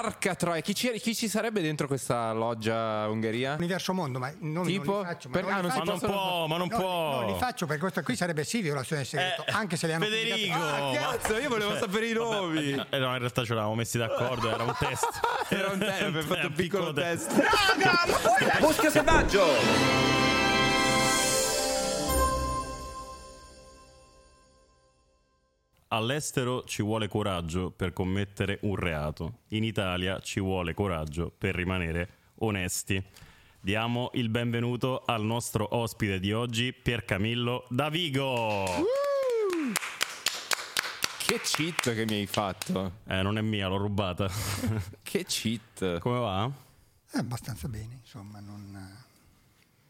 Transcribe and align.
Porca 0.00 0.34
troia, 0.34 0.60
chi 0.60 0.74
ci, 0.74 0.90
chi 1.00 1.14
ci 1.14 1.26
sarebbe 1.26 1.62
dentro 1.62 1.86
questa 1.86 2.30
loggia 2.32 3.08
Ungheria? 3.08 3.54
Universo 3.58 3.94
Mondo, 3.94 4.18
ma 4.18 4.28
Tipo? 4.28 4.44
non 4.44 4.66
li 4.66 4.78
faccio. 4.78 5.28
Per- 5.30 5.42
non 5.44 5.52
ah, 5.54 5.60
non 5.62 5.70
si 5.70 5.78
Ma 5.78 5.84
non 5.84 5.98
può, 5.98 6.46
ma 6.46 6.56
non 6.58 6.68
No, 6.70 6.76
può. 6.78 7.20
Non 7.20 7.32
li 7.32 7.38
faccio 7.38 7.64
perché 7.64 7.80
questa 7.80 8.02
qui 8.02 8.14
sarebbe 8.14 8.44
sì 8.44 8.60
violazione 8.60 9.00
del 9.02 9.10
segreto, 9.10 9.46
Eh, 9.46 9.52
anche 9.52 9.76
se 9.76 9.86
le 9.86 9.94
hanno 9.94 10.04
Federico! 10.04 10.58
Ah, 10.58 10.90
cazzo, 10.92 11.38
io 11.38 11.48
volevo 11.48 11.76
sapere 11.76 12.08
i 12.08 12.12
nomi. 12.12 12.72
Eh, 12.72 12.98
no, 12.98 13.12
in 13.12 13.18
realtà 13.18 13.42
ce 13.42 13.54
l'avevamo 13.54 13.74
messi 13.74 13.96
d'accordo, 13.96 14.50
era 14.52 14.64
un 14.64 14.74
test. 14.78 15.08
Era 15.48 15.70
un 15.70 15.78
test, 15.78 16.02
abbiamo 16.02 16.26
fatto 16.26 16.46
un 16.48 16.52
piccolo 16.52 16.92
test. 16.92 17.32
Muschio 18.60 18.90
selvaggio! 18.90 20.35
All'estero 25.88 26.64
ci 26.64 26.82
vuole 26.82 27.06
coraggio 27.06 27.70
per 27.70 27.92
commettere 27.92 28.58
un 28.62 28.74
reato. 28.74 29.42
In 29.48 29.62
Italia 29.62 30.18
ci 30.18 30.40
vuole 30.40 30.74
coraggio 30.74 31.30
per 31.30 31.54
rimanere 31.54 32.08
onesti. 32.38 33.00
Diamo 33.60 34.10
il 34.14 34.28
benvenuto 34.28 35.04
al 35.06 35.22
nostro 35.22 35.76
ospite 35.76 36.18
di 36.18 36.32
oggi, 36.32 36.72
Pier 36.72 37.04
Camillo 37.04 37.66
da 37.68 37.88
Vigo. 37.88 38.64
Che 41.24 41.40
cheat 41.40 41.94
che 41.94 42.04
mi 42.04 42.14
hai 42.14 42.26
fatto. 42.26 42.92
Eh, 43.06 43.22
non 43.22 43.38
è 43.38 43.40
mia, 43.40 43.68
l'ho 43.68 43.76
rubata. 43.76 44.28
Che 45.02 45.24
cheat. 45.24 46.00
Come 46.00 46.18
va? 46.18 46.50
Eh, 47.12 47.18
abbastanza 47.18 47.68
bene, 47.68 48.00
insomma, 48.02 48.40
non, 48.40 49.04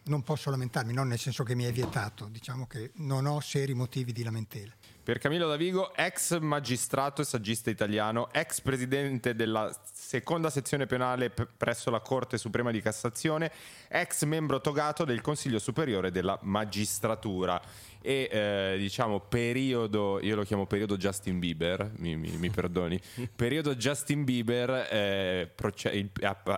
non 0.04 0.23
posso 0.23 0.51
lamentarmi, 0.51 0.92
non 0.92 1.09
nel 1.09 1.18
senso 1.18 1.42
che 1.42 1.54
mi 1.54 1.65
è 1.65 1.73
vietato, 1.73 2.26
diciamo 2.26 2.66
che 2.66 2.90
non 2.96 3.24
ho 3.24 3.40
seri 3.40 3.73
motivi 3.73 4.12
di 4.12 4.23
lamentela. 4.23 4.74
Per 5.06 5.19
Camillo 5.19 5.46
Davigo, 5.46 5.95
ex 5.95 6.37
magistrato 6.41 7.23
e 7.23 7.24
saggista 7.24 7.70
italiano, 7.70 8.28
ex 8.33 8.60
presidente 8.60 9.37
della 9.37 9.70
seconda 9.92 10.51
sezione 10.51 10.87
penale 10.87 11.30
p- 11.30 11.46
presso 11.56 11.91
la 11.91 12.01
Corte 12.01 12.38
Suprema 12.38 12.73
di 12.73 12.80
Cassazione, 12.80 13.52
ex 13.87 14.24
membro 14.24 14.60
togato 14.60 15.04
del 15.04 15.21
Consiglio 15.21 15.60
Superiore 15.60 16.10
della 16.10 16.37
Magistratura 16.43 17.63
e 18.02 18.29
eh, 18.29 18.74
diciamo 18.79 19.21
periodo, 19.21 20.18
io 20.21 20.35
lo 20.35 20.43
chiamo 20.43 20.66
periodo 20.66 20.96
Justin 20.96 21.38
Bieber, 21.38 21.93
mi, 21.98 22.16
mi- 22.16 22.37
mi 22.37 22.51
perdoni, 22.51 23.01
periodo 23.37 23.76
Justin 23.76 24.24
Bieber 24.24 24.88
eh, 24.91 25.48
proce- 25.54 25.91
il- 25.91 26.10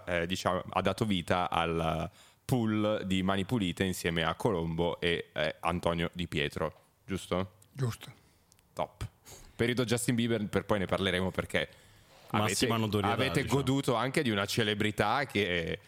eh, 0.07 0.27
diciamo, 0.27 0.63
ha 0.71 0.81
dato 0.81 1.05
vita 1.05 1.51
al 1.51 2.11
pool 2.47 3.03
di 3.05 3.23
Mani 3.23 3.45
Pulite 3.45 3.85
insieme 3.85 4.23
a 4.23 4.35
Colombo 4.37 4.99
e 5.01 5.29
eh, 5.35 5.57
Antonio 5.61 6.09
Di 6.15 6.27
Pietro, 6.27 6.73
giusto? 7.05 7.57
Giusto. 7.75 8.18
Top. 8.79 9.09
Periodo 9.57 9.85
Justin 9.85 10.15
Bieber, 10.15 10.47
per 10.47 10.65
poi 10.65 10.79
ne 10.79 10.87
parleremo 10.87 11.33
perché 11.33 11.69
avete, 12.29 12.69
avete 12.69 13.43
diciamo. 13.43 13.61
goduto 13.61 13.97
anche 13.97 14.23
di 14.23 14.31
una 14.31 14.47
celebrità 14.47 15.27
che 15.27 15.65
è, 15.65 15.79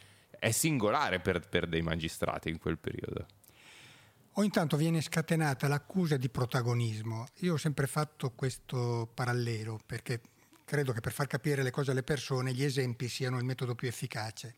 è 0.41 0.51
singolare 0.51 1.21
per, 1.21 1.49
per 1.49 1.69
dei 1.69 1.83
magistrati 1.83 2.49
in 2.49 2.59
quel 2.59 2.79
periodo. 2.79 3.27
O 4.35 4.43
intanto 4.43 4.77
viene 4.77 5.01
scatenata 5.01 5.69
l'accusa 5.69 6.17
di 6.17 6.29
protagonismo. 6.29 7.27
Io 7.41 7.55
ho 7.55 7.57
sempre 7.59 7.87
fatto 7.87 8.33
questo 8.33 9.09
parallelo 9.15 9.81
perché 9.87 10.21
credo 10.65 10.93
che 10.93 11.01
per 11.01 11.13
far 11.13 11.29
capire 11.29 11.63
le 11.63 11.71
cose 11.71 11.93
alle 11.93 12.03
persone 12.03 12.53
gli 12.53 12.65
esempi 12.65 13.09
siano 13.09 13.39
il 13.39 13.45
metodo 13.45 13.77
più 13.77 13.87
efficace. 13.87 14.57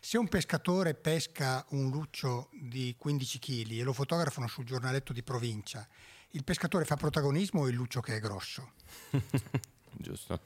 Se 0.00 0.18
un 0.18 0.28
pescatore 0.28 0.94
pesca 0.94 1.64
un 1.70 1.88
luccio 1.88 2.50
di 2.52 2.94
15 2.98 3.38
kg 3.38 3.70
e 3.70 3.82
lo 3.82 3.94
fotografano 3.94 4.46
sul 4.46 4.64
giornaletto 4.64 5.14
di 5.14 5.22
provincia, 5.22 5.86
il 6.32 6.44
pescatore 6.44 6.84
fa 6.84 6.96
protagonismo 6.96 7.60
o 7.60 7.68
il 7.68 7.74
luccio 7.74 8.00
che 8.00 8.16
è 8.16 8.20
grosso? 8.20 8.72
Giusto. 9.92 10.40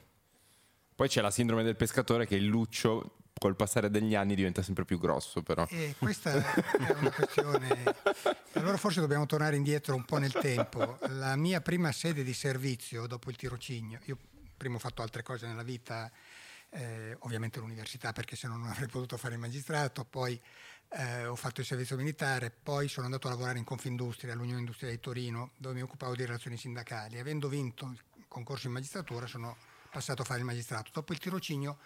Poi 0.94 1.08
c'è 1.08 1.20
la 1.20 1.30
sindrome 1.30 1.62
del 1.62 1.76
pescatore 1.76 2.26
che 2.26 2.36
il 2.36 2.46
luccio 2.46 3.16
col 3.38 3.54
passare 3.54 3.90
degli 3.90 4.14
anni 4.14 4.34
diventa 4.34 4.62
sempre 4.62 4.84
più 4.84 4.98
grosso, 4.98 5.42
però. 5.42 5.66
E 5.68 5.94
questa 5.98 6.32
è 6.32 6.94
una 6.98 7.10
questione. 7.10 7.94
Allora 8.56 8.78
forse 8.78 9.00
dobbiamo 9.00 9.26
tornare 9.26 9.56
indietro 9.56 9.94
un 9.94 10.04
po' 10.04 10.16
nel 10.16 10.32
tempo. 10.32 10.98
La 11.08 11.36
mia 11.36 11.60
prima 11.60 11.92
sede 11.92 12.25
di 12.25 12.32
servizio 12.32 13.06
dopo 13.06 13.28
il 13.28 13.36
tirocinio, 13.36 14.00
io 14.04 14.16
prima 14.56 14.76
ho 14.76 14.78
fatto 14.78 15.02
altre 15.02 15.22
cose 15.22 15.46
nella 15.46 15.62
vita, 15.62 16.10
eh, 16.70 17.14
ovviamente 17.20 17.60
l'università 17.60 18.12
perché 18.12 18.34
se 18.34 18.48
no 18.48 18.56
non 18.56 18.69
avrei 18.72 18.88
potuto 18.88 19.19
fare 19.19 19.34
il 19.34 19.41
magistrato, 19.41 20.04
poi 20.04 20.41
eh, 20.88 21.26
ho 21.26 21.34
fatto 21.34 21.60
il 21.60 21.66
servizio 21.66 21.97
militare, 21.97 22.50
poi 22.50 22.88
sono 22.88 23.06
andato 23.06 23.26
a 23.26 23.30
lavorare 23.30 23.58
in 23.58 23.64
Confindustria, 23.64 24.32
all'Unione 24.32 24.60
Industriale 24.60 24.94
di 24.94 25.00
Torino, 25.00 25.50
dove 25.56 25.74
mi 25.74 25.82
occupavo 25.82 26.14
di 26.14 26.24
relazioni 26.24 26.56
sindacali. 26.56 27.19
Avendo 27.19 27.48
vinto 27.48 27.86
il 27.86 28.24
concorso 28.28 28.66
in 28.66 28.72
magistratura 28.72 29.26
sono 29.26 29.56
passato 29.91 30.22
a 30.22 30.25
fare 30.25 30.41
il 30.41 30.44
magistrato. 30.44 30.91
Dopo 30.92 31.12
il 31.12 31.19
tirocinio 31.19 31.78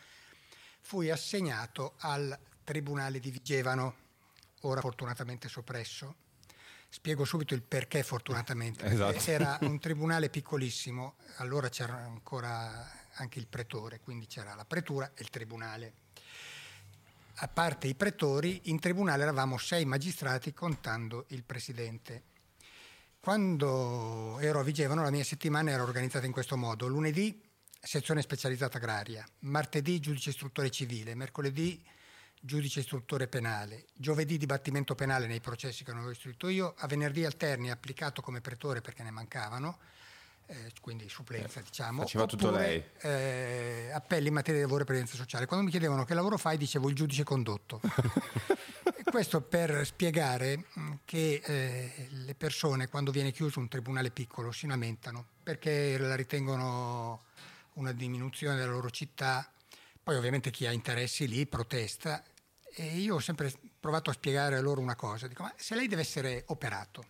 fui 0.81 1.11
assegnato 1.11 1.95
al 1.99 2.39
Tribunale 2.65 3.21
di 3.21 3.31
Vigevano, 3.31 3.95
ora 4.63 4.81
fortunatamente 4.81 5.49
soppresso. 5.49 6.15
Spiego 6.89 7.25
subito 7.25 7.55
il 7.55 7.63
perché 7.63 8.03
fortunatamente. 8.03 8.85
Esatto. 8.85 9.31
Era 9.31 9.59
un 9.63 9.79
tribunale 9.79 10.29
piccolissimo, 10.29 11.15
allora 11.37 11.69
c'era 11.69 11.97
ancora 11.97 13.09
anche 13.15 13.39
il 13.39 13.47
pretore, 13.47 14.01
quindi 14.01 14.27
c'era 14.27 14.55
la 14.55 14.65
pretura 14.65 15.11
e 15.15 15.23
il 15.23 15.31
tribunale. 15.31 15.93
A 17.43 17.49
parte 17.49 17.87
i 17.87 17.95
pretori, 17.95 18.61
in 18.65 18.79
tribunale 18.79 19.23
eravamo 19.23 19.57
sei 19.57 19.87
magistrati 19.87 20.53
contando 20.53 21.25
il 21.29 21.43
presidente. 21.43 22.25
Quando 23.19 24.39
ero 24.41 24.61
a 24.61 24.63
Vigevano 24.63 25.03
la 25.03 25.11
mia 25.11 25.25
settimana 25.25 25.71
era 25.71 25.83
organizzata 25.83 26.27
in 26.27 26.33
questo 26.33 26.59
modo. 26.59 26.87
Lunedì 26.87 27.41
sezione 27.81 28.21
specializzata 28.21 28.77
agraria, 28.77 29.27
martedì 29.39 30.01
giudice 30.01 30.29
istruttore 30.29 30.69
civile, 30.71 31.15
mercoledì 31.15 31.83
giudice 32.39 32.81
istruttore 32.81 33.27
penale, 33.27 33.87
giovedì 33.95 34.37
dibattimento 34.37 34.95
penale 34.95 35.27
nei 35.27 35.41
processi 35.41 35.83
che 35.83 35.93
non 35.93 36.01
avevo 36.01 36.13
istruito 36.13 36.47
io, 36.49 36.75
a 36.77 36.87
venerdì 36.89 37.25
alterni 37.25 37.71
applicato 37.71 38.21
come 38.21 38.43
pretore 38.43 38.83
perché 38.83 39.03
ne 39.03 39.11
mancavano, 39.11 39.79
eh, 40.51 40.73
quindi 40.81 41.09
supplenza 41.09 41.61
diciamo. 41.61 42.03
faceva 42.03 42.27
tutto 42.27 42.49
oppure, 42.49 42.93
eh, 43.03 43.91
appelli 43.93 44.29
in 44.29 44.35
materia 44.35 44.59
di 44.59 44.67
lavoro 44.67 44.83
e 44.83 44.85
previdenza 44.85 45.17
sociale. 45.17 45.47
Quando 45.47 45.65
mi 45.65 45.71
chiedevano 45.71 46.05
che 46.05 46.13
lavoro 46.15 46.37
fai 46.39 46.57
dicevo 46.57 46.89
il 46.89 46.97
giudice 46.97 47.23
condotto. 47.23 47.81
Questo 49.11 49.41
per 49.43 49.87
spiegare 49.87 50.65
mh, 50.73 50.93
che 51.05 51.41
eh, 51.45 52.09
le 52.11 52.35
persone 52.35 52.89
quando 52.89 53.13
viene 53.13 53.31
chiuso 53.31 53.61
un 53.61 53.69
tribunale 53.69 54.11
piccolo 54.11 54.51
si 54.51 54.67
lamentano 54.67 55.27
perché 55.43 55.97
la 55.99 56.17
ritengono 56.17 57.25
una 57.75 57.93
diminuzione 57.93 58.57
della 58.57 58.73
loro 58.73 58.91
città, 58.91 59.49
poi 60.03 60.17
ovviamente 60.17 60.51
chi 60.51 60.67
ha 60.67 60.73
interessi 60.73 61.29
lì 61.29 61.47
protesta 61.47 62.23
e 62.75 62.85
io 62.99 63.17
ho 63.17 63.21
sempre 63.21 63.53
provato 63.79 64.11
a 64.11 64.13
spiegare 64.13 64.57
a 64.57 64.61
loro 64.61 64.81
una 64.81 64.97
cosa, 64.97 65.29
dico 65.29 65.45
ma 65.45 65.53
se 65.57 65.75
lei 65.75 65.87
deve 65.87 66.03
essere 66.03 66.43
operato, 66.47 67.05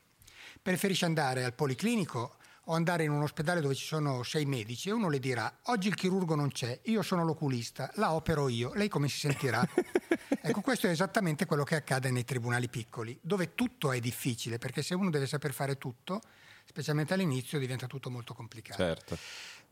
preferisce 0.60 1.06
andare 1.06 1.44
al 1.44 1.54
policlinico 1.54 2.36
o 2.65 2.75
andare 2.75 3.04
in 3.04 3.10
un 3.10 3.22
ospedale 3.22 3.60
dove 3.60 3.75
ci 3.75 3.84
sono 3.84 4.22
sei 4.22 4.44
medici 4.44 4.88
e 4.88 4.93
uno 4.93 5.09
le 5.09 5.19
dirà 5.19 5.60
oggi 5.65 5.88
il 5.88 5.94
chirurgo 5.94 6.34
non 6.34 6.50
c'è, 6.50 6.78
io 6.84 7.03
sono 7.03 7.25
l'oculista, 7.25 7.91
la 7.94 8.12
opero 8.12 8.48
io, 8.48 8.72
lei 8.75 8.88
come 8.88 9.09
si 9.09 9.19
sentirà? 9.19 9.66
ecco 10.43 10.60
questo 10.60 10.87
è 10.87 10.91
esattamente 10.91 11.47
quello 11.47 11.65
che 11.65 11.76
accade 11.76 12.10
nei 12.10 12.25
tribunali 12.25 12.69
piccoli, 12.69 13.19
dove 13.22 13.54
tutto 13.54 13.93
è 13.93 14.00
difficile 14.00 14.59
perché 14.59 14.82
se 14.82 14.94
uno 14.94 15.10
deve 15.10 15.26
saper 15.26 15.53
fare 15.53 15.78
tutto, 15.78 16.21
specialmente 16.65 17.15
all'inizio 17.15 17.59
diventa 17.59 17.87
tutto 17.87 18.10
molto 18.10 18.34
complicato. 18.34 18.82
Certo. 18.82 19.19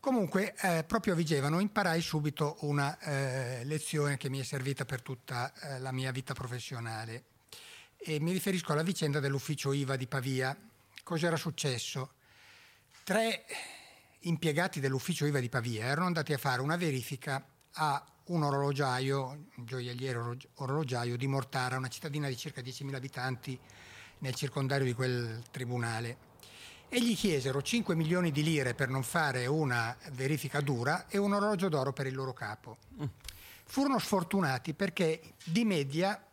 Comunque, 0.01 0.55
eh, 0.61 0.85
proprio 0.85 1.13
a 1.13 1.15
Vigevano 1.17 1.59
imparai 1.59 2.01
subito 2.01 2.57
una 2.61 2.97
eh, 2.99 3.65
lezione 3.65 4.15
che 4.15 4.29
mi 4.29 4.39
è 4.39 4.43
servita 4.43 4.85
per 4.85 5.01
tutta 5.01 5.51
eh, 5.53 5.79
la 5.79 5.91
mia 5.91 6.11
vita 6.11 6.33
professionale. 6.33 7.23
E 7.97 8.17
mi 8.21 8.31
riferisco 8.31 8.71
alla 8.71 8.81
vicenda 8.81 9.19
dell'ufficio 9.19 9.73
IVA 9.73 9.97
di 9.97 10.07
Pavia. 10.07 10.57
Cos'era 11.03 11.35
successo? 11.35 12.11
Tre 13.09 13.43
impiegati 14.19 14.79
dell'ufficio 14.79 15.25
IVA 15.25 15.39
di 15.39 15.49
Pavia 15.49 15.85
erano 15.85 16.05
andati 16.05 16.31
a 16.31 16.37
fare 16.37 16.61
una 16.61 16.75
verifica 16.75 17.43
a 17.71 18.05
un 18.25 18.43
orologiaio, 18.43 19.29
un 19.29 19.65
gioielliere 19.65 20.19
orolog- 20.19 20.47
orologiaio 20.57 21.17
di 21.17 21.25
Mortara, 21.25 21.77
una 21.77 21.87
cittadina 21.87 22.27
di 22.27 22.37
circa 22.37 22.61
10.000 22.61 22.93
abitanti 22.93 23.59
nel 24.19 24.35
circondario 24.35 24.85
di 24.85 24.93
quel 24.93 25.41
tribunale 25.49 26.17
e 26.87 27.01
gli 27.01 27.15
chiesero 27.15 27.63
5 27.63 27.95
milioni 27.95 28.29
di 28.29 28.43
lire 28.43 28.75
per 28.75 28.89
non 28.89 29.01
fare 29.01 29.47
una 29.47 29.97
verifica 30.11 30.61
dura 30.61 31.07
e 31.07 31.17
un 31.17 31.33
orologio 31.33 31.67
d'oro 31.67 31.91
per 31.91 32.05
il 32.05 32.13
loro 32.13 32.33
capo. 32.33 32.77
Furono 33.63 33.97
sfortunati 33.97 34.75
perché 34.75 35.33
di 35.45 35.65
media, 35.65 36.28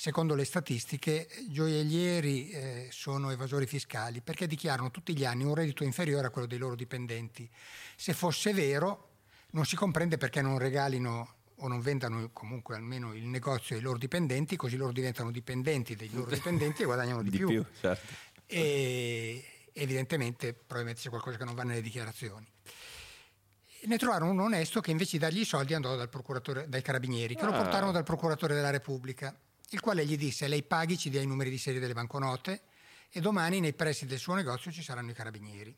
secondo 0.00 0.34
le 0.34 0.46
statistiche, 0.46 1.28
gioiellieri 1.50 2.48
eh, 2.48 2.88
sono 2.90 3.30
evasori 3.32 3.66
fiscali 3.66 4.22
perché 4.22 4.46
dichiarano 4.46 4.90
tutti 4.90 5.14
gli 5.14 5.26
anni 5.26 5.44
un 5.44 5.54
reddito 5.54 5.84
inferiore 5.84 6.28
a 6.28 6.30
quello 6.30 6.46
dei 6.46 6.56
loro 6.56 6.74
dipendenti. 6.74 7.46
Se 7.96 8.14
fosse 8.14 8.54
vero, 8.54 9.08
non 9.50 9.66
si 9.66 9.76
comprende 9.76 10.16
perché 10.16 10.40
non 10.40 10.56
regalino 10.56 11.34
o 11.56 11.68
non 11.68 11.82
vendano 11.82 12.30
comunque 12.32 12.76
almeno 12.76 13.12
il 13.14 13.26
negozio 13.26 13.76
ai 13.76 13.82
loro 13.82 13.98
dipendenti, 13.98 14.56
così 14.56 14.76
loro 14.78 14.92
diventano 14.92 15.30
dipendenti 15.30 15.94
dei 15.94 16.08
loro 16.14 16.30
dipendenti 16.30 16.80
e 16.80 16.84
guadagnano 16.86 17.22
di, 17.22 17.28
Di 17.28 17.36
più, 17.36 17.62
certo. 17.78 18.10
e 18.46 19.44
evidentemente 19.74 20.54
probabilmente 20.54 21.02
c'è 21.02 21.10
qualcosa 21.10 21.36
che 21.36 21.44
non 21.44 21.54
va 21.54 21.62
nelle 21.64 21.82
dichiarazioni. 21.82 22.46
Ne 23.82 23.98
trovarono 23.98 24.30
uno 24.30 24.44
onesto 24.44 24.80
che 24.80 24.92
invece 24.92 25.18
di 25.18 25.18
dargli 25.18 25.40
i 25.40 25.44
soldi 25.44 25.74
andò 25.74 25.94
dal, 25.94 26.08
procuratore, 26.08 26.70
dai 26.70 26.80
carabinieri, 26.80 27.34
che 27.36 27.44
lo 27.44 27.52
Ah. 27.52 27.58
portarono 27.62 27.92
dal 27.92 28.04
procuratore 28.04 28.54
della 28.54 28.70
Repubblica, 28.70 29.38
il 29.72 29.80
quale 29.80 30.04
gli 30.04 30.16
disse 30.16 30.48
lei 30.48 30.62
paghi, 30.62 30.98
ci 30.98 31.10
dia 31.10 31.20
i 31.20 31.26
numeri 31.26 31.50
di 31.50 31.58
serie 31.58 31.80
delle 31.80 31.94
banconote 31.94 32.62
e 33.10 33.20
domani 33.20 33.60
nei 33.60 33.72
pressi 33.72 34.06
del 34.06 34.18
suo 34.18 34.34
negozio 34.34 34.72
ci 34.72 34.82
saranno 34.82 35.10
i 35.10 35.14
carabinieri. 35.14 35.76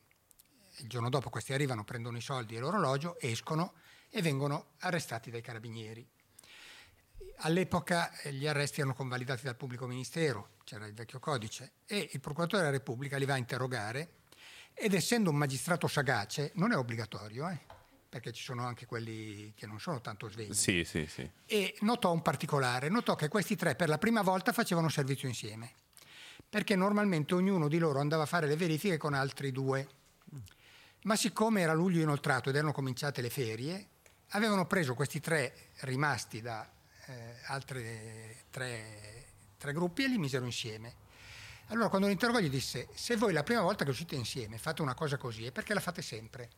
Il 0.78 0.88
giorno 0.88 1.10
dopo 1.10 1.28
questi 1.28 1.52
arrivano, 1.52 1.84
prendono 1.84 2.16
i 2.16 2.22
soldi 2.22 2.56
e 2.56 2.60
l'orologio, 2.60 3.18
escono 3.20 3.74
e 4.08 4.22
vengono 4.22 4.72
arrestati 4.80 5.30
dai 5.30 5.42
carabinieri. 5.42 6.06
All'epoca 7.44 8.18
eh, 8.20 8.32
gli 8.32 8.46
arresti 8.46 8.80
erano 8.80 8.94
convalidati 8.94 9.44
dal 9.44 9.56
pubblico 9.56 9.86
ministero, 9.86 10.56
c'era 10.64 10.86
il 10.86 10.94
vecchio 10.94 11.18
codice, 11.18 11.72
e 11.86 12.10
il 12.12 12.20
procuratore 12.20 12.62
della 12.62 12.76
Repubblica 12.76 13.16
li 13.16 13.24
va 13.24 13.34
a 13.34 13.38
interrogare 13.38 14.20
ed 14.74 14.94
essendo 14.94 15.30
un 15.30 15.36
magistrato 15.36 15.86
sagace, 15.86 16.52
non 16.54 16.72
è 16.72 16.76
obbligatorio, 16.76 17.48
eh, 17.48 17.60
perché 18.12 18.30
ci 18.30 18.42
sono 18.42 18.66
anche 18.66 18.84
quelli 18.84 19.54
che 19.56 19.64
non 19.66 19.80
sono 19.80 20.02
tanto 20.02 20.28
svegli, 20.28 20.52
Sì, 20.52 20.84
sì, 20.84 21.06
sì. 21.06 21.26
e 21.46 21.74
notò 21.80 22.12
un 22.12 22.20
particolare, 22.20 22.90
notò 22.90 23.14
che 23.14 23.28
questi 23.28 23.56
tre 23.56 23.74
per 23.74 23.88
la 23.88 23.96
prima 23.96 24.20
volta 24.20 24.52
facevano 24.52 24.90
servizio 24.90 25.28
insieme, 25.28 25.72
perché 26.46 26.76
normalmente 26.76 27.32
ognuno 27.32 27.68
di 27.68 27.78
loro 27.78 28.00
andava 28.00 28.24
a 28.24 28.26
fare 28.26 28.46
le 28.46 28.56
verifiche 28.56 28.98
con 28.98 29.14
altri 29.14 29.50
due, 29.50 29.88
ma 31.04 31.16
siccome 31.16 31.62
era 31.62 31.72
luglio 31.72 32.02
inoltrato 32.02 32.50
ed 32.50 32.56
erano 32.56 32.72
cominciate 32.72 33.22
le 33.22 33.30
ferie, 33.30 33.86
avevano 34.32 34.66
preso 34.66 34.92
questi 34.92 35.18
tre 35.18 35.70
rimasti 35.80 36.42
da 36.42 36.70
eh, 37.06 37.36
altri 37.46 38.36
tre, 38.50 39.24
tre 39.56 39.72
gruppi 39.72 40.04
e 40.04 40.08
li 40.08 40.18
misero 40.18 40.44
insieme. 40.44 40.96
Allora 41.68 41.88
quando 41.88 42.08
lo 42.08 42.12
interrogò 42.12 42.40
gli 42.40 42.50
disse, 42.50 42.88
se 42.92 43.16
voi 43.16 43.32
la 43.32 43.42
prima 43.42 43.62
volta 43.62 43.84
che 43.84 43.90
uscite 43.90 44.16
insieme 44.16 44.58
fate 44.58 44.82
una 44.82 44.92
cosa 44.92 45.16
così, 45.16 45.46
è 45.46 45.50
perché 45.50 45.72
la 45.72 45.80
fate 45.80 46.02
sempre. 46.02 46.50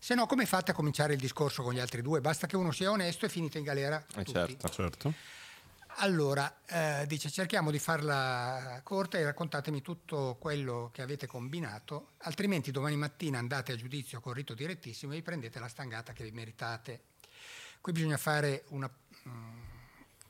Se 0.00 0.14
no, 0.14 0.26
come 0.26 0.46
fate 0.46 0.70
a 0.70 0.74
cominciare 0.74 1.14
il 1.14 1.20
discorso 1.20 1.62
con 1.62 1.74
gli 1.74 1.80
altri 1.80 2.02
due? 2.02 2.20
Basta 2.20 2.46
che 2.46 2.56
uno 2.56 2.70
sia 2.72 2.90
onesto 2.90 3.26
e 3.26 3.28
finite 3.28 3.58
in 3.58 3.64
galera 3.64 3.98
Eh, 4.14 4.24
tutti. 4.24 4.32
certo. 4.32 4.68
Certo. 4.68 5.14
Allora, 6.00 6.60
eh, 6.66 7.04
dice, 7.08 7.28
cerchiamo 7.28 7.72
di 7.72 7.80
farla 7.80 8.80
corta 8.84 9.18
e 9.18 9.24
raccontatemi 9.24 9.82
tutto 9.82 10.36
quello 10.38 10.90
che 10.92 11.02
avete 11.02 11.26
combinato, 11.26 12.10
altrimenti 12.18 12.70
domani 12.70 12.94
mattina 12.96 13.38
andate 13.40 13.72
a 13.72 13.76
giudizio 13.76 14.20
con 14.20 14.32
rito 14.32 14.54
direttissimo 14.54 15.12
e 15.12 15.16
vi 15.16 15.22
prendete 15.22 15.58
la 15.58 15.66
stangata 15.66 16.12
che 16.12 16.22
vi 16.22 16.30
meritate. 16.30 17.02
Qui 17.80 17.90
bisogna 17.92 18.16
fare 18.16 18.64
una 18.68 18.88
mm, 19.28 19.58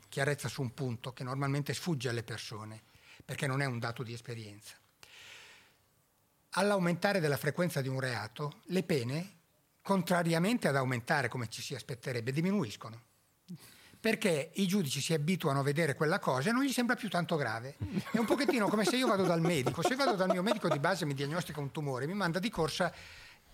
chiarezza 0.09 0.49
su 0.49 0.63
un 0.63 0.73
punto 0.73 1.13
che 1.13 1.23
normalmente 1.23 1.75
sfugge 1.75 2.09
alle 2.09 2.23
persone, 2.23 2.83
perché 3.23 3.47
non 3.47 3.61
è 3.61 3.67
un 3.67 3.79
dato 3.79 4.03
di 4.03 4.15
esperienza. 4.15 4.75
All'aumentare 6.53 7.21
della 7.21 7.37
frequenza 7.37 7.83
di 7.83 7.89
un 7.89 8.01
reato, 8.01 8.63
le 8.69 8.83
pene, 8.83 9.38
contrariamente 9.89 10.69
ad 10.69 10.77
aumentare 10.77 11.29
come 11.29 11.49
ci 11.49 11.63
si 11.63 11.75
aspetterebbe, 11.75 12.31
diminuiscono 12.31 13.05
perché 13.99 14.51
i 14.57 14.67
giudici 14.67 15.01
si 15.01 15.15
abituano 15.15 15.61
a 15.61 15.63
vedere 15.63 15.95
quella 15.95 16.19
cosa 16.19 16.51
e 16.51 16.53
non 16.53 16.63
gli 16.63 16.73
sembra 16.73 16.95
più 16.95 17.09
tanto 17.09 17.37
grave. 17.37 17.77
È 18.13 18.19
un 18.19 18.27
pochettino 18.27 18.69
come 18.69 18.85
se 18.85 18.97
io 18.97 19.07
vado 19.09 19.25
dal 19.25 19.41
medico, 19.41 19.83
se 19.83 19.97
vado 19.97 20.15
dal 20.15 20.29
mio 20.29 20.43
medico 20.43 20.69
di 20.69 20.79
base 20.79 21.03
e 21.03 21.07
mi 21.07 21.15
diagnostica 21.15 21.59
un 21.59 21.73
tumore, 21.73 22.07
mi 22.07 22.13
manda 22.13 22.39
di 22.39 22.51
corsa 22.51 22.93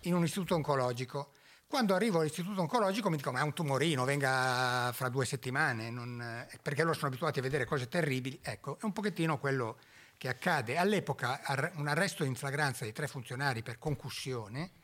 in 0.00 0.14
un 0.14 0.24
istituto 0.24 0.56
oncologico. 0.56 1.34
Quando 1.68 1.94
arrivo 1.94 2.18
all'istituto 2.18 2.60
oncologico 2.60 3.08
mi 3.08 3.16
dicono 3.16 3.36
ma 3.36 3.42
è 3.42 3.46
un 3.46 3.54
tumorino, 3.54 4.04
venga 4.04 4.90
fra 4.92 5.08
due 5.08 5.24
settimane, 5.24 5.88
non- 5.88 6.46
perché 6.60 6.82
loro 6.82 6.94
sono 6.94 7.06
abituati 7.06 7.38
a 7.38 7.42
vedere 7.42 7.64
cose 7.64 7.88
terribili. 7.88 8.38
Ecco, 8.42 8.76
è 8.80 8.84
un 8.84 8.92
pochettino 8.92 9.38
quello 9.38 9.78
che 10.18 10.28
accade. 10.28 10.76
All'epoca 10.76 11.40
un 11.76 11.86
arresto 11.86 12.24
in 12.24 12.34
flagranza 12.34 12.84
di 12.84 12.92
tre 12.92 13.06
funzionari 13.06 13.62
per 13.62 13.78
concussione, 13.78 14.82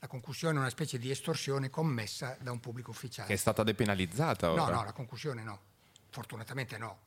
la 0.00 0.06
concussione 0.06 0.56
è 0.56 0.58
una 0.58 0.70
specie 0.70 0.98
di 0.98 1.10
estorsione 1.10 1.68
commessa 1.68 2.36
da 2.40 2.50
un 2.50 2.58
pubblico 2.58 2.90
ufficiale. 2.90 3.28
Che 3.28 3.34
è 3.34 3.38
stata 3.38 3.62
depenalizzata 3.62 4.50
ora. 4.50 4.64
No, 4.64 4.70
no, 4.70 4.84
la 4.84 4.92
concussione 4.92 5.42
no. 5.42 5.60
Fortunatamente 6.08 6.78
no. 6.78 6.98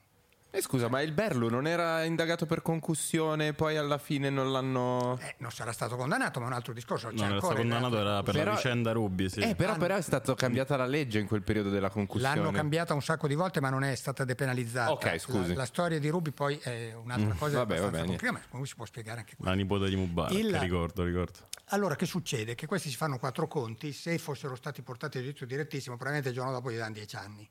Eh, 0.55 0.61
scusa, 0.61 0.87
ma 0.87 1.01
il 1.01 1.13
Berlu 1.13 1.49
non 1.49 1.65
era 1.65 2.03
indagato 2.03 2.45
per 2.45 2.61
concussione 2.61 3.47
e 3.47 3.53
poi 3.53 3.75
alla 3.75 3.97
fine 3.97 4.29
non 4.29 4.51
l'hanno... 4.51 5.17
Eh, 5.19 5.33
non 5.39 5.49
sarà 5.49 5.71
stato 5.71 5.95
condannato, 5.95 6.37
ma 6.39 6.45
è 6.45 6.49
un 6.49 6.53
altro 6.53 6.73
discorso. 6.73 7.07
C'è 7.07 7.15
Non 7.15 7.23
era 7.25 7.33
ancora 7.33 7.53
stato 7.55 7.65
il 7.67 7.71
condannato, 7.71 7.99
era 7.99 8.21
per 8.21 8.33
Però- 8.35 8.49
la 8.51 8.55
vicenda 8.57 8.91
Rubi, 8.91 9.29
sì. 9.29 9.39
Eh, 9.39 9.55
però, 9.55 9.75
però 9.77 9.95
è 9.95 10.01
stata 10.03 10.35
cambiata 10.35 10.75
la 10.77 10.85
legge 10.85 11.17
in 11.17 11.25
quel 11.25 11.41
periodo 11.41 11.71
della 11.71 11.89
concussione. 11.89 12.35
L'hanno 12.35 12.51
cambiata 12.51 12.93
un 12.93 13.01
sacco 13.01 13.27
di 13.27 13.33
volte, 13.33 13.61
ma 13.61 13.71
non 13.71 13.83
è 13.83 13.95
stata 13.95 14.23
depenalizzata. 14.25 14.91
Ok, 14.91 15.17
scusi. 15.17 15.49
La, 15.53 15.61
la 15.61 15.65
storia 15.65 15.97
di 15.97 16.07
Rubi 16.09 16.29
poi 16.29 16.55
è 16.61 16.93
un'altra 16.93 17.33
cosa 17.33 17.55
Mm, 17.55 17.57
vabbè, 17.57 17.73
abbastanza 17.77 17.85
vabbè, 17.89 17.97
complicata, 18.05 18.31
ma 18.33 18.39
comunque 18.43 18.67
si 18.67 18.75
può 18.75 18.85
spiegare 18.85 19.19
anche 19.21 19.35
questo. 19.35 19.51
La 19.51 19.57
nipote 19.59 19.89
di 19.89 19.95
Mubarak, 19.95 20.33
Il- 20.33 20.55
ricordo, 20.59 21.03
ricordo. 21.03 21.39
Allora, 21.69 21.95
che 21.95 22.05
succede? 22.05 22.53
Che 22.53 22.67
questi 22.67 22.91
si 22.91 22.95
fanno 22.95 23.17
quattro 23.17 23.47
conti, 23.47 23.91
se 23.91 24.19
fossero 24.19 24.53
stati 24.53 24.83
portati 24.83 25.17
a 25.17 25.21
giudizio 25.21 25.47
direttissimo, 25.47 25.95
probabilmente 25.95 26.29
il 26.29 26.35
giorno 26.35 26.51
dopo 26.51 26.71
gli 26.71 26.77
danno 26.77 26.93
dieci 26.93 27.15
anni. 27.15 27.49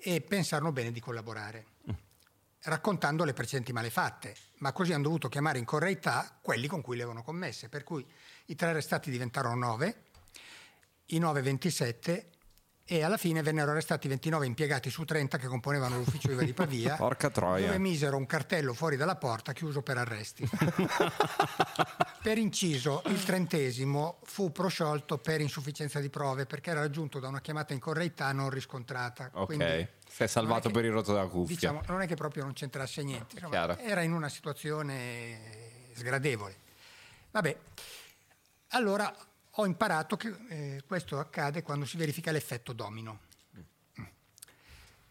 E 0.00 0.20
pensarono 0.20 0.70
bene 0.70 0.92
di 0.92 1.00
collaborare, 1.00 1.64
raccontando 2.64 3.24
le 3.24 3.32
precedenti 3.32 3.72
malefatte, 3.72 4.34
ma 4.58 4.72
così 4.72 4.92
hanno 4.92 5.04
dovuto 5.04 5.28
chiamare 5.28 5.58
in 5.58 5.64
correità 5.64 6.38
quelli 6.40 6.66
con 6.66 6.80
cui 6.80 6.96
le 6.96 7.02
avevano 7.02 7.24
commesse, 7.24 7.68
per 7.68 7.84
cui 7.84 8.04
i 8.46 8.54
tre 8.54 8.70
arrestati 8.70 9.10
diventarono 9.10 9.54
nove, 9.54 10.02
i 11.06 11.18
nove 11.18 11.40
27 11.42 12.30
e 12.90 13.02
alla 13.02 13.18
fine 13.18 13.42
vennero 13.42 13.70
arrestati 13.70 14.08
29 14.08 14.46
impiegati 14.46 14.88
su 14.88 15.04
30 15.04 15.36
che 15.36 15.46
componevano 15.46 15.98
l'ufficio 15.98 16.30
IVA 16.30 16.42
di 16.42 16.54
Pavia, 16.54 16.96
Porca 16.96 17.28
troia. 17.28 17.66
dove 17.66 17.78
misero 17.78 18.16
un 18.16 18.24
cartello 18.24 18.72
fuori 18.72 18.96
dalla 18.96 19.16
porta 19.16 19.52
chiuso 19.52 19.82
per 19.82 19.98
arresti. 19.98 20.48
per 22.22 22.38
inciso, 22.38 23.02
il 23.06 23.22
trentesimo 23.22 24.20
fu 24.24 24.52
prosciolto 24.52 25.18
per 25.18 25.42
insufficienza 25.42 26.00
di 26.00 26.08
prove 26.08 26.46
perché 26.46 26.70
era 26.70 26.80
raggiunto 26.80 27.18
da 27.18 27.28
una 27.28 27.42
chiamata 27.42 27.74
in 27.74 27.78
correità 27.78 28.32
non 28.32 28.48
riscontrata. 28.48 29.30
Ok, 29.34 29.44
Quindi, 29.44 29.88
si 30.18 30.24
è 30.24 30.26
salvato 30.26 30.66
è 30.66 30.70
che- 30.72 30.76
per 30.76 30.84
il 30.84 30.90
rotto 30.90 31.12
della 31.12 31.26
cuffia. 31.28 31.54
Diciamo, 31.54 31.82
non 31.86 32.00
è 32.02 32.06
che 32.08 32.16
proprio 32.16 32.42
non 32.42 32.52
c'entrasse 32.52 33.04
niente, 33.04 33.36
insomma, 33.36 33.78
era 33.78 34.02
in 34.02 34.12
una 34.12 34.28
situazione 34.28 35.90
sgradevole. 35.94 36.56
Vabbè, 37.30 37.56
allora 38.68 39.14
ho 39.52 39.64
imparato 39.66 40.16
che 40.16 40.34
eh, 40.48 40.82
questo 40.86 41.20
accade 41.20 41.62
quando 41.62 41.84
si 41.86 41.96
verifica 41.96 42.32
l'effetto 42.32 42.72
domino. 42.72 43.20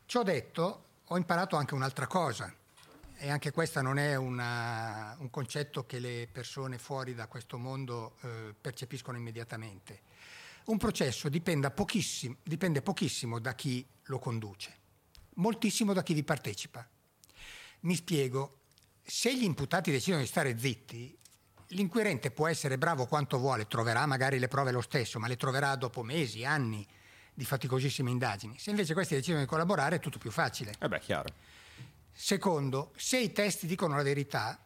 Ciò 0.05 0.23
detto, 0.23 0.83
ho 1.05 1.17
imparato 1.17 1.55
anche 1.55 1.73
un'altra 1.73 2.05
cosa, 2.07 2.53
e 3.17 3.29
anche 3.29 3.51
questo 3.51 3.81
non 3.81 3.97
è 3.97 4.15
una- 4.15 5.15
un 5.19 5.29
concetto 5.29 5.85
che 5.85 5.99
le 5.99 6.27
persone 6.31 6.77
fuori 6.77 7.13
da 7.15 7.27
questo 7.27 7.57
mondo 7.57 8.15
eh, 8.21 8.53
percepiscono 8.59 9.17
immediatamente. 9.17 10.01
Un 10.65 10.77
processo 10.77 11.29
dipende 11.29 11.71
pochissimo, 11.71 12.35
dipende 12.43 12.81
pochissimo 12.81 13.39
da 13.39 13.53
chi 13.55 13.85
lo 14.03 14.19
conduce, 14.19 14.76
moltissimo 15.37 15.93
da 15.93 16.03
chi 16.03 16.13
vi 16.13 16.23
partecipa. 16.23 16.87
Mi 17.81 17.95
spiego, 17.95 18.59
se 19.03 19.35
gli 19.35 19.43
imputati 19.43 19.91
decidono 19.91 20.21
di 20.21 20.27
stare 20.27 20.57
zitti, 20.57 21.17
l'inquirente 21.69 22.31
può 22.31 22.47
essere 22.47 22.77
bravo 22.77 23.05
quanto 23.05 23.37
vuole, 23.37 23.67
troverà 23.67 24.05
magari 24.05 24.39
le 24.39 24.47
prove 24.47 24.71
lo 24.71 24.81
stesso, 24.81 25.19
ma 25.19 25.27
le 25.27 25.35
troverà 25.35 25.75
dopo 25.75 26.03
mesi, 26.03 26.45
anni 26.45 26.85
di 27.33 27.45
faticosissime 27.45 28.09
indagini. 28.09 28.57
Se 28.57 28.69
invece 28.69 28.93
questi 28.93 29.15
decidono 29.15 29.43
di 29.43 29.47
collaborare 29.47 29.97
è 29.97 29.99
tutto 29.99 30.17
più 30.17 30.31
facile. 30.31 30.73
Eh 30.79 30.87
beh, 30.87 30.99
chiaro. 30.99 31.29
Secondo, 32.11 32.93
se 32.95 33.19
i 33.19 33.31
testi 33.31 33.67
dicono 33.67 33.95
la 33.95 34.01
verità, 34.01 34.59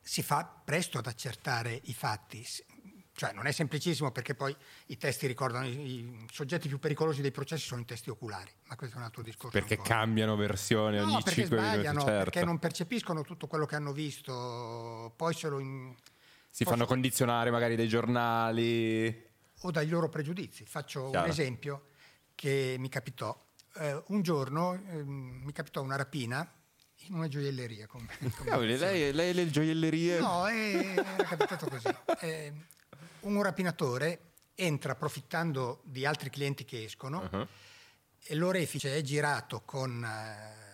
si 0.00 0.22
fa 0.22 0.44
presto 0.44 0.98
ad 0.98 1.06
accertare 1.06 1.80
i 1.84 1.92
fatti. 1.92 2.46
Cioè 3.16 3.32
non 3.32 3.46
è 3.46 3.52
semplicissimo 3.52 4.10
perché 4.12 4.34
poi 4.34 4.54
i 4.88 4.98
testi 4.98 5.26
ricordano 5.26 5.66
i, 5.66 5.70
i 5.70 6.26
soggetti 6.30 6.68
più 6.68 6.78
pericolosi 6.78 7.22
dei 7.22 7.30
processi 7.30 7.64
sono 7.66 7.80
i 7.80 7.86
testi 7.86 8.10
oculari, 8.10 8.50
ma 8.68 8.76
questo 8.76 8.96
è 8.96 8.98
un 8.98 9.04
altro 9.06 9.22
discorso. 9.22 9.58
Perché 9.58 9.80
cambiano 9.80 10.36
versione 10.36 10.98
No, 11.00 11.04
ogni 11.06 11.22
perché 11.22 11.40
5 11.46 11.58
minuti, 11.60 11.82
certo. 11.82 12.04
perché 12.04 12.44
non 12.44 12.58
percepiscono 12.58 13.22
tutto 13.22 13.46
quello 13.46 13.64
che 13.64 13.74
hanno 13.74 13.92
visto, 13.92 15.14
poi 15.16 15.32
se 15.32 15.48
lo 15.48 15.58
in- 15.60 15.94
Si 16.50 16.64
fanno 16.64 16.84
condizionare 16.84 17.50
magari 17.50 17.74
dai 17.74 17.88
giornali. 17.88 19.24
o 19.60 19.70
dai 19.70 19.88
loro 19.88 20.08
pregiudizi. 20.10 20.66
Faccio 20.66 21.08
Chiaro. 21.08 21.24
un 21.24 21.30
esempio 21.30 21.86
che 22.34 22.76
mi 22.78 22.90
capitò. 22.90 23.34
Eh, 23.78 24.02
un 24.08 24.20
giorno 24.22 24.74
ehm, 24.74 25.40
mi 25.42 25.52
capitò 25.52 25.80
una 25.82 25.96
rapina 25.96 26.46
in 27.08 27.14
una 27.14 27.28
gioielleria. 27.28 27.86
Come, 27.86 28.08
come 28.18 28.50
Cavoli, 28.50 28.76
lei, 28.76 29.12
lei 29.14 29.32
le 29.32 29.50
gioiellerie. 29.50 30.18
No, 30.20 30.46
eh, 30.48 30.92
era 30.96 31.24
capitato 31.24 31.66
così. 31.66 31.88
Eh, 32.20 32.52
un 33.34 33.42
rapinatore 33.42 34.32
entra 34.54 34.92
approfittando 34.92 35.80
di 35.84 36.06
altri 36.06 36.30
clienti 36.30 36.64
che 36.64 36.84
escono 36.84 37.28
Uh-huh. 37.30 37.46
e 38.20 38.34
l'orefice 38.34 38.96
è 38.96 39.02
girato 39.02 39.62
con 39.62 40.02
eh, 40.04 40.64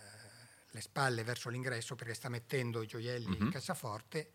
le 0.71 0.80
spalle 0.80 1.25
verso 1.25 1.49
l'ingresso 1.49 1.94
perché 1.94 2.14
sta 2.14 2.28
mettendo 2.28 2.82
i 2.82 2.87
gioielli 2.87 3.37
in 3.38 3.50
cassaforte 3.50 4.32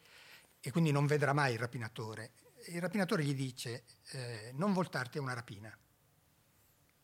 e 0.60 0.72
quindi 0.72 0.92
non 0.92 1.06
vedrà 1.06 1.34
mai 1.34 1.54
il 1.54 1.60
rapinatore. 1.60 2.32
Il 2.68 2.82
rapinatore 2.82 3.24
gli 3.24 3.34
dice 3.34 3.84
eh, 4.12 4.52
non 4.56 4.74
voltarti 4.74 5.18
a 5.18 5.22
una 5.22 5.34
rapina, 5.34 5.76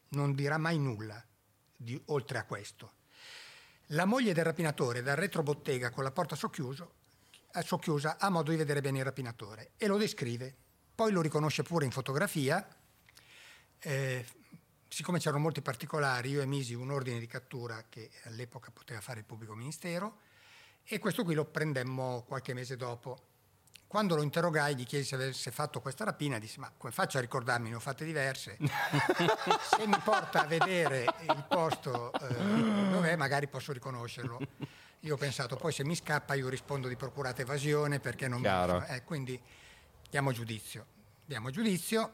non 0.09 0.33
dirà 0.33 0.57
mai 0.57 0.77
nulla 0.77 1.23
di- 1.75 2.01
oltre 2.07 2.37
a 2.39 2.43
questo. 2.43 2.93
La 3.87 4.05
moglie 4.05 4.33
del 4.33 4.43
rapinatore 4.43 5.01
dal 5.01 5.15
retrobottega 5.15 5.91
con 5.91 6.03
la 6.03 6.11
porta 6.11 6.35
socchiusa 6.35 8.17
ha 8.19 8.29
modo 8.29 8.51
di 8.51 8.57
vedere 8.57 8.81
bene 8.81 8.97
il 8.99 9.03
rapinatore 9.05 9.71
e 9.77 9.87
lo 9.87 9.97
descrive. 9.97 10.55
Poi 10.95 11.11
lo 11.11 11.21
riconosce 11.21 11.63
pure 11.63 11.85
in 11.85 11.91
fotografia 11.91 12.65
eh, 13.85 14.25
siccome 14.87 15.19
c'erano 15.19 15.41
molti 15.41 15.61
particolari, 15.61 16.29
io 16.29 16.41
emisi 16.41 16.73
un 16.73 16.89
ordine 16.89 17.19
di 17.19 17.27
cattura 17.27 17.83
che 17.89 18.11
all'epoca 18.23 18.71
poteva 18.71 19.01
fare 19.01 19.19
il 19.19 19.25
pubblico 19.25 19.55
ministero 19.55 20.19
e 20.85 20.99
questo 20.99 21.23
qui 21.23 21.33
lo 21.33 21.45
prendemmo 21.45 22.23
qualche 22.27 22.53
mese 22.53 22.77
dopo. 22.77 23.27
Quando 23.87 24.15
lo 24.15 24.23
interrogai, 24.23 24.75
gli 24.75 24.85
chiesi 24.85 25.09
se 25.09 25.15
avesse 25.15 25.51
fatto 25.51 25.79
questa 25.79 26.03
rapina, 26.03 26.39
disse: 26.39 26.59
Ma 26.59 26.71
come 26.75 26.91
faccio 26.91 27.19
a 27.19 27.21
ricordarmi? 27.21 27.69
Ne 27.69 27.75
ho 27.75 27.79
fatte 27.79 28.05
diverse. 28.05 28.57
se 28.57 29.85
mi 29.85 29.97
porta 30.03 30.43
a 30.43 30.45
vedere 30.45 31.05
il 31.21 31.45
posto 31.47 32.11
eh, 32.13 32.89
dov'è, 32.89 33.15
magari 33.15 33.47
posso 33.47 33.71
riconoscerlo. 33.71 34.39
Io 35.01 35.13
ho 35.13 35.17
pensato, 35.17 35.57
poi 35.57 35.71
se 35.71 35.83
mi 35.83 35.95
scappa, 35.95 36.33
io 36.33 36.49
rispondo 36.49 36.87
di 36.87 36.95
procurata 36.95 37.41
evasione 37.41 37.99
perché 37.99 38.27
non 38.27 38.41
Chiaro. 38.41 38.79
mi. 38.79 38.95
Eh, 38.95 39.03
quindi 39.03 39.39
diamo 40.13 40.31
giudizio. 40.31 40.85
Diamo 41.25 41.49
giudizio. 41.49 42.13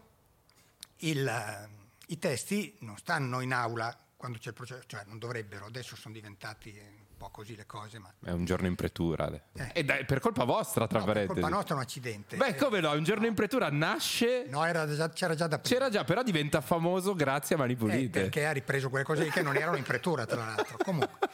Il, 1.00 1.28
eh, 1.28 1.70
I 2.08 2.18
testi 2.18 2.78
non 2.80 2.96
stanno 2.98 3.42
in 3.42 3.52
aula 3.52 3.94
quando 4.16 4.38
c'è 4.38 4.50
il 4.50 4.54
processo, 4.54 4.84
cioè 4.86 5.04
non 5.06 5.18
dovrebbero, 5.20 5.66
adesso 5.66 5.98
sono 5.98 6.14
diventati 6.14 6.70
un 6.80 7.18
po' 7.18 7.30
così 7.30 7.58
le 7.58 7.66
cose, 7.66 8.00
ma 8.00 8.10
È 8.24 8.32
un 8.32 8.46
giorno 8.46 8.68
in 8.68 8.76
pretura. 8.76 9.30
Eh. 9.52 9.72
E 9.74 9.84
dai, 9.84 10.06
per 10.06 10.20
colpa 10.22 10.46
vostra, 10.46 10.88
tra 10.88 11.00
no, 11.00 11.04
per 11.06 11.14
parentesi. 11.14 11.42
colpa 11.42 11.54
nostra 11.58 11.74
è 11.74 11.78
un 11.78 11.84
accidente. 11.84 12.38
Beh, 12.38 12.48
Eh, 12.48 12.56
come 12.56 12.80
no? 12.80 12.92
Un 12.94 13.04
giorno 13.04 13.26
in 13.26 13.34
pretura 13.34 13.70
nasce. 13.70 14.46
No, 14.48 14.62
già- 14.96 15.10
c'era 15.10 15.36
già 15.36 15.48
da 15.48 15.60
prima. 15.60 15.76
C'era 15.78 15.90
già, 15.90 16.06
però 16.06 16.24
diventa 16.24 16.62
famoso 16.62 17.14
grazie 17.16 17.56
a 17.56 17.58
Mani 17.58 17.74
Eh, 17.74 17.76
Pulite. 17.76 18.22
perché 18.22 18.46
ha 18.46 18.52
ripreso 18.54 18.90
quelle 18.90 19.04
cose 19.04 19.24
lì 19.24 19.30
che 19.30 19.42
non 19.42 19.58
erano 19.58 19.76
in 19.76 19.84
pretura, 19.84 20.26
tra 20.26 20.38
l'altro. 20.46 20.78
Comunque, 20.86 21.28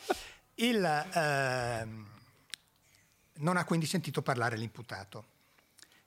il, 0.56 0.84
ehm, 1.14 2.08
non 3.34 3.58
ha 3.58 3.64
quindi 3.66 3.86
sentito 3.86 4.24
parlare 4.24 4.58
l'imputato, 4.58 5.26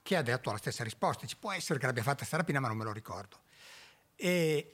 che 0.09 0.17
ha 0.17 0.23
dato 0.23 0.51
la 0.51 0.57
stessa 0.57 0.83
risposta. 0.85 1.27
Ci 1.27 1.37
può 1.37 1.53
essere 1.53 1.79
che 1.79 1.85
l'abbia 1.85 2.03
fatta 2.03 2.25
sta 2.25 2.39
rapina, 2.39 2.61
ma 2.61 2.69
non 2.69 2.79
me 2.79 2.85
lo 2.85 2.93
ricordo. 2.93 3.41
E 4.17 4.73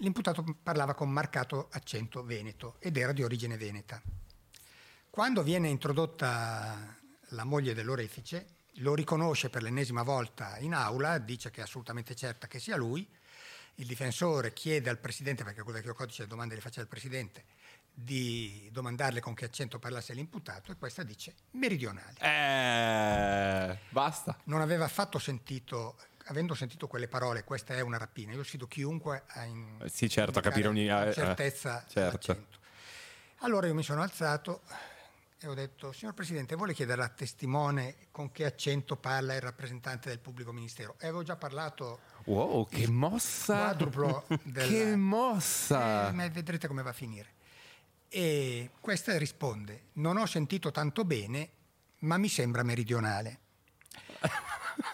l'imputato 0.00 0.44
parlava 0.62 0.92
con 0.92 1.08
marcato 1.08 1.68
accento 1.70 2.22
veneto 2.22 2.76
ed 2.78 2.98
era 2.98 3.12
di 3.12 3.22
origine 3.22 3.56
veneta. 3.56 4.02
Quando 5.08 5.42
viene 5.42 5.70
introdotta 5.70 6.94
la 7.28 7.44
moglie 7.44 7.72
dell'orefice, 7.72 8.56
lo 8.80 8.94
riconosce 8.94 9.48
per 9.48 9.62
l'ennesima 9.62 10.02
volta 10.02 10.58
in 10.58 10.74
aula, 10.74 11.16
dice 11.16 11.50
che 11.50 11.60
è 11.60 11.64
assolutamente 11.64 12.14
certa 12.14 12.46
che 12.46 12.60
sia 12.60 12.76
lui, 12.76 13.08
il 13.76 13.86
difensore 13.86 14.52
chiede 14.52 14.90
al 14.90 14.98
Presidente, 14.98 15.42
perché 15.42 15.62
quel 15.62 15.76
vecchio 15.76 15.94
codice 15.94 16.24
le 16.24 16.28
domande 16.28 16.54
le 16.54 16.60
faceva 16.60 16.82
il 16.82 16.88
Presidente, 16.88 17.46
di 17.94 18.68
domandarle 18.72 19.20
con 19.20 19.34
che 19.34 19.44
accento 19.44 19.78
parlasse 19.78 20.14
l'imputato 20.14 20.72
e 20.72 20.76
questa 20.76 21.02
dice 21.02 21.34
meridionale. 21.52 22.14
Eh, 22.18 23.78
basta. 23.90 24.36
Non 24.44 24.60
aveva 24.60 24.84
affatto 24.86 25.18
sentito, 25.18 25.96
avendo 26.26 26.54
sentito 26.54 26.86
quelle 26.86 27.08
parole, 27.08 27.44
questa 27.44 27.74
è 27.74 27.80
una 27.80 27.98
rapina, 27.98 28.32
io 28.32 28.42
sfido 28.42 28.66
chiunque 28.66 29.24
a 29.28 29.44
in- 29.44 29.78
Eh, 29.82 29.88
Sì, 29.88 30.08
certo, 30.08 30.38
a 30.38 30.42
capire 30.42 30.68
ogni- 30.68 30.88
con 30.88 31.08
eh, 31.08 31.12
certezza 31.12 31.84
certo. 31.88 32.60
Allora 33.44 33.66
io 33.66 33.74
mi 33.74 33.82
sono 33.82 34.02
alzato 34.02 34.62
e 35.40 35.48
ho 35.48 35.54
detto, 35.54 35.90
signor 35.92 36.14
Presidente, 36.14 36.54
vuole 36.54 36.72
chiedere 36.72 37.02
al 37.02 37.14
testimone 37.14 37.96
con 38.12 38.30
che 38.30 38.44
accento 38.44 38.94
parla 38.96 39.34
il 39.34 39.40
rappresentante 39.40 40.08
del 40.08 40.20
pubblico 40.20 40.52
ministero? 40.52 40.94
E 41.00 41.08
avevo 41.08 41.24
già 41.24 41.34
parlato 41.36 42.00
Wow, 42.24 42.68
che 42.68 42.88
mossa! 42.88 43.56
quadruplo 43.56 44.24
del... 44.44 44.68
Che 44.68 44.96
mossa! 44.96 46.08
Eh, 46.08 46.12
ma 46.12 46.28
vedrete 46.28 46.68
come 46.68 46.82
va 46.82 46.90
a 46.90 46.94
finire. 46.94 47.34
E 48.14 48.68
questa 48.78 49.16
risponde, 49.16 49.84
non 49.94 50.18
ho 50.18 50.26
sentito 50.26 50.70
tanto 50.70 51.02
bene, 51.06 51.48
ma 52.00 52.18
mi 52.18 52.28
sembra 52.28 52.62
meridionale. 52.62 53.38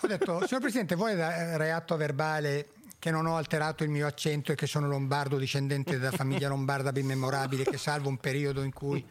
Ho 0.02 0.06
detto, 0.06 0.46
signor 0.46 0.60
Presidente, 0.60 0.94
vuole 0.94 1.16
dare 1.16 1.72
atto 1.72 1.96
verbale 1.96 2.68
che 3.00 3.10
non 3.10 3.26
ho 3.26 3.36
alterato 3.36 3.82
il 3.82 3.90
mio 3.90 4.06
accento 4.06 4.52
e 4.52 4.54
che 4.54 4.68
sono 4.68 4.86
lombardo 4.86 5.36
discendente 5.36 5.98
da 5.98 6.12
famiglia 6.12 6.46
lombarda 6.46 6.92
ben 6.92 7.06
memorabile, 7.06 7.64
che 7.64 7.76
salvo 7.76 8.08
un 8.08 8.18
periodo 8.18 8.62
in 8.62 8.72
cui 8.72 9.04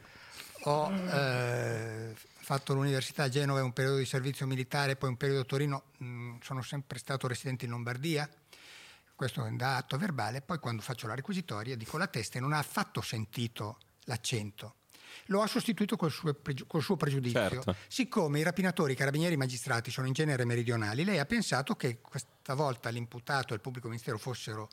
ho 0.63 0.89
eh, 0.89 2.15
fatto 2.15 2.73
l'università 2.73 3.23
a 3.23 3.29
Genova 3.29 3.61
un 3.61 3.73
periodo 3.73 3.97
di 3.97 4.05
servizio 4.05 4.47
militare, 4.47 4.95
poi 4.95 5.09
un 5.09 5.17
periodo 5.17 5.41
a 5.41 5.45
Torino, 5.45 5.83
mh, 5.97 6.35
sono 6.41 6.61
sempre 6.61 6.97
stato 6.97 7.27
residente 7.27 7.65
in 7.65 7.71
Lombardia, 7.71 8.29
questo 9.15 9.45
da 9.51 9.75
atto 9.75 9.97
verbale, 9.97 10.39
poi 10.39 10.59
quando 10.59 10.81
faccio 10.81 11.07
la 11.07 11.15
requisitoria 11.15 11.75
dico 11.75 11.97
la 11.97 12.07
testa 12.07 12.37
e 12.37 12.41
non 12.41 12.53
ha 12.53 12.59
affatto 12.59 13.01
sentito 13.01 13.79
l'accento. 14.07 14.75
Lo 15.27 15.41
ha 15.41 15.47
sostituito 15.47 15.95
col 15.95 16.11
suo, 16.11 16.33
pregi- 16.33 16.65
col 16.65 16.81
suo 16.81 16.95
pregiudizio. 16.95 17.49
Certo. 17.49 17.75
Siccome 17.87 18.39
i 18.39 18.43
rapinatori, 18.43 18.93
i 18.93 18.95
carabinieri 18.95 19.33
e 19.33 19.35
i 19.35 19.39
magistrati 19.39 19.91
sono 19.91 20.07
in 20.07 20.13
genere 20.13 20.45
meridionali, 20.45 21.03
lei 21.03 21.19
ha 21.19 21.25
pensato 21.25 21.75
che 21.75 21.99
questa 21.99 22.53
volta 22.53 22.89
l'imputato 22.89 23.53
e 23.53 23.55
il 23.55 23.61
pubblico 23.61 23.87
ministero 23.87 24.17
fossero 24.17 24.69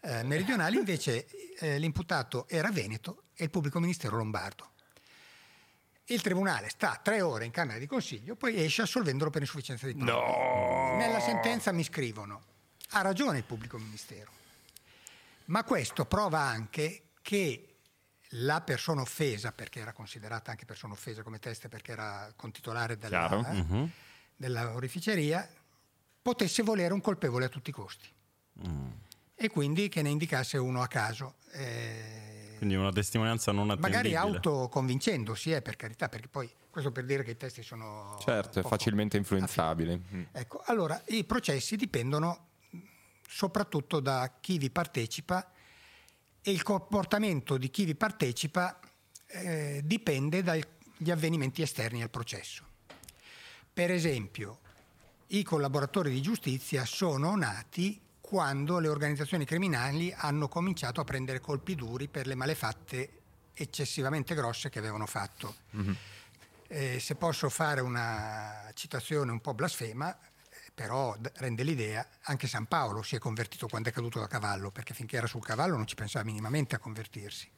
eh, 0.00 0.24
meridionali, 0.24 0.76
invece 0.76 1.26
eh, 1.58 1.78
l'imputato 1.78 2.48
era 2.48 2.70
veneto 2.70 3.24
e 3.34 3.44
il 3.44 3.50
pubblico 3.50 3.78
ministero 3.78 4.16
lombardo. 4.16 4.70
Il 6.06 6.20
tribunale 6.20 6.68
sta 6.68 7.00
tre 7.02 7.20
ore 7.20 7.44
in 7.44 7.52
camera 7.52 7.78
di 7.78 7.86
consiglio, 7.86 8.34
poi 8.34 8.60
esce 8.60 8.82
assolvendolo 8.82 9.30
per 9.30 9.42
insufficienza 9.42 9.86
di 9.86 9.94
prove. 9.94 10.96
Nella 10.96 11.20
sentenza 11.20 11.70
mi 11.70 11.84
scrivono: 11.84 12.42
ha 12.90 13.02
ragione 13.02 13.38
il 13.38 13.44
pubblico 13.44 13.78
ministero, 13.78 14.32
ma 15.46 15.62
questo 15.62 16.04
prova 16.06 16.40
anche 16.40 17.04
che 17.22 17.71
la 18.36 18.60
persona 18.60 19.00
offesa, 19.02 19.52
perché 19.52 19.80
era 19.80 19.92
considerata 19.92 20.50
anche 20.50 20.64
persona 20.64 20.94
offesa 20.94 21.22
come 21.22 21.38
teste 21.38 21.68
perché 21.68 21.92
era 21.92 22.32
contitolare 22.36 22.96
della, 22.96 23.52
eh, 23.52 23.88
della 24.34 24.74
oreficeria, 24.74 25.48
potesse 26.22 26.62
volere 26.62 26.94
un 26.94 27.00
colpevole 27.00 27.46
a 27.46 27.48
tutti 27.48 27.70
i 27.70 27.72
costi. 27.72 28.08
E 29.34 29.48
quindi 29.48 29.88
che 29.88 30.02
ne 30.02 30.10
indicasse 30.10 30.56
uno 30.56 30.82
a 30.82 30.86
caso. 30.86 31.34
eh, 31.52 32.54
Quindi 32.58 32.76
una 32.76 32.92
testimonianza 32.92 33.50
non 33.50 33.70
attendibile. 33.70 33.96
magari 33.96 34.14
autoconvincendosi, 34.16 35.52
eh, 35.52 35.62
per 35.62 35.76
carità, 35.76 36.08
perché 36.08 36.28
poi 36.28 36.50
questo 36.70 36.92
per 36.92 37.04
dire 37.04 37.22
che 37.24 37.32
i 37.32 37.36
testi 37.36 37.62
sono 37.62 38.16
Certo, 38.20 38.60
è 38.60 38.62
facilmente 38.62 39.16
influenzabili. 39.16 40.00
Mm. 40.14 40.22
Ecco, 40.32 40.62
allora 40.66 41.02
i 41.08 41.24
processi 41.24 41.76
dipendono 41.76 42.46
soprattutto 43.28 44.00
da 44.00 44.38
chi 44.40 44.58
vi 44.58 44.70
partecipa 44.70 45.50
e 46.42 46.50
il 46.50 46.62
comportamento 46.62 47.56
di 47.56 47.70
chi 47.70 47.84
vi 47.84 47.94
partecipa 47.94 48.78
eh, 49.26 49.80
dipende 49.84 50.42
dagli 50.42 51.10
avvenimenti 51.10 51.62
esterni 51.62 52.02
al 52.02 52.10
processo. 52.10 52.64
Per 53.72 53.90
esempio, 53.90 54.58
i 55.28 55.42
collaboratori 55.42 56.10
di 56.10 56.20
giustizia 56.20 56.84
sono 56.84 57.34
nati 57.36 57.98
quando 58.20 58.78
le 58.78 58.88
organizzazioni 58.88 59.44
criminali 59.44 60.12
hanno 60.14 60.48
cominciato 60.48 61.00
a 61.00 61.04
prendere 61.04 61.40
colpi 61.40 61.74
duri 61.74 62.08
per 62.08 62.26
le 62.26 62.34
malefatte 62.34 63.20
eccessivamente 63.54 64.34
grosse 64.34 64.68
che 64.68 64.78
avevano 64.78 65.06
fatto. 65.06 65.54
Eh, 66.66 66.98
se 66.98 67.14
posso 67.14 67.48
fare 67.50 67.80
una 67.80 68.70
citazione 68.74 69.30
un 69.30 69.40
po' 69.40 69.54
blasfema, 69.54 70.16
però 70.74 71.16
rende 71.34 71.62
l'idea, 71.62 72.06
anche 72.22 72.46
San 72.46 72.66
Paolo 72.66 73.02
si 73.02 73.16
è 73.16 73.18
convertito 73.18 73.68
quando 73.68 73.88
è 73.88 73.92
caduto 73.92 74.18
da 74.18 74.26
cavallo, 74.26 74.70
perché 74.70 74.94
finché 74.94 75.16
era 75.16 75.26
sul 75.26 75.44
cavallo 75.44 75.76
non 75.76 75.86
ci 75.86 75.94
pensava 75.94 76.24
minimamente 76.24 76.74
a 76.74 76.78
convertirsi. 76.78 77.50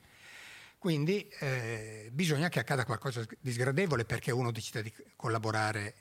Quindi 0.79 1.27
eh, 1.41 2.11
bisogna 2.13 2.49
che 2.49 2.59
accada 2.59 2.85
qualcosa 2.85 3.25
di 3.41 3.53
sgradevole 3.53 4.05
perché 4.05 4.31
uno 4.31 4.53
decida 4.53 4.83
di 4.83 4.93
collaborare 5.17 5.95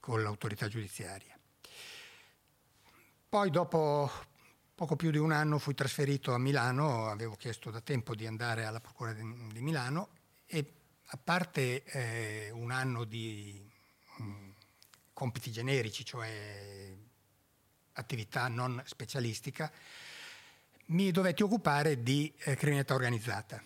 con 0.00 0.22
l'autorità 0.22 0.66
giudiziaria. 0.66 1.38
Poi 3.28 3.50
dopo 3.50 4.10
poco 4.74 4.94
più 4.94 5.10
di 5.10 5.18
un 5.18 5.32
anno 5.32 5.58
fui 5.58 5.74
trasferito 5.74 6.34
a 6.34 6.38
Milano, 6.38 7.08
avevo 7.08 7.34
chiesto 7.34 7.70
da 7.70 7.80
tempo 7.80 8.14
di 8.14 8.26
andare 8.26 8.64
alla 8.64 8.80
Procura 8.80 9.12
di, 9.12 9.22
Milano 9.22 10.08
e 10.46 10.72
a 11.04 11.18
parte 11.22 11.82
eh, 11.84 12.50
un 12.50 12.70
anno 12.70 13.04
di 13.04 13.64
mh, 14.18 14.45
compiti 15.16 15.50
generici, 15.50 16.04
cioè 16.04 16.92
attività 17.94 18.48
non 18.48 18.82
specialistica, 18.84 19.72
mi 20.88 21.10
dovetti 21.10 21.42
occupare 21.42 22.02
di 22.02 22.30
eh, 22.40 22.54
criminalità 22.54 22.92
organizzata. 22.92 23.62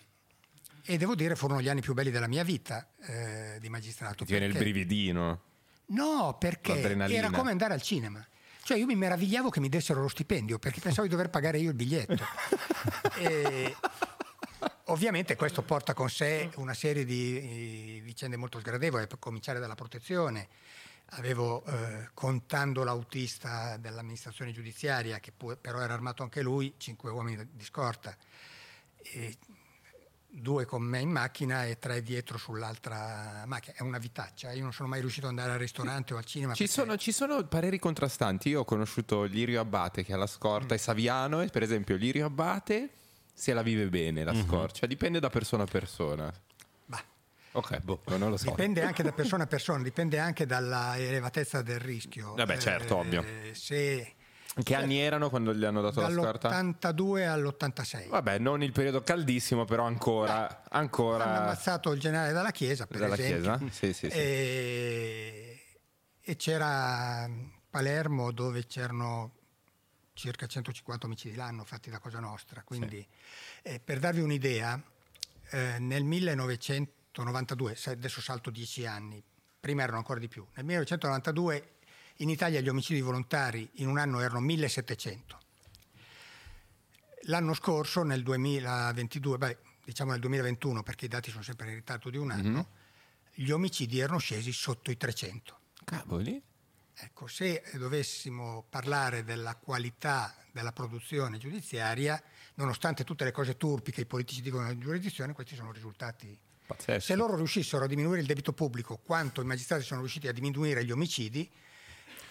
E 0.83 0.97
devo 0.97 1.13
dire 1.13 1.35
furono 1.35 1.61
gli 1.61 1.67
anni 1.67 1.81
più 1.81 1.93
belli 1.93 2.09
della 2.09 2.29
mia 2.29 2.45
vita 2.45 2.89
eh, 3.01 3.57
di 3.59 3.67
magistrato. 3.67 4.23
Ti 4.23 4.31
viene 4.31 4.45
il 4.45 4.53
brividino. 4.53 5.41
No, 5.87 6.37
perché 6.39 6.75
L'adrenalina. 6.75 7.19
era 7.19 7.29
come 7.31 7.51
andare 7.51 7.73
al 7.73 7.81
cinema. 7.81 8.25
Cioè 8.63 8.77
io 8.77 8.85
mi 8.85 8.95
meravigliavo 8.95 9.49
che 9.49 9.59
mi 9.59 9.67
dessero 9.67 9.99
lo 9.99 10.07
stipendio 10.07 10.57
perché 10.57 10.79
pensavo 10.81 11.05
di 11.05 11.09
dover 11.09 11.29
pagare 11.29 11.59
io 11.59 11.71
il 11.71 11.75
biglietto. 11.75 12.23
e, 13.19 13.75
ovviamente 14.85 15.35
questo 15.35 15.63
porta 15.63 15.93
con 15.93 16.09
sé 16.09 16.49
una 16.55 16.73
serie 16.73 17.03
di 17.03 17.97
eh, 17.97 18.01
vicende 18.01 18.37
molto 18.37 18.57
sgradevoli, 18.57 19.05
per 19.05 19.19
cominciare 19.19 19.59
dalla 19.59 19.75
protezione. 19.75 20.47
Avevo, 21.15 21.63
eh, 21.65 22.09
contando 22.13 22.83
l'autista 22.83 23.75
dell'amministrazione 23.77 24.51
giudiziaria, 24.53 25.19
che 25.19 25.31
pu- 25.31 25.57
però 25.59 25.81
era 25.81 25.93
armato 25.93 26.23
anche 26.23 26.41
lui, 26.41 26.73
cinque 26.77 27.11
uomini 27.11 27.47
di 27.51 27.63
scorta. 27.65 28.15
Due 30.33 30.63
con 30.63 30.81
me 30.81 30.99
in 30.99 31.09
macchina 31.09 31.65
e 31.65 31.77
tre 31.77 32.01
dietro 32.01 32.37
sull'altra 32.37 33.43
macchina. 33.45 33.75
È 33.75 33.81
una 33.81 33.97
vitaccia. 33.97 34.53
Io 34.53 34.63
non 34.63 34.71
sono 34.71 34.87
mai 34.87 35.01
riuscito 35.01 35.25
ad 35.25 35.33
andare 35.33 35.51
al 35.51 35.59
ristorante 35.59 36.13
o 36.13 36.17
al 36.17 36.23
cinema. 36.23 36.53
Ci 36.53 36.63
perché- 36.63 36.81
sono, 36.81 36.95
ci 36.95 37.11
sono 37.11 37.45
pareri 37.45 37.77
contrastanti. 37.79 38.47
Io 38.47 38.61
ho 38.61 38.65
conosciuto 38.65 39.23
Lirio 39.23 39.59
Abate 39.59 40.05
che 40.05 40.13
ha 40.13 40.17
la 40.17 40.27
scorta 40.27 40.73
e 40.73 40.77
Saviano, 40.77 41.41
e 41.41 41.47
per 41.47 41.63
esempio 41.63 41.97
Lirio 41.97 42.27
Abate 42.27 42.89
se 43.33 43.53
la 43.53 43.61
vive 43.61 43.89
bene 43.89 44.23
la 44.23 44.33
scorcia, 44.33 44.85
dipende 44.85 45.19
da 45.19 45.29
persona 45.29 45.63
a 45.63 45.67
persona. 45.67 46.31
Ok, 47.53 47.79
boh, 47.79 48.01
non 48.17 48.29
lo 48.29 48.37
so. 48.37 48.49
Dipende 48.49 48.81
anche 48.81 49.03
da 49.03 49.11
persona 49.11 49.43
a 49.43 49.47
persona, 49.47 49.83
dipende 49.83 50.19
anche 50.19 50.45
dalla 50.45 50.97
elevatezza 50.97 51.61
del 51.61 51.79
rischio. 51.79 52.33
Vabbè, 52.35 52.57
certo, 52.57 52.97
ovvio. 52.97 53.25
Se 53.51 54.13
Che 54.63 54.75
anni 54.75 54.99
erano 54.99 55.29
quando 55.29 55.53
gli 55.53 55.65
hanno 55.65 55.81
dato 55.81 55.99
la 55.99 56.09
scorta? 56.11 56.47
dall'82 56.49 57.27
all'86. 57.27 58.07
Vabbè, 58.07 58.37
non 58.39 58.63
il 58.63 58.71
periodo 58.71 59.01
caldissimo, 59.01 59.65
però 59.65 59.85
ancora. 59.85 60.47
Hanno 60.69 60.83
ancora 60.83 61.41
ammazzato 61.41 61.91
il 61.91 61.99
generale 61.99 62.31
dalla 62.31 62.51
Chiesa, 62.51 62.87
per 62.87 62.99
dalla 62.99 63.15
esempio. 63.15 63.57
Chiesa? 63.57 63.71
Sì, 63.73 63.93
sì, 63.93 64.09
sì. 64.09 64.17
E, 64.17 65.65
e 66.21 66.35
c'era 66.37 67.29
Palermo 67.69 68.31
dove 68.31 68.65
c'erano 68.65 69.35
circa 70.13 70.45
150 70.45 71.05
omicidi 71.05 71.35
l'anno 71.35 71.65
fatti 71.65 71.89
da 71.89 71.99
Cosa 71.99 72.19
Nostra. 72.19 72.61
Quindi, 72.63 73.05
eh, 73.63 73.81
per 73.83 73.99
darvi 73.99 74.21
un'idea, 74.21 74.81
eh, 75.49 75.79
nel 75.79 76.03
1992, 77.13 77.75
se- 77.75 77.91
adesso 77.91 78.21
salto 78.21 78.49
10 78.49 78.85
anni, 78.85 79.23
prima 79.59 79.83
erano 79.83 79.97
ancora 79.97 80.19
di 80.19 80.27
più, 80.27 80.45
nel 80.55 80.65
1992 80.65 81.75
in 82.17 82.29
Italia 82.29 82.61
gli 82.61 82.69
omicidi 82.69 83.01
volontari 83.01 83.69
in 83.75 83.87
un 83.87 83.97
anno 83.97 84.19
erano 84.19 84.39
1700. 84.39 85.39
L'anno 87.25 87.53
scorso, 87.53 88.03
nel 88.03 88.23
2022, 88.23 89.37
beh, 89.37 89.57
diciamo 89.83 90.11
nel 90.11 90.19
2021 90.19 90.83
perché 90.83 91.05
i 91.05 91.07
dati 91.07 91.29
sono 91.29 91.43
sempre 91.43 91.69
in 91.69 91.75
ritardo 91.75 92.09
di 92.09 92.17
un 92.17 92.31
anno, 92.31 92.69
gli 93.33 93.49
omicidi 93.51 93.99
erano 93.99 94.19
scesi 94.19 94.51
sotto 94.51 94.91
i 94.91 94.97
300. 94.97 95.59
Cavoli. 95.83 96.41
Ecco, 96.93 97.27
se 97.27 97.63
dovessimo 97.73 98.65
parlare 98.69 99.23
della 99.23 99.55
qualità 99.55 100.35
della 100.51 100.71
produzione 100.71 101.37
giudiziaria, 101.37 102.21
nonostante 102.55 103.03
tutte 103.03 103.23
le 103.23 103.31
cose 103.31 103.57
turpi 103.57 103.91
che 103.91 104.01
i 104.01 104.05
politici 104.05 104.41
dicono 104.41 104.63
nella 104.63 104.77
giurisdizione, 104.77 105.33
questi 105.33 105.55
sono 105.55 105.71
risultati. 105.71 106.37
Pazzesco. 106.75 106.99
Se 107.01 107.15
loro 107.15 107.35
riuscissero 107.35 107.83
a 107.85 107.87
diminuire 107.87 108.21
il 108.21 108.27
debito 108.27 108.53
pubblico 108.53 108.97
quanto 108.97 109.41
i 109.41 109.45
magistrati 109.45 109.83
sono 109.83 109.99
riusciti 110.01 110.27
a 110.27 110.31
diminuire 110.31 110.83
gli 110.85 110.91
omicidi, 110.91 111.49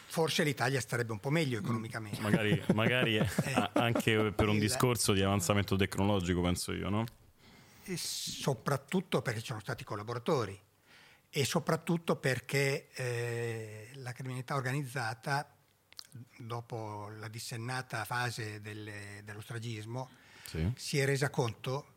forse 0.06 0.42
l'Italia 0.42 0.80
starebbe 0.80 1.12
un 1.12 1.20
po' 1.20 1.30
meglio 1.30 1.59
economicamente. 1.59 2.20
Magari, 2.20 2.62
magari 2.75 3.18
a- 3.20 3.70
anche 3.75 4.32
per 4.32 4.49
un 4.49 4.54
Il- 4.54 4.61
discorso 4.61 5.12
di 5.12 5.23
avanzamento 5.23 5.76
tecnologico, 5.76 6.40
penso 6.40 6.73
io, 6.73 6.88
no? 6.88 7.04
E 7.85 7.97
soprattutto 7.97 9.23
perché 9.23 9.40
ci 9.40 9.47
sono 9.47 9.61
stati 9.61 9.85
collaboratori 9.85 10.59
e 11.32 11.44
soprattutto 11.44 12.16
perché 12.16 12.88
eh, 12.94 13.90
la 13.94 14.12
criminalità 14.12 14.54
organizzata, 14.56 15.54
dopo 16.38 17.09
la 17.18 17.28
dissennata 17.28 18.04
fase 18.04 18.61
delle- 18.61 19.23
dello 19.25 19.40
stragismo, 19.40 20.11
Sì. 20.47 20.70
si 20.75 20.99
è 20.99 21.04
resa 21.04 21.30
conto 21.30 21.89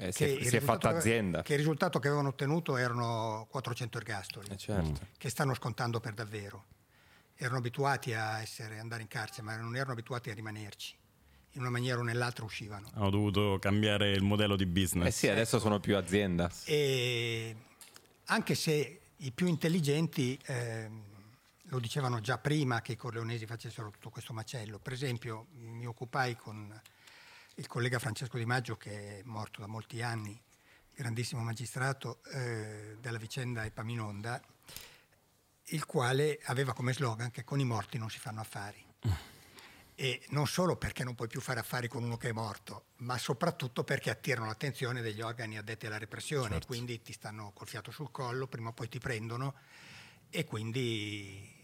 Eh, 0.00 0.12
si 0.12 0.24
è- 0.24 0.36
che, 0.38 0.44
si 0.46 0.56
è 0.56 0.60
fatta 0.60 0.88
azienda. 0.88 1.42
che 1.42 1.52
il 1.52 1.58
risultato 1.58 1.98
che 1.98 2.06
avevano 2.08 2.28
ottenuto 2.30 2.76
erano 2.76 3.46
400 3.50 3.98
ergastoli, 3.98 4.48
Eh, 4.50 4.56
certo. 4.56 5.06
che 5.18 5.28
stanno 5.28 5.54
scontando 5.54 6.00
per 6.00 6.14
davvero. 6.14 6.64
Erano 7.36 7.58
abituati 7.58 8.12
a 8.14 8.40
essere, 8.40 8.78
andare 8.78 9.02
in 9.02 9.08
carcere, 9.08 9.42
ma 9.42 9.56
non 9.56 9.76
erano 9.76 9.92
abituati 9.92 10.30
a 10.30 10.34
rimanerci. 10.34 10.94
In 11.54 11.60
una 11.62 11.70
maniera 11.70 11.98
o 11.98 12.02
nell'altra 12.02 12.44
uscivano. 12.44 12.90
Hanno 12.94 13.10
dovuto 13.10 13.58
cambiare 13.60 14.10
il 14.12 14.22
modello 14.22 14.56
di 14.56 14.66
business. 14.66 15.06
Eh 15.08 15.10
sì, 15.10 15.28
adesso 15.28 15.58
sono 15.58 15.80
più 15.80 15.96
azienda. 15.96 16.50
E 16.64 17.56
anche 18.26 18.54
se 18.54 19.00
i 19.16 19.32
più 19.32 19.46
intelligenti 19.48 20.38
ehm, 20.46 21.02
lo 21.64 21.78
dicevano 21.80 22.20
già 22.20 22.38
prima 22.38 22.80
che 22.82 22.92
i 22.92 22.96
corleonesi 22.96 23.46
facessero 23.46 23.90
tutto 23.90 24.10
questo 24.10 24.32
macello. 24.32 24.78
Per 24.78 24.92
esempio, 24.92 25.46
mi 25.56 25.86
occupai 25.86 26.36
con 26.36 26.80
il 27.60 27.66
collega 27.66 27.98
Francesco 27.98 28.38
Di 28.38 28.46
Maggio, 28.46 28.76
che 28.78 29.18
è 29.18 29.22
morto 29.24 29.60
da 29.60 29.66
molti 29.66 30.00
anni, 30.00 30.40
grandissimo 30.94 31.42
magistrato, 31.42 32.22
eh, 32.32 32.96
della 32.98 33.18
vicenda 33.18 33.66
Epaminonda, 33.66 34.40
il 35.64 35.84
quale 35.84 36.40
aveva 36.44 36.72
come 36.72 36.94
slogan 36.94 37.30
che 37.30 37.44
con 37.44 37.60
i 37.60 37.64
morti 37.64 37.98
non 37.98 38.08
si 38.08 38.18
fanno 38.18 38.40
affari. 38.40 38.82
E 39.94 40.24
non 40.30 40.46
solo 40.46 40.76
perché 40.76 41.04
non 41.04 41.14
puoi 41.14 41.28
più 41.28 41.42
fare 41.42 41.60
affari 41.60 41.86
con 41.86 42.02
uno 42.02 42.16
che 42.16 42.30
è 42.30 42.32
morto, 42.32 42.86
ma 42.96 43.18
soprattutto 43.18 43.84
perché 43.84 44.08
attirano 44.08 44.46
l'attenzione 44.46 45.02
degli 45.02 45.20
organi 45.20 45.58
addetti 45.58 45.84
alla 45.84 45.98
repressione, 45.98 46.58
quindi 46.64 47.02
ti 47.02 47.12
stanno 47.12 47.52
col 47.52 47.68
fiato 47.68 47.90
sul 47.90 48.10
collo, 48.10 48.46
prima 48.46 48.70
o 48.70 48.72
poi 48.72 48.88
ti 48.88 48.98
prendono 48.98 49.54
e 50.30 50.46
quindi... 50.46 51.58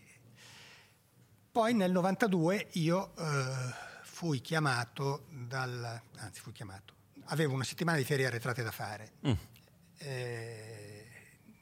Poi 1.51 1.73
nel 1.73 1.91
92 1.91 2.69
io 2.73 3.17
eh, 3.17 3.95
fui 4.17 4.41
chiamato 4.41 5.27
dal... 5.29 6.01
anzi 6.17 6.41
fui 6.41 6.53
chiamato, 6.53 6.95
avevo 7.25 7.53
una 7.53 7.65
settimana 7.65 7.99
di 7.99 8.05
ferie 8.05 8.25
arretrate 8.25 8.63
da 8.63 8.71
fare. 8.71 9.13
Eh, 9.99 11.07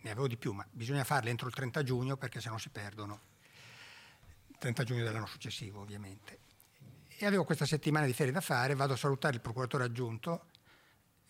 ne 0.01 0.11
avevo 0.11 0.29
di 0.29 0.37
più, 0.37 0.53
ma 0.53 0.65
bisogna 0.71 1.03
farle 1.03 1.31
entro 1.31 1.49
il 1.49 1.53
30 1.53 1.83
giugno 1.83 2.17
perché 2.17 2.41
se 2.41 2.51
no 2.51 2.59
si 2.59 2.69
perdono. 2.69 3.21
30 4.57 4.85
giugno 4.85 5.03
dell'anno 5.03 5.27
successivo, 5.27 5.81
ovviamente. 5.81 6.39
E 7.09 7.27
avevo 7.27 7.43
questa 7.43 7.67
settimana 7.67 8.07
di 8.07 8.13
ferie 8.13 8.33
da 8.33 8.41
fare, 8.41 8.77
vado 8.77 8.93
a 8.93 8.97
salutare 8.97 9.35
il 9.35 9.41
procuratore 9.41 9.83
aggiunto, 9.83 10.47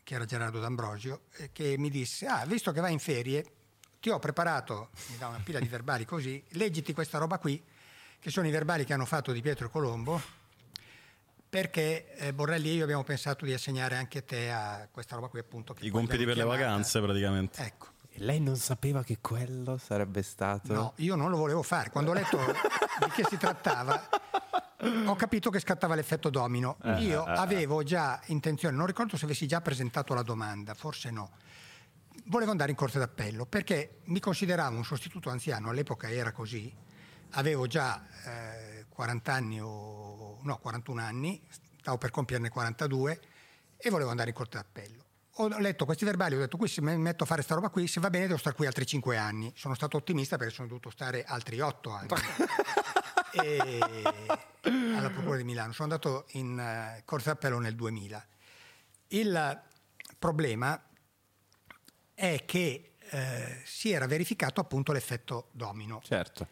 che 0.02 0.16
era 0.16 0.26
Gerardo 0.26 0.60
D'Ambrosio, 0.60 1.22
che 1.52 1.78
mi 1.78 1.88
disse, 1.88 2.26
ah, 2.26 2.44
visto 2.44 2.70
che 2.70 2.82
vai 2.82 2.92
in 2.92 2.98
ferie, 2.98 3.50
ti 3.98 4.10
ho 4.10 4.18
preparato, 4.18 4.90
mi 5.08 5.16
dà 5.16 5.28
una 5.28 5.40
pila 5.40 5.58
di 5.58 5.68
verbali 5.68 6.04
così, 6.04 6.44
leggiti 6.50 6.92
questa 6.92 7.16
roba 7.16 7.38
qui, 7.38 7.64
che 8.18 8.28
sono 8.30 8.46
i 8.46 8.50
verbali 8.50 8.84
che 8.84 8.92
hanno 8.92 9.06
fatto 9.06 9.32
di 9.32 9.40
Pietro 9.40 9.70
Colombo, 9.70 10.42
perché 11.54 12.16
eh, 12.16 12.32
Borrelli 12.32 12.68
e 12.68 12.72
io 12.72 12.82
abbiamo 12.82 13.04
pensato 13.04 13.44
di 13.44 13.52
assegnare 13.52 13.94
anche 13.94 14.24
te 14.24 14.50
a 14.50 14.88
questa 14.90 15.14
roba 15.14 15.28
qui 15.28 15.38
appunto. 15.38 15.72
Che 15.72 15.86
I 15.86 15.88
compiti 15.88 16.24
per 16.24 16.30
abbiamo 16.30 16.50
le 16.50 16.56
chiamata- 16.56 16.72
vacanze, 16.72 17.00
praticamente. 17.00 17.62
Ecco. 17.62 17.86
E 18.10 18.16
lei 18.24 18.40
non 18.40 18.56
sapeva 18.56 19.04
che 19.04 19.18
quello 19.20 19.76
sarebbe 19.76 20.22
stato. 20.22 20.72
No, 20.72 20.92
io 20.96 21.14
non 21.14 21.30
lo 21.30 21.36
volevo 21.36 21.62
fare. 21.62 21.90
Quando 21.90 22.10
ho 22.10 22.14
letto 22.14 22.38
di 23.04 23.10
che 23.14 23.24
si 23.28 23.36
trattava, 23.36 24.08
ho 25.06 25.14
capito 25.14 25.50
che 25.50 25.60
scattava 25.60 25.94
l'effetto 25.94 26.28
domino. 26.28 26.76
Io 26.98 27.22
avevo 27.22 27.84
già 27.84 28.20
intenzione, 28.26 28.76
non 28.76 28.86
ricordo 28.86 29.16
se 29.16 29.24
avessi 29.24 29.46
già 29.46 29.60
presentato 29.60 30.12
la 30.12 30.22
domanda, 30.22 30.74
forse 30.74 31.12
no. 31.12 31.30
Volevo 32.24 32.50
andare 32.50 32.72
in 32.72 32.76
corte 32.76 32.98
d'appello 32.98 33.46
perché 33.46 34.00
mi 34.06 34.18
consideravo 34.18 34.76
un 34.76 34.84
sostituto 34.84 35.30
anziano, 35.30 35.70
all'epoca 35.70 36.10
era 36.10 36.32
così, 36.32 36.74
avevo 37.30 37.68
già 37.68 38.02
eh, 38.24 38.86
40 38.88 39.32
anni 39.32 39.60
o 39.60 40.23
no, 40.44 40.58
41 40.58 41.00
anni, 41.00 41.42
stavo 41.80 41.98
per 41.98 42.10
compierne 42.10 42.48
42 42.48 43.20
e 43.76 43.90
volevo 43.90 44.10
andare 44.10 44.30
in 44.30 44.34
corte 44.34 44.56
d'appello. 44.56 45.02
Ho 45.38 45.48
letto 45.58 45.84
questi 45.84 46.04
verbali, 46.04 46.36
ho 46.36 46.38
detto 46.38 46.56
qui 46.56 46.68
se 46.68 46.80
mi 46.80 46.96
metto 46.96 47.24
a 47.24 47.26
fare 47.26 47.42
sta 47.42 47.56
roba 47.56 47.68
qui, 47.68 47.88
se 47.88 47.98
va 47.98 48.08
bene 48.08 48.26
devo 48.26 48.38
stare 48.38 48.54
qui 48.54 48.66
altri 48.66 48.86
5 48.86 49.16
anni. 49.16 49.52
Sono 49.56 49.74
stato 49.74 49.96
ottimista 49.96 50.36
perché 50.36 50.54
sono 50.54 50.68
dovuto 50.68 50.90
stare 50.90 51.24
altri 51.24 51.58
8 51.58 51.90
anni. 51.90 52.08
Alla 54.96 55.10
Procura 55.10 55.36
di 55.36 55.44
Milano. 55.44 55.72
Sono 55.72 55.92
andato 55.92 56.26
in 56.32 56.56
eh, 56.58 57.02
Corte 57.04 57.30
d'Appello 57.30 57.58
nel 57.58 57.74
2000. 57.74 58.26
Il 59.08 59.62
problema 60.18 60.80
è 62.14 62.44
che 62.46 62.92
eh, 63.10 63.60
si 63.64 63.90
era 63.90 64.06
verificato 64.06 64.60
appunto 64.60 64.92
l'effetto 64.92 65.48
domino. 65.50 66.00
Certo. 66.04 66.46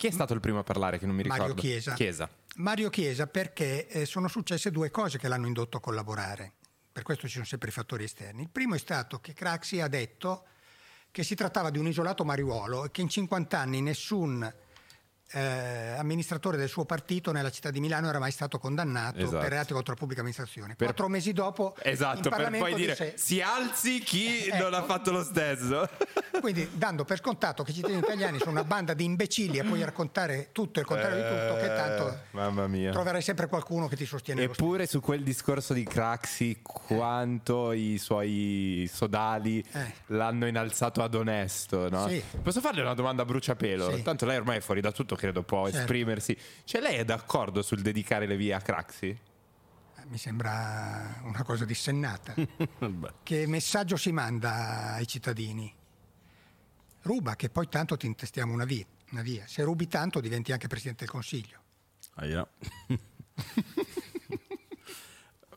Chi 0.00 0.06
è 0.06 0.10
stato 0.12 0.32
il 0.32 0.40
primo 0.40 0.60
a 0.60 0.62
parlare 0.62 0.98
che 0.98 1.04
non 1.04 1.14
mi 1.14 1.22
ricordo? 1.22 1.48
Mario 1.48 1.60
Chiesa. 1.60 1.92
Chiesa. 1.92 2.30
Mario 2.56 2.88
Chiesa 2.88 3.26
perché 3.26 3.86
eh, 3.86 4.06
sono 4.06 4.28
successe 4.28 4.70
due 4.70 4.90
cose 4.90 5.18
che 5.18 5.28
l'hanno 5.28 5.46
indotto 5.46 5.76
a 5.76 5.80
collaborare. 5.80 6.54
Per 6.90 7.02
questo 7.02 7.26
ci 7.26 7.34
sono 7.34 7.44
sempre 7.44 7.68
i 7.68 7.72
fattori 7.72 8.04
esterni. 8.04 8.40
Il 8.40 8.48
primo 8.48 8.74
è 8.74 8.78
stato 8.78 9.20
che 9.20 9.34
Craxi 9.34 9.78
ha 9.82 9.88
detto 9.88 10.46
che 11.10 11.22
si 11.22 11.34
trattava 11.34 11.68
di 11.68 11.76
un 11.76 11.86
isolato 11.86 12.24
mariuolo 12.24 12.86
e 12.86 12.90
che 12.90 13.02
in 13.02 13.10
50 13.10 13.58
anni 13.58 13.82
nessun 13.82 14.50
eh, 15.32 15.94
amministratore 15.96 16.56
del 16.56 16.68
suo 16.68 16.84
partito 16.84 17.32
nella 17.32 17.50
città 17.50 17.70
di 17.70 17.80
Milano 17.80 18.08
era 18.08 18.18
mai 18.18 18.30
stato 18.32 18.58
condannato 18.58 19.18
Esatto. 19.18 19.38
per 19.38 19.48
reati 19.50 19.72
contro 19.72 19.92
la 19.92 19.98
pubblica 19.98 20.20
amministrazione. 20.20 20.74
Per- 20.74 20.86
Quattro 20.86 21.08
mesi 21.08 21.32
dopo 21.32 21.74
in 21.84 21.90
Esatto, 21.90 22.20
per 22.20 22.30
Parlamento 22.30 22.66
poi 22.66 22.74
dire 22.74 22.90
disse- 22.92 23.12
si 23.16 23.40
alzi 23.40 24.00
chi 24.00 24.46
Ecco. 24.48 24.62
non 24.64 24.74
ha 24.74 24.82
fatto 24.82 25.10
lo 25.12 25.22
stesso. 25.22 25.88
Quindi 26.40 26.68
dando 26.72 27.04
per 27.04 27.18
scontato 27.18 27.62
che 27.62 27.70
i 27.70 27.74
cittadini 27.74 27.98
italiani 28.00 28.38
sono 28.38 28.52
una 28.52 28.64
banda 28.64 28.94
di 28.94 29.04
imbecilli 29.04 29.58
e 29.58 29.64
puoi 29.64 29.84
raccontare 29.84 30.48
tutto 30.52 30.78
e 30.78 30.82
il 30.82 30.88
contrario 30.88 31.16
di 31.22 31.28
tutto, 31.28 31.54
che 31.60 31.66
tanto 31.66 32.08
Eh, 32.08 32.16
mamma 32.30 32.66
mia. 32.66 32.90
troverai 32.92 33.20
sempre 33.22 33.46
qualcuno 33.46 33.88
che 33.88 33.96
ti 33.96 34.06
sostiene. 34.06 34.42
Eppure 34.44 34.86
su 34.86 35.00
quel 35.00 35.22
discorso 35.22 35.74
di 35.74 35.84
Craxi, 35.84 36.60
quanto 36.62 37.72
i 37.72 37.98
suoi 37.98 38.88
sodali 38.92 39.62
Eh. 39.72 39.92
l'hanno 40.06 40.46
innalzato 40.46 41.02
ad 41.02 41.14
onesto, 41.14 41.88
no? 41.90 42.08
Sì. 42.08 42.22
Posso 42.42 42.60
farle 42.60 42.80
una 42.80 42.94
domanda 42.94 43.22
a 43.22 43.24
bruciapelo? 43.26 43.94
Sì. 43.96 44.02
Tanto 44.02 44.24
lei 44.24 44.36
ormai 44.38 44.56
è 44.58 44.60
fuori 44.60 44.80
da 44.80 44.92
tutto, 44.92 45.16
credo 45.20 45.42
può 45.42 45.64
Certo. 45.66 45.80
esprimersi. 45.80 46.34
Cioè 46.64 46.80
lei 46.80 46.96
è 46.96 47.04
d'accordo 47.04 47.60
sul 47.60 47.82
dedicare 47.82 48.24
le 48.26 48.36
vie 48.36 48.54
a 48.54 48.60
Craxi? 48.62 49.18
Mi 50.06 50.16
sembra 50.16 51.20
una 51.24 51.42
cosa 51.44 51.66
dissennata. 51.66 52.34
Che 53.22 53.46
messaggio 53.46 53.96
si 53.96 54.12
manda 54.12 54.94
ai 54.94 55.06
cittadini? 55.06 55.72
Ruba, 57.02 57.36
che 57.36 57.50
poi 57.50 57.68
tanto 57.68 57.98
ti 57.98 58.06
intestiamo 58.06 58.50
una 58.52 58.64
via, 58.64 58.86
una 59.10 59.20
via. 59.20 59.46
Se 59.46 59.62
rubi 59.62 59.86
tanto 59.88 60.20
diventi 60.20 60.52
anche 60.52 60.68
Presidente 60.68 61.04
del 61.04 61.12
Consiglio. 61.12 61.60
ahia. 62.14 62.48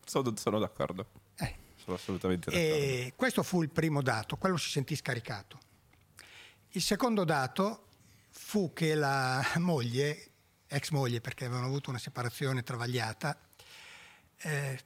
Sono, 0.05 0.33
sono 0.35 0.59
d'accordo. 0.59 1.07
Eh. 1.37 1.55
Sono 1.75 1.95
assolutamente 1.95 2.51
d'accordo. 2.51 2.75
E 2.75 3.13
questo 3.15 3.41
fu 3.43 3.63
il 3.63 3.69
primo 3.69 4.01
dato, 4.03 4.35
quello 4.37 4.57
si 4.57 4.69
sentì 4.69 4.95
scaricato. 4.95 5.57
Il 6.71 6.81
secondo 6.81 7.23
dato 7.23 7.87
fu 8.33 8.73
che 8.73 8.95
la 8.95 9.41
moglie, 9.59 10.31
ex 10.67 10.89
moglie 10.89 11.21
perché 11.21 11.45
avevano 11.45 11.67
avuto 11.67 11.89
una 11.89 11.99
separazione 11.99 12.63
travagliata, 12.63 13.39
eh, 14.37 14.79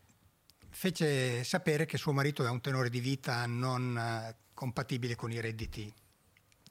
fece 0.69 1.43
sapere 1.43 1.85
che 1.85 1.97
suo 1.97 2.11
marito 2.11 2.41
aveva 2.41 2.53
un 2.53 2.61
tenore 2.61 2.89
di 2.89 2.99
vita 2.99 3.45
non 3.45 3.97
eh, 3.97 4.35
compatibile 4.53 5.15
con 5.15 5.31
i 5.31 5.39
redditi 5.39 5.91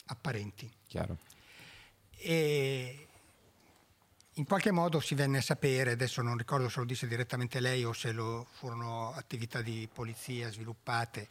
apparenti. 0.06 0.70
Chiaro. 0.86 1.18
E 2.10 3.08
in 4.34 4.44
qualche 4.44 4.70
modo 4.70 5.00
si 5.00 5.14
venne 5.14 5.38
a 5.38 5.42
sapere, 5.42 5.92
adesso 5.92 6.22
non 6.22 6.36
ricordo 6.36 6.68
se 6.68 6.78
lo 6.78 6.84
disse 6.84 7.06
direttamente 7.06 7.58
lei 7.58 7.84
o 7.84 7.92
se 7.92 8.12
lo 8.12 8.46
furono 8.52 9.12
attività 9.14 9.62
di 9.62 9.88
polizia 9.92 10.50
sviluppate, 10.50 11.30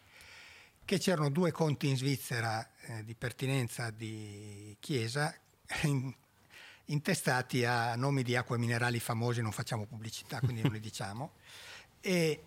che 0.85 0.99
c'erano 0.99 1.29
due 1.29 1.51
conti 1.51 1.89
in 1.89 1.97
Svizzera 1.97 2.69
eh, 2.81 3.03
di 3.03 3.15
pertinenza 3.15 3.89
di 3.89 4.77
Chiesa 4.79 5.35
in- 5.83 6.13
intestati 6.85 7.65
a 7.65 7.95
nomi 7.95 8.21
di 8.21 8.35
acque 8.35 8.59
minerali 8.59 8.99
famosi, 8.99 9.41
non 9.41 9.51
facciamo 9.51 9.85
pubblicità, 9.85 10.39
quindi 10.39 10.61
non 10.61 10.71
li 10.71 10.79
diciamo. 10.81 11.31
E 11.99 12.43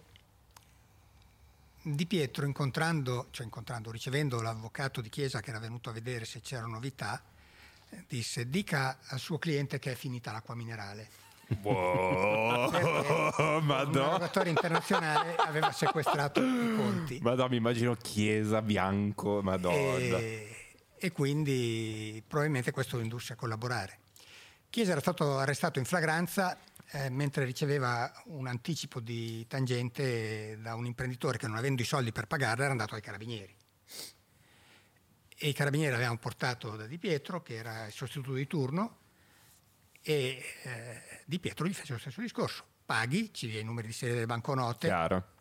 Di 1.83 2.07
Pietro, 2.07 2.47
incontrando, 2.47 3.27
cioè 3.31 3.45
incontrando, 3.45 3.91
ricevendo 3.91 4.41
l'avvocato 4.41 5.01
di 5.01 5.09
Chiesa 5.09 5.41
che 5.41 5.51
era 5.51 5.59
venuto 5.59 5.91
a 5.91 5.93
vedere 5.93 6.25
se 6.25 6.41
c'erano 6.41 6.75
novità, 6.75 7.21
eh, 7.91 8.05
disse 8.07 8.49
dica 8.49 8.99
al 9.07 9.19
suo 9.19 9.39
cliente 9.39 9.81
che 9.81 9.93
è 9.93 9.95
finita 9.97 10.31
l'acqua 10.31 10.55
minerale. 10.55 11.28
Wow, 11.63 12.71
Un 13.59 13.65
Madonna. 13.65 14.09
erogatore 14.09 14.51
internazionale 14.51 15.35
aveva 15.37 15.73
sequestrato 15.73 16.41
i 16.43 16.75
conti. 16.77 17.19
Madonna, 17.23 17.49
mi 17.49 17.57
immagino 17.57 17.95
chiesa, 17.95 18.61
bianco, 18.61 19.41
Madonna. 19.43 20.19
e, 20.19 20.55
e 20.99 21.13
quindi 21.13 22.23
probabilmente 22.27 22.71
questo 22.71 22.97
lo 22.97 23.03
indusse 23.03 23.33
a 23.33 23.37
collaborare. 23.37 24.01
Chiesa 24.69 24.91
era 24.93 25.01
stato 25.01 25.39
arrestato 25.39 25.79
in 25.79 25.87
flagranza 25.87 26.59
eh, 26.91 27.09
mentre 27.09 27.45
riceveva 27.45 28.13
un 28.27 28.47
anticipo 28.47 29.01
di 29.01 29.47
tangente 29.47 30.59
da 30.61 30.75
un 30.75 30.85
imprenditore 30.85 31.39
che 31.39 31.47
non 31.47 31.57
avendo 31.57 31.81
i 31.81 31.87
soldi 31.87 32.13
per 32.13 32.27
pagarla 32.27 32.65
era 32.65 32.73
andato 32.73 32.95
ai 32.95 33.01
carabinieri. 33.01 33.55
E 35.41 35.49
i 35.49 35.53
carabinieri 35.55 35.93
l'avevano 35.93 36.19
portato 36.19 36.77
da 36.77 36.87
Di 36.87 36.99
Pietro, 36.99 37.43
che 37.43 37.55
era 37.55 37.87
il 37.87 37.93
sostituto 37.93 38.35
di 38.35 38.47
turno, 38.47 38.97
e 40.03 40.43
eh, 40.65 41.03
Di 41.29 41.41
Pietro 41.41 41.67
gli 41.67 41.75
fece 41.75 41.93
lo 41.93 41.99
stesso 41.99 42.23
discorso. 42.23 42.65
Paghi, 42.87 43.35
ci 43.35 43.51
dia 43.51 43.61
i 43.61 43.63
numeri 43.63 43.89
di 43.89 43.93
serie 43.93 44.15
delle 44.15 44.25
banconote, 44.25 44.87
Chiaro. 44.87 45.35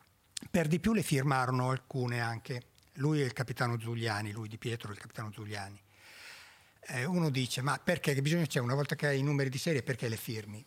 per 0.52 0.68
di 0.68 0.82
più 0.82 0.92
le 0.92 1.02
firmarono 1.02 1.70
alcune 1.70 2.20
anche. 2.20 2.64
Lui 2.96 3.22
e 3.22 3.24
il 3.24 3.32
capitano 3.32 3.78
Giuliani, 3.78 4.34
lui 4.34 4.50
di 4.50 4.58
Pietro 4.58 4.90
e 4.90 4.96
il 4.96 5.00
capitano 5.00 5.30
Giuliani. 5.30 5.82
Eh, 6.88 7.06
uno 7.06 7.30
dice, 7.30 7.62
ma 7.62 7.80
perché 7.82 8.14
che 8.14 8.22
bisogno 8.22 8.46
c'è 8.48 8.60
una 8.60 8.74
volta 8.74 8.96
che 8.96 9.08
hai 9.08 9.20
i 9.20 9.24
numeri 9.24 9.50
di 9.50 9.58
serie, 9.58 9.82
perché 9.82 10.10
le 10.10 10.18
firmi? 10.18 10.62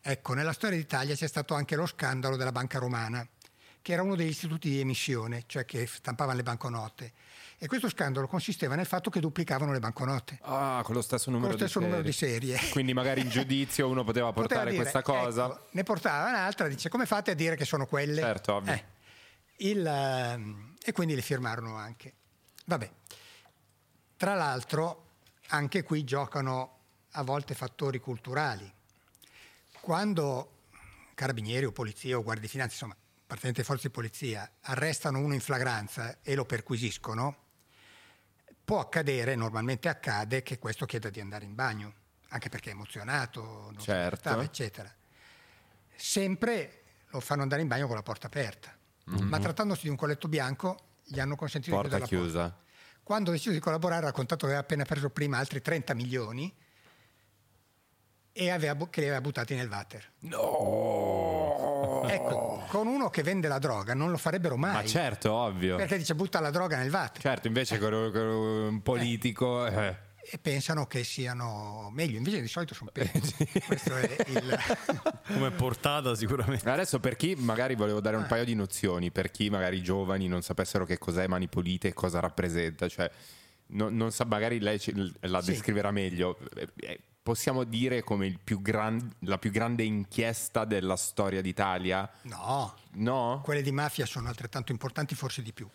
Ecco, 0.00 0.32
nella 0.32 0.54
storia 0.54 0.78
d'Italia 0.78 1.14
c'è 1.14 1.28
stato 1.28 1.52
anche 1.52 1.76
lo 1.76 1.84
scandalo 1.84 2.36
della 2.36 2.50
Banca 2.52 2.78
Romana, 2.78 3.28
che 3.82 3.92
era 3.92 4.00
uno 4.00 4.16
degli 4.16 4.28
istituti 4.28 4.70
di 4.70 4.80
emissione, 4.80 5.44
cioè 5.44 5.66
che 5.66 5.86
stampavano 5.86 6.38
le 6.38 6.42
banconote. 6.42 7.12
E 7.64 7.66
questo 7.66 7.88
scandalo 7.88 8.28
consisteva 8.28 8.74
nel 8.74 8.84
fatto 8.84 9.08
che 9.08 9.20
duplicavano 9.20 9.72
le 9.72 9.78
banconote. 9.78 10.38
Ah, 10.42 10.82
con 10.84 10.94
lo 10.94 11.00
stesso 11.00 11.30
numero, 11.30 11.52
lo 11.52 11.56
stesso 11.56 11.78
di, 11.78 11.86
numero 11.86 12.12
serie. 12.12 12.38
di 12.38 12.46
serie. 12.48 12.70
Quindi 12.72 12.92
magari 12.92 13.22
in 13.22 13.30
giudizio 13.30 13.88
uno 13.88 14.04
poteva 14.04 14.34
portare 14.34 14.64
Poteva 14.64 14.70
dire, 14.70 14.82
questa 14.82 15.00
cosa. 15.00 15.46
ecco, 15.46 15.68
ne 15.70 15.82
portava 15.82 16.28
un'altra, 16.28 16.68
dice 16.68 16.90
come 16.90 17.06
fate 17.06 17.30
a 17.30 17.34
dire 17.34 17.56
che 17.56 17.64
sono 17.64 17.86
quelle? 17.86 18.20
Certo, 18.20 18.52
ovvio. 18.52 18.70
Eh, 18.70 18.84
il, 19.70 19.86
ehm, 19.86 20.74
e 20.84 20.92
quindi 20.92 21.14
le 21.14 21.22
firmarono 21.22 21.74
anche. 21.76 22.12
Vabbè. 22.66 22.90
Tra 24.18 24.34
l'altro, 24.34 25.12
anche 25.48 25.84
qui 25.84 26.04
giocano 26.04 26.80
a 27.12 27.22
volte 27.22 27.54
fattori 27.54 27.98
culturali. 27.98 28.70
Quando 29.80 30.50
carabinieri 31.14 31.64
o 31.64 31.72
polizia 31.72 32.18
o 32.18 32.22
guardie 32.22 32.42
di 32.42 32.48
finanza, 32.50 32.74
insomma, 32.74 32.96
appartenenti 33.22 33.60
alle 33.60 33.68
forze 33.68 33.88
di 33.88 33.94
polizia, 33.94 34.50
arrestano 34.60 35.18
uno 35.18 35.32
in 35.32 35.40
flagranza 35.40 36.18
e 36.20 36.34
lo 36.34 36.44
perquisiscono, 36.44 37.38
può 38.64 38.80
accadere, 38.80 39.34
normalmente 39.34 39.88
accade, 39.88 40.42
che 40.42 40.58
questo 40.58 40.86
chieda 40.86 41.10
di 41.10 41.20
andare 41.20 41.44
in 41.44 41.54
bagno, 41.54 41.92
anche 42.28 42.48
perché 42.48 42.70
è 42.70 42.72
emozionato, 42.72 43.42
non 43.42 43.74
si 43.78 43.84
Certo. 43.86 44.14
aspettava, 44.14 44.42
eccetera. 44.42 44.92
Sempre 45.94 46.82
lo 47.08 47.20
fanno 47.20 47.42
andare 47.42 47.62
in 47.62 47.68
bagno 47.68 47.86
con 47.86 47.94
la 47.96 48.02
porta 48.02 48.26
aperta, 48.26 48.76
ma 49.04 49.38
trattandosi 49.38 49.82
di 49.82 49.88
un 49.90 49.96
colletto 49.96 50.28
bianco 50.28 50.78
gli 51.04 51.20
hanno 51.20 51.36
consentito 51.36 51.76
Porta 51.76 51.98
di 51.98 52.04
chiudere 52.04 52.26
la 52.32 52.32
porta. 52.32 52.56
chiusa. 52.56 52.62
Quando 53.02 53.30
ha 53.30 53.32
deciso 53.34 53.50
di 53.52 53.58
collaborare 53.60 54.02
ha 54.02 54.06
raccontato 54.08 54.46
che 54.46 54.52
aveva 54.52 54.60
appena 54.60 54.84
preso 54.84 55.10
prima 55.10 55.36
altri 55.38 55.60
30 55.60 55.92
milioni 55.94 56.52
e 58.32 58.50
aveva, 58.50 58.88
che 58.88 59.00
li 59.00 59.06
aveva 59.06 59.20
buttati 59.20 59.54
nel 59.54 59.68
water. 59.68 60.10
No! 60.20 61.73
Ecco, 62.06 62.64
con 62.68 62.86
uno 62.86 63.10
che 63.10 63.22
vende 63.22 63.48
la 63.48 63.58
droga 63.58 63.94
non 63.94 64.10
lo 64.10 64.16
farebbero 64.16 64.56
mai. 64.56 64.72
Ma 64.72 64.84
certo, 64.84 65.32
ovvio. 65.32 65.76
Perché 65.76 65.96
dice 65.98 66.14
butta 66.14 66.40
la 66.40 66.50
droga 66.50 66.76
nel 66.78 66.90
water. 66.90 67.20
Certo, 67.20 67.46
invece 67.46 67.78
con, 67.78 67.90
con 68.12 68.22
un 68.22 68.82
politico... 68.82 69.66
eh. 69.66 70.12
E 70.26 70.38
pensano 70.38 70.86
che 70.86 71.04
siano 71.04 71.90
meglio, 71.92 72.16
invece 72.16 72.40
di 72.40 72.48
solito 72.48 72.72
sono 72.72 72.88
peggio. 72.90 73.10
Questo 73.66 73.94
è 73.94 74.16
il... 74.28 74.58
Come 75.28 75.50
portata 75.50 76.14
sicuramente. 76.14 76.66
Adesso 76.70 76.98
per 76.98 77.14
chi 77.16 77.34
magari 77.36 77.74
volevo 77.74 78.00
dare 78.00 78.16
un 78.16 78.24
paio 78.26 78.44
di 78.46 78.54
nozioni, 78.54 79.10
per 79.10 79.30
chi 79.30 79.50
magari 79.50 79.76
i 79.76 79.82
giovani 79.82 80.26
non 80.26 80.40
sapessero 80.40 80.86
che 80.86 80.96
cos'è 80.96 81.26
Mani 81.26 81.46
Pulite 81.48 81.88
e 81.88 81.92
cosa 81.92 82.20
rappresenta, 82.20 82.88
cioè 82.88 83.10
no- 83.66 83.90
non 83.90 84.12
sa, 84.12 84.24
magari 84.24 84.60
lei 84.60 84.80
la 85.20 85.42
Sì. 85.42 85.50
descriverà 85.50 85.90
meglio. 85.90 86.38
Possiamo 87.24 87.64
dire 87.64 88.02
come 88.02 88.26
il 88.26 88.38
più 88.38 88.60
gran- 88.60 89.10
la 89.20 89.38
più 89.38 89.50
grande 89.50 89.82
inchiesta 89.82 90.66
della 90.66 90.94
storia 90.94 91.40
d'Italia? 91.40 92.06
No, 92.24 92.74
No? 92.96 93.40
quelle 93.42 93.62
di 93.62 93.72
mafia 93.72 94.04
sono 94.04 94.28
altrettanto 94.28 94.72
importanti, 94.72 95.14
forse 95.14 95.40
di 95.40 95.54
più. 95.54 95.66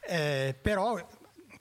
Eh, 0.00 0.52
però, 0.60 0.98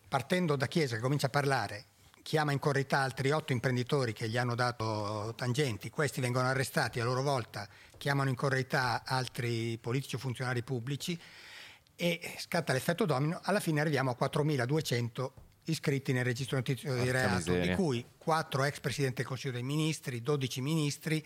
partendo 0.08 0.56
da 0.56 0.66
Chiesa 0.66 0.96
che 0.96 1.02
comincia 1.04 1.28
a 1.28 1.30
parlare, 1.30 1.86
chiama 2.24 2.54
in 2.54 2.58
corrità 2.58 3.02
altri 3.02 3.30
otto 3.30 3.54
imprenditori 3.54 4.14
che 4.14 4.28
gli 4.28 4.36
hanno 4.36 4.56
dato 4.56 5.32
tangenti, 5.38 5.92
questi 5.92 6.22
vengono 6.22 6.48
arrestati 6.48 7.00
a 7.00 7.04
loro 7.04 7.22
volta, 7.22 7.68
chiamano 7.98 8.32
in 8.32 8.36
corrità 8.36 9.04
altri 9.06 9.78
politici 9.80 10.16
o 10.16 10.18
funzionari 10.18 10.64
pubblici 10.64 11.16
e 11.96 12.20
scatta 12.40 12.74
l'effetto 12.74 13.06
domino, 13.06 13.40
alla 13.44 13.60
fine 13.60 13.80
arriviamo 13.80 14.10
a 14.10 14.16
4.200 14.20 15.32
iscritti 15.66 16.14
nel 16.14 16.24
registro 16.24 16.58
notizio 16.58 16.96
di 16.96 17.12
reato, 17.12 17.54
di 17.60 17.76
cui 17.76 18.04
4 18.26 18.64
ex 18.64 18.80
presidenti 18.80 19.18
del 19.18 19.28
Consiglio 19.28 19.54
dei 19.54 19.62
Ministri, 19.62 20.24
12 20.24 20.62
ministri, 20.62 21.24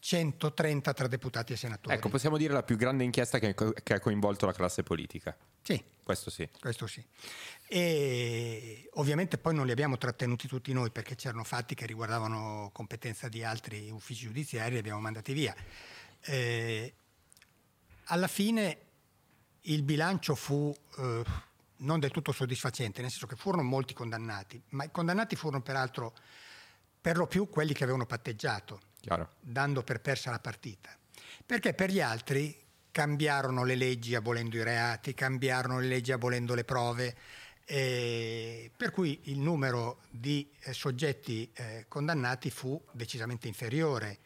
130 0.00 0.92
tra 0.92 1.06
deputati 1.06 1.52
e 1.52 1.56
senatori. 1.56 1.94
Ecco, 1.94 2.08
possiamo 2.08 2.36
dire 2.36 2.52
la 2.52 2.64
più 2.64 2.74
grande 2.74 3.04
inchiesta 3.04 3.38
che, 3.38 3.54
che 3.54 3.94
ha 3.94 4.00
coinvolto 4.00 4.44
la 4.44 4.52
classe 4.52 4.82
politica. 4.82 5.36
Sì, 5.62 5.80
Questo 6.02 6.30
sì. 6.30 6.48
questo 6.58 6.88
sì. 6.88 7.00
E 7.68 8.90
ovviamente 8.94 9.38
poi 9.38 9.54
non 9.54 9.66
li 9.66 9.70
abbiamo 9.70 9.96
trattenuti 9.98 10.48
tutti 10.48 10.72
noi 10.72 10.90
perché 10.90 11.14
c'erano 11.14 11.44
fatti 11.44 11.76
che 11.76 11.86
riguardavano 11.86 12.70
competenza 12.72 13.28
di 13.28 13.44
altri 13.44 13.88
uffici 13.90 14.26
giudiziari, 14.26 14.72
li 14.72 14.78
abbiamo 14.78 14.98
mandati 14.98 15.32
via. 15.32 15.54
Eh, 16.22 16.92
alla 18.06 18.26
fine 18.26 18.78
il 19.60 19.84
bilancio 19.84 20.34
fu 20.34 20.74
eh, 20.98 21.22
non 21.82 22.00
del 22.00 22.10
tutto 22.10 22.32
soddisfacente, 22.32 23.00
nel 23.00 23.10
senso 23.10 23.26
che 23.26 23.36
furono 23.36 23.62
molti 23.62 23.94
condannati, 23.94 24.60
ma 24.70 24.84
i 24.84 24.90
condannati 24.90 25.36
furono 25.36 25.62
peraltro 25.62 26.14
per 27.00 27.16
lo 27.16 27.26
più 27.26 27.48
quelli 27.48 27.72
che 27.72 27.82
avevano 27.82 28.06
patteggiato 28.06 28.80
Chiaro. 29.00 29.30
dando 29.40 29.82
per 29.82 30.00
persa 30.00 30.30
la 30.30 30.38
partita. 30.38 30.96
Perché 31.44 31.74
per 31.74 31.90
gli 31.90 32.00
altri 32.00 32.56
cambiarono 32.90 33.64
le 33.64 33.74
leggi 33.74 34.14
abolendo 34.14 34.56
i 34.56 34.62
reati, 34.62 35.14
cambiarono 35.14 35.80
le 35.80 35.88
leggi 35.88 36.12
abolendo 36.12 36.54
le 36.54 36.64
prove, 36.64 37.16
eh, 37.64 38.70
per 38.76 38.90
cui 38.90 39.18
il 39.24 39.38
numero 39.38 40.02
di 40.10 40.48
eh, 40.60 40.72
soggetti 40.72 41.50
eh, 41.54 41.86
condannati 41.88 42.50
fu 42.50 42.80
decisamente 42.92 43.48
inferiore. 43.48 44.18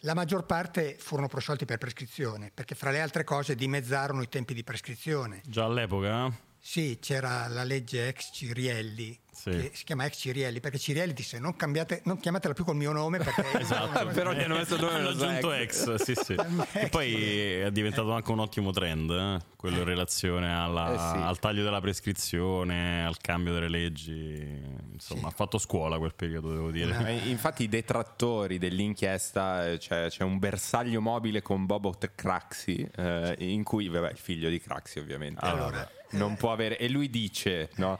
La 0.00 0.14
maggior 0.14 0.44
parte 0.44 0.96
furono 0.98 1.28
prosciolti 1.28 1.64
per 1.64 1.78
prescrizione, 1.78 2.50
perché 2.52 2.74
fra 2.74 2.90
le 2.90 3.00
altre 3.00 3.22
cose 3.22 3.54
dimezzarono 3.54 4.22
i 4.22 4.28
tempi 4.28 4.54
di 4.54 4.64
prescrizione. 4.64 5.42
Già 5.46 5.64
all'epoca? 5.64 6.48
Sì, 6.62 6.98
c'era 7.00 7.48
la 7.48 7.64
legge 7.64 8.06
ex 8.08 8.30
Cirielli, 8.32 9.18
Sì. 9.40 9.50
che 9.50 9.70
si 9.72 9.84
chiama 9.84 10.04
ex 10.04 10.18
Cirielli, 10.18 10.60
perché 10.60 10.78
Cirielli 10.78 11.14
disse 11.14 11.38
non, 11.38 11.56
cambiate, 11.56 12.02
non 12.04 12.18
chiamatela 12.20 12.52
più 12.52 12.64
col 12.64 12.76
mio 12.76 12.92
nome 12.92 13.18
perché... 13.18 13.44
Esatto. 13.58 14.06
Però 14.08 14.32
gli 14.32 14.40
hanno 14.40 14.56
messo 14.56 14.74
il 14.74 14.80
nome 14.82 14.94
Hanno 14.94 15.08
aggiunto 15.08 15.52
ex. 15.52 15.86
ex, 15.86 15.94
sì, 16.02 16.14
sì. 16.14 16.36
E 16.74 16.88
poi 16.88 17.14
è 17.60 17.70
diventato 17.70 18.12
anche 18.12 18.30
un 18.30 18.40
ottimo 18.40 18.70
trend, 18.70 19.10
eh, 19.10 19.38
quello 19.56 19.78
in 19.78 19.84
relazione 19.84 20.52
alla- 20.54 20.92
Eh 20.92 21.18
sì. 21.18 21.22
al 21.24 21.38
taglio 21.38 21.62
della 21.62 21.80
prescrizione, 21.80 23.04
al 23.04 23.16
cambio 23.18 23.52
delle 23.54 23.68
leggi. 23.68 24.78
Insomma, 24.92 25.28
ha 25.28 25.32
fatto 25.32 25.56
scuola 25.58 25.96
quel 25.98 26.14
periodo, 26.14 26.52
devo 26.52 26.70
dire. 26.70 26.96
Eh, 27.22 27.28
Infatti 27.30 27.62
i 27.64 27.68
detrattori 27.68 28.58
dell'inchiesta, 28.58 29.68
eh, 29.70 29.78
c'è, 29.78 30.08
c'è 30.10 30.22
un 30.22 30.38
bersaglio 30.38 31.00
mobile 31.00 31.40
con 31.42 31.64
Bobot 31.66 32.12
Craxi, 32.14 32.86
eh, 32.96 33.34
in 33.38 33.62
cui, 33.64 33.88
vabbè, 33.88 34.10
il 34.10 34.18
figlio 34.18 34.48
di 34.50 34.60
Craxi 34.60 34.98
ovviamente, 34.98 35.40
Allora, 35.44 35.88
non 36.10 36.36
può 36.36 36.52
avere, 36.52 36.76
e 36.78 36.88
lui 36.88 37.08
dice, 37.08 37.70
no? 37.76 37.98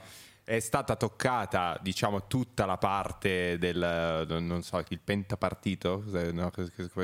È 0.51 0.59
stata 0.59 0.97
toccata, 0.97 1.79
diciamo, 1.81 2.27
tutta 2.27 2.65
la 2.65 2.75
parte 2.75 3.57
del, 3.57 4.25
non 4.27 4.61
so, 4.63 4.83
il 4.89 4.99
pentapartito? 4.99 6.03
No, 6.33 6.51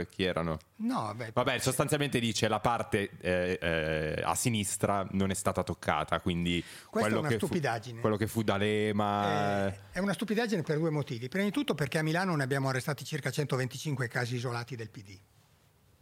chi 0.10 0.24
erano? 0.26 0.58
No, 0.80 1.14
beh, 1.16 1.32
Vabbè, 1.32 1.58
sostanzialmente 1.60 2.20
dice 2.20 2.50
la 2.50 2.60
parte 2.60 3.10
eh, 3.22 3.58
eh, 3.62 4.22
a 4.22 4.36
sinistra 4.36 5.08
non 5.12 5.30
è 5.30 5.34
stata 5.34 5.64
toccata, 5.64 6.20
quindi 6.20 6.62
Questa 6.62 6.90
è 6.90 7.02
quello, 7.04 7.20
una 7.20 7.30
che 7.30 7.40
fu, 7.40 7.46
stupidaggine. 7.46 8.02
quello 8.02 8.18
che 8.18 8.28
fu 8.28 8.44
D'Alema... 8.44 9.68
Eh, 9.68 9.80
è 9.94 10.00
una 10.00 10.12
stupidaggine 10.12 10.62
per 10.64 10.78
due 10.78 10.90
motivi. 10.90 11.30
Prima 11.30 11.46
di 11.46 11.52
tutto 11.52 11.74
perché 11.74 12.00
a 12.00 12.04
Milano 12.04 12.36
ne 12.36 12.44
abbiamo 12.44 12.68
arrestati 12.68 13.06
circa 13.06 13.32
125 13.32 14.10
casi 14.10 14.36
isolati 14.36 14.76
del 14.76 14.90
PD, 14.90 15.18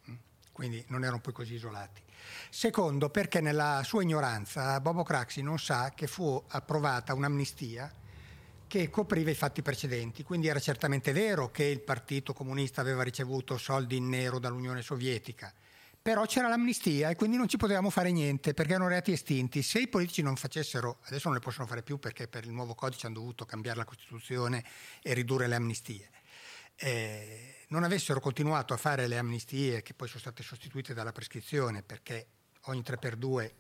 Mm? 0.10 0.16
quindi 0.52 0.84
non 0.88 1.04
erano 1.04 1.20
poi 1.20 1.34
così 1.34 1.54
isolati. 1.54 2.02
Secondo 2.50 3.10
perché 3.10 3.42
nella 3.42 3.82
sua 3.84 4.04
ignoranza 4.04 4.80
Bobo 4.80 5.04
Craxi 5.04 5.42
non 5.42 5.60
sa 5.60 5.92
che 5.96 6.08
fu 6.08 6.42
approvata 6.48 7.14
un'amnistia 7.14 7.92
che 8.68 8.90
copriva 8.90 9.30
i 9.30 9.36
fatti 9.36 9.62
precedenti, 9.62 10.24
quindi 10.24 10.48
era 10.48 10.60
certamente 10.60 11.12
vero 11.12 11.52
che 11.52 11.64
il 11.66 11.82
Partito 11.82 12.34
Comunista 12.34 12.82
aveva 12.82 13.04
ricevuto 13.04 13.58
soldi 13.58 13.98
in 13.98 14.10
nero 14.10 14.40
dall'Unione 14.40 14.82
Sovietica, 14.82 15.54
però 16.02 16.26
c'era 16.26 16.48
l'amnistia 16.48 17.10
e 17.10 17.16
quindi 17.16 17.38
non 17.38 17.48
ci 17.48 17.58
potevamo 17.58 17.90
fare 17.90 18.12
niente 18.12 18.54
perché 18.54 18.74
erano 18.74 18.90
reati 18.90 19.12
estinti. 19.12 19.62
Se 19.62 19.80
i 19.80 19.88
politici 19.88 20.22
non 20.22 20.36
facessero, 20.36 20.98
adesso 21.06 21.30
non 21.30 21.38
le 21.38 21.44
possono 21.44 21.68
fare 21.68 21.84
più 21.84 21.98
perché 21.98 22.28
per 22.28 22.46
il 22.46 22.52
nuovo 22.52 22.76
codice 22.76 23.08
hanno 23.08 23.16
dovuto 23.16 23.46
cambiare 23.46 23.78
la 23.78 23.86
Costituzione 23.86 24.64
e 25.02 25.14
ridurre 25.14 25.48
le 25.48 25.56
amnistie. 25.56 26.10
Eh, 26.76 27.55
non 27.76 27.84
avessero 27.84 28.22
continuato 28.22 28.74
a 28.74 28.78
fare 28.78 29.06
le 29.06 29.18
amnistie 29.18 29.82
che 29.82 29.94
poi 29.94 30.08
sono 30.08 30.22
state 30.22 30.44
sostituite 30.44 30.94
dalla 30.94 31.12
prescrizione 31.12 31.84
perché 31.84 32.28
ogni 32.68 32.80
3x2 32.80 33.52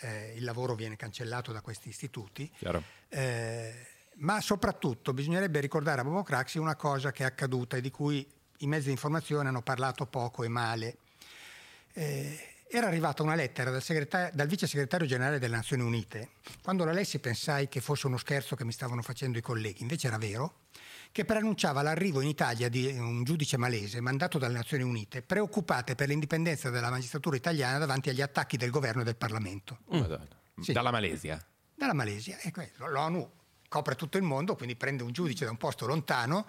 eh, 0.00 0.34
il 0.36 0.44
lavoro 0.44 0.74
viene 0.74 0.96
cancellato 0.96 1.50
da 1.50 1.62
questi 1.62 1.88
istituti, 1.88 2.50
eh, 3.08 3.86
ma 4.16 4.40
soprattutto 4.42 5.14
bisognerebbe 5.14 5.60
ricordare 5.60 6.02
a 6.02 6.04
Bobo 6.04 6.22
Craxi 6.22 6.58
una 6.58 6.76
cosa 6.76 7.10
che 7.10 7.22
è 7.22 7.26
accaduta 7.26 7.78
e 7.78 7.80
di 7.80 7.90
cui 7.90 8.24
i 8.58 8.66
mezzi 8.66 8.86
di 8.86 8.90
informazione 8.90 9.48
hanno 9.48 9.62
parlato 9.62 10.04
poco 10.04 10.44
e 10.44 10.48
male. 10.48 10.98
Eh, 11.94 12.56
era 12.70 12.86
arrivata 12.86 13.22
una 13.22 13.34
lettera 13.34 13.70
dal, 13.70 13.82
segretario- 13.82 14.30
dal 14.34 14.46
vice 14.46 14.66
segretario 14.66 15.06
generale 15.06 15.38
delle 15.38 15.56
Nazioni 15.56 15.82
Unite. 15.82 16.32
Quando 16.62 16.84
la 16.84 16.92
lessi 16.92 17.18
pensai 17.18 17.66
che 17.68 17.80
fosse 17.80 18.06
uno 18.06 18.18
scherzo 18.18 18.56
che 18.56 18.64
mi 18.64 18.72
stavano 18.72 19.00
facendo 19.00 19.38
i 19.38 19.40
colleghi, 19.40 19.80
invece 19.80 20.08
era 20.08 20.18
vero, 20.18 20.66
che 21.12 21.24
preannunciava 21.24 21.82
l'arrivo 21.82 22.20
in 22.20 22.28
Italia 22.28 22.68
di 22.68 22.86
un 22.86 23.24
giudice 23.24 23.56
malese 23.56 24.00
mandato 24.00 24.38
dalle 24.38 24.54
Nazioni 24.54 24.82
Unite, 24.82 25.22
preoccupate 25.22 25.94
per 25.94 26.08
l'indipendenza 26.08 26.70
della 26.70 26.90
magistratura 26.90 27.36
italiana 27.36 27.78
davanti 27.78 28.10
agli 28.10 28.22
attacchi 28.22 28.56
del 28.56 28.70
governo 28.70 29.02
e 29.02 29.04
del 29.04 29.16
Parlamento. 29.16 29.78
Madonna. 29.88 30.28
Sì. 30.60 30.72
Dalla 30.72 30.90
Malesia. 30.90 31.44
Dalla 31.74 31.94
Malesia. 31.94 32.38
E 32.38 32.50
questo, 32.50 32.86
l'ONU 32.86 33.30
copre 33.68 33.94
tutto 33.94 34.16
il 34.16 34.24
mondo, 34.24 34.56
quindi 34.56 34.76
prende 34.76 35.02
un 35.02 35.12
giudice 35.12 35.44
da 35.44 35.50
un 35.50 35.56
posto 35.56 35.86
lontano. 35.86 36.46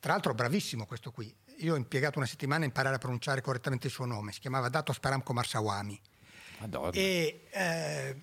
Tra 0.00 0.12
l'altro 0.12 0.34
bravissimo 0.34 0.86
questo 0.86 1.10
qui. 1.10 1.34
Io 1.58 1.74
ho 1.74 1.76
impiegato 1.76 2.18
una 2.18 2.26
settimana 2.26 2.64
a 2.64 2.66
imparare 2.66 2.96
a 2.96 2.98
pronunciare 2.98 3.40
correttamente 3.40 3.86
il 3.86 3.92
suo 3.92 4.04
nome. 4.04 4.32
Si 4.32 4.40
chiamava 4.40 4.68
Dato 4.68 4.92
Sparamco 4.92 5.32
Marsawami. 5.32 6.00
Madonna. 6.58 6.90
E 6.92 7.46
eh, 7.50 8.22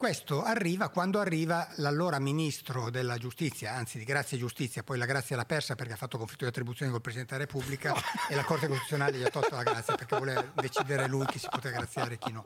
questo 0.00 0.42
arriva 0.42 0.88
quando 0.88 1.20
arriva 1.20 1.68
l'allora 1.76 2.18
ministro 2.18 2.88
della 2.88 3.18
giustizia, 3.18 3.74
anzi 3.74 3.98
di 3.98 4.04
grazia 4.04 4.38
e 4.38 4.40
giustizia, 4.40 4.82
poi 4.82 4.96
la 4.96 5.04
grazia 5.04 5.36
l'ha 5.36 5.44
persa 5.44 5.74
perché 5.74 5.92
ha 5.92 5.96
fatto 5.96 6.16
conflitto 6.16 6.44
di 6.44 6.48
attribuzione 6.48 6.90
col 6.90 7.02
Presidente 7.02 7.34
della 7.34 7.44
Repubblica 7.46 7.94
e 8.30 8.34
la 8.34 8.42
Corte 8.44 8.66
Costituzionale 8.66 9.18
gli 9.18 9.22
ha 9.24 9.28
tolto 9.28 9.54
la 9.56 9.62
grazia 9.62 9.94
perché 9.96 10.16
voleva 10.18 10.42
decidere 10.54 11.06
lui 11.06 11.26
chi 11.26 11.38
si 11.38 11.48
poteva 11.50 11.76
graziare 11.76 12.14
e 12.14 12.18
chi 12.18 12.32
no. 12.32 12.42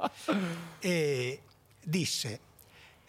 E 0.80 1.42
disse... 1.80 2.40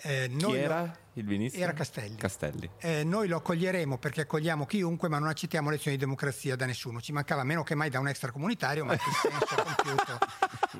eh, 0.01 0.27
Chi 0.29 0.35
noi 0.39 0.59
era 0.59 0.81
lo- 0.81 0.95
il 1.13 1.25
ministro? 1.25 1.59
Era 1.61 1.73
Castelli. 1.73 2.15
Castelli. 2.15 2.69
Eh, 2.77 3.03
noi 3.03 3.27
lo 3.27 3.37
accoglieremo 3.37 3.97
perché 3.97 4.21
accogliamo 4.21 4.67
chiunque, 4.67 5.09
ma 5.09 5.17
non 5.17 5.29
accettiamo 5.29 5.71
lezioni 5.71 5.97
di 5.97 6.03
democrazia 6.03 6.55
da 6.55 6.67
nessuno. 6.67 7.01
Ci 7.01 7.11
mancava 7.13 7.43
meno 7.43 7.63
che 7.63 7.73
mai 7.73 7.89
da 7.89 7.99
un 7.99 8.09
extracomunitario, 8.09 8.85
ma 8.85 8.93
il 8.93 8.99
senso 9.23 9.55
compiuto 9.55 10.19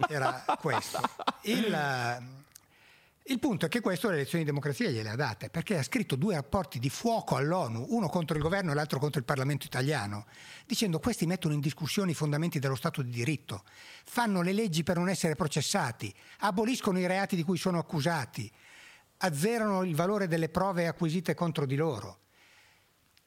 era 0.08 0.46
questo. 0.60 1.02
Il, 1.42 2.44
il 3.28 3.40
punto 3.40 3.66
è 3.66 3.70
che 3.70 3.80
questo 3.82 4.12
le 4.12 4.18
lezioni 4.18 4.44
di 4.44 4.50
democrazia 4.52 4.92
gliele 4.92 5.10
ha 5.10 5.16
date, 5.16 5.50
perché 5.50 5.80
ha 5.80 5.84
scritto 5.84 6.16
due 6.16 6.36
rapporti 6.36 6.78
di 6.78 6.92
fuoco 6.92 7.36
all'ONU, 7.36 7.88
uno 7.90 8.08
contro 8.08 8.38
il 8.38 8.44
governo 8.44 8.72
e 8.72 8.76
l'altro 8.76 9.00
contro 9.00 9.18
il 9.18 9.26
Parlamento 9.26 9.66
italiano, 9.66 10.28
dicendo 10.68 11.00
questi 11.00 11.26
mettono 11.26 11.56
in 11.56 11.60
discussione 11.60 12.12
i 12.12 12.14
fondamenti 12.14 12.60
dello 12.60 12.76
Stato 12.76 13.02
di 13.02 13.10
diritto, 13.10 13.64
fanno 14.04 14.44
le 14.44 14.54
leggi 14.54 14.84
per 14.84 14.98
non 14.98 15.10
essere 15.10 15.34
processati, 15.34 16.14
aboliscono 16.42 17.00
i 17.00 17.08
reati 17.08 17.36
di 17.36 17.42
cui 17.42 17.58
sono 17.58 17.80
accusati, 17.80 18.52
azzerano 19.18 19.84
il 19.84 19.96
valore 19.96 20.28
delle 20.28 20.50
prove 20.50 20.86
acquisite 20.86 21.34
contro 21.34 21.66
di 21.66 21.76
loro. 21.76 22.20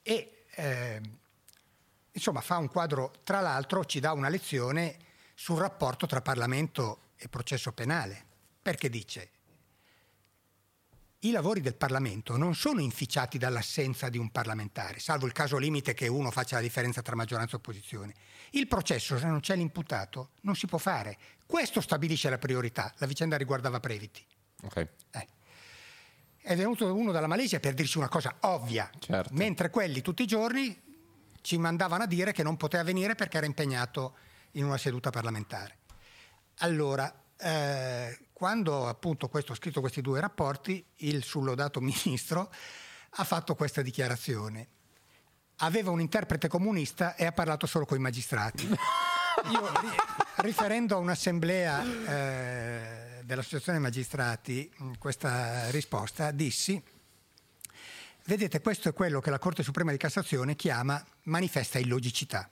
E 0.03 0.45
eh, 0.55 1.01
insomma 2.13 2.41
fa 2.41 2.59
un 2.59 2.69
quadro, 2.69 3.15
tra 3.25 3.41
l'altro 3.41 3.85
ci 3.85 3.99
dà 3.99 4.13
una 4.13 4.29
lezione 4.29 4.97
sul 5.35 5.59
rapporto 5.59 6.07
tra 6.07 6.21
Parlamento 6.21 7.11
e 7.17 7.29
processo 7.29 7.73
penale, 7.73 8.25
perché 8.63 8.89
dice 8.89 9.31
i 11.21 11.33
lavori 11.33 11.61
del 11.61 11.75
Parlamento 11.75 12.37
non 12.37 12.55
sono 12.55 12.81
inficiati 12.81 13.39
dall'assenza 13.39 14.09
di 14.09 14.19
un 14.19 14.31
parlamentare, 14.31 15.01
salvo 15.01 15.27
il 15.27 15.33
caso 15.33 15.57
limite 15.57 15.93
che 15.93 16.07
uno 16.07 16.31
faccia 16.31 16.57
la 16.57 16.63
differenza 16.63 17.03
tra 17.03 17.17
maggioranza 17.17 17.55
e 17.55 17.57
opposizione. 17.57 18.15
Il 18.51 18.69
processo, 18.69 19.19
se 19.19 19.27
non 19.27 19.41
c'è 19.41 19.57
l'imputato, 19.57 20.31
non 20.43 20.55
si 20.55 20.67
può 20.67 20.79
fare. 20.79 21.19
Questo 21.45 21.81
stabilisce 21.81 22.31
la 22.31 22.39
priorità. 22.39 22.93
La 22.99 23.07
vicenda 23.07 23.37
riguardava 23.37 23.81
Previti. 23.81 24.25
Ok. 24.63 24.77
Eh. 24.77 25.27
È 26.41 26.57
venuto 26.57 26.95
uno 26.95 27.11
dalla 27.11 27.27
Malesia 27.27 27.59
per 27.59 27.75
dirci 27.75 27.99
una 27.99 28.09
cosa 28.09 28.37
ovvia, 28.41 28.89
Certo. 28.99 29.35
mentre 29.35 29.71
quelli 29.71 30.01
tutti 30.03 30.23
i 30.23 30.27
giorni 30.27 30.81
ci 31.41 31.59
mandavano 31.59 32.05
a 32.05 32.07
dire 32.07 32.33
che 32.33 32.43
non 32.43 32.57
poteva 32.57 32.85
venire 32.85 33.15
perché 33.17 33.39
era 33.39 33.47
impegnato 33.47 34.17
in 34.53 34.65
una 34.65 34.79
seduta 34.79 35.11
parlamentare. 35.11 35.79
Allora, 36.59 37.13
eh, 37.37 38.19
quando 38.39 38.87
appunto 38.87 39.27
questo, 39.27 39.51
ho 39.51 39.57
scritto 39.57 39.81
questi 39.81 40.01
due 40.01 40.21
rapporti, 40.21 40.85
il 40.99 41.25
sullodato 41.25 41.81
ministro 41.83 42.53
ha 43.11 43.25
fatto 43.25 43.57
questa 43.57 43.83
dichiarazione. 43.83 44.69
Aveva 45.57 45.91
un 45.91 46.01
interprete 46.01 46.47
comunista 46.47 47.17
e 47.17 47.27
ha 47.27 47.33
parlato 47.33 47.67
solo 47.67 47.85
con 47.85 47.97
i 47.97 48.01
magistrati. 48.01 48.65
Io, 49.51 49.81
ri- 49.81 49.89
riferendo 50.37 50.95
a 50.95 50.99
un'assemblea 50.99 51.85
eh, 52.07 53.23
dell'Associazione 53.25 53.81
Magistrati 53.81 54.73
questa 55.01 55.69
risposta, 55.71 56.31
dissi 56.31 56.81
Vedete, 58.25 58.61
questo 58.61 58.91
è 58.91 58.93
quello 58.93 59.21
che 59.21 59.31
la 59.31 59.39
Corte 59.39 59.65
Suprema 59.65 59.91
di 59.91 59.97
Cassazione 59.97 60.55
chiama 60.55 61.03
manifesta 61.25 61.79
illogicità. 61.79 62.49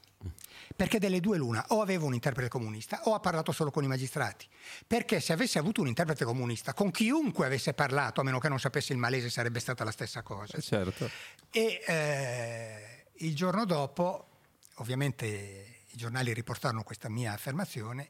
Perché 0.75 0.99
delle 0.99 1.21
due 1.21 1.37
l'una, 1.37 1.65
o 1.69 1.81
aveva 1.81 2.05
un 2.05 2.15
interprete 2.15 2.49
comunista 2.49 3.03
o 3.05 3.15
ha 3.15 3.21
parlato 3.21 3.53
solo 3.53 3.71
con 3.71 3.85
i 3.85 3.87
magistrati. 3.87 4.47
Perché 4.87 5.21
se 5.21 5.33
avesse 5.33 5.59
avuto 5.59 5.81
un 5.81 5.89
interprete 5.89 6.25
comunista, 6.25 6.75
con 6.75 6.91
chiunque 6.91 7.47
avesse 7.47 7.73
parlato, 7.73 8.21
a 8.21 8.25
meno 8.25 8.39
che 8.39 8.49
non 8.49 8.59
sapesse 8.59 8.93
il 8.93 8.99
malese, 8.99 9.31
sarebbe 9.31 9.61
stata 9.61 9.85
la 9.85 9.91
stessa 9.91 10.23
cosa. 10.23 10.59
certo. 10.61 11.09
E 11.51 11.83
eh, 11.87 13.05
il 13.19 13.35
giorno 13.35 13.65
dopo, 13.65 14.29
ovviamente 14.77 15.27
i 15.27 15.97
giornali 15.97 16.33
riportarono 16.35 16.83
questa 16.83 17.09
mia 17.09 17.33
affermazione 17.33 18.09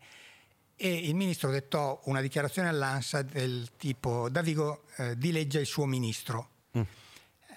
e 0.74 0.92
il 0.94 1.14
ministro 1.14 1.50
dettò 1.50 2.00
una 2.04 2.20
dichiarazione 2.20 2.68
all'ANSA 2.68 3.22
del 3.22 3.70
tipo 3.76 4.28
Davigo 4.28 4.84
eh, 4.96 5.16
dileggia 5.16 5.58
il 5.58 5.66
suo 5.66 5.86
ministro. 5.86 6.50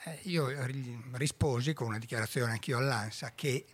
Eh, 0.05 0.19
io 0.23 0.47
ri- 0.65 1.01
risposi 1.13 1.73
con 1.73 1.87
una 1.87 1.97
dichiarazione 1.97 2.53
anch'io 2.53 2.77
all'ANSA 2.77 3.33
che 3.35 3.65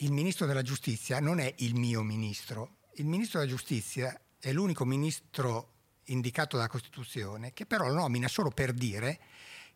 il 0.00 0.12
ministro 0.12 0.46
della 0.46 0.62
giustizia 0.62 1.20
non 1.20 1.40
è 1.40 1.52
il 1.58 1.74
mio 1.74 2.02
ministro, 2.02 2.76
il 2.94 3.06
ministro 3.06 3.40
della 3.40 3.50
giustizia 3.50 4.18
è 4.38 4.52
l'unico 4.52 4.84
ministro 4.84 5.74
indicato 6.04 6.56
dalla 6.56 6.68
Costituzione 6.68 7.52
che 7.52 7.66
però 7.66 7.86
lo 7.86 7.94
nomina 7.94 8.28
solo 8.28 8.50
per 8.50 8.72
dire 8.72 9.18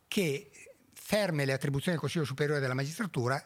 che 0.07 0.51
ferme 0.93 1.45
le 1.45 1.53
attribuzioni 1.53 1.93
del 1.93 2.01
Consiglio 2.01 2.25
Superiore 2.25 2.61
della 2.61 2.75
Magistratura 2.75 3.43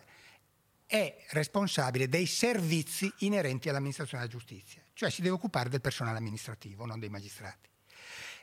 è 0.84 1.24
responsabile 1.30 2.08
dei 2.08 2.26
servizi 2.26 3.12
inerenti 3.18 3.68
all'amministrazione 3.68 4.24
della 4.24 4.36
giustizia, 4.36 4.82
cioè 4.92 5.10
si 5.10 5.22
deve 5.22 5.34
occupare 5.34 5.68
del 5.68 5.80
personale 5.80 6.18
amministrativo, 6.18 6.84
non 6.84 7.00
dei 7.00 7.08
magistrati. 7.08 7.68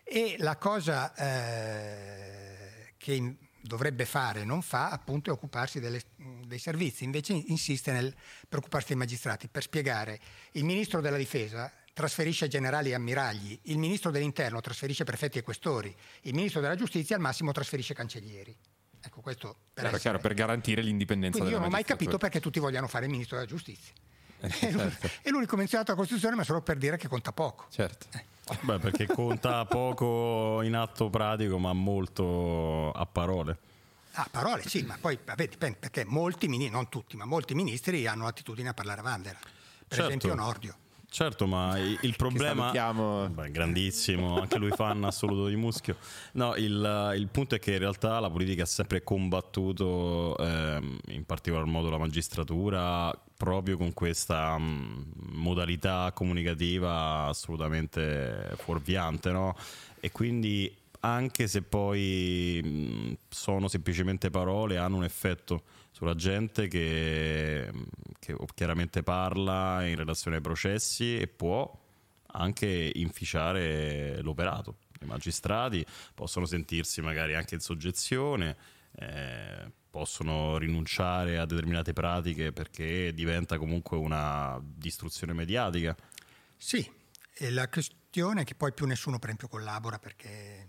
E 0.03 0.35
la 0.39 0.57
cosa 0.57 1.13
eh, 1.15 2.93
che 2.97 3.37
dovrebbe 3.63 4.05
fare 4.05 4.41
e 4.41 4.45
non 4.45 4.61
fa 4.61 4.89
appunto 4.89 5.29
è 5.29 5.33
occuparsi 5.33 5.79
delle- 5.79 6.01
dei 6.45 6.59
servizi, 6.59 7.03
invece 7.05 7.33
insiste 7.33 7.91
nel 7.93 8.13
preoccuparsi 8.49 8.89
dei 8.89 8.97
magistrati 8.97 9.47
per 9.47 9.63
spiegare 9.63 10.19
il 10.51 10.65
ministro 10.65 10.99
della 11.01 11.17
difesa 11.17 11.71
trasferisce 11.93 12.47
generali 12.47 12.89
e 12.89 12.95
ammiragli, 12.95 13.57
il 13.63 13.77
ministro 13.77 14.11
dell'interno 14.11 14.59
trasferisce 14.61 15.03
prefetti 15.03 15.37
e 15.37 15.43
questori, 15.43 15.95
il 16.23 16.33
ministro 16.33 16.59
della 16.59 16.75
giustizia 16.75 17.15
al 17.15 17.21
massimo 17.21 17.51
trasferisce 17.51 17.93
cancellieri. 17.93 18.55
Ecco, 19.05 19.21
questo 19.21 19.47
per, 19.47 19.57
Chiaro, 19.73 19.87
essere- 19.87 19.99
chiaro, 20.01 20.19
per 20.19 20.33
garantire 20.33 20.81
l'indipendenza 20.81 21.37
Quindi 21.37 21.53
io 21.53 21.59
della 21.59 21.69
non 21.69 21.73
ho 21.73 21.81
mai 21.81 21.85
capito 21.87 22.17
perché 22.17 22.39
tutti 22.39 22.59
vogliano 22.59 22.87
fare 22.87 23.05
il 23.05 23.11
ministro 23.11 23.37
della 23.37 23.47
giustizia. 23.47 23.93
Eh, 24.39 24.49
certo. 24.59 25.09
È 25.21 25.29
l'unico 25.29 25.55
menzionato 25.55 25.91
alla 25.91 25.99
Costituzione, 25.99 26.35
ma 26.35 26.43
solo 26.43 26.61
per 26.61 26.77
dire 26.77 26.97
che 26.97 27.07
conta 27.07 27.31
poco. 27.31 27.67
Certo. 27.69 28.07
Beh, 28.61 28.79
perché 28.79 29.07
conta 29.07 29.63
poco 29.65 30.61
in 30.63 30.75
atto 30.75 31.09
pratico, 31.09 31.57
ma 31.57 31.73
molto 31.73 32.91
a 32.91 33.05
parole. 33.05 33.57
Ah, 34.13 34.27
parole 34.29 34.61
sì, 34.67 34.83
ma 34.83 34.97
poi 34.99 35.17
vabbè, 35.23 35.47
dipende, 35.47 35.77
perché 35.79 36.05
molti 36.05 36.47
ministri, 36.47 36.75
non 36.75 36.87
tutti, 36.89 37.17
ma 37.17 37.25
molti 37.25 37.55
ministri 37.55 38.05
hanno 38.05 38.25
l'attitudine 38.25 38.69
a 38.69 38.73
parlare 38.73 38.99
a 38.99 39.03
Vandera. 39.03 39.39
Per 39.39 39.97
Certo. 39.97 40.05
esempio 40.05 40.35
Nordio. 40.35 40.75
Certo, 41.13 41.45
ma 41.45 41.77
il 41.77 42.15
problema... 42.17 42.71
Beh, 43.29 43.51
grandissimo, 43.51 44.39
anche 44.39 44.57
lui 44.57 44.71
fan 44.71 45.03
assoluto 45.03 45.45
di 45.45 45.55
Muschio. 45.55 45.95
No, 46.31 46.55
il, 46.55 47.13
il 47.15 47.27
punto 47.27 47.53
è 47.53 47.59
che 47.59 47.73
in 47.73 47.77
realtà 47.77 48.19
la 48.19 48.31
politica 48.31 48.63
ha 48.63 48.65
sempre 48.65 49.03
combattuto, 49.03 50.35
ehm, 50.39 50.97
in 51.09 51.23
particolar 51.23 51.65
modo 51.65 51.91
la 51.91 51.99
magistratura, 51.99 53.15
proprio 53.37 53.77
con 53.77 53.93
questa 53.93 54.57
mm, 54.57 55.01
modalità 55.33 56.11
comunicativa 56.15 57.25
assolutamente 57.25 58.55
fuorviante, 58.55 59.29
no? 59.29 59.55
E 59.99 60.11
quindi 60.11 60.75
anche 61.01 61.47
se 61.47 61.61
poi 61.61 62.59
mh, 62.63 63.17
sono 63.29 63.67
semplicemente 63.67 64.31
parole, 64.31 64.77
hanno 64.77 64.97
un 64.97 65.03
effetto 65.03 65.61
sulla 66.03 66.15
gente 66.15 66.67
che, 66.67 67.71
che 68.19 68.35
chiaramente 68.53 69.03
parla 69.03 69.85
in 69.87 69.95
relazione 69.95 70.35
ai 70.35 70.41
processi 70.41 71.17
e 71.17 71.27
può 71.27 71.79
anche 72.33 72.91
inficiare 72.95 74.21
l'operato. 74.21 74.79
I 74.99 75.05
magistrati 75.05 75.85
possono 76.13 76.45
sentirsi 76.45 76.99
magari 77.01 77.35
anche 77.35 77.55
in 77.55 77.61
soggezione, 77.61 78.57
eh, 78.97 79.71
possono 79.89 80.57
rinunciare 80.57 81.37
a 81.37 81.45
determinate 81.45 81.93
pratiche 81.93 82.51
perché 82.51 83.13
diventa 83.13 83.57
comunque 83.57 83.95
una 83.95 84.59
distruzione 84.61 85.31
mediatica. 85.31 85.95
Sì, 86.57 86.85
e 87.33 87.49
la 87.49 87.69
questione 87.69 88.41
è 88.41 88.43
che 88.43 88.55
poi 88.55 88.73
più 88.73 88.85
nessuno 88.85 89.19
per 89.19 89.29
esempio 89.29 89.47
collabora 89.47 89.99
perché 89.99 90.67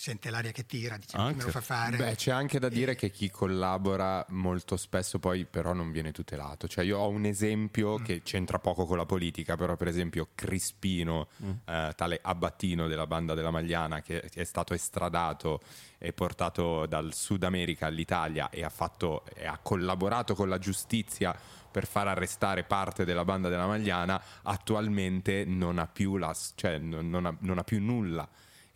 sente 0.00 0.30
l'aria 0.30 0.50
che 0.50 0.64
tira, 0.64 0.96
dice 0.96 1.16
"Ma 1.16 1.24
Anche. 1.24 1.36
me 1.38 1.44
lo 1.44 1.50
fa 1.50 1.60
fare. 1.60 1.96
Beh, 1.98 2.14
c'è 2.16 2.30
anche 2.30 2.58
da 2.58 2.68
dire 2.70 2.94
che 2.94 3.10
chi 3.10 3.28
collabora 3.30 4.24
molto 4.30 4.76
spesso 4.78 5.18
poi 5.18 5.44
però 5.44 5.72
non 5.74 5.90
viene 5.92 6.10
tutelato. 6.10 6.66
Cioè 6.66 6.84
io 6.84 6.98
ho 6.98 7.08
un 7.08 7.26
esempio 7.26 7.96
che 7.98 8.22
c'entra 8.22 8.58
poco 8.58 8.86
con 8.86 8.96
la 8.96 9.04
politica, 9.06 9.56
però 9.56 9.76
per 9.76 9.88
esempio 9.88 10.28
Crispino, 10.34 11.28
eh, 11.66 11.92
tale 11.94 12.18
abbattino 12.22 12.88
della 12.88 13.06
banda 13.06 13.34
della 13.34 13.50
Magliana 13.50 14.00
che 14.00 14.20
è 14.22 14.44
stato 14.44 14.72
estradato 14.74 15.60
e 15.98 16.12
portato 16.14 16.86
dal 16.86 17.12
Sud 17.12 17.42
America 17.44 17.84
all'Italia 17.86 18.48
e 18.48 18.64
ha, 18.64 18.70
fatto, 18.70 19.24
e 19.34 19.46
ha 19.46 19.58
collaborato 19.62 20.34
con 20.34 20.48
la 20.48 20.58
giustizia 20.58 21.36
per 21.70 21.86
far 21.86 22.08
arrestare 22.08 22.64
parte 22.64 23.04
della 23.04 23.24
banda 23.24 23.48
della 23.48 23.66
Magliana, 23.66 24.20
attualmente 24.42 25.44
non 25.44 25.78
ha 25.78 25.86
più, 25.86 26.16
la, 26.16 26.34
cioè, 26.54 26.78
non- 26.78 27.08
non 27.10 27.26
ha- 27.26 27.36
non 27.40 27.58
ha 27.58 27.64
più 27.64 27.80
nulla. 27.80 28.26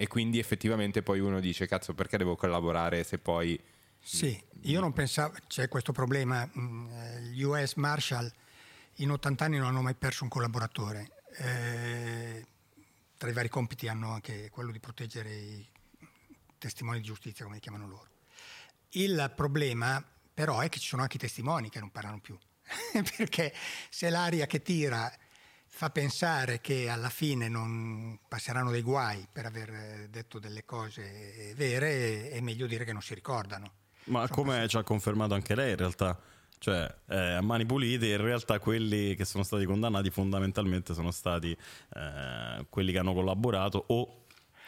E 0.04 0.06
quindi 0.06 0.38
effettivamente 0.38 1.02
poi 1.02 1.18
uno 1.18 1.40
dice, 1.40 1.66
cazzo, 1.66 1.94
perché 1.94 2.18
devo 2.18 2.36
collaborare 2.36 3.04
se 3.04 3.16
poi... 3.16 3.58
Sì, 3.98 4.38
io 4.64 4.80
non 4.80 4.92
pensavo, 4.92 5.34
c'è 5.46 5.66
questo 5.66 5.92
problema, 5.92 6.44
mh, 6.44 6.88
eh, 6.92 7.20
gli 7.22 7.40
US 7.40 7.72
Marshall 7.76 8.30
in 8.96 9.10
80 9.10 9.46
anni 9.46 9.56
non 9.56 9.68
hanno 9.68 9.80
mai 9.80 9.94
perso 9.94 10.24
un 10.24 10.28
collaboratore, 10.28 11.22
Eh, 11.38 12.46
tra 13.16 13.30
i 13.30 13.32
vari 13.32 13.48
compiti 13.48 13.88
hanno 13.88 14.12
anche 14.12 14.50
quello 14.50 14.72
di 14.72 14.78
proteggere 14.78 15.34
i 15.34 15.66
testimoni 16.58 16.98
di 16.98 17.04
giustizia, 17.06 17.44
come 17.44 17.56
li 17.56 17.62
chiamano 17.62 17.88
loro. 17.88 18.10
Il 18.90 19.32
problema 19.34 20.04
però 20.34 20.60
è 20.60 20.68
che 20.68 20.80
ci 20.80 20.88
sono 20.88 21.00
anche 21.00 21.16
i 21.16 21.20
testimoni 21.20 21.70
che 21.70 21.80
non 21.80 21.90
parlano 21.90 22.20
più, 22.20 22.38
perché 23.16 23.54
se 23.88 24.10
l'aria 24.10 24.44
che 24.44 24.60
tira 24.60 25.10
fa 25.76 25.90
pensare 25.90 26.60
che 26.60 26.88
alla 26.88 27.08
fine 27.08 27.48
non 27.48 28.16
passeranno 28.28 28.70
dei 28.70 28.80
guai 28.80 29.26
per 29.30 29.44
aver 29.44 29.70
eh, 29.70 30.06
detto 30.08 30.38
delle 30.38 30.64
cose 30.64 31.52
vere, 31.56 32.30
è 32.30 32.40
meglio 32.40 32.68
dire 32.68 32.84
che 32.84 32.92
non 32.92 33.02
si 33.02 33.12
ricordano. 33.12 33.72
Ma 34.04 34.28
come 34.28 34.68
ci 34.68 34.76
ha 34.76 34.84
confermato 34.84 35.34
anche 35.34 35.56
lei 35.56 35.72
in 35.72 35.76
realtà, 35.76 36.16
cioè 36.58 36.94
eh, 37.08 37.16
a 37.16 37.40
mani 37.40 37.66
pulite, 37.66 38.06
in 38.06 38.20
realtà 38.20 38.60
quelli 38.60 39.16
che 39.16 39.24
sono 39.24 39.42
stati 39.42 39.64
condannati 39.64 40.10
fondamentalmente 40.10 40.94
sono 40.94 41.10
stati 41.10 41.50
eh, 41.50 42.66
quelli 42.70 42.92
che 42.92 42.98
hanno 42.98 43.12
collaborato 43.12 43.84
o 43.88 44.26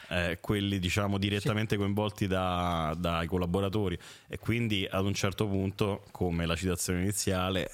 eh, 0.09 0.39
quelli 0.41 0.81
diciamo 0.81 1.19
direttamente 1.19 1.77
coinvolti 1.77 2.27
da- 2.27 2.97
dai 2.99 3.29
collaboratori. 3.29 3.97
E 4.27 4.41
quindi 4.41 4.85
ad 4.91 5.05
un 5.05 5.15
certo 5.15 5.47
punto, 5.47 6.03
come 6.11 6.47
la 6.47 6.57
citazione 6.57 7.03
iniziale, 7.03 7.71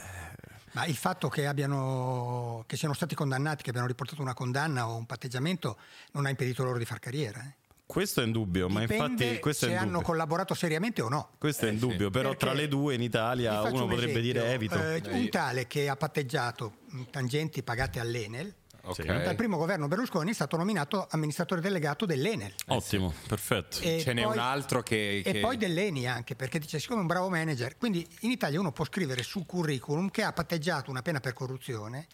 Ma 0.72 0.86
il 0.86 0.96
fatto 0.96 1.28
che, 1.28 1.46
abbiano, 1.46 2.64
che 2.66 2.76
siano 2.76 2.94
stati 2.94 3.14
condannati, 3.14 3.62
che 3.62 3.68
abbiano 3.70 3.86
riportato 3.86 4.22
una 4.22 4.34
condanna 4.34 4.88
o 4.88 4.96
un 4.96 5.06
patteggiamento, 5.06 5.76
non 6.12 6.26
ha 6.26 6.30
impedito 6.30 6.64
loro 6.64 6.78
di 6.78 6.84
far 6.84 6.98
carriera. 6.98 7.40
eh. 7.40 7.54
questo 7.84 8.22
è 8.22 8.24
indubbio, 8.24 8.70
ma 8.70 8.80
Dipende 8.80 9.04
infatti 9.24 9.38
questo 9.38 9.66
se 9.66 9.72
è 9.72 9.74
hanno 9.74 10.00
collaborato 10.00 10.54
seriamente 10.54 11.02
o 11.02 11.10
no. 11.10 11.32
Questo 11.36 11.66
è 11.66 11.70
indubbio, 11.70 12.08
però 12.08 12.30
Perché- 12.30 12.44
tra 12.46 12.54
le 12.54 12.68
due 12.68 12.94
in 12.94 13.02
Italia 13.02 13.60
uno 13.60 13.84
un 13.84 13.90
potrebbe 13.90 14.18
esempio. 14.18 14.22
dire 14.22 14.52
evito. 14.54 14.82
Eh, 14.82 15.02
un 15.10 15.28
tale 15.28 15.66
che 15.66 15.90
ha 15.90 15.96
patteggiato 15.96 16.76
tangenti 17.10 17.62
pagate 17.62 18.00
all'Enel, 18.00 18.54
Sì. 18.90 19.02
dal 19.04 19.36
primo 19.36 19.56
governo 19.56 19.86
Berlusconi 19.86 20.30
è 20.30 20.34
stato 20.34 20.56
nominato 20.56 21.06
amministratore 21.10 21.60
delegato 21.60 22.04
dell'Enel. 22.04 22.52
Ottimo, 22.66 23.12
perfetto. 23.28 23.78
E 23.80 24.00
Ce 24.00 24.12
n'è 24.12 24.24
poi- 24.24 24.32
un 24.32 24.38
altro 24.38 24.82
che... 24.82 25.22
E 25.24 25.32
che- 25.32 25.40
poi 25.40 25.56
dell'ENI 25.56 26.06
anche, 26.08 26.34
perché 26.34 26.58
dice 26.58 26.80
siccome 26.80 26.98
è 26.98 27.02
un 27.02 27.06
bravo 27.06 27.28
manager, 27.28 27.76
quindi 27.78 28.06
in 28.20 28.30
Italia 28.32 28.58
uno 28.58 28.72
può 28.72 28.84
scrivere 28.84 29.22
sul 29.22 29.46
curriculum 29.46 30.10
che 30.10 30.22
ha 30.24 30.32
patteggiato 30.32 30.90
una 30.90 31.02
pena 31.02 31.20
per 31.20 31.32
corruzione 31.32 32.06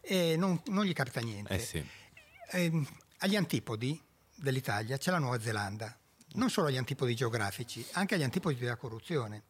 e 0.00 0.36
non, 0.36 0.60
non 0.66 0.84
gli 0.84 0.92
capita 0.94 1.20
niente. 1.20 1.54
Eh 1.54 1.58
sì. 1.58 1.86
Ehm, 2.52 2.86
agli 3.18 3.36
antipodi 3.36 4.00
dell'Italia 4.34 4.96
c'è 4.96 5.10
la 5.10 5.18
Nuova 5.18 5.40
Zelanda, 5.40 5.94
non 6.34 6.48
solo 6.50 6.68
agli 6.68 6.76
antipodi 6.76 7.14
geografici, 7.14 7.84
anche 7.92 8.14
agli 8.14 8.22
antipodi 8.22 8.56
della 8.56 8.76
corruzione. 8.76 9.42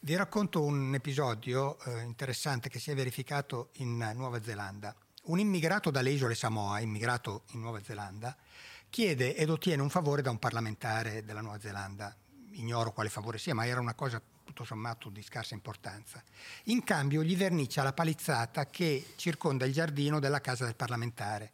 Vi 0.00 0.14
racconto 0.16 0.62
un 0.62 0.94
episodio 0.94 1.78
eh, 1.84 2.00
interessante 2.02 2.68
che 2.68 2.78
si 2.78 2.90
è 2.90 2.94
verificato 2.94 3.70
in 3.74 4.00
eh, 4.02 4.12
Nuova 4.14 4.42
Zelanda. 4.42 4.94
Un 5.24 5.38
immigrato 5.38 5.90
dalle 5.90 6.10
isole 6.10 6.34
Samoa, 6.34 6.80
immigrato 6.80 7.42
in 7.52 7.60
Nuova 7.60 7.80
Zelanda, 7.82 8.36
chiede 8.90 9.36
ed 9.36 9.50
ottiene 9.50 9.80
un 9.80 9.88
favore 9.88 10.20
da 10.20 10.30
un 10.30 10.38
parlamentare 10.38 11.24
della 11.24 11.40
Nuova 11.40 11.60
Zelanda. 11.60 12.14
Ignoro 12.54 12.92
quale 12.92 13.08
favore 13.08 13.38
sia, 13.38 13.54
ma 13.54 13.64
era 13.64 13.78
una 13.80 13.94
cosa 13.94 14.20
tutto 14.44 14.64
sommato 14.64 15.08
di 15.10 15.22
scarsa 15.22 15.54
importanza. 15.54 16.20
In 16.64 16.82
cambio 16.82 17.22
gli 17.22 17.36
vernicia 17.36 17.84
la 17.84 17.92
palizzata 17.92 18.66
che 18.66 19.12
circonda 19.14 19.64
il 19.64 19.72
giardino 19.72 20.18
della 20.18 20.40
casa 20.40 20.64
del 20.64 20.74
parlamentare. 20.74 21.50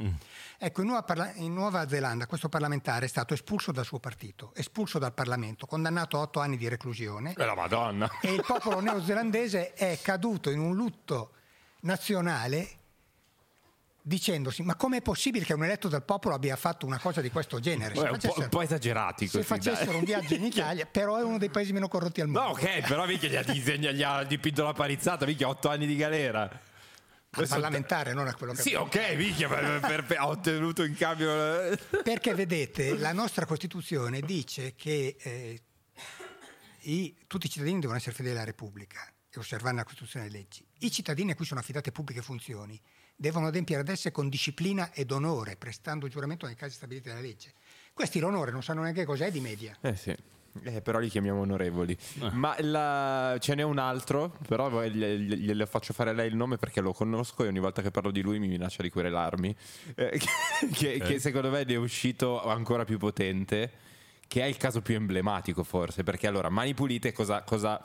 Ecco, 0.57 0.81
in 0.81 0.87
Nuova, 0.87 1.02
Parla- 1.02 1.33
in 1.35 1.52
Nuova 1.52 1.87
Zelanda 1.87 2.26
questo 2.26 2.48
parlamentare 2.48 3.04
è 3.04 3.09
stato 3.09 3.35
espulso 3.35 3.70
dal 3.70 3.85
suo 3.85 3.98
partito, 4.00 4.52
espulso 4.54 4.98
dal 4.98 5.12
Parlamento, 5.12 5.66
condannato 5.66 6.16
a 6.16 6.22
otto 6.22 6.40
anni 6.40 6.57
di 6.57 6.66
reclusione 6.68 7.35
Eh, 7.37 7.44
la 7.44 7.54
Madonna. 7.54 8.11
e 8.22 8.33
il 8.33 8.42
popolo 8.44 8.81
neozelandese 8.81 9.74
è 9.74 9.98
caduto 10.02 10.48
in 10.48 10.59
un 10.59 10.74
lutto 10.74 11.35
nazionale 11.81 12.70
dicendosi 14.09 14.62
ma 14.62 14.75
com'è 14.75 15.01
possibile 15.03 15.44
che 15.44 15.53
un 15.53 15.62
eletto 15.64 15.87
dal 15.88 16.03
popolo 16.05 16.35
abbia 16.35 16.57
fatto 16.57 16.87
una 16.87 16.99
cosa 16.99 17.21
di 17.21 17.31
questo 17.31 17.61
genere? 17.61 17.94
Se 17.94 18.03
Beh, 18.03 18.09
un, 18.11 18.18
po', 18.18 18.35
un 18.38 18.49
po' 18.49 18.62
esagerati 18.62 19.27
se 19.29 19.37
così. 19.38 19.47
facessero 19.47 19.90
dai. 19.92 19.99
un 20.01 20.05
viaggio 20.05 20.35
in 20.35 20.44
Italia, 20.47 20.87
però 20.87 21.16
è 21.18 21.23
uno 21.23 21.38
dei 21.38 21.51
paesi 21.51 21.73
meno 21.73 21.87
corrotti 21.88 22.21
al 22.21 22.29
mondo. 22.29 22.40
No, 22.49 22.53
ok, 22.55 22.87
però 22.88 23.07
mica 23.07 23.29
gli 23.29 23.37
ha, 23.37 23.42
disegna- 23.44 23.92
gli 23.92 24.03
ha 24.03 24.25
dipinto 24.25 24.64
la 24.64 24.73
palizzata, 24.73 25.25
mica 25.27 25.47
otto 25.47 25.68
anni 25.68 25.87
di 25.87 25.94
galera. 25.97 26.66
Al 27.31 27.47
parlamentare, 27.47 28.14
non 28.14 28.27
a 28.27 28.35
quello 28.35 28.55
che 28.55 28.62
Sì, 28.62 28.73
ok, 28.75 29.14
mica, 29.16 29.49
per- 29.49 29.81
per- 29.81 30.05
per- 30.05 30.16
ha 30.18 30.27
ottenuto 30.29 30.83
in 30.83 30.94
cambio... 30.97 31.29
Perché 32.03 32.35
vedete, 32.35 32.97
la 32.97 33.12
nostra 33.12 33.44
Costituzione 33.44 34.21
dice 34.23 34.75
che 34.75 35.16
eh, 35.21 35.61
i- 36.81 37.14
tutti 37.27 37.47
i 37.47 37.51
cittadini 37.51 37.81
devono 37.81 37.99
essere 37.99 38.14
fedeli 38.14 38.35
alla 38.35 38.44
Repubblica 38.44 39.01
e 39.30 39.39
osservare 39.39 39.76
la 39.76 39.85
Costituzione 39.85 40.24
e 40.26 40.30
le 40.30 40.39
leggi. 40.39 40.66
I 40.78 40.91
cittadini 40.91 41.32
a 41.32 41.35
cui 41.35 41.45
sono 41.45 41.61
affidate 41.61 41.93
pubbliche 41.93 42.22
funzioni 42.22 42.80
devono 43.21 43.49
adempiere 43.49 43.83
ad 43.83 43.89
esse 43.89 44.12
con 44.12 44.29
disciplina 44.29 44.93
ed 44.93 45.11
onore, 45.11 45.57
prestando 45.57 46.07
giuramento 46.07 46.47
nei 46.47 46.55
casi 46.55 46.75
stabiliti 46.77 47.09
dalla 47.09 47.21
legge. 47.21 47.53
Questi 47.93 48.21
l'onore 48.21 48.53
non 48.53 48.62
sanno 48.62 48.83
neanche 48.83 49.05
cos'è 49.05 49.31
di 49.33 49.41
media. 49.41 49.77
Eh 49.81 49.97
sì. 49.97 50.14
Eh, 50.62 50.81
però 50.83 50.99
li 51.01 51.09
chiamiamo 51.09 51.41
onorevoli. 51.41 51.97
Ma 52.33 52.55
la- 52.61 53.37
ce 53.41 53.55
n'è 53.57 53.62
un 53.62 53.79
altro, 53.79 54.37
però 54.47 54.71
glielo 54.85 55.66
faccio 55.66 55.93
fare 55.93 56.11
a 56.11 56.12
lei 56.12 56.29
il 56.29 56.37
nome 56.37 56.59
perché 56.59 56.81
lo 56.81 56.93
conosco 56.93 57.45
e 57.45 57.49
ogni 57.49 57.59
volta 57.59 57.83
che 57.83 57.91
parlo 57.91 58.11
di 58.12 58.21
lui 58.23 58.39
mi 58.39 58.47
minaccia 58.49 58.83
di 58.83 58.91
querelarmi. 58.91 59.55
Eh, 59.97 60.11
che, 60.19 60.29
che- 60.73 60.99
che 60.99 61.19
secondo 61.19 61.51
me 61.51 61.64
ne 61.64 61.73
è 61.75 61.77
uscito 61.77 62.43
ancora 62.45 62.85
più 62.85 62.99
potente. 62.99 63.73
che 64.29 64.43
è 64.43 64.45
il 64.45 64.57
caso 64.59 64.81
più 64.81 64.95
emblematico 64.95 65.64
forse, 65.64 66.03
perché 66.05 66.27
allora 66.29 66.49
Mani 66.51 66.75
Pulite 66.75 67.12
cosa... 67.12 67.43
cosa 67.43 67.85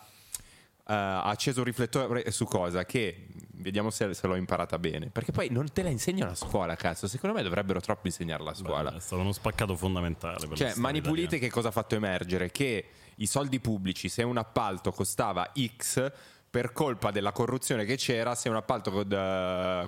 ha 0.85 1.23
acceso 1.23 1.59
un 1.59 1.65
riflettore 1.65 2.29
su 2.31 2.45
cosa? 2.45 2.85
Che 2.85 3.27
vediamo 3.53 3.89
se, 3.89 4.13
se, 4.13 4.27
l'ho 4.27 4.35
imparata 4.35 4.77
bene. 4.77 5.09
Perché 5.09 5.31
poi 5.31 5.49
non 5.49 5.71
te 5.71 5.83
la 5.83 5.89
insegna 5.89 6.25
la 6.25 6.35
scuola, 6.35 6.75
cazzo. 6.75 7.07
Secondo 7.07 7.35
me 7.35 7.43
dovrebbero 7.43 7.79
troppo 7.79 8.07
insegnarla 8.07 8.51
a 8.51 8.53
scuola. 8.53 8.91
Beh, 8.91 8.97
è 8.97 8.99
stato 8.99 9.21
uno 9.21 9.31
spaccato 9.31 9.75
fondamentale. 9.75 10.47
Per 10.47 10.57
cioè, 10.57 10.73
Mani 10.75 11.01
Pulite 11.01 11.39
che 11.39 11.49
cosa 11.49 11.69
ha 11.69 11.71
fatto 11.71 11.95
emergere? 11.95 12.51
Che 12.51 12.85
i 13.15 13.25
soldi 13.25 13.59
pubblici, 13.59 14.09
se 14.09 14.23
un 14.23 14.37
appalto 14.37 14.91
costava 14.91 15.51
X, 15.77 16.11
per 16.53 16.71
colpa 16.71 17.09
della 17.09 17.31
corruzione 17.31 17.83
che 17.83 17.95
c'era, 17.95 18.35
se 18.35 18.47
un 18.47 18.53
appalto 18.53 18.91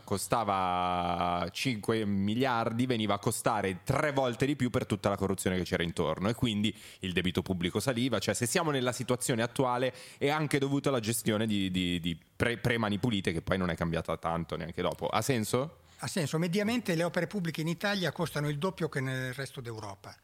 costava 0.03 1.47
5 1.47 2.05
miliardi, 2.05 2.87
veniva 2.87 3.13
a 3.13 3.19
costare 3.19 3.81
tre 3.83 4.11
volte 4.11 4.47
di 4.47 4.55
più 4.55 4.71
per 4.71 4.87
tutta 4.87 5.09
la 5.09 5.15
corruzione 5.15 5.57
che 5.57 5.63
c'era 5.63 5.83
intorno 5.83 6.27
e 6.27 6.33
quindi 6.33 6.75
il 7.01 7.13
debito 7.13 7.43
pubblico 7.43 7.79
saliva. 7.79 8.17
Cioè, 8.17 8.33
se 8.33 8.47
siamo 8.47 8.71
nella 8.71 8.93
situazione 8.93 9.43
attuale 9.43 9.93
è 10.17 10.29
anche 10.29 10.57
dovuto 10.57 10.89
alla 10.89 10.99
gestione 10.99 11.45
di, 11.45 11.69
di, 11.69 11.99
di 11.99 12.17
pre, 12.35 12.57
pre-mani 12.57 12.97
pulite, 12.97 13.31
che 13.31 13.43
poi 13.43 13.59
non 13.59 13.69
è 13.69 13.75
cambiata 13.75 14.17
tanto 14.17 14.55
neanche 14.55 14.81
dopo. 14.81 15.05
Ha 15.05 15.21
senso? 15.21 15.81
Ha 15.99 16.07
senso. 16.07 16.39
Mediamente 16.39 16.95
le 16.95 17.03
opere 17.03 17.27
pubbliche 17.27 17.61
in 17.61 17.67
Italia 17.67 18.11
costano 18.11 18.49
il 18.49 18.57
doppio 18.57 18.89
che 18.89 19.01
nel 19.01 19.35
resto 19.35 19.61
d'Europa. 19.61 20.17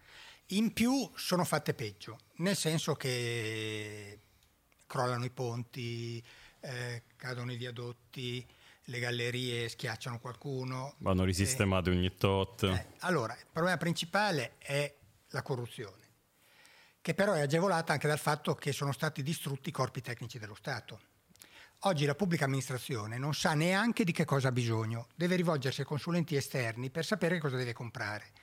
In 0.48 0.74
più 0.74 1.08
sono 1.14 1.44
fatte 1.44 1.76
peggio, 1.76 2.18
nel 2.38 2.56
senso 2.56 2.96
che 2.96 4.18
crollano 4.92 5.24
i 5.24 5.30
ponti, 5.30 6.22
eh, 6.60 7.04
cadono 7.16 7.54
i 7.54 7.56
viadotti, 7.56 8.46
le 8.86 9.00
gallerie 9.00 9.70
schiacciano 9.70 10.20
qualcuno. 10.20 10.96
Vanno 10.98 11.24
risistemate 11.24 11.90
eh, 11.90 11.96
ogni 11.96 12.18
tot. 12.18 12.64
Eh, 12.64 12.88
allora, 13.00 13.34
il 13.34 13.46
problema 13.50 13.78
principale 13.78 14.56
è 14.58 14.94
la 15.30 15.42
corruzione, 15.44 16.10
che 17.00 17.14
però 17.14 17.32
è 17.32 17.40
agevolata 17.40 17.94
anche 17.94 18.10
dal 18.10 18.20
fatto 18.20 18.54
che 18.54 18.74
sono 18.74 18.92
stati 18.92 19.24
distrutti 19.24 19.70
i 19.70 19.72
corpi 19.72 20.02
tecnici 20.02 20.38
dello 20.40 20.56
Stato. 20.56 21.00
Oggi 21.86 22.06
la 22.06 22.14
pubblica 22.14 22.44
amministrazione 22.44 23.18
non 23.18 23.34
sa 23.34 23.54
neanche 23.54 24.04
di 24.04 24.12
che 24.12 24.26
cosa 24.26 24.50
ha 24.50 24.52
bisogno, 24.52 25.08
deve 25.16 25.38
rivolgersi 25.38 25.82
a 25.82 25.86
consulenti 25.86 26.36
esterni 26.36 26.90
per 26.90 27.06
sapere 27.06 27.40
cosa 27.40 27.56
deve 27.56 27.72
comprare. 27.72 28.34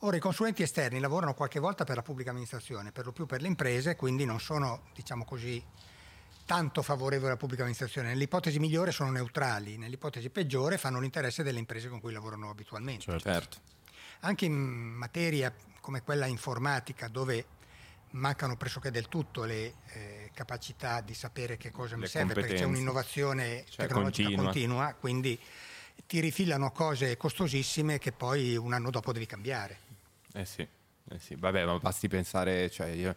Ora 0.00 0.16
i 0.16 0.20
consulenti 0.20 0.64
esterni 0.64 0.98
lavorano 0.98 1.32
qualche 1.32 1.60
volta 1.60 1.84
per 1.84 1.94
la 1.94 2.02
pubblica 2.02 2.30
amministrazione, 2.30 2.90
per 2.90 3.04
lo 3.04 3.12
più 3.12 3.24
per 3.24 3.40
le 3.40 3.46
imprese, 3.46 3.94
quindi 3.94 4.24
non 4.24 4.40
sono, 4.40 4.88
diciamo 4.94 5.24
così, 5.24 5.64
tanto 6.44 6.82
favorevoli 6.82 7.28
alla 7.28 7.36
pubblica 7.36 7.62
amministrazione. 7.62 8.08
Nell'ipotesi 8.08 8.58
migliore 8.58 8.92
sono 8.92 9.10
neutrali, 9.10 9.76
nell'ipotesi 9.76 10.30
peggiore 10.30 10.78
fanno 10.78 11.00
l'interesse 11.00 11.42
delle 11.42 11.58
imprese 11.58 11.88
con 11.88 12.00
cui 12.00 12.12
lavorano 12.12 12.50
abitualmente. 12.50 13.04
Certo. 13.04 13.30
certo. 13.30 13.56
Anche 14.20 14.44
in 14.44 14.52
materia 14.54 15.52
come 15.80 16.02
quella 16.02 16.26
informatica, 16.26 17.08
dove 17.08 17.44
mancano 18.12 18.56
pressoché 18.56 18.90
del 18.90 19.08
tutto 19.08 19.44
le 19.44 19.74
eh, 19.92 20.30
capacità 20.34 21.00
di 21.00 21.14
sapere 21.14 21.56
che 21.56 21.70
cosa 21.70 21.94
le 21.94 22.02
mi 22.02 22.06
serve, 22.06 22.34
perché 22.34 22.54
c'è 22.54 22.64
un'innovazione 22.64 23.64
cioè, 23.68 23.86
tecnologica 23.86 24.28
continua. 24.28 24.44
continua, 24.44 24.96
quindi 24.98 25.38
ti 26.06 26.20
rifilano 26.20 26.70
cose 26.72 27.16
costosissime 27.16 27.98
che 27.98 28.12
poi 28.12 28.56
un 28.56 28.72
anno 28.72 28.90
dopo 28.90 29.12
devi 29.12 29.26
cambiare. 29.26 29.78
Eh 30.34 30.44
sì, 30.44 30.62
eh 30.62 31.18
sì. 31.18 31.34
vabbè, 31.36 31.64
ma 31.64 31.78
basti 31.78 32.08
pensare, 32.08 32.70
cioè 32.70 32.88
io 32.88 33.16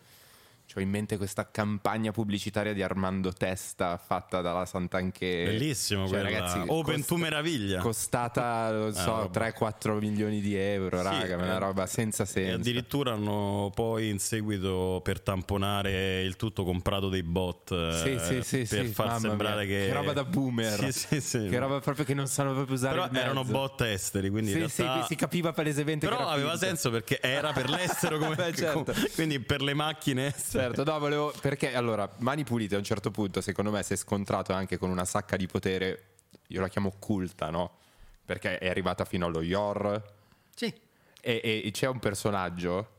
ho 0.74 0.82
in 0.82 0.90
mente 0.90 1.18
questa 1.18 1.50
campagna 1.50 2.12
pubblicitaria 2.12 2.74
di 2.74 2.84
Armando 2.84 3.32
Testa 3.32 3.98
fatta 3.98 4.42
dalla 4.42 4.66
Sant'Anche. 4.66 5.46
Bellissimo 5.46 6.08
cioè, 6.08 6.22
quella. 6.22 6.40
Ragazzi, 6.40 6.64
Open 6.68 6.96
cost- 6.96 7.08
tu 7.08 7.16
meraviglia. 7.16 7.80
Costata, 7.80 8.72
non 8.72 8.94
so, 8.94 9.22
ah, 9.22 9.30
3-4 9.32 10.00
milioni 10.00 10.42
di 10.42 10.56
euro, 10.56 10.98
sì, 10.98 11.04
raga, 11.04 11.36
una 11.36 11.56
eh, 11.56 11.60
roba 11.60 11.86
senza 11.86 12.26
senso. 12.26 12.50
E 12.50 12.54
addirittura 12.54 13.14
hanno 13.14 13.72
poi 13.74 14.10
in 14.10 14.20
seguito 14.20 15.00
per 15.04 15.22
tamponare 15.22 16.22
il 16.22 16.36
tutto 16.36 16.64
comprato 16.64 17.10
dei 17.10 17.24
bot 17.24 17.70
sì, 18.02 18.12
eh, 18.12 18.44
sì, 18.44 18.66
per 18.68 18.86
far 18.88 19.20
sembrare 19.20 19.66
mia. 19.66 19.78
che... 19.78 19.86
Che 19.88 19.94
roba 19.94 20.14
da 20.14 20.24
boomer. 20.26 20.94
Che 21.10 21.58
roba 21.58 21.80
proprio 21.80 22.04
che 22.06 22.14
non 22.14 22.28
sanno 22.28 22.54
proprio 22.54 22.76
usare 22.76 22.96
Però 22.96 23.22
erano 23.22 23.44
bot 23.44 23.82
esteri, 23.82 24.30
quindi 24.30 24.52
sì, 24.52 24.58
realtà... 24.58 25.02
sì, 25.02 25.08
si 25.08 25.16
capiva 25.16 25.54
palesemente 25.54 26.08
Però 26.08 26.28
aveva 26.28 26.52
finto. 26.52 26.66
senso 26.66 26.90
perché 26.90 27.20
era 27.22 27.54
per 27.54 27.70
l'estero 27.70 28.18
come... 28.20 28.36
Beh, 28.36 28.52
certo. 28.56 28.94
quindi 29.14 29.40
per 29.40 29.62
le 29.62 29.74
macchine 29.74 30.34
Certo, 30.56 30.84
no, 30.84 31.00
volevo. 31.00 31.34
Perché 31.42 31.76
allora, 31.76 32.10
Mani 32.20 32.44
Pulite 32.44 32.76
a 32.76 32.78
un 32.78 32.84
certo 32.84 33.12
punto, 33.12 33.42
secondo 33.42 33.72
me, 33.72 33.84
si 33.84 33.94
è 33.94 33.96
scontrato 33.96 34.54
anche 34.54 34.78
con 34.78 34.90
una 34.90 35.06
sacca 35.06 35.36
di 35.36 35.48
potere. 35.48 36.14
Io 36.48 36.62
la 36.62 36.70
chiamo 36.70 36.90
occulta, 36.90 37.50
no? 37.50 37.80
Perché 38.24 38.58
è 38.58 38.70
arrivata 38.70 39.06
fino 39.06 39.26
allo 39.26 39.42
IOR. 39.42 40.14
Sì. 40.56 40.74
E, 41.22 41.62
e 41.66 41.72
c'è 41.72 41.88
un 41.88 42.00
personaggio 42.00 42.94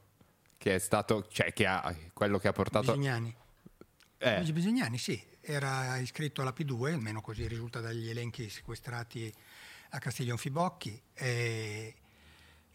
che 0.58 0.74
è 0.74 0.78
stato. 0.78 1.26
cioè, 1.28 1.52
che 1.52 1.66
ha 1.66 1.94
quello 2.12 2.38
che 2.38 2.48
ha 2.48 2.52
portato. 2.52 2.92
Bisignani. 2.92 3.34
Eh. 4.18 4.36
Luigi 4.36 4.52
Bisignani, 4.52 4.98
sì, 4.98 5.22
era 5.40 5.96
iscritto 5.98 6.40
alla 6.40 6.54
P2, 6.56 6.92
almeno 6.92 7.20
così 7.20 7.46
risulta 7.46 7.80
dagli 7.80 8.08
elenchi 8.08 8.48
sequestrati 8.48 9.32
a 9.90 9.98
Castiglion 9.98 10.36
Fibocchi, 10.36 11.00
e 11.14 11.94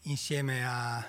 insieme 0.02 0.64
a 0.64 1.06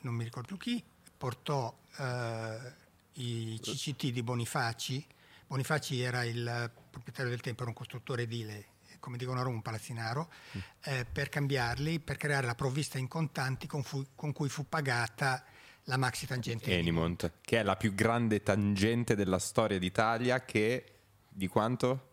non 0.00 0.14
mi 0.14 0.24
ricordo 0.24 0.46
più 0.48 0.56
chi, 0.56 0.84
portò 1.18 1.76
eh, 1.98 2.72
i 3.14 3.58
CCT 3.60 4.06
di 4.06 4.22
Bonifaci. 4.22 5.04
Bonifaci 5.46 6.00
era 6.00 6.24
il 6.24 6.70
proprietario 6.90 7.30
del 7.30 7.40
tempo, 7.40 7.62
era 7.62 7.70
un 7.70 7.76
costruttore 7.76 8.22
edile, 8.22 8.66
come 9.00 9.16
dicono 9.16 9.40
a 9.40 9.42
Roma, 9.42 9.56
un 9.56 9.62
palazzinaro, 9.62 10.30
mm. 10.56 10.60
eh, 10.84 11.06
per 11.10 11.28
cambiarli, 11.28 12.00
per 12.00 12.16
creare 12.16 12.46
la 12.46 12.54
provvista 12.54 12.98
in 12.98 13.08
contanti 13.08 13.66
con, 13.66 13.82
fu, 13.82 14.04
con 14.14 14.32
cui 14.32 14.48
fu 14.48 14.66
pagata 14.68 15.44
la 15.84 15.96
maxi 15.96 16.26
tangente 16.26 16.70
Enimont, 16.70 17.32
che 17.40 17.60
è 17.60 17.62
la 17.62 17.76
più 17.76 17.94
grande 17.94 18.42
tangente 18.42 19.16
della 19.16 19.38
storia 19.38 19.78
d'Italia 19.78 20.44
che 20.44 20.84
di 21.28 21.46
quanto? 21.46 22.10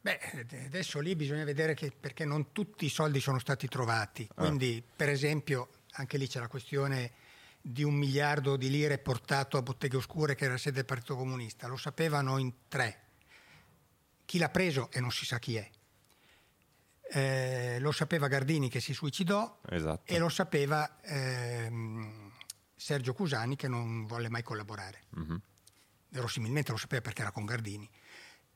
Beh, 0.00 0.20
adesso 0.66 1.00
lì 1.00 1.16
bisogna 1.16 1.44
vedere 1.44 1.74
che 1.74 1.90
perché 1.98 2.24
non 2.24 2.52
tutti 2.52 2.84
i 2.84 2.90
soldi 2.90 3.20
sono 3.20 3.38
stati 3.38 3.66
trovati. 3.66 4.28
Ah. 4.30 4.42
Quindi, 4.42 4.82
ah. 4.86 4.92
per 4.94 5.08
esempio, 5.08 5.68
anche 5.92 6.16
lì 6.16 6.28
c'è 6.28 6.40
la 6.40 6.48
questione 6.48 7.12
di 7.66 7.82
un 7.82 7.94
miliardo 7.94 8.58
di 8.58 8.68
lire 8.68 8.98
portato 8.98 9.56
a 9.56 9.62
Botteghe 9.62 9.96
Oscure, 9.96 10.34
che 10.34 10.44
era 10.44 10.58
sede 10.58 10.76
del 10.76 10.84
Partito 10.84 11.16
Comunista. 11.16 11.66
Lo 11.66 11.78
sapevano 11.78 12.36
in 12.36 12.52
tre. 12.68 13.00
Chi 14.26 14.36
l'ha 14.36 14.50
preso 14.50 14.90
e 14.90 15.00
non 15.00 15.10
si 15.10 15.24
sa 15.24 15.38
chi 15.38 15.56
è. 15.56 15.70
Eh, 17.10 17.78
lo 17.80 17.90
sapeva 17.90 18.28
Gardini 18.28 18.68
che 18.68 18.80
si 18.80 18.92
suicidò 18.92 19.60
esatto. 19.66 20.12
e 20.12 20.18
lo 20.18 20.28
sapeva 20.28 21.00
ehm, 21.02 22.32
Sergio 22.74 23.14
Cusani 23.14 23.56
che 23.56 23.68
non 23.68 24.04
volle 24.04 24.28
mai 24.28 24.42
collaborare. 24.42 25.04
Mm-hmm. 25.18 25.36
Verosimilmente 26.10 26.70
lo 26.70 26.76
sapeva 26.76 27.00
perché 27.00 27.22
era 27.22 27.30
con 27.30 27.46
Gardini 27.46 27.88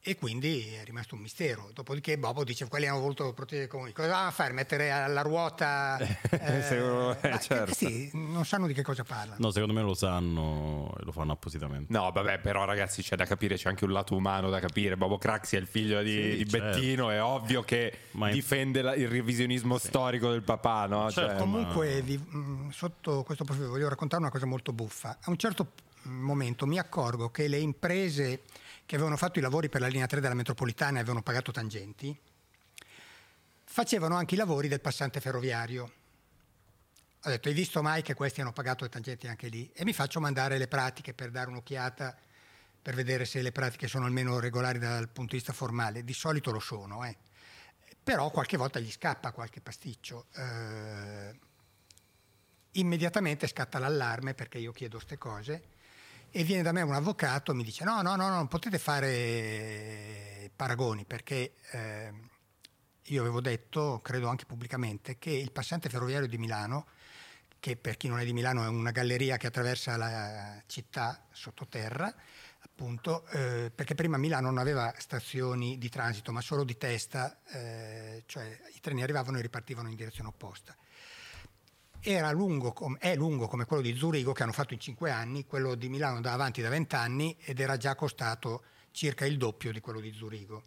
e 0.00 0.16
quindi 0.16 0.74
è 0.74 0.84
rimasto 0.84 1.14
un 1.14 1.20
mistero. 1.20 1.70
Dopodiché 1.74 2.16
Bobo 2.18 2.44
dice 2.44 2.66
quelli 2.68 2.86
hanno 2.86 3.00
voluto 3.00 3.32
proteggere 3.32 3.66
i 3.66 3.68
comuni. 3.68 3.92
Cosa 3.92 4.08
vanno 4.08 4.28
a 4.28 4.30
fare? 4.30 4.52
Mettere 4.52 4.90
alla 4.90 5.22
ruota... 5.22 5.98
Eh, 6.40 6.62
secondo 6.62 7.16
me, 7.20 7.40
certo. 7.40 7.74
Sì, 7.74 8.10
non 8.12 8.44
sanno 8.44 8.66
di 8.66 8.72
che 8.72 8.82
cosa 8.82 9.02
parlano. 9.02 9.36
No, 9.38 9.50
secondo 9.50 9.74
me 9.74 9.82
lo 9.82 9.94
sanno 9.94 10.94
e 10.98 11.04
lo 11.04 11.12
fanno 11.12 11.32
appositamente. 11.32 11.92
No, 11.92 12.10
vabbè, 12.10 12.38
però 12.38 12.64
ragazzi 12.64 13.02
c'è 13.02 13.16
da 13.16 13.24
capire, 13.24 13.56
c'è 13.56 13.68
anche 13.68 13.84
un 13.84 13.92
lato 13.92 14.14
umano 14.14 14.48
da 14.50 14.60
capire. 14.60 14.96
Bobo 14.96 15.18
Craxi 15.18 15.56
è 15.56 15.58
il 15.58 15.66
figlio 15.66 16.00
di, 16.02 16.10
sì, 16.12 16.36
di 16.44 16.48
certo. 16.48 16.78
Bettino, 16.78 17.10
è 17.10 17.22
ovvio 17.22 17.62
che 17.62 17.98
ma 18.12 18.30
difende 18.30 18.82
la, 18.82 18.94
il 18.94 19.08
revisionismo 19.08 19.78
sì. 19.78 19.88
storico 19.88 20.30
del 20.30 20.42
papà, 20.42 20.86
no? 20.86 21.10
Certo, 21.10 21.30
cioè, 21.30 21.38
comunque 21.38 21.94
ma... 21.94 22.00
vi, 22.00 22.18
mm, 22.18 22.68
sotto 22.70 23.22
questo 23.24 23.44
profilo 23.44 23.68
voglio 23.68 23.88
raccontare 23.88 24.22
una 24.22 24.30
cosa 24.30 24.46
molto 24.46 24.72
buffa. 24.72 25.18
A 25.20 25.30
un 25.30 25.36
certo 25.36 25.72
momento 26.02 26.66
mi 26.66 26.78
accorgo 26.78 27.30
che 27.30 27.48
le 27.48 27.58
imprese 27.58 28.42
che 28.88 28.94
avevano 28.94 29.18
fatto 29.18 29.38
i 29.38 29.42
lavori 29.42 29.68
per 29.68 29.82
la 29.82 29.86
linea 29.86 30.06
3 30.06 30.18
della 30.18 30.32
metropolitana 30.32 30.96
e 30.96 31.00
avevano 31.00 31.20
pagato 31.20 31.52
tangenti, 31.52 32.18
facevano 33.64 34.16
anche 34.16 34.34
i 34.34 34.38
lavori 34.38 34.66
del 34.66 34.80
passante 34.80 35.20
ferroviario. 35.20 35.92
Ho 37.22 37.28
detto, 37.28 37.48
hai 37.48 37.54
visto 37.54 37.82
mai 37.82 38.00
che 38.00 38.14
questi 38.14 38.40
hanno 38.40 38.54
pagato 38.54 38.84
le 38.84 38.88
tangenti 38.88 39.28
anche 39.28 39.48
lì? 39.48 39.70
E 39.74 39.84
mi 39.84 39.92
faccio 39.92 40.20
mandare 40.20 40.56
le 40.56 40.68
pratiche 40.68 41.12
per 41.12 41.30
dare 41.30 41.50
un'occhiata, 41.50 42.16
per 42.80 42.94
vedere 42.94 43.26
se 43.26 43.42
le 43.42 43.52
pratiche 43.52 43.88
sono 43.88 44.06
almeno 44.06 44.40
regolari 44.40 44.78
dal 44.78 45.10
punto 45.10 45.32
di 45.32 45.36
vista 45.36 45.52
formale. 45.52 46.02
Di 46.02 46.14
solito 46.14 46.50
lo 46.50 46.60
sono, 46.60 47.04
eh. 47.04 47.14
però 48.02 48.30
qualche 48.30 48.56
volta 48.56 48.80
gli 48.80 48.90
scappa 48.90 49.32
qualche 49.32 49.60
pasticcio. 49.60 50.28
Eh, 50.34 51.38
immediatamente 52.72 53.46
scatta 53.48 53.78
l'allarme 53.78 54.32
perché 54.32 54.56
io 54.56 54.72
chiedo 54.72 54.96
queste 54.96 55.18
cose 55.18 55.76
e 56.30 56.44
viene 56.44 56.62
da 56.62 56.72
me 56.72 56.82
un 56.82 56.94
avvocato 56.94 57.52
e 57.52 57.54
mi 57.54 57.64
dice 57.64 57.84
no, 57.84 58.02
no, 58.02 58.16
no, 58.16 58.28
non 58.28 58.48
potete 58.48 58.78
fare 58.78 60.50
paragoni 60.54 61.04
perché 61.04 61.54
eh, 61.70 62.12
io 63.04 63.20
avevo 63.20 63.40
detto, 63.40 64.00
credo 64.02 64.28
anche 64.28 64.44
pubblicamente, 64.44 65.18
che 65.18 65.30
il 65.30 65.52
passante 65.52 65.88
ferroviario 65.88 66.28
di 66.28 66.36
Milano, 66.36 66.86
che 67.58 67.76
per 67.76 67.96
chi 67.96 68.08
non 68.08 68.20
è 68.20 68.24
di 68.24 68.32
Milano 68.32 68.64
è 68.64 68.68
una 68.68 68.90
galleria 68.90 69.36
che 69.36 69.46
attraversa 69.46 69.96
la 69.96 70.62
città 70.66 71.26
sottoterra, 71.30 72.14
appunto, 72.60 73.26
eh, 73.28 73.72
perché 73.74 73.94
prima 73.94 74.18
Milano 74.18 74.48
non 74.48 74.58
aveva 74.58 74.92
stazioni 74.98 75.78
di 75.78 75.88
transito 75.88 76.32
ma 76.32 76.40
solo 76.40 76.64
di 76.64 76.76
testa, 76.76 77.40
eh, 77.46 78.24
cioè 78.26 78.60
i 78.74 78.80
treni 78.80 79.02
arrivavano 79.02 79.38
e 79.38 79.42
ripartivano 79.42 79.88
in 79.88 79.96
direzione 79.96 80.28
opposta 80.28 80.76
era 82.00 82.30
lungo, 82.30 82.74
è 82.98 83.14
lungo 83.14 83.48
come 83.48 83.64
quello 83.64 83.82
di 83.82 83.94
Zurigo 83.96 84.32
che 84.32 84.42
hanno 84.42 84.52
fatto 84.52 84.74
in 84.74 84.80
cinque 84.80 85.10
anni, 85.10 85.46
quello 85.46 85.74
di 85.74 85.88
Milano 85.88 86.20
da 86.20 86.32
avanti 86.32 86.62
da 86.62 86.68
vent'anni 86.68 87.36
ed 87.40 87.60
era 87.60 87.76
già 87.76 87.94
costato 87.94 88.62
circa 88.90 89.26
il 89.26 89.36
doppio 89.36 89.72
di 89.72 89.80
quello 89.80 90.00
di 90.00 90.12
Zurigo. 90.12 90.62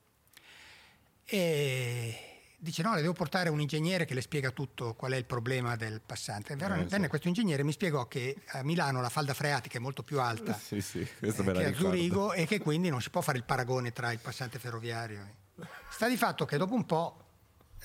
E 1.26 2.32
dice 2.58 2.84
no, 2.84 2.94
le 2.94 3.02
devo 3.02 3.14
portare 3.14 3.50
un 3.50 3.60
ingegnere 3.60 4.06
che 4.06 4.14
le 4.14 4.22
spiega 4.22 4.52
tutto 4.52 4.94
qual 4.94 5.14
è 5.14 5.16
il 5.16 5.26
problema 5.26 5.76
del 5.76 6.02
passante. 6.06 6.56
Venne, 6.56 6.82
Eh, 6.82 6.86
venne 6.86 7.08
questo 7.08 7.28
ingegnere 7.28 7.62
e 7.62 7.66
mi 7.66 7.72
spiegò 7.72 8.08
che 8.08 8.36
a 8.48 8.64
Milano 8.64 9.02
la 9.02 9.10
falda 9.10 9.34
freatica 9.34 9.78
è 9.78 9.82
molto 9.82 10.04
più 10.04 10.20
alta 10.20 10.54
Sì, 10.60 10.82
sì, 10.82 11.00
eh, 11.00 11.34
che 11.34 11.66
a. 11.66 11.74
Zurigo 11.74 12.34
e 12.34 12.46
che 12.46 12.60
quindi 12.60 12.90
non 12.90 13.02
si 13.02 13.10
può 13.10 13.22
fare 13.22 13.38
il 13.38 13.44
paragone 13.44 13.92
tra 13.92 14.12
il 14.12 14.20
passante 14.20 14.60
ferroviario. 14.60 15.40
Sta 15.90 16.08
di 16.08 16.18
fatto 16.18 16.46
che 16.46 16.58
dopo 16.58 16.76
un 16.76 16.86
po' 16.86 17.26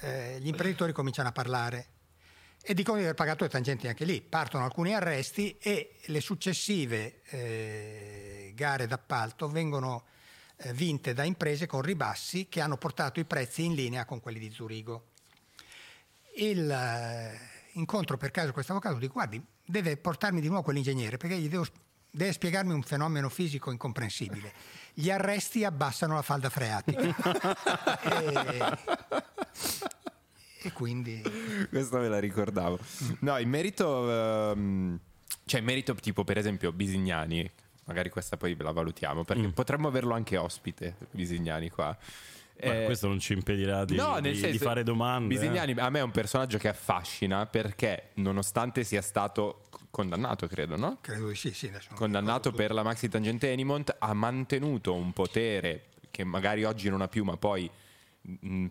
eh, 0.00 0.38
gli 0.40 0.48
imprenditori 0.48 0.92
cominciano 0.92 1.28
a 1.28 1.32
parlare 1.32 1.86
e 2.68 2.74
dicono 2.74 2.96
di 2.96 3.04
aver 3.04 3.14
pagato 3.14 3.44
le 3.44 3.50
tangenti 3.50 3.86
anche 3.86 4.04
lì. 4.04 4.20
Partono 4.20 4.64
alcuni 4.64 4.92
arresti 4.92 5.56
e 5.60 5.94
le 6.06 6.20
successive 6.20 7.22
eh, 7.26 8.52
gare 8.56 8.88
d'appalto 8.88 9.48
vengono 9.48 10.06
eh, 10.56 10.72
vinte 10.72 11.14
da 11.14 11.22
imprese 11.22 11.66
con 11.66 11.80
ribassi 11.80 12.48
che 12.48 12.60
hanno 12.60 12.76
portato 12.76 13.20
i 13.20 13.24
prezzi 13.24 13.64
in 13.64 13.74
linea 13.74 14.04
con 14.04 14.20
quelli 14.20 14.40
di 14.40 14.50
Zurigo. 14.50 15.10
Il 16.38 16.68
eh, 16.68 17.38
incontro 17.74 18.16
per 18.16 18.32
caso 18.32 18.52
questo 18.52 18.72
avvocato 18.72 18.98
dico 18.98 19.12
guardi 19.12 19.40
deve 19.64 19.96
portarmi 19.96 20.40
di 20.40 20.48
nuovo 20.48 20.64
quell'ingegnere 20.64 21.18
perché 21.18 21.38
gli 21.38 21.48
devo, 21.48 21.66
deve 22.10 22.32
spiegarmi 22.32 22.72
un 22.72 22.82
fenomeno 22.82 23.28
fisico 23.28 23.70
incomprensibile 23.70 24.52
gli 24.92 25.10
arresti 25.10 25.62
abbassano 25.64 26.14
la 26.14 26.22
falda 26.22 26.48
freatica 26.48 27.14
e, 28.02 28.78
e 30.66 30.72
quindi 30.72 31.22
Questa 31.70 31.98
me 31.98 32.08
la 32.08 32.18
ricordavo. 32.18 32.78
No, 33.20 33.38
in 33.38 33.48
merito, 33.48 34.10
ehm, 34.10 34.98
cioè 35.44 35.60
in 35.60 35.66
merito 35.66 35.94
tipo 35.94 36.24
per 36.24 36.38
esempio 36.38 36.72
Bisignani, 36.72 37.48
magari 37.84 38.10
questa 38.10 38.36
poi 38.36 38.56
la 38.58 38.72
valutiamo, 38.72 39.24
perché 39.24 39.48
potremmo 39.48 39.88
averlo 39.88 40.14
anche 40.14 40.36
ospite, 40.36 40.96
Bisignani 41.10 41.70
qua. 41.70 41.96
Ma 42.58 42.72
Eh, 42.74 42.84
questo 42.86 43.06
non 43.06 43.18
ci 43.20 43.34
impedirà 43.34 43.84
di, 43.84 43.96
no, 43.96 44.18
di- 44.18 44.34
senso, 44.34 44.50
di 44.50 44.58
fare 44.58 44.82
domande. 44.82 45.34
eh. 45.34 45.38
Bisignani 45.38 45.72
a 45.72 45.90
me 45.90 45.98
è 45.98 46.02
un 46.02 46.10
personaggio 46.10 46.56
che 46.56 46.68
affascina 46.68 47.44
perché 47.44 48.10
nonostante 48.14 48.82
sia 48.82 49.02
stato 49.02 49.64
condannato, 49.90 50.46
credo, 50.46 50.76
no? 50.76 50.98
credo 51.02 51.34
sì, 51.34 51.52
sì 51.52 51.70
condannato 51.94 52.52
per 52.52 52.72
la 52.72 52.82
maxi 52.82 53.08
tangente 53.10 53.50
Enimont, 53.52 53.94
ha 53.98 54.12
mantenuto 54.14 54.94
un 54.94 55.12
potere 55.12 55.84
che 56.10 56.24
magari 56.24 56.64
oggi 56.64 56.88
non 56.88 57.02
ha 57.02 57.08
più, 57.08 57.24
ma 57.24 57.36
poi 57.36 57.70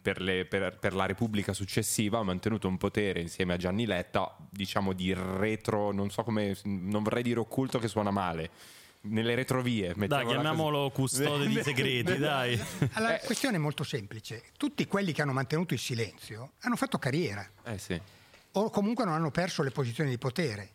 per, 0.01 0.21
le- 0.21 0.45
per- 0.45 0.77
per 0.79 0.93
la 0.93 1.05
Repubblica 1.05 1.53
successiva 1.53 2.19
ha 2.19 2.23
mantenuto 2.23 2.67
un 2.67 2.77
potere 2.77 3.21
insieme 3.21 3.53
a 3.53 3.57
Gianni 3.57 3.85
Letta, 3.85 4.35
diciamo 4.49 4.93
di 4.93 5.13
retro, 5.13 5.91
non 5.91 6.09
so 6.09 6.23
come, 6.23 6.57
non 6.63 7.03
vorrei 7.03 7.23
dire 7.23 7.39
occulto 7.39 7.79
che 7.79 7.87
suona 7.87 8.11
male, 8.11 8.49
nelle 9.01 9.35
retrovie. 9.35 9.93
Dai, 9.95 10.25
chiamiamolo 10.25 10.89
così. 10.91 11.23
custode 11.23 11.47
di 11.47 11.59
segreti, 11.63 12.17
dai. 12.17 12.59
la 12.95 13.19
Eh. 13.19 13.25
questione 13.25 13.55
è 13.57 13.59
molto 13.59 13.83
semplice 13.83 14.43
tutti 14.57 14.85
quelli 14.87 15.11
che 15.13 15.21
hanno 15.21 15.33
mantenuto 15.33 15.73
il 15.73 15.79
silenzio 15.79 16.53
hanno 16.61 16.75
fatto 16.75 16.97
carriera 16.97 17.47
Eh 17.63 17.77
sì. 17.77 17.99
o 18.53 18.69
comunque 18.69 19.05
non 19.05 19.13
hanno 19.13 19.31
perso 19.31 19.61
le 19.63 19.71
posizioni 19.71 20.09
di 20.09 20.17
potere. 20.17 20.71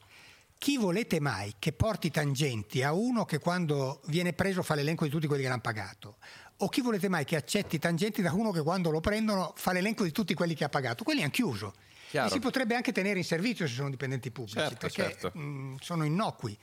Chi 0.57 0.77
volete 0.77 1.21
mai 1.21 1.55
che 1.59 1.73
porti 1.73 2.11
tangenti 2.11 2.83
a 2.83 2.93
uno 2.93 3.25
che 3.25 3.39
quando 3.39 4.03
viene 4.09 4.35
preso 4.35 4.63
fa 4.63 4.75
l'elenco 4.75 5.05
di 5.05 5.11
tutti 5.11 5.27
quelli 5.27 5.43
che 5.43 5.49
l'hanno 5.49 5.63
pagato? 5.63 6.17
O 6.63 6.69
chi 6.69 6.81
volete 6.83 7.09
mai 7.09 7.25
che 7.25 7.37
accetti 7.37 7.79
tangenti 7.79 8.21
da 8.23 8.33
uno 8.33 8.51
che 8.51 8.63
quando 8.63 8.91
lo 8.91 9.01
prendono 9.01 9.53
fa 9.57 9.73
l'elenco 9.73 10.05
di 10.05 10.13
tutti 10.13 10.35
quelli 10.35 10.55
che 10.55 10.65
ha 10.65 10.69
pagato? 10.69 11.05
Quelli 11.05 11.21
hanno 11.23 11.31
chiuso. 11.31 11.75
Chiaro. 12.11 12.29
E 12.29 12.31
si 12.33 12.39
potrebbe 12.41 12.75
anche 12.75 12.93
tenere 12.93 13.19
in 13.19 13.25
servizio 13.25 13.67
se 13.69 13.75
sono 13.75 13.89
dipendenti 13.89 14.31
pubblici, 14.31 14.59
Certo, 14.59 14.77
perché 14.79 15.17
certo. 15.19 15.39
mh, 15.39 15.77
sono 15.81 16.05
innocui. 16.05 16.59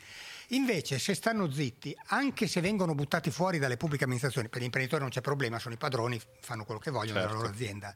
Invece, 0.49 0.99
se 0.99 1.13
stanno 1.13 1.49
zitti, 1.51 1.95
anche 2.07 2.47
se 2.47 2.61
vengono 2.61 2.93
buttati 2.95 3.31
fuori 3.31 3.57
dalle 3.57 3.77
pubbliche 3.77 4.03
amministrazioni, 4.03 4.49
per 4.49 4.61
gli 4.61 4.65
imprenditori 4.65 5.01
non 5.01 5.09
c'è 5.09 5.21
problema, 5.21 5.57
sono 5.57 5.73
i 5.73 5.77
padroni, 5.77 6.21
fanno 6.41 6.63
quello 6.65 6.79
che 6.79 6.91
vogliono 6.91 7.19
Certo. 7.19 7.27
nella 7.33 7.41
loro 7.41 7.53
azienda. 7.53 7.93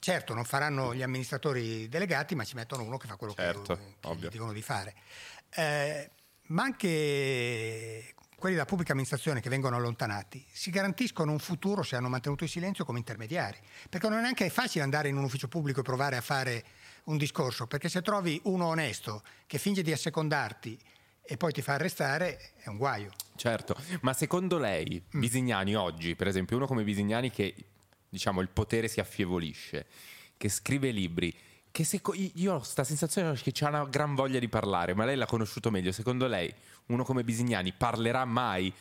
Certo, 0.00 0.34
non 0.34 0.44
faranno 0.44 0.92
gli 0.94 1.02
amministratori 1.02 1.88
delegati, 1.88 2.34
ma 2.34 2.42
ci 2.44 2.56
mettono 2.56 2.82
uno 2.82 2.96
che 2.98 3.06
fa 3.06 3.14
quello 3.16 3.32
Certo, 3.34 3.78
che, 4.00 4.16
che 4.20 4.28
dicono 4.28 4.52
di 4.52 4.62
fare. 4.62 4.94
Eh, 5.50 6.10
ma 6.48 6.64
anche 6.64 8.14
quelli 8.42 8.56
della 8.56 8.66
pubblica 8.66 8.90
amministrazione 8.90 9.40
che 9.40 9.48
vengono 9.48 9.76
allontanati 9.76 10.44
si 10.50 10.70
garantiscono 10.70 11.30
un 11.30 11.38
futuro 11.38 11.84
se 11.84 11.94
hanno 11.94 12.08
mantenuto 12.08 12.42
il 12.42 12.50
silenzio 12.50 12.84
come 12.84 12.98
intermediari. 12.98 13.56
Perché 13.88 14.08
non 14.08 14.18
è 14.18 14.20
neanche 14.22 14.50
facile 14.50 14.82
andare 14.82 15.08
in 15.08 15.16
un 15.16 15.22
ufficio 15.22 15.46
pubblico 15.46 15.78
e 15.78 15.82
provare 15.84 16.16
a 16.16 16.20
fare 16.20 16.64
un 17.04 17.16
discorso, 17.18 17.68
perché 17.68 17.88
se 17.88 18.02
trovi 18.02 18.40
uno 18.46 18.66
onesto 18.66 19.22
che 19.46 19.58
finge 19.58 19.82
di 19.82 19.92
assecondarti 19.92 20.76
e 21.24 21.36
poi 21.36 21.52
ti 21.52 21.62
fa 21.62 21.74
arrestare 21.74 22.54
è 22.56 22.68
un 22.68 22.78
guaio. 22.78 23.12
Certo, 23.36 23.76
ma 24.00 24.12
secondo 24.12 24.58
lei 24.58 25.00
Mm. 25.14 25.20
Bisignani 25.20 25.76
oggi, 25.76 26.16
per 26.16 26.26
esempio, 26.26 26.56
uno 26.56 26.66
come 26.66 26.82
Bisignani 26.82 27.30
che 27.30 27.54
diciamo 28.08 28.40
il 28.40 28.48
potere 28.48 28.88
si 28.88 28.98
affievolisce, 28.98 29.86
che 30.36 30.48
scrive 30.48 30.90
libri, 30.90 31.32
che 31.70 31.84
seco- 31.84 32.12
io 32.14 32.54
ho 32.54 32.58
questa 32.58 32.82
sensazione 32.82 33.34
che 33.34 33.52
c'ha 33.52 33.68
una 33.68 33.84
gran 33.84 34.16
voglia 34.16 34.40
di 34.40 34.48
parlare, 34.48 34.94
ma 34.94 35.04
lei 35.04 35.14
l'ha 35.16 35.26
conosciuto 35.26 35.70
meglio. 35.70 35.92
Secondo 35.92 36.26
lei 36.26 36.52
uno 36.86 37.04
come 37.04 37.24
Bisignani 37.24 37.72
parlerà 37.72 38.24
mai? 38.24 38.72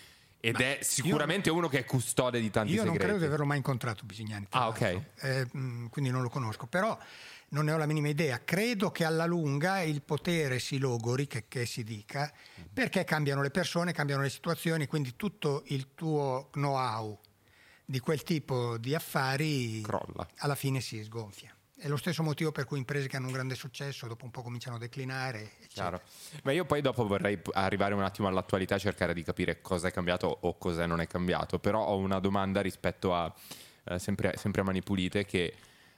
Ed 0.43 0.56
è 0.60 0.80
sicuramente 0.82 1.52
uno 1.52 1.68
che 1.68 1.80
è 1.80 1.86
custode 1.86 2.39
di 2.41 2.49
tanti 2.49 2.72
Io 2.74 2.78
non 2.84 2.93
segreti. 2.93 3.04
credo 3.06 3.20
di 3.20 3.26
averlo 3.26 3.45
mai 3.45 3.58
incontrato 3.58 4.06
Bisignani. 4.06 4.47
Ah, 4.49 4.70
ok. 4.70 5.02
Eh, 5.20 5.47
mh, 5.52 5.89
quindi 5.89 6.10
non 6.10 6.24
lo 6.24 6.30
conosco, 6.30 6.66
però 6.66 6.97
non 7.49 7.66
ne 7.66 7.72
ho 7.74 7.78
la 7.78 7.86
minima 7.86 8.08
idea. 8.08 8.41
Credo 8.43 8.89
che 8.89 9.06
alla 9.06 9.26
lunga 9.28 9.82
il 9.82 10.02
potere 10.02 10.58
si 10.58 10.80
logori, 10.80 11.28
che, 11.28 11.45
che 11.47 11.68
si 11.68 11.84
dica, 11.84 12.34
perché 12.74 13.04
cambiano 13.04 13.43
le 13.43 13.52
persone, 13.52 13.91
cambiano 13.93 14.24
le 14.24 14.30
situazioni, 14.32 14.88
quindi 14.88 15.16
tutto 15.16 15.62
il 15.68 15.89
tuo 15.93 16.47
know-how 16.54 17.20
di 17.86 17.99
quel 17.99 18.24
tipo 18.24 18.78
di 18.80 18.95
affari 18.95 19.82
Crolla. 19.82 20.28
alla 20.38 20.56
fine 20.56 20.82
si 20.82 21.04
sgonfia. 21.04 21.56
È 21.82 21.88
lo 21.88 21.97
stesso 21.97 22.21
motivo 22.21 22.51
per 22.51 22.65
cui 22.65 22.77
imprese 22.77 23.07
che 23.07 23.15
hanno 23.15 23.25
un 23.25 23.34
grande 23.34 23.55
successo 23.55 24.05
dopo 24.05 24.23
un 24.23 24.29
po' 24.29 24.43
cominciano 24.43 24.75
a 24.75 24.79
declinare. 24.79 25.53
Ma 26.43 26.51
io 26.51 26.63
poi 26.63 26.79
dopo 26.79 27.07
vorrei 27.07 27.41
arrivare 27.53 27.95
un 27.95 28.03
attimo 28.03 28.27
all'attualità 28.27 28.75
e 28.75 28.79
cercare 28.79 29.15
di 29.15 29.23
capire 29.23 29.61
cosa 29.61 29.88
è 29.88 29.91
cambiato 29.91 30.38
o 30.41 30.59
cosa 30.59 30.86
non 30.86 31.01
è 31.01 31.07
cambiato. 31.07 31.57
Però 31.57 31.84
ho 31.84 31.97
una 31.97 32.19
domanda 32.19 32.61
rispetto 32.61 33.15
a 33.15 33.34
eh, 33.86 33.97
sempre, 33.97 34.36
sempre 34.38 34.61
a 34.61 34.63
Mani 34.63 34.84
Pulite 34.84 35.25
che 35.25 35.55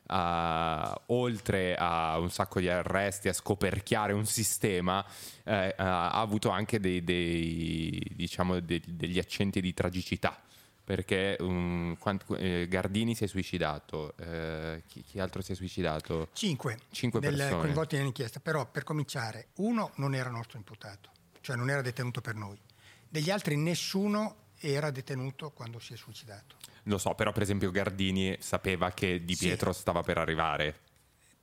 ah, 0.08 1.02
oltre 1.08 1.76
a 1.76 2.18
un 2.18 2.32
sacco 2.32 2.62
di 2.62 2.70
arresti, 2.70 3.28
a 3.28 3.34
scoperchiare 3.34 4.14
un 4.14 4.26
sistema, 4.26 5.06
eh, 5.44 5.74
ha 5.76 6.12
avuto 6.12 6.50
anche 6.50 6.80
dei, 6.80 7.04
dei, 7.04 8.02
diciamo, 8.16 8.62
de- 8.62 8.82
degli 8.86 9.20
accenti 9.20 9.60
di 9.60 9.74
tragicità. 9.74 10.42
Perché 10.86 11.38
um, 11.40 11.96
quant- 11.98 12.26
eh, 12.38 12.68
Gardini 12.68 13.16
si 13.16 13.24
è 13.24 13.28
suicidato, 13.28 14.16
eh, 14.18 14.84
chi, 14.88 15.02
chi 15.02 15.20
altro 15.20 15.42
si 15.42 15.54
è 15.54 15.56
suicidato? 15.56 16.28
Cinque, 16.34 16.78
Cinque 16.92 17.22
del- 17.22 17.38
persone. 17.38 17.62
coinvolti 17.62 17.96
nell'inchiesta, 17.96 18.42
però 18.42 18.66
per 18.70 18.84
cominciare, 18.84 19.48
uno 19.56 19.92
non 19.96 20.14
era 20.14 20.30
nostro 20.30 20.58
imputato, 20.58 21.10
cioè 21.40 21.56
non 21.56 21.70
era 21.70 21.82
detenuto 21.82 22.20
per 22.20 22.36
noi. 22.36 22.60
Degli 23.08 23.30
altri 23.30 23.56
nessuno 23.56 24.36
era 24.60 24.92
detenuto 24.92 25.52
quando 25.52 25.80
si 25.80 25.94
è 25.94 25.96
suicidato. 25.96 26.58
Lo 26.84 26.98
so, 26.98 27.14
però 27.16 27.32
per 27.32 27.44
esempio 27.44 27.72
Gardini 27.72 28.36
sapeva 28.42 28.92
che 28.92 29.24
Di 29.24 29.36
Sì. 29.36 29.46
Pietro 29.48 29.72
stava 29.72 30.02
per 30.02 30.18
arrivare. 30.18 30.80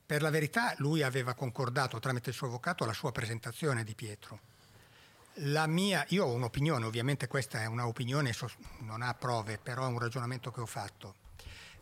Per 0.04 0.20
la 0.20 0.30
verità 0.30 0.74
lui 0.78 1.02
aveva 1.02 1.32
concordato 1.34 1.98
tramite 1.98 2.28
il 2.30 2.36
suo 2.36 2.48
avvocato 2.48 2.84
la 2.84 2.92
sua 2.92 3.10
presentazione 3.12 3.84
di 3.84 3.94
Pietro. 3.94 4.40
La 5.34 5.66
mia, 5.66 6.04
io 6.08 6.26
ho 6.26 6.34
un'opinione, 6.34 6.84
ovviamente 6.84 7.26
questa 7.26 7.62
è 7.62 7.66
un'opinione, 7.66 8.32
non 8.80 9.02
ha 9.02 9.14
prove, 9.14 9.58
però 9.58 9.84
è 9.84 9.88
un 9.88 9.98
ragionamento 9.98 10.50
che 10.50 10.60
ho 10.60 10.66
fatto. 10.66 11.14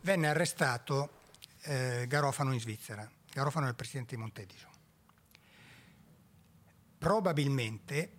Venne 0.03 0.29
arrestato 0.29 1.11
eh, 1.63 2.05
Garofano 2.07 2.53
in 2.53 2.61
Svizzera. 2.61 3.11
Garofano 3.33 3.67
è 3.67 3.71
il 3.71 3.75
presidente 3.75 4.15
di 4.15 4.21
Montedison. 4.21 4.71
Probabilmente 6.99 8.13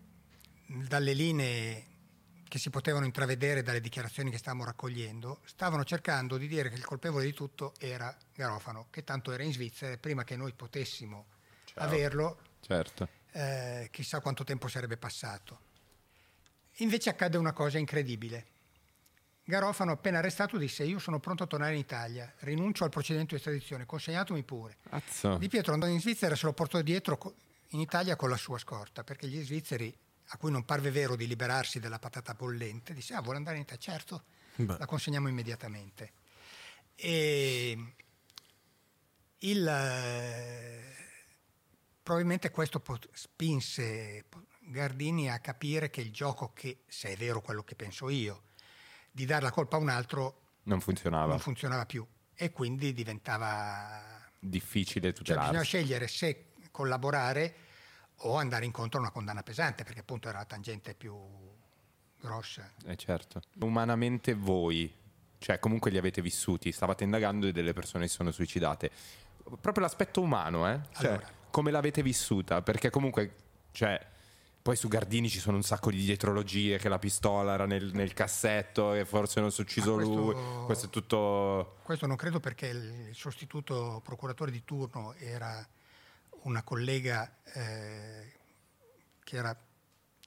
dalle 0.66 1.14
linee 1.14 1.86
che 2.48 2.58
si 2.58 2.70
potevano 2.70 3.06
intravedere 3.06 3.62
dalle 3.62 3.80
dichiarazioni 3.80 4.32
che 4.32 4.38
stavamo 4.40 4.66
raccogliendo, 4.66 5.42
stavano 5.46 5.84
cercando 5.86 6.38
di 6.38 6.48
dire 6.48 6.70
che 6.70 6.76
il 6.76 6.86
colpevole 6.86 7.26
di 7.26 7.34
tutto 7.34 7.74
era 7.78 8.16
Garofano, 8.34 8.88
che 8.90 9.04
tanto 9.04 9.32
era 9.32 9.44
in 9.44 9.54
Svizzera 9.54 9.94
e 9.94 9.98
prima 9.98 10.24
che 10.24 10.36
noi 10.36 10.54
potessimo 10.54 11.28
averlo, 11.76 12.40
Certo. 12.62 13.08
Eh, 13.32 13.88
chissà 13.92 14.20
quanto 14.22 14.44
tempo 14.44 14.68
sarebbe 14.68 14.98
passato. 14.98 15.68
Invece 16.78 17.10
accade 17.10 17.38
una 17.38 17.54
cosa 17.54 17.78
incredibile. 17.78 18.48
Garofano, 19.44 19.92
appena 19.92 20.20
arrestato, 20.20 20.58
disse: 20.58 20.84
Io 20.84 21.00
sono 21.00 21.20
pronto 21.20 21.44
a 21.44 21.48
tornare 21.48 21.74
in 21.74 21.80
Italia, 21.80 22.32
rinuncio 22.40 22.84
al 22.84 22.92
procedimento 22.92 23.34
di 23.34 23.42
estradizione, 23.42 23.86
consegnatemi 23.86 24.44
pure. 24.44 24.78
Cazzo. 24.88 25.38
Di 25.38 25.48
Pietro 25.48 25.74
andò 25.74 25.88
in 25.88 26.00
Svizzera 26.00 26.36
e 26.36 26.38
se 26.38 26.46
lo 26.46 26.54
portò 26.54 26.80
dietro 26.82 27.36
in 27.70 27.80
Italia 27.80 28.16
con 28.16 28.30
la 28.30 28.38
sua 28.38 28.60
scorta, 28.60 29.04
perché 29.04 29.28
gli 29.28 29.44
svizzeri, 29.44 29.96
a 30.28 30.38
cui 30.38 30.52
non 30.52 30.66
parve 30.66 30.92
vero 30.92 31.16
di 31.16 31.28
liberarsi 31.28 31.80
della 31.80 32.00
patata 32.00 32.34
bollente, 32.34 32.94
disse: 32.94 33.16
Ah, 33.16 33.22
vuole 33.22 33.38
andare 33.38 33.56
in 33.58 33.64
Italia? 33.64 33.82
Certo, 33.82 34.24
Beh. 34.56 34.78
la 34.78 34.86
consegniamo 34.86 35.28
immediatamente. 35.28 36.12
E 36.96 37.94
il 39.40 39.64
probabilmente 42.10 42.50
questo 42.50 42.82
spinse 43.14 44.26
Gardini 44.62 45.30
a 45.30 45.38
capire 45.38 45.92
che 45.92 46.02
il 46.02 46.12
gioco, 46.12 46.54
che 46.54 46.80
se 46.88 47.10
è 47.10 47.16
vero 47.16 47.40
quello 47.40 47.62
che 47.62 47.76
penso 47.76 48.10
io, 48.10 48.46
di 49.12 49.26
dare 49.26 49.44
la 49.44 49.52
colpa 49.52 49.76
a 49.76 49.80
un 49.80 49.90
altro 49.90 50.42
Non 50.64 50.82
funzionava. 50.82 51.28
non 51.28 51.38
funzionava 51.40 51.86
più 51.86 52.04
e 52.34 52.52
quindi 52.52 52.94
diventava... 52.94 54.02
Difficile 54.40 55.10
Cioè 55.10 55.18
tutelarsi. 55.18 55.50
bisogna 55.52 55.64
scegliere 55.66 56.08
se 56.08 56.46
collaborare 56.72 57.56
o 58.22 58.38
andare 58.38 58.66
incontro 58.66 58.98
a 58.98 59.04
una 59.04 59.12
condanna 59.12 59.44
pesante, 59.44 59.84
perché 59.84 60.00
appunto 60.00 60.30
era 60.30 60.40
la 60.40 60.46
tangente 60.46 60.96
più 60.96 61.16
grossa. 62.20 62.72
Eh, 62.86 62.96
certo. 62.96 63.42
Umanamente 63.60 64.34
voi, 64.34 64.92
cioè 65.38 65.60
comunque 65.60 65.92
li 65.92 65.98
avete 66.00 66.24
vissuti, 66.24 66.72
stavate 66.72 67.04
indagando 67.04 67.46
e 67.46 67.52
delle 67.52 67.74
persone 67.74 68.08
si 68.08 68.16
sono 68.16 68.32
suicidate. 68.32 68.90
Proprio 69.62 69.84
l'aspetto 69.84 70.22
umano, 70.22 70.68
eh? 70.72 70.80
Cioè, 70.94 71.08
Allora. 71.08 71.38
Come 71.50 71.72
l'avete 71.72 72.02
vissuta? 72.02 72.62
Perché 72.62 72.90
comunque, 72.90 73.36
cioè, 73.72 74.00
poi 74.62 74.76
su 74.76 74.88
Gardini 74.88 75.30
ci 75.30 75.40
sono 75.40 75.56
un 75.58 75.64
sacco 75.64 75.90
di 75.90 75.98
dietrologie, 75.98 76.78
che 76.78 76.90
la 76.90 77.00
pistola 77.00 77.54
era 77.54 77.66
nel, 77.66 77.92
nel 77.94 78.14
cassetto 78.14 78.94
e 78.94 79.06
forse 79.06 79.40
non 79.40 79.52
si 79.52 79.62
è 79.62 79.64
ucciso 79.64 79.96
Ma 79.96 80.04
questo- 80.04 80.16
lui. 80.16 80.66
Questo 80.66 80.86
è 80.86 80.90
tutto... 80.90 81.78
Questo 81.84 82.08
non 82.08 82.16
credo 82.16 82.40
perché 82.40 82.68
il 82.68 83.10
sostituto 83.14 84.02
procuratore 84.04 84.52
di 84.52 84.64
turno 84.64 85.14
era 85.16 85.66
una 86.44 86.64
collega 86.64 87.38
eh, 87.54 88.34
che 89.24 89.36
era 89.36 89.56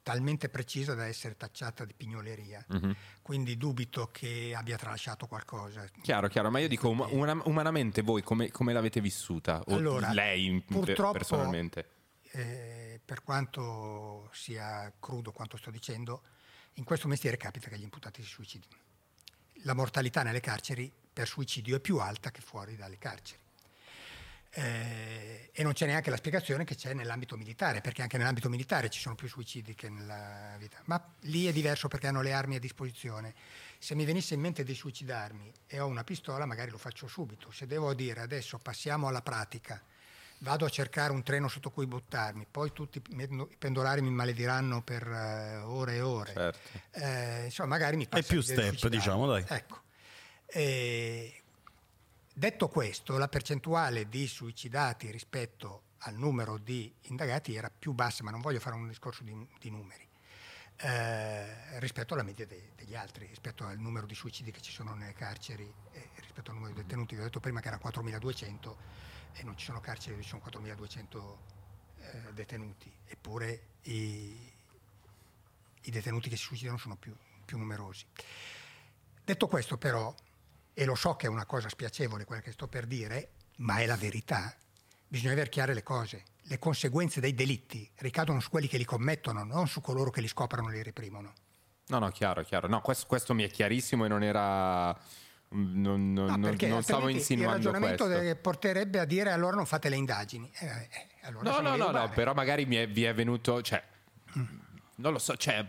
talmente 0.03 0.48
precisa 0.48 0.94
da 0.94 1.07
essere 1.07 1.36
tacciata 1.36 1.84
di 1.84 1.94
pignoleria, 1.94 2.64
Mhm. 2.68 2.96
quindi 3.22 3.57
dubito 3.57 4.09
che 4.11 4.53
abbia 4.57 4.76
tralasciato 4.76 5.26
qualcosa. 5.26 5.86
Chiaro, 6.03 6.28
chiaro, 6.28 6.50
ma 6.50 6.59
io 6.59 6.68
dico 6.68 6.88
una- 6.88 7.40
umanamente 7.44 8.03
voi 8.03 8.22
come, 8.22 8.50
come 8.50 8.72
l'avete 8.72 9.00
vissuta? 9.00 9.61
O 9.66 9.76
Allora, 9.76 10.12
lei 10.12 10.61
purtroppo- 10.66 11.12
personalmente? 11.12 11.88
Eh, 12.32 13.00
per 13.05 13.22
quanto 13.22 14.28
sia 14.32 14.92
crudo 14.98 15.32
quanto 15.32 15.57
sto 15.57 15.70
dicendo, 15.70 16.22
in 16.74 16.84
questo 16.84 17.07
mestiere 17.07 17.36
capita 17.36 17.68
che 17.68 17.78
gli 17.78 17.82
imputati 17.82 18.22
si 18.22 18.28
suicidino. 18.28 18.76
La 19.64 19.74
mortalità 19.74 20.22
nelle 20.22 20.40
carceri 20.40 20.90
per 21.12 21.28
suicidio 21.28 21.76
è 21.76 21.80
più 21.80 21.98
alta 21.98 22.30
che 22.30 22.40
fuori 22.40 22.74
dalle 22.74 22.98
carceri. 22.98 23.40
Eh, 24.55 25.50
e 25.50 25.62
non 25.62 25.72
c'è 25.72 25.86
neanche 25.86 26.11
la 26.11 26.16
spiegazione 26.16 26.64
che 26.64 26.74
c'è 26.74 26.92
nell'ambito 26.92 27.36
militare, 27.36 27.80
perché 27.80 28.03
anche 28.03 28.18
nell'ambito 28.18 28.48
militare 28.48 28.90
ci 28.90 29.00
sono 29.00 29.14
più 29.14 29.28
suicidi 29.28 29.74
che 29.74 29.88
nella 29.88 30.55
vita. 30.59 30.80
Ma 30.84 31.03
lì 31.20 31.46
è 31.46 31.53
diverso 31.53 31.88
perché 31.88 32.07
hanno 32.07 32.22
le 32.22 32.32
armi 32.32 32.57
a 32.57 32.59
disposizione. 32.61 33.34
Se 33.78 33.94
mi 33.94 34.05
venisse 34.05 34.34
in 34.34 34.40
mente 34.40 34.62
di 34.62 34.74
suicidarmi 34.74 35.53
e 35.66 35.80
ho 35.80 35.86
una 35.86 36.05
pistola, 36.05 36.44
magari 36.46 36.70
lo 36.70 36.78
faccio 36.78 37.07
subito. 37.07 37.50
Se 37.50 37.66
devo 37.66 37.94
dire 37.94 38.20
adesso 38.20 38.59
passiamo 38.59 39.09
alla 39.09 39.22
pratica, 39.22 39.82
vado 40.38 40.64
a 40.64 40.68
cercare 40.68 41.12
un 41.12 41.22
treno 41.22 41.48
sotto 41.48 41.70
cui 41.70 41.86
buttarmi, 41.86 42.46
poi 42.50 42.72
tutti 42.72 42.98
i 42.98 43.48
pendolari 43.59 44.03
mi 44.03 44.11
malediranno 44.11 44.82
per 44.82 45.07
eh, 45.07 45.57
ore 45.59 45.94
e 45.94 46.00
ore. 46.00 46.32
Certo. 46.32 46.80
Eh, 46.90 47.44
insomma, 47.44 47.70
magari 47.70 47.96
mi 47.96 48.07
passa 48.07 48.22
più 48.22 48.40
l'idea 48.40 48.70
di 48.70 48.76
step, 48.76 48.90
diciamo, 48.90 49.26
dai. 49.26 49.44
Ecco. 49.48 49.80
Eh, 50.46 51.41
detto 52.33 52.68
questo, 52.68 53.18
la 53.18 53.28
percentuale 53.28 54.09
di 54.09 54.26
suicidati 54.26 55.11
rispetto 55.11 55.83
al 56.05 56.14
numero 56.14 56.59
di 56.59 56.93
indagati 57.03 57.55
era 57.55 57.70
più 57.70 57.93
bassa, 57.93 58.24
ma 58.24 58.30
non 58.30 58.41
voglio 58.41 58.61
fare 58.61 58.76
un 58.76 58.89
discorso 58.89 59.22
di, 59.22 59.35
di 59.59 59.70
numeri, 59.70 60.07
eh, 60.76 61.78
rispetto 61.78 62.14
alla 62.14 62.22
media 62.22 62.47
de- 62.47 62.72
degli 62.74 62.95
altri, 62.95 63.26
rispetto 63.26 63.64
al 63.64 63.78
numero 63.78 64.07
di 64.07 64.14
suicidi 64.14 64.51
che 64.51 64.61
ci 64.61 64.72
sono 64.72 64.95
nelle 64.95 65.12
carceri 65.12 65.72
e 65.93 66.11
rispetto 66.16 66.51
al 66.51 66.57
numero 66.57 66.74
di 66.74 66.83
detenuti. 66.83 67.14
Vi 67.14 67.20
ho 67.20 67.24
detto 67.24 67.41
prima 67.41 67.61
che 67.61 67.68
era 67.68 67.78
4.200 67.83 68.74
e 69.35 69.43
non 69.45 69.57
ci 69.57 69.64
sono 69.64 69.80
carceri 69.80 70.12
dove 70.12 70.22
ci 70.22 70.28
sono 70.28 70.43
4.200 70.45 71.37
eh, 71.99 72.33
detenuti, 72.33 72.93
eppure 73.07 73.66
i, 73.83 74.53
i 75.83 75.91
detenuti 75.91 76.28
che 76.28 76.37
si 76.37 76.45
suicidano 76.45 76.78
sono 76.78 76.97
più, 76.97 77.14
più 77.45 77.59
numerosi. 77.59 78.05
Detto 79.24 79.47
questo 79.47 79.78
però, 79.78 80.12
e 80.75 80.85
lo 80.85 80.95
so 80.95 81.16
che 81.16 81.27
è 81.27 81.29
una 81.29 81.45
cosa 81.47 81.68
spiacevole 81.68 82.25
quella 82.25 82.43
che 82.43 82.53
sto 82.53 82.66
per 82.68 82.87
dire, 82.87 83.31
ma 83.59 83.79
è 83.79 83.87
la 83.87 83.97
verità, 83.97 84.55
bisogna 85.07 85.33
avere 85.33 85.49
chiare 85.51 85.75
le 85.75 85.83
cose. 85.83 86.25
Le 86.47 86.59
conseguenze 86.59 87.20
dei 87.20 87.35
delitti 87.35 87.89
ricadono 87.97 88.41
su 88.41 88.51
quelli 88.51 88.66
che 88.68 88.77
li 88.79 88.85
commettono, 88.85 89.45
non 89.45 89.68
su 89.68 89.81
coloro 89.81 90.11
che 90.11 90.20
li 90.20 90.29
scoprono 90.29 90.70
e 90.70 90.73
li 90.73 90.83
reprimono. 90.83 91.33
No, 91.87 91.99
no, 91.99 92.09
chiaro, 92.11 92.43
chiaro. 92.43 92.68
No, 92.68 92.81
questo, 92.81 93.07
questo 93.07 93.33
mi 93.35 93.45
è 93.45 93.49
chiarissimo 93.51 94.05
e 94.05 94.09
non 94.09 94.23
era... 94.23 94.99
Non, 95.55 96.12
non- 96.14 96.27
No, 96.27 96.37
non- 96.37 96.83
stavo 96.83 97.09
insinuando 97.09 97.68
Il 97.68 97.75
ragionamento 97.75 98.07
questo. 98.07 98.37
porterebbe 98.37 98.99
a 98.99 99.05
dire 99.05 99.31
allora 99.31 99.55
non 99.55 99.66
fate 99.66 99.91
le 99.91 99.97
indagini. 99.97 100.51
Eh, 100.55 100.66
eh, 100.66 100.89
allora 101.23 101.51
No, 101.51 101.61
no, 101.61 101.77
no, 101.77 101.91
no, 101.91 102.09
però 102.09 102.33
magari 102.33 102.64
mi 102.64 102.77
è, 102.77 102.89
vi 102.89 103.05
è 103.05 103.12
venuto, 103.12 103.61
cioè, 103.61 103.83
non 104.97 105.12
lo 105.12 105.18
so, 105.18 105.37
cioè, 105.37 105.64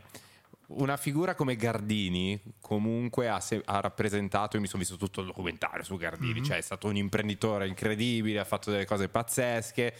una 0.78 0.98
figura 0.98 1.36
come 1.36 1.56
Gardini 1.56 2.40
comunque 2.62 3.30
ha, 3.30 3.40
se- 3.40 3.62
ha 3.66 3.80
rappresentato, 3.80 4.56
io 4.56 4.62
mi 4.62 4.68
sono 4.68 4.80
visto 4.82 4.98
tutto 4.98 5.22
il 5.22 5.28
documentario 5.28 5.84
su 5.84 5.96
Gardini, 5.98 6.40
Mhm. 6.40 6.44
cioè 6.46 6.58
è 6.58 6.62
stato 6.62 6.88
un 6.88 6.96
imprenditore 6.96 7.68
incredibile, 7.68 8.40
ha 8.40 8.46
fatto 8.46 8.72
delle 8.72 8.86
cose 8.86 9.10
pazzesche 9.10 9.94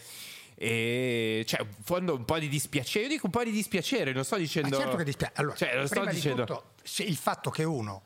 e 0.56 1.42
cioè, 1.46 1.60
in 1.62 1.66
fondo 1.82 2.14
un 2.14 2.24
po' 2.24 2.38
di 2.38 2.48
dispiacere, 2.48 3.04
io 3.04 3.10
dico 3.10 3.26
un 3.26 3.32
po' 3.32 3.42
di 3.44 3.50
dispiacere, 3.50 4.12
non 4.12 4.24
sto 4.24 4.36
Ma 4.36 4.40
dicendo... 4.42 4.76
certo 4.76 4.96
che 4.96 5.04
dispiace. 5.04 5.32
Allora, 5.36 5.56
cioè, 5.56 5.86
sto 5.86 6.04
dicendo... 6.06 6.42
di 6.42 6.46
tutto, 6.46 6.64
se 6.82 7.02
il 7.02 7.16
fatto 7.16 7.50
che 7.50 7.64
uno 7.64 8.02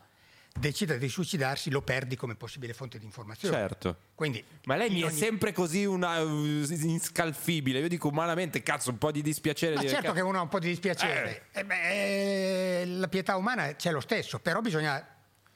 decida 0.52 0.96
di 0.96 1.08
suicidarsi 1.08 1.70
lo 1.70 1.82
perdi 1.82 2.16
come 2.16 2.34
possibile 2.34 2.72
fonte 2.74 2.98
di 2.98 3.04
informazione. 3.04 3.56
Certo. 3.56 3.96
Quindi, 4.14 4.44
Ma 4.64 4.76
lei 4.76 4.90
mi 4.90 5.00
è 5.02 5.04
ogni- 5.04 5.14
sempre 5.16 5.52
così 5.52 5.84
una, 5.84 6.20
uh, 6.20 6.64
inscalfibile. 6.70 7.78
Io 7.78 7.88
dico 7.88 8.08
umanamente, 8.08 8.62
cazzo, 8.62 8.90
un 8.90 8.98
po' 8.98 9.10
di 9.12 9.22
dispiacere. 9.22 9.74
Ma 9.76 9.82
certo 9.82 9.96
"Cazzo". 9.96 10.12
che 10.14 10.20
uno 10.20 10.38
ha 10.38 10.42
un 10.42 10.48
po' 10.48 10.58
di 10.58 10.68
dispiacere. 10.68 11.46
Eh 11.52 11.64
beh, 11.64 12.80
eh, 12.80 12.86
la 12.86 13.08
pietà 13.08 13.36
umana 13.36 13.74
c'è 13.76 13.90
lo 13.92 14.00
stesso, 14.00 14.40
però 14.40 14.60
bisogna 14.60 15.06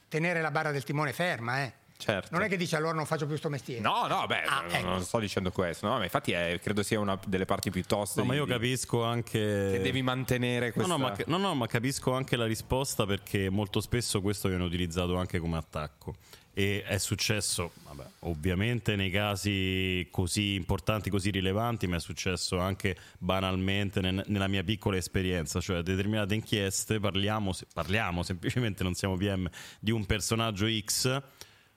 tenere 0.08 0.40
la 0.40 0.50
barra 0.50 0.70
del 0.70 0.84
timone 0.84 1.12
ferma. 1.12 1.62
eh. 1.62 1.72
Certo. 2.02 2.28
Non 2.32 2.42
è 2.42 2.48
che 2.48 2.56
dice 2.56 2.74
allora 2.74 2.94
non 2.94 3.06
faccio 3.06 3.26
più 3.26 3.36
sto 3.36 3.48
mestiere. 3.48 3.80
No, 3.80 4.06
no, 4.08 4.26
beh, 4.26 4.42
Ah, 4.42 4.62
non- 4.62 4.74
ecco. 4.74 4.88
non 4.88 5.02
sto 5.04 5.20
dicendo 5.20 5.52
questo. 5.52 5.86
No, 5.86 5.98
ma 5.98 6.02
infatti 6.02 6.32
è- 6.32 6.58
credo 6.60 6.82
sia 6.82 6.98
una 6.98 7.16
delle 7.26 7.44
parti 7.44 7.70
più 7.70 7.84
toste. 7.84 8.20
No, 8.20 8.26
ma 8.26 8.34
io 8.34 8.44
capisco 8.44 9.04
anche. 9.04 9.38
Che 9.72 9.80
devi 9.80 10.02
mantenere 10.02 10.66
No 10.66 10.72
questa... 10.72 10.92
no, 10.96 10.98
ma, 10.98 11.16
no, 11.26 11.36
no, 11.38 11.54
ma 11.54 11.66
capisco 11.68 12.12
anche 12.12 12.34
la 12.36 12.46
risposta 12.46 13.06
perché 13.06 13.50
molto 13.50 13.80
spesso 13.80 14.20
questo 14.20 14.48
viene 14.48 14.64
utilizzato 14.64 15.16
anche 15.16 15.38
come 15.38 15.56
attacco. 15.58 16.16
E 16.54 16.82
è 16.84 16.98
successo, 16.98 17.70
vabbè, 17.84 18.04
ovviamente 18.20 18.94
nei 18.94 19.10
casi 19.10 20.06
così 20.10 20.52
importanti, 20.54 21.08
così 21.08 21.30
rilevanti, 21.30 21.86
ma 21.86 21.96
è 21.96 22.00
successo 22.00 22.58
anche 22.58 22.94
banalmente 23.16 24.00
nel- 24.02 24.22
nella 24.26 24.48
mia 24.48 24.62
piccola 24.62 24.98
esperienza, 24.98 25.60
cioè 25.60 25.80
determinate 25.80 26.34
inchieste, 26.34 27.00
parliamo, 27.00 27.54
se- 27.54 27.66
parliamo 27.72 28.22
semplicemente, 28.22 28.82
non 28.82 28.92
siamo 28.92 29.16
PM, 29.16 29.48
di 29.80 29.92
un 29.92 30.04
personaggio 30.04 30.66
X. 30.68 31.22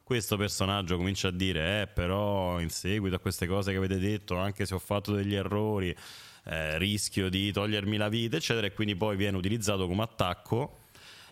Questo 0.05 0.37
personaggio 0.37 0.97
comincia 0.97 1.29
a 1.29 1.31
dire, 1.31 1.81
eh, 1.81 1.87
però 1.87 2.59
in 2.59 2.69
seguito 2.69 3.15
a 3.15 3.19
queste 3.19 3.47
cose 3.47 3.71
che 3.71 3.77
avete 3.77 3.97
detto, 3.97 4.37
anche 4.37 4.67
se 4.67 4.75
ho 4.75 4.79
fatto 4.79 5.11
degli 5.13 5.33
errori, 5.33 5.95
eh, 6.43 6.77
rischio 6.77 7.27
di 7.27 7.51
togliermi 7.51 7.97
la 7.97 8.07
vita, 8.07 8.37
eccetera, 8.37 8.67
e 8.67 8.73
quindi 8.73 8.95
poi 8.95 9.15
viene 9.15 9.35
utilizzato 9.35 9.87
come 9.87 10.03
attacco 10.03 10.77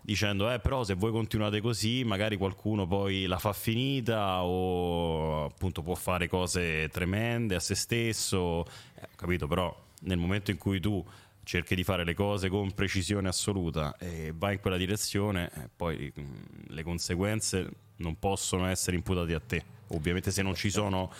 dicendo 0.02 0.52
eh 0.52 0.60
però 0.60 0.84
se 0.84 0.96
voi 0.96 1.12
continuate 1.12 1.62
così 1.62 2.04
magari 2.04 2.36
qualcuno 2.36 2.86
poi 2.88 3.26
la 3.26 3.38
fa 3.38 3.54
finita 3.54 4.44
o 4.44 5.46
appunto 5.46 5.82
può 5.82 5.96
fare 5.96 6.28
cose 6.28 6.90
tremende 6.90 7.56
a 7.56 7.60
se 7.60 7.74
stesso 7.76 8.66
Eh, 8.96 9.08
capito? 9.16 9.48
Però 9.48 9.74
nel 10.02 10.18
momento 10.18 10.50
in 10.50 10.58
cui 10.58 10.80
tu 10.80 11.06
cerchi 11.44 11.76
di 11.76 11.84
fare 11.84 12.04
le 12.04 12.16
cose 12.16 12.50
con 12.50 12.74
precisione 12.74 13.28
assoluta 13.28 13.96
e 13.98 14.34
vai 14.36 14.56
in 14.56 14.60
quella 14.60 14.78
direzione 14.78 15.52
eh, 15.54 15.70
poi 15.74 16.12
mm, 16.20 16.34
le 16.70 16.84
conseguenze 16.84 17.70
non 17.98 18.18
possono 18.18 18.68
essere 18.68 18.96
imputate 18.96 19.34
a 19.34 19.40
te 19.40 19.64
ovviamente 19.90 20.32
se 20.32 20.42
non 20.42 20.56
ci 20.56 20.70
sono 20.70 21.12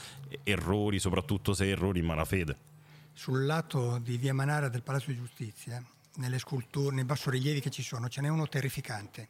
errori 0.44 1.00
soprattutto 1.00 1.54
se 1.54 1.70
errori 1.70 2.00
in 2.00 2.06
malafede 2.06 2.58
Sul 3.14 3.46
lato 3.46 4.00
di 4.00 4.18
Via 4.18 4.34
Manara 4.34 4.70
del 4.70 4.82
Palazzo 4.82 5.12
di 5.12 5.18
Giustizia, 5.18 5.84
nelle 6.16 6.40
sculture, 6.40 6.96
nei 6.96 7.06
bassorilievi 7.06 7.60
che 7.60 7.70
ci 7.70 7.84
sono, 7.84 8.10
ce 8.10 8.22
n'è 8.22 8.28
uno 8.28 8.48
terrificante. 8.48 9.30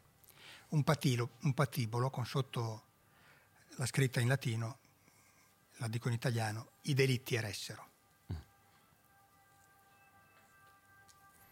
Un, 0.70 0.84
patilo- 0.84 1.32
un 1.42 1.54
patibolo 1.54 2.10
con 2.10 2.26
sotto 2.26 2.84
la 3.76 3.86
scritta 3.86 4.20
in 4.20 4.28
latino, 4.28 4.78
la 5.78 5.88
dico 5.88 6.08
in 6.08 6.14
italiano, 6.14 6.70
i 6.84 6.94
delitti 6.94 7.36
eressero. 7.36 7.92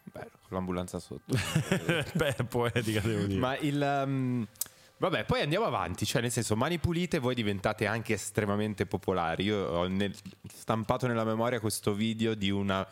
Bello, 0.04 0.38
l'ambulanza 0.48 0.98
sotto. 0.98 1.34
beh 2.14 2.44
poetica 2.48 3.00
devo 3.00 3.24
dire 3.24 3.38
ma 3.40 3.56
il... 3.56 4.02
um, 4.04 4.46
Vabbè, 5.02 5.24
poi 5.24 5.40
andiamo 5.40 5.64
avanti, 5.66 6.06
cioè 6.06 6.22
nel 6.22 6.30
senso, 6.30 6.54
mani 6.54 6.78
pulite 6.78 7.18
voi 7.18 7.34
diventate 7.34 7.86
anche 7.88 8.12
estremamente 8.12 8.86
popolari. 8.86 9.42
Io 9.42 9.56
ho 9.66 9.88
nel- 9.88 10.14
stampato 10.48 11.08
nella 11.08 11.24
memoria 11.24 11.58
questo 11.58 11.92
video 11.92 12.34
di 12.34 12.50
una 12.50 12.86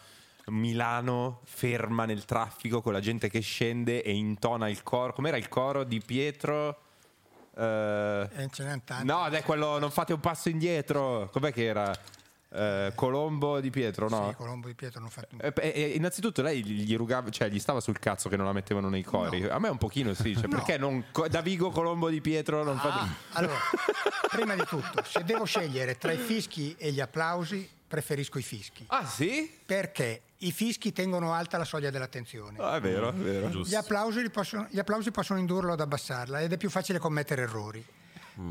Milano 0.46 1.38
ferma 1.44 2.06
nel 2.06 2.24
traffico 2.24 2.82
con 2.82 2.92
la 2.92 2.98
gente 2.98 3.30
che 3.30 3.38
scende 3.38 4.02
e 4.02 4.10
intona 4.10 4.68
il 4.68 4.82
coro. 4.82 5.12
Com'era 5.12 5.36
il 5.36 5.48
coro 5.48 5.84
di 5.84 6.00
Pietro? 6.00 6.80
Eh, 7.56 8.28
E 8.34 8.48
ce 8.50 8.64
n'è 8.64 8.80
tanti. 8.82 9.06
no, 9.06 9.28
dai, 9.30 9.44
quello 9.44 9.78
non 9.78 9.92
fate 9.92 10.12
un 10.12 10.18
passo 10.18 10.48
indietro. 10.48 11.28
Com'è 11.30 11.52
che 11.52 11.64
era? 11.64 11.92
Eh, 12.52 12.92
Colombo 12.96 13.60
di 13.60 13.70
Pietro, 13.70 14.08
no? 14.08 14.28
Sì, 14.30 14.34
Colombo 14.34 14.66
di 14.66 14.74
Pietro 14.74 15.00
non 15.00 15.08
fatto 15.08 15.36
Eh, 15.40 15.52
eh, 15.56 15.92
innanzitutto 15.94 16.42
lei 16.42 16.64
gli 16.64 16.96
rugava, 16.96 17.30
cioè 17.30 17.48
gli 17.48 17.60
stava 17.60 17.80
sul 17.80 17.98
cazzo 18.00 18.28
che 18.28 18.36
non 18.36 18.46
la 18.46 18.52
mettevano 18.52 18.88
nei 18.88 19.04
cori. 19.04 19.40
No. 19.42 19.50
A 19.52 19.58
me 19.60 19.68
un 19.68 19.78
pochino 19.78 20.12
sì, 20.14 20.34
cioè, 20.34 20.48
No. 20.48 20.56
perché 20.56 20.76
non 20.76 21.04
co- 21.12 21.28
Davigo 21.28 21.70
Colombo 21.70 22.08
di 22.08 22.20
Pietro 22.20 22.64
non 22.64 22.76
fa 22.78 22.88
Ah, 23.02 23.08
allora, 23.32 23.54
prima 24.30 24.54
di 24.56 24.64
tutto, 24.66 25.02
se 25.04 25.22
devo 25.24 25.44
scegliere 25.44 25.96
tra 25.96 26.10
i 26.10 26.18
fischi 26.18 26.74
e 26.76 26.90
gli 26.90 27.00
applausi, 27.00 27.68
preferisco 27.86 28.38
i 28.38 28.42
fischi. 28.42 28.84
Ah, 28.88 29.06
sì? 29.06 29.48
Perché 29.64 30.22
i 30.38 30.50
fischi 30.50 30.92
tengono 30.92 31.32
alta 31.32 31.56
la 31.56 31.64
soglia 31.64 31.90
dell'attenzione. 31.90 32.58
Ah, 32.58 32.76
è 32.76 32.80
vero, 32.80 33.10
è 33.10 33.12
vero. 33.12 33.46
Gli 33.48 33.52
Giusto. 33.52 33.76
applausi, 33.78 34.22
li 34.22 34.30
possono, 34.30 34.66
gli 34.70 34.78
applausi 34.80 35.12
possono 35.12 35.38
indurlo 35.38 35.72
ad 35.72 35.80
abbassarla 35.80 36.40
ed 36.40 36.52
è 36.52 36.56
più 36.56 36.68
facile 36.70 36.98
commettere 36.98 37.42
errori. 37.42 37.84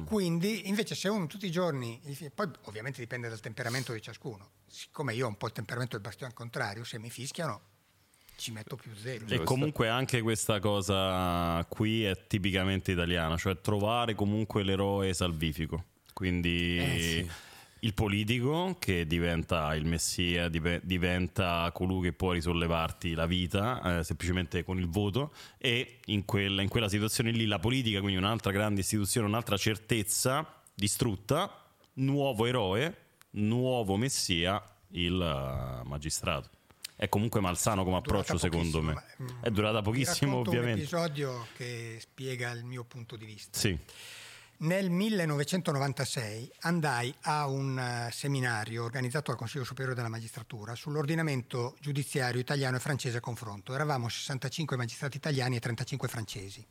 Quindi, 0.06 0.68
invece, 0.68 0.96
se 0.96 1.08
uno 1.10 1.28
tutti 1.28 1.46
i 1.46 1.52
giorni, 1.52 2.00
poi 2.34 2.50
ovviamente 2.64 3.00
dipende 3.00 3.30
dal 3.30 3.40
temperamento 3.40 3.94
di 3.94 4.02
ciascuno. 4.02 4.52
Siccome 4.68 5.14
io 5.14 5.26
ho 5.26 5.30
un 5.30 5.38
po' 5.38 5.48
il 5.48 5.54
temperamento 5.54 5.96
del 5.96 6.06
bastione 6.06 6.34
contrario, 6.34 6.84
se 6.84 7.00
mi 7.00 7.10
fischiano 7.10 7.62
ci 8.36 8.52
metto 8.52 8.76
più 8.76 8.96
zero. 8.96 9.26
E 9.28 9.44
comunque 9.44 9.90
anche 9.90 10.22
questa 10.22 10.60
cosa 10.60 11.66
qui 11.68 12.04
è 12.06 12.28
tipicamente 12.28 12.92
italiana, 12.92 13.36
cioè 13.36 13.60
trovare 13.60 14.16
comunque 14.16 14.64
l'eroe 14.64 15.14
salvifico. 15.14 15.86
Quindi 16.14 16.78
Eh, 16.78 17.28
il 17.82 17.94
politico 17.94 18.76
che 18.80 19.08
diventa 19.08 19.74
il 19.76 19.86
messia, 19.86 20.50
dive- 20.50 20.82
diventa 20.84 21.70
colui 21.74 22.02
che 22.02 22.14
può 22.14 22.32
risollevarti 22.32 23.14
la 23.14 23.26
vita 23.26 24.00
eh, 24.00 24.04
semplicemente 24.04 24.64
con 24.64 24.78
il 24.80 24.88
voto 24.90 25.34
e 25.58 26.00
in 26.06 26.26
quella, 26.26 26.62
in 26.62 26.70
quella 26.70 26.90
situazione 26.90 27.32
lì 27.32 27.46
la 27.46 27.60
politica, 27.60 28.00
quindi 28.00 28.18
un'altra 28.18 28.52
grande 28.52 28.82
istituzione, 28.82 29.28
un'altra 29.28 29.58
certezza 29.58 30.46
distrutta, 30.74 31.66
nuovo 31.94 32.46
eroe, 32.46 32.96
nuovo 33.32 33.96
messia, 33.96 34.62
il 34.92 35.22
eh, 35.22 35.88
magistrato. 35.88 36.50
È 36.96 37.08
comunque 37.08 37.40
malsano 37.40 37.86
come 37.86 37.98
approccio 37.98 38.38
secondo 38.38 38.82
me. 38.82 38.94
ma, 38.94 39.04
mm, 39.24 39.28
È 39.42 39.50
durata 39.52 39.82
pochissimo 39.82 40.40
ovviamente. 40.40 40.72
un 40.72 40.80
episodio 40.80 41.48
che 41.56 41.98
spiega 42.02 42.52
il 42.52 42.66
mio 42.66 42.84
punto 42.84 43.16
di 43.16 43.26
vista. 43.26 43.58
Sì. 43.58 43.78
Nel 44.62 44.90
1996 44.90 46.52
andai 46.62 47.16
a 47.22 47.48
un 47.48 47.80
eh, 47.80 48.12
seminario 48.12 48.84
organizzato 48.84 49.32
dal 49.32 49.40
Consiglio 49.40 49.64
Superiore 49.64 49.96
della 49.96 50.10
Magistratura 50.10 50.76
sull'ordinamento 50.76 51.78
giudiziario 51.80 52.42
italiano 52.42 52.76
e 52.76 52.82
francese 52.82 53.18
a 53.18 53.22
confronto. 53.22 53.74
Eravamo 53.74 54.10
65 54.10 54.76
magistrati 54.76 55.16
italiani 55.16 55.56
e 55.56 55.60
35 55.62 56.10
francesi. 56.10 56.66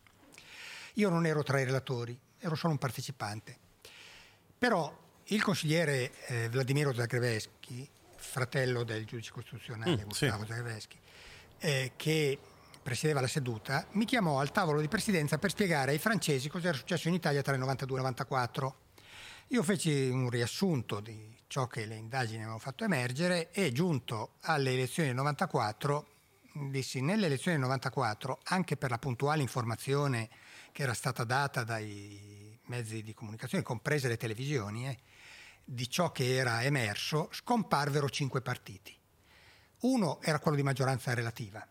Io 0.95 1.09
non 1.09 1.25
ero 1.25 1.43
tra 1.43 1.61
i 1.61 1.65
relatori, 1.65 2.19
ero 2.39 2.55
solo 2.57 2.75
un 2.75 2.79
partecipante. 2.79 3.57
Però 4.59 4.95
il 5.25 5.43
consigliere 5.43 6.13
eh, 6.27 6.49
Vladimiro 6.51 6.93
Zagrebeschi, 6.93 7.89
fratello 8.17 8.85
del 8.85 9.07
giudice 9.07 9.33
costituzionale 9.33 10.05
Mm, 10.05 10.09
Gustavo 10.09 10.43
sì. 10.45 10.49
Zagrebeschi, 10.49 10.99
eh, 11.61 11.93
che 11.97 12.39
presiedeva 12.89 13.21
la 13.21 13.27
seduta, 13.27 13.87
mi 13.93 14.07
chiamò 14.07 14.41
al 14.41 14.51
tavolo 14.51 14.81
di 14.81 14.89
presidenza 14.89 15.37
per 15.37 15.51
spiegare 15.51 15.91
ai 15.91 15.99
francesi 15.99 16.49
cosa 16.49 16.69
era 16.69 16.77
successo 16.79 17.09
in 17.09 17.15
Italia 17.15 17.43
tra 17.43 17.53
il 17.53 17.59
92 17.59 17.95
e 17.95 18.01
il 18.01 18.07
94. 18.07 18.77
Io 19.49 19.63
feci 19.63 20.09
un 20.09 20.31
riassunto 20.31 21.01
di 21.01 21.37
ciò 21.49 21.67
che 21.67 21.85
le 21.85 21.97
indagini 21.97 22.39
avevano 22.39 22.59
fatto 22.59 22.85
emergere 22.85 23.51
e 23.51 23.73
giunto 23.73 24.37
alle 24.43 24.73
elezioni 24.73 25.09
del 25.09 25.19
94 25.19 26.07
dissi 26.71 27.03
nelle 27.03 27.27
elezioni 27.27 27.59
del 27.59 27.67
94 27.67 28.41
anche 28.45 28.79
per 28.79 28.89
la 28.89 28.99
puntuale 28.99 29.43
informazione 29.43 30.31
che 30.73 30.83
era 30.83 30.95
stata 30.95 31.25
data 31.25 31.65
dai 31.65 32.59
mezzi 32.69 33.03
di 33.03 33.13
comunicazione, 33.13 33.63
comprese 33.63 34.09
le 34.09 34.17
televisioni, 34.17 34.89
eh, 34.89 34.99
di 35.63 35.91
ciò 35.91 36.11
che 36.11 36.37
era 36.37 36.63
emerso, 36.63 37.29
scomparvero 37.33 38.09
cinque 38.09 38.41
partiti. 38.41 38.97
Uno 39.81 40.23
era 40.23 40.39
quello 40.39 40.57
di 40.57 40.63
maggioranza 40.63 41.13
relativa. 41.13 41.67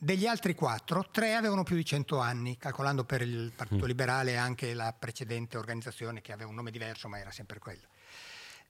Degli 0.00 0.28
altri 0.28 0.54
quattro, 0.54 1.08
tre 1.10 1.34
avevano 1.34 1.64
più 1.64 1.74
di 1.74 1.84
100 1.84 2.20
anni, 2.20 2.56
calcolando 2.56 3.02
per 3.02 3.20
il 3.20 3.50
Partito 3.50 3.84
Liberale 3.84 4.36
anche 4.36 4.72
la 4.72 4.94
precedente 4.96 5.58
organizzazione 5.58 6.20
che 6.20 6.30
aveva 6.30 6.48
un 6.48 6.54
nome 6.54 6.70
diverso, 6.70 7.08
ma 7.08 7.18
era 7.18 7.32
sempre 7.32 7.58
quello. 7.58 7.88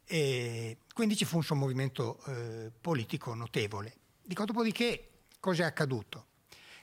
E 0.06 0.78
quindi 0.94 1.16
ci 1.16 1.26
fu 1.26 1.36
un 1.36 1.42
sommovimento 1.42 2.18
eh, 2.28 2.72
politico 2.80 3.34
notevole. 3.34 3.94
Dico, 4.22 4.46
dopodiché, 4.46 5.24
cosa 5.38 5.64
è 5.64 5.66
accaduto? 5.66 6.28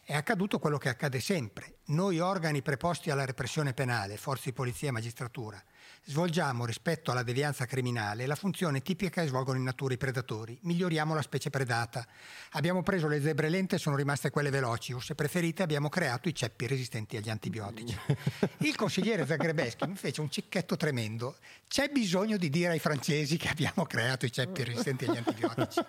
È 0.04 0.14
accaduto 0.14 0.60
quello 0.60 0.78
che 0.78 0.90
accade 0.90 1.20
sempre. 1.22 1.78
Noi 1.86 2.20
organi 2.20 2.62
preposti 2.62 3.10
alla 3.10 3.26
repressione 3.26 3.74
penale, 3.74 4.16
forze 4.16 4.50
di 4.50 4.54
polizia 4.54 4.90
e 4.90 4.92
magistratura, 4.92 5.60
svolgiamo 6.06 6.66
rispetto 6.66 7.12
alla 7.12 7.24
devianza 7.24 7.66
criminale 7.66 8.28
la 8.28 8.36
funzione 8.36 8.82
tipica 8.82 9.22
che 9.22 9.28
svolgono 9.28 9.58
in 9.58 9.64
natura 9.64 9.94
i 9.94 9.98
predatori. 9.98 10.58
Miglioriamo 10.62 11.16
la 11.16 11.22
specie 11.22 11.50
predata. 11.50 12.06
Abbiamo 12.52 12.84
preso 12.84 13.08
le 13.08 13.20
zebre 13.22 13.50
lente 13.50 13.76
e 13.76 13.80
sono 13.80 13.96
rimaste 13.96 14.30
quelle 14.30 14.52
veloci, 14.52 14.94
o 14.94 15.00
se 15.00 15.16
preferite 15.16 15.64
abbiamo 15.64 15.90
creato 15.90 16.30
i 16.30 16.36
ceppi 16.36 16.68
resistenti 16.68 17.18
agli 17.18 17.30
antibiotici. 17.30 17.98
Il 18.60 18.76
consigliere 18.76 19.26
Zagrebeschi 19.26 19.88
mi 19.88 19.96
fece 19.96 20.22
un 20.22 20.30
cicchetto 20.30 20.78
tremendo. 20.78 21.38
C'è 21.68 21.90
bisogno 21.90 22.38
di 22.38 22.50
dire 22.50 22.74
ai 22.74 22.80
francesi 22.80 23.38
che 23.38 23.50
abbiamo 23.50 23.86
creato 23.86 24.26
i 24.26 24.32
ceppi 24.32 24.64
resistenti 24.64 25.06
agli 25.06 25.18
antibiotici. 25.18 25.80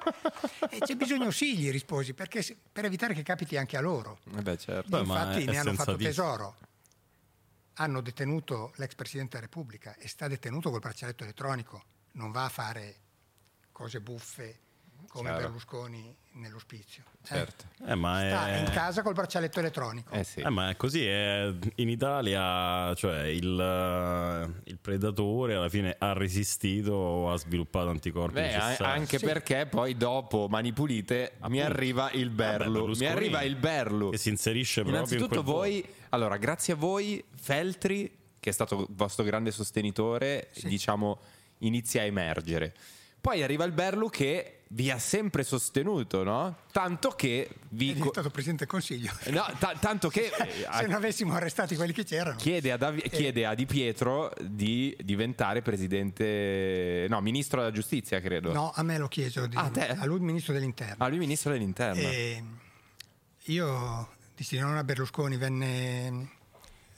E 0.70 0.78
c'è 0.78 0.94
bisogno 0.94 1.30
sì, 1.30 1.58
gli 1.58 1.70
risposi, 1.70 2.14
perché 2.14 2.44
per 2.72 2.86
evitare 2.86 3.12
che 3.12 3.22
capiti 3.22 3.56
anche 3.56 3.76
a 3.76 3.80
loro. 3.80 4.18
Eh 4.36 4.42
beh, 4.42 4.56
certo. 4.56 4.98
Infatti 4.98 5.44
ne 5.44 5.58
hanno 5.58 5.74
fatto 5.74 5.96
sensatissimo. 5.96 6.08
tesoro. 6.08 6.56
Hanno 7.78 8.00
detenuto 8.00 8.72
l'ex 8.76 8.94
Presidente 8.94 9.36
della 9.36 9.46
Repubblica 9.46 9.96
e 9.96 10.08
sta 10.08 10.28
detenuto 10.28 10.70
col 10.70 10.80
braccialetto 10.80 11.24
elettronico. 11.24 11.84
Non 12.12 12.30
va 12.30 12.44
a 12.44 12.48
fare 12.48 12.96
cose 13.70 14.00
buffe 14.00 14.60
come 15.16 15.30
Chiaro. 15.30 15.44
Berlusconi 15.44 16.14
nell'ospizio. 16.32 17.02
Eh, 17.22 17.26
Certo. 17.26 17.64
Eh, 17.86 17.94
ma 17.94 18.18
Sta 18.26 18.48
è... 18.48 18.58
in 18.58 18.70
casa 18.70 19.02
col 19.02 19.14
braccialetto 19.14 19.58
elettronico. 19.58 20.12
Eh 20.12 20.22
sì. 20.24 20.40
Eh, 20.40 20.50
ma 20.50 20.68
è 20.70 20.76
così, 20.76 21.04
è- 21.06 21.50
in 21.76 21.88
Italia 21.88 22.94
cioè, 22.94 23.24
il, 23.24 23.58
eh, 23.58 24.60
il 24.70 24.78
predatore 24.78 25.54
alla 25.54 25.68
fine 25.70 25.96
ha 25.98 26.12
resistito, 26.12 27.30
ha 27.30 27.36
sviluppato 27.38 27.88
anticorpi 27.88 28.34
Beh, 28.34 28.54
anche 28.54 29.18
Sì. 29.18 29.24
perché 29.24 29.66
poi 29.66 29.96
dopo 29.96 30.46
Mani 30.48 30.72
Pulite 30.72 31.32
mi 31.48 31.60
arriva 31.60 32.10
il 32.12 32.30
Berlu. 32.30 32.66
mi 32.66 32.72
Berlusconi, 32.78 33.08
arriva 33.10 33.42
il 33.42 33.56
Berlu. 33.56 34.10
Che 34.10 34.18
si 34.18 34.28
inserisce 34.28 34.82
proprio 34.82 35.02
in 35.02 35.08
Innanzitutto 35.08 35.42
quel 35.42 35.54
voi, 35.54 35.88
allora 36.10 36.36
grazie 36.36 36.74
a 36.74 36.76
voi 36.76 37.24
Feltri, 37.34 38.14
che 38.38 38.50
è 38.50 38.52
stato 38.52 38.80
il 38.80 38.86
vostro 38.90 39.24
grande 39.24 39.50
sostenitore, 39.50 40.50
diciamo 40.62 41.18
inizia 41.60 42.02
a 42.02 42.04
emergere. 42.04 42.74
Poi 43.26 43.42
arriva 43.42 43.64
il 43.64 43.72
Berlu 43.72 44.08
che 44.08 44.60
vi 44.68 44.88
ha 44.88 45.00
sempre 45.00 45.42
sostenuto, 45.42 46.22
no? 46.22 46.58
Tanto 46.70 47.08
che 47.10 47.48
È 47.48 47.54
vi... 47.70 47.88
co- 47.88 47.94
diventato 47.94 48.30
Presidente 48.30 48.62
del 48.64 48.72
Consiglio. 48.72 49.10
no, 49.30 49.44
ta- 49.58 49.74
tanto 49.80 50.08
che 50.08 50.26
eh, 50.30 50.66
Se 50.72 50.82
non 50.86 50.92
avessimo 50.94 51.34
arrestati 51.34 51.74
quelli 51.74 51.92
che 51.92 52.04
c'erano. 52.04 52.36
chiede 52.36 52.70
a, 52.70 52.76
Davi- 52.76 53.02
chiede 53.10 53.44
a 53.44 53.54
Di 53.54 53.66
Pietro 53.66 54.32
di 54.40 54.96
diventare 55.02 55.60
presidente, 55.60 57.06
no, 57.08 57.20
ministro 57.20 57.58
della 57.62 57.72
giustizia, 57.72 58.20
credo. 58.20 58.52
No, 58.52 58.70
a 58.72 58.84
me 58.84 58.96
lo 58.96 59.08
chiesto, 59.08 59.46
di- 59.48 59.56
Ah, 59.56 59.70
te? 59.70 59.88
a 59.88 60.04
lui 60.06 60.20
ministro 60.20 60.52
dell'interno. 60.52 60.94
Ah, 61.04 61.08
lui 61.08 61.18
ministro 61.18 61.50
dell'interno. 61.50 62.00
E 62.02 62.44
io 63.46 64.08
dissi 64.36 64.56
non 64.56 64.76
a 64.76 64.84
Berlusconi, 64.84 65.36
venne 65.36 66.30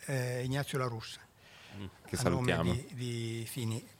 eh, 0.04 0.42
Ignazio 0.44 0.76
La 0.76 0.86
Russa. 0.88 1.20
che 2.06 2.16
a 2.16 2.22
nome 2.28 2.52
salutiamo. 2.52 2.72
di, 2.74 2.86
di 2.94 3.46
Fini. 3.48 3.96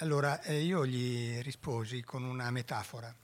Allora 0.00 0.40
eh, 0.42 0.60
io 0.62 0.86
gli 0.86 1.40
risposi 1.42 2.02
con 2.02 2.24
una 2.24 2.50
metafora, 2.50 3.14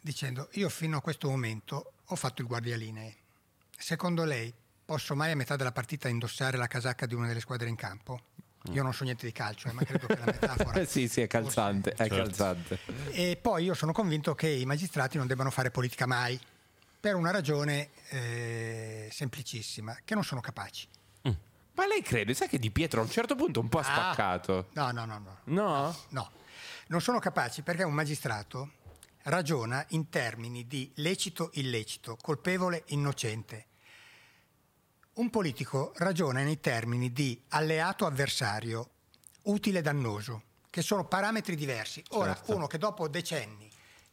dicendo 0.00 0.48
io 0.52 0.68
fino 0.68 0.98
a 0.98 1.00
questo 1.00 1.30
momento 1.30 1.92
ho 2.04 2.16
fatto 2.16 2.42
il 2.42 2.48
guardialinee. 2.48 3.16
Secondo 3.76 4.24
lei 4.24 4.52
posso 4.84 5.14
mai 5.14 5.30
a 5.30 5.36
metà 5.36 5.56
della 5.56 5.72
partita 5.72 6.08
indossare 6.08 6.58
la 6.58 6.66
casacca 6.66 7.06
di 7.06 7.14
una 7.14 7.28
delle 7.28 7.40
squadre 7.40 7.68
in 7.68 7.76
campo? 7.76 8.20
Io 8.72 8.82
non 8.82 8.92
so 8.92 9.04
niente 9.04 9.24
di 9.24 9.32
calcio, 9.32 9.68
eh, 9.68 9.72
ma 9.72 9.82
credo 9.84 10.06
che 10.06 10.18
la 10.18 10.26
metafora... 10.26 10.80
Eh 10.80 10.84
sì, 10.86 11.08
sì, 11.08 11.22
è 11.22 11.26
calzante, 11.26 11.92
è 11.92 11.96
Certo. 11.96 12.14
calzante. 12.14 12.78
E 13.12 13.38
poi 13.40 13.64
io 13.64 13.72
sono 13.72 13.92
convinto 13.92 14.34
che 14.34 14.48
i 14.48 14.66
magistrati 14.66 15.16
non 15.16 15.26
debbano 15.26 15.50
fare 15.50 15.70
politica 15.70 16.04
mai, 16.04 16.38
per 17.00 17.14
una 17.14 17.30
ragione 17.30 17.88
eh, 18.10 19.08
semplicissima, 19.10 19.96
che 20.04 20.12
non 20.12 20.24
sono 20.24 20.42
capaci. 20.42 20.86
Ma 21.78 21.86
lei 21.86 22.02
crede, 22.02 22.34
sai 22.34 22.48
che 22.48 22.58
Di 22.58 22.72
Pietro 22.72 23.00
a 23.00 23.04
un 23.04 23.10
certo 23.10 23.36
punto 23.36 23.60
un 23.60 23.68
po' 23.68 23.78
ha 23.78 23.82
Ah. 23.82 23.84
spaccato? 24.12 24.66
No, 24.72 24.90
no, 24.90 25.04
no, 25.04 25.18
no. 25.18 25.36
No? 25.44 25.96
No, 26.08 26.30
non 26.88 27.00
sono 27.00 27.20
capaci 27.20 27.62
perché 27.62 27.84
un 27.84 27.92
magistrato 27.94 28.72
ragiona 29.22 29.84
in 29.90 30.08
termini 30.08 30.66
di 30.66 30.90
lecito 30.96 31.50
illecito, 31.54 32.16
colpevole 32.20 32.82
innocente. 32.86 33.66
Un 35.14 35.30
politico 35.30 35.92
ragiona 35.98 36.42
nei 36.42 36.58
termini 36.58 37.12
di 37.12 37.40
alleato 37.50 38.06
avversario, 38.06 38.90
utile 39.42 39.80
dannoso, 39.80 40.42
che 40.70 40.82
sono 40.82 41.04
parametri 41.06 41.54
diversi. 41.54 42.02
Ora, 42.10 42.34
Certo. 42.34 42.56
uno 42.56 42.66
che 42.66 42.78
dopo 42.78 43.06
decenni 43.06 43.67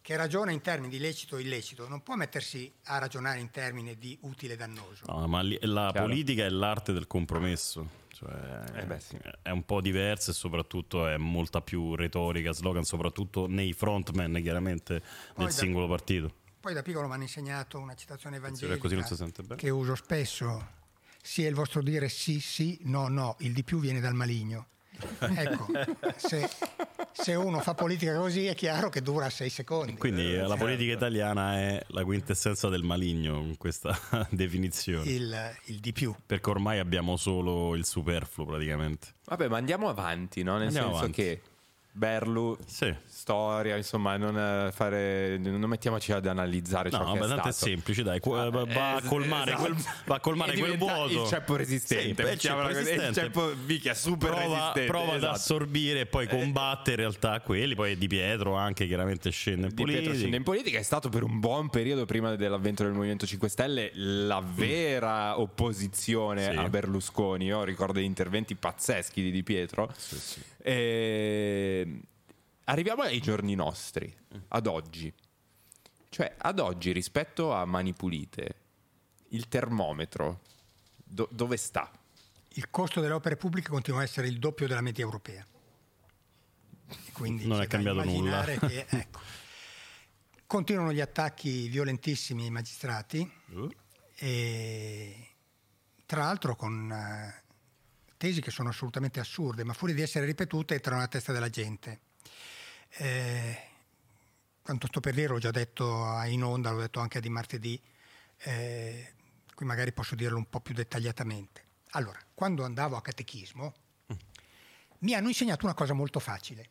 che 0.06 0.16
ragiona 0.16 0.52
in 0.52 0.62
termini 0.62 0.92
di 0.92 1.00
lecito 1.00 1.34
o 1.36 1.40
illecito 1.40 1.88
non 1.88 2.04
può 2.04 2.14
mettersi 2.14 2.72
a 2.84 3.00
ragionare 3.00 3.40
in 3.40 3.50
termini 3.50 3.98
di 3.98 4.16
utile 4.22 4.54
e 4.54 4.56
dannoso. 4.56 5.04
No, 5.08 5.26
ma 5.28 5.42
li- 5.42 5.58
la 5.62 5.90
Chiaro. 5.90 6.06
politica 6.06 6.46
è 6.46 6.50
l'arte 6.50 6.94
del 6.94 7.08
compromesso. 7.08 7.90
Cioè, 8.10 8.62
Eh 8.76 8.86
beh, 8.86 9.00
sì. 9.00 9.18
È 9.42 9.50
un 9.50 9.66
po' 9.66 9.82
diversa 9.82 10.30
e 10.30 10.36
soprattutto 10.36 11.08
è 11.08 11.18
molta 11.18 11.60
più 11.62 11.96
retorica, 11.96 12.52
slogan, 12.52 12.84
soprattutto 12.84 13.48
nei 13.48 13.74
frontman 13.74 14.40
chiaramente 14.44 15.00
Poi 15.34 15.46
del 15.46 15.46
da- 15.48 15.52
singolo 15.52 15.88
partito. 15.88 16.32
Poi 16.60 16.76
da 16.76 16.84
piccolo 16.84 17.08
mi 17.08 17.14
hanno 17.14 17.24
insegnato 17.24 17.80
una 17.80 17.96
citazione 17.96 18.36
evangelica 18.36 18.78
così 18.78 18.94
non 18.94 19.06
si 19.06 19.16
sente 19.16 19.42
bene. 19.42 19.56
che 19.60 19.72
uso 19.72 19.96
spesso. 19.96 20.68
Sia 21.20 21.50
il 21.50 21.56
vostro 21.56 21.82
dire 21.82 22.10
sì, 22.10 22.40
sì, 22.40 22.78
no, 22.84 23.08
no, 23.08 23.38
il 23.40 23.54
di 23.54 23.64
più 23.64 23.80
viene 23.80 24.00
dal 24.00 24.14
maligno. 24.14 24.68
Ecco, 25.20 25.68
se, 26.16 26.50
se 27.12 27.34
uno 27.36 27.60
fa 27.60 27.74
politica 27.74 28.16
così 28.18 28.46
è 28.48 28.56
chiaro 28.56 28.90
che 28.90 29.02
dura 29.02 29.30
sei 29.30 29.50
secondi. 29.50 29.96
Quindi 29.98 30.34
eh, 30.34 30.38
la 30.42 30.48
Certo. 30.50 30.64
politica 30.64 30.94
italiana 30.94 31.56
è 31.58 31.84
la 31.88 32.04
quintessenza 32.04 32.70
del 32.70 32.84
maligno 32.84 33.38
in 33.40 33.58
questa 33.58 33.98
definizione. 34.30 35.10
il, 35.10 35.56
il 35.66 35.80
di 35.80 35.92
più. 35.94 36.14
Perché 36.26 36.50
ormai 36.50 36.80
abbiamo 36.80 37.18
solo 37.18 37.76
il 37.76 37.86
superfluo 37.86 38.46
praticamente. 38.46 39.08
Vabbè, 39.26 39.48
ma 39.48 39.58
andiamo 39.58 39.90
avanti, 39.90 40.44
no? 40.44 40.58
Nel 40.58 40.68
Andiamo 40.68 40.88
senso 40.88 41.00
avanti. 41.00 41.22
che 41.22 41.42
Berlu, 41.92 42.58
Sì. 42.66 42.94
Storia, 43.26 43.76
insomma, 43.76 44.18
non, 44.18 44.38
eh, 44.38 44.72
fare, 44.72 45.40
non 45.40 45.60
mettiamoci 45.62 46.12
ad 46.12 46.28
analizzare 46.28 46.92
ciò 46.92 47.00
No, 47.00 47.14
che 47.14 47.20
è 47.26 47.48
è 47.48 47.52
semplice, 47.52 48.04
dai, 48.04 48.20
qu- 48.20 48.50
va 48.52 48.62
a 48.62 48.98
Eh, 49.00 49.02
colmare 49.08 49.54
esatto. 49.54 49.64
quel, 49.72 49.84
va 50.06 50.16
a 50.16 50.20
colmare 50.20 50.56
quel 50.56 50.78
vuoto. 50.78 51.24
Il 51.24 51.28
ceppo 51.28 51.56
resistente. 51.56 52.24
Sì, 52.24 52.32
il 52.34 52.40
ceppo 52.40 52.62
così, 52.62 52.70
il 52.70 52.76
resistente. 52.78 53.20
ceppo 53.22 53.52
mica 53.66 53.94
super 53.96 54.30
prova, 54.30 54.44
resistente. 54.44 54.86
prova 54.86 55.12
ad 55.14 55.18
esatto. 55.18 55.34
assorbire 55.34 56.00
e 56.02 56.06
poi 56.06 56.28
combatte 56.28 56.92
in 56.92 56.98
realtà 56.98 57.42
quelli. 57.42 57.74
Poi 57.74 57.98
Di 57.98 58.08
Pietro 58.08 58.54
anche 58.54 58.86
chiaramente 58.86 59.32
scende 59.32 59.70
in 59.70 59.74
Di 59.74 59.74
Pietro 59.76 59.94
politica. 59.94 60.16
scende 60.20 60.38
in 60.38 60.44
politica 60.44 60.78
è 60.78 60.84
stato 60.84 61.10
per 61.10 61.24
un 61.24 61.40
buon 61.40 61.70
periodo 61.70 62.06
prima 62.06 62.36
dell'avvento 62.36 62.84
del 62.84 62.92
Movimento 62.94 63.26
5 63.26 63.50
Stelle 63.50 63.90
la 63.96 64.40
vera 64.46 65.40
opposizione 65.40 66.44
Sì. 66.52 66.58
a 66.58 66.70
Berlusconi. 66.70 67.46
Io 67.46 67.64
ricordo 67.64 67.94
degli 67.94 68.04
interventi 68.04 68.54
pazzeschi 68.54 69.24
di 69.24 69.32
Di 69.32 69.42
Pietro. 69.42 69.92
E... 70.62 71.88
Arriviamo 72.66 73.04
ai 73.04 73.20
giorni 73.20 73.54
nostri, 73.56 74.12
ad 74.50 74.68
oggi. 74.68 75.14
Cioè, 76.10 76.36
ad 76.38 76.60
oggi 76.60 76.92
rispetto 76.92 77.54
a 77.54 77.66
Mani 77.66 77.94
Pulite, 77.94 78.56
il 79.30 79.48
termometro 79.48 80.42
do- 81.04 81.30
dove 81.32 81.58
sta? 81.58 81.92
Il 82.50 82.70
costo 82.70 83.02
delle 83.02 83.14
opere 83.14 83.36
pubbliche 83.36 83.70
continua 83.70 84.00
a 84.00 84.04
essere 84.04 84.28
il 84.28 84.40
doppio 84.40 84.68
della 84.68 84.82
media 84.82 85.04
europea. 85.04 85.46
Quindi 87.12 87.46
Non 87.48 87.62
è 87.62 87.68
cambiato 87.68 88.04
nulla. 88.04 88.44
che, 88.44 88.86
ecco, 88.90 89.20
continuano 90.48 90.92
gli 90.94 91.02
attacchi 91.02 91.68
violentissimi 91.68 92.44
ai 92.44 92.52
magistrati 92.52 93.30
Uh, 93.48 93.70
e 94.18 95.36
tra 96.06 96.24
l'altro 96.24 96.56
con 96.56 96.92
eh, 96.92 97.44
tesi 98.18 98.42
che 98.42 98.52
sono 98.52 98.70
assolutamente 98.70 99.20
assurde, 99.20 99.64
ma 99.64 99.74
fuori 99.74 99.94
di 99.94 100.02
essere 100.02 100.26
ripetute 100.26 100.74
entrano 100.76 100.98
nella 100.98 101.10
testa 101.10 101.32
della 101.34 101.50
gente. 101.50 102.00
Eh, 102.98 103.58
quanto 104.62 104.88
sto 104.88 105.00
per 105.00 105.14
dire 105.14 105.28
l'ho 105.28 105.40
già 105.40 105.52
detto 105.52 106.04
a- 106.06 106.26
in 106.28 106.44
onda, 106.44 106.72
l'ho 106.72 106.82
detto 106.82 107.00
anche 107.00 107.20
di 107.20 107.30
martedì, 107.30 107.80
eh, 108.40 109.14
qui 109.54 109.66
magari 109.66 109.92
posso 109.92 110.16
dirlo 110.16 110.38
un 110.38 110.50
po' 110.50 110.60
più 110.60 110.74
dettagliatamente. 110.74 111.64
Allora, 111.92 112.20
quando 112.34 112.64
andavo 112.64 112.96
a 112.96 113.02
catechismo 113.02 113.74
mi 115.00 115.14
hanno 115.14 115.28
insegnato 115.28 115.66
una 115.66 115.74
cosa 115.76 115.94
molto 115.94 116.20
facile. 116.20 116.70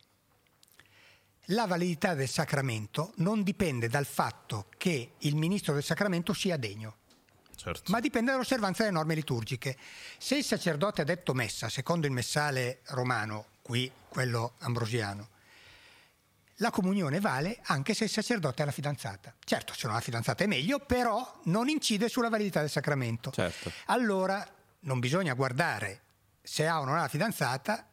La 1.48 1.66
validità 1.66 2.14
del 2.14 2.28
sacramento 2.28 3.12
non 3.16 3.42
dipende 3.42 3.88
dal 3.88 4.06
fatto 4.06 4.68
che 4.76 5.12
il 5.18 5.36
ministro 5.36 5.74
del 5.74 5.84
sacramento 5.84 6.32
sia 6.32 6.56
degno 6.56 6.96
certo. 7.54 7.92
ma 7.92 8.00
dipende 8.00 8.32
dall'osservanza 8.32 8.82
delle 8.82 8.94
norme 8.94 9.14
liturgiche. 9.14 9.76
Se 10.18 10.36
il 10.36 10.44
sacerdote 10.44 11.02
ha 11.02 11.04
detto 11.04 11.34
messa, 11.34 11.68
secondo 11.68 12.06
il 12.06 12.12
messale 12.12 12.80
romano, 12.86 13.46
qui 13.62 13.90
quello 14.08 14.54
ambrosiano, 14.60 15.28
la 16.58 16.70
comunione 16.70 17.20
vale 17.20 17.58
anche 17.64 17.94
se 17.94 18.04
il 18.04 18.10
sacerdote 18.10 18.62
ha 18.62 18.64
la 18.64 18.70
fidanzata. 18.70 19.34
Certo, 19.44 19.72
se 19.74 19.86
non 19.86 19.92
ha 19.92 19.98
la 19.98 20.04
fidanzata 20.04 20.44
è 20.44 20.46
meglio, 20.46 20.78
però 20.78 21.40
non 21.44 21.68
incide 21.68 22.08
sulla 22.08 22.28
validità 22.28 22.60
del 22.60 22.70
sacramento. 22.70 23.30
Certo. 23.30 23.72
Allora 23.86 24.46
non 24.80 25.00
bisogna 25.00 25.34
guardare 25.34 26.00
se 26.42 26.66
ha 26.66 26.80
o 26.80 26.84
non 26.84 26.96
ha 26.96 27.02
la 27.02 27.08
fidanzata, 27.08 27.88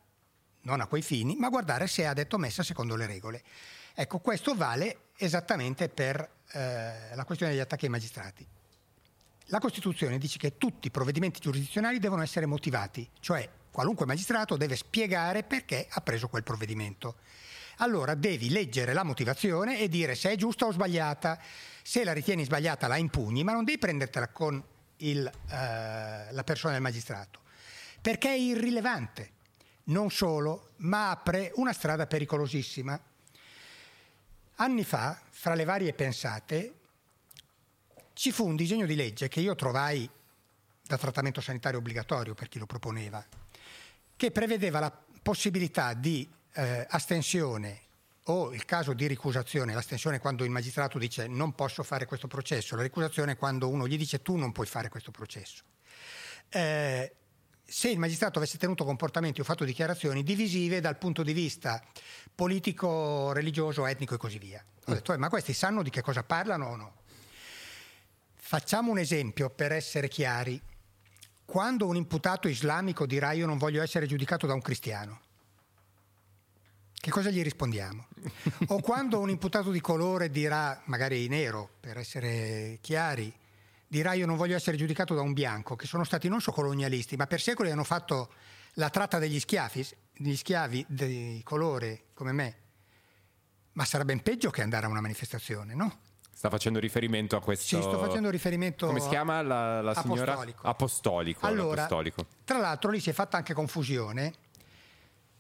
non 0.62 0.82
a 0.82 0.88
quei 0.88 1.02
fini, 1.02 1.36
ma 1.36 1.50
guardare 1.50 1.88
se 1.88 2.06
ha 2.06 2.14
detto 2.14 2.38
messa 2.38 2.64
secondo 2.64 2.96
le 2.96 3.08
regole. 3.08 3.44
Ecco, 3.94 4.20
questo 4.20 4.56
vale 4.56 5.10
esattamente 5.18 5.90
per 5.90 6.30
eh, 6.52 7.16
la 7.16 7.26
questione 7.26 7.54
degli 7.54 7.62
attacchi 7.62 7.86
ai 7.86 7.92
magistrati. 7.92 8.48
La 9.46 9.60
Costituzione 9.60 10.18
dice 10.18 10.38
che 10.38 10.58
tutti 10.58 10.88
i 10.88 10.92
provvedimenti 10.92 11.40
giurisdizionali 11.40 12.00
devono 12.00 12.22
essere 12.22 12.46
motivati, 12.46 13.10
cioè 13.20 13.50
qualunque 13.70 14.06
magistrato 14.06 14.56
deve 14.56 14.76
spiegare 14.76 15.44
perché 15.44 15.88
ha 15.90 16.02
preso 16.02 16.28
quel 16.28 16.44
provvedimento. 16.44 17.16
Allora 17.78 18.16
devi 18.16 18.50
leggere 18.50 18.94
la 18.94 19.04
motivazione 19.04 19.80
e 19.80 19.88
dire 19.88 20.16
se 20.16 20.32
è 20.32 20.36
giusta 20.36 20.66
o 20.66 20.72
sbagliata. 20.72 21.40
Se 21.84 22.04
la 22.04 22.14
ritieni 22.14 22.44
sbagliata 22.44 22.88
la 22.88 22.98
impugni, 22.98 23.44
ma 23.44 23.54
non 23.54 23.64
devi 23.64 23.80
prendertela 23.80 24.28
con 24.28 24.64
il, 24.98 25.26
eh, 25.26 26.32
la 26.32 26.44
persona 26.44 26.74
del 26.74 26.82
magistrato, 26.82 27.40
perché 28.02 28.30
è 28.30 28.38
irrilevante. 28.38 29.32
Non 29.86 30.12
solo, 30.12 30.70
ma 30.78 31.10
apre 31.10 31.52
una 31.56 31.74
strada 31.74 32.06
pericolosissima. 32.06 33.00
Anni 34.56 34.84
fa, 34.84 35.20
fra 35.30 35.56
le 35.56 35.64
varie 35.64 35.94
pensate, 35.94 36.74
ci 38.14 38.32
fu 38.32 38.46
un 38.46 38.56
disegno 38.56 38.86
di 38.86 38.96
legge 38.96 39.28
che 39.28 39.40
io 39.40 39.56
trovai 39.56 40.08
da 40.84 40.98
trattamento 40.98 41.42
sanitario 41.42 41.80
obbligatorio 41.80 42.36
per 42.36 42.48
chi 42.48 42.60
lo 42.60 42.68
proponeva, 42.68 43.26
che 44.16 44.30
prevedeva 44.30 44.80
la 44.80 44.96
possibilità 45.24 45.94
di 45.94 46.30
eh, 46.54 46.86
astensione 46.90 47.82
o 48.26 48.54
il 48.54 48.66
caso 48.66 48.94
di 48.94 49.08
ricusazione, 49.08 49.74
l'astensione 49.74 50.18
è 50.18 50.20
quando 50.20 50.44
il 50.44 50.52
magistrato 50.52 51.00
dice 51.00 51.28
non 51.28 51.54
posso 51.54 51.84
fare 51.84 52.06
questo 52.06 52.28
processo, 52.28 52.76
la 52.76 52.84
ricusazione 52.84 53.34
è 53.34 53.38
quando 53.38 53.68
uno 53.68 53.88
gli 53.88 53.98
dice 53.98 54.22
tu 54.22 54.36
non 54.36 54.52
puoi 54.52 54.68
fare 54.68 54.90
questo 54.90 55.12
processo. 55.12 55.64
Eh, 56.50 57.16
se 57.64 57.90
il 57.90 57.98
magistrato 57.98 58.38
avesse 58.38 58.58
tenuto 58.58 58.84
comportamenti 58.84 59.40
o 59.40 59.44
fatto 59.46 59.64
dichiarazioni 59.64 60.24
divisive 60.24 60.82
dal 60.82 60.98
punto 60.98 61.24
di 61.24 61.32
vista 61.32 61.82
politico, 62.36 63.32
religioso, 63.32 63.86
etnico 63.86 64.14
e 64.14 64.18
così 64.18 64.38
via. 64.38 64.64
Ho 64.86 64.94
detto, 64.94 65.14
"Eh, 65.14 65.18
ma 65.18 65.30
questi 65.30 65.54
sanno 65.54 65.82
di 65.82 65.90
che 65.90 66.02
cosa 66.02 66.24
parlano 66.24 66.68
o 66.68 66.76
no? 66.76 66.94
Facciamo 68.36 68.92
un 68.92 68.98
esempio 68.98 69.50
per 69.50 69.72
essere 69.72 70.10
chiari. 70.10 70.62
Quando 71.46 71.88
un 71.88 71.96
imputato 71.96 72.50
islamico 72.50 73.06
dirà 73.06 73.32
io 73.32 73.46
non 73.46 73.58
voglio 73.58 73.82
essere 73.82 74.06
giudicato 74.06 74.46
da 74.46 74.54
un 74.54 74.62
cristiano, 74.62 75.22
che 77.02 77.10
cosa 77.10 77.32
gli 77.32 77.42
rispondiamo? 77.42 78.08
O 78.68 78.80
quando 78.80 79.20
un 79.20 79.30
imputato 79.30 79.72
di 79.72 79.82
colore 79.82 80.30
dirà, 80.30 80.80
magari 80.86 81.28
nero 81.28 81.68
per 81.80 81.98
essere 81.98 82.78
chiari, 82.80 83.34
dirà 83.88 84.14
io 84.14 84.28
non 84.28 84.38
voglio 84.38 84.56
essere 84.56 84.78
giudicato 84.78 85.16
da 85.16 85.22
un 85.22 85.34
bianco, 85.34 85.76
che 85.76 85.88
sono 85.88 86.04
stati 86.04 86.30
non 86.30 86.42
solo 86.42 86.58
colonialisti, 86.58 87.16
ma 87.16 87.26
per 87.26 87.42
secoli 87.42 87.72
hanno 87.72 87.84
fatto 87.84 88.32
la 88.76 88.90
tratta 88.92 89.18
degli 89.18 89.40
schiavi, 89.40 89.88
gli 90.14 90.36
schiavi 90.36 90.86
di 90.88 91.42
colore 91.44 92.04
come 92.14 92.32
me. 92.34 92.56
Ma 93.74 93.84
sarà 93.84 94.06
ben 94.06 94.22
peggio 94.22 94.52
che 94.52 94.62
andare 94.62 94.86
a 94.86 94.90
una 94.90 95.02
manifestazione, 95.02 95.74
no? 95.74 96.02
Sta 96.32 96.50
facendo 96.52 96.78
riferimento 96.78 97.36
a 97.36 97.42
questo. 97.42 97.66
Sì, 97.66 97.82
sto 97.82 97.98
facendo 97.98 98.30
riferimento 98.30 98.86
Come 98.86 99.00
si 99.00 99.10
chiama 99.10 99.42
la, 99.42 99.82
la 99.82 99.96
signora? 99.96 100.34
Apostolico. 100.34 100.68
Apostolico. 100.68 101.46
Allora, 101.48 101.82
l'apostolico. 101.82 102.28
tra 102.44 102.60
l'altro 102.60 102.92
lì 102.92 103.00
si 103.00 103.10
è 103.10 103.14
fatta 103.14 103.38
anche 103.38 103.56
confusione 103.56 104.34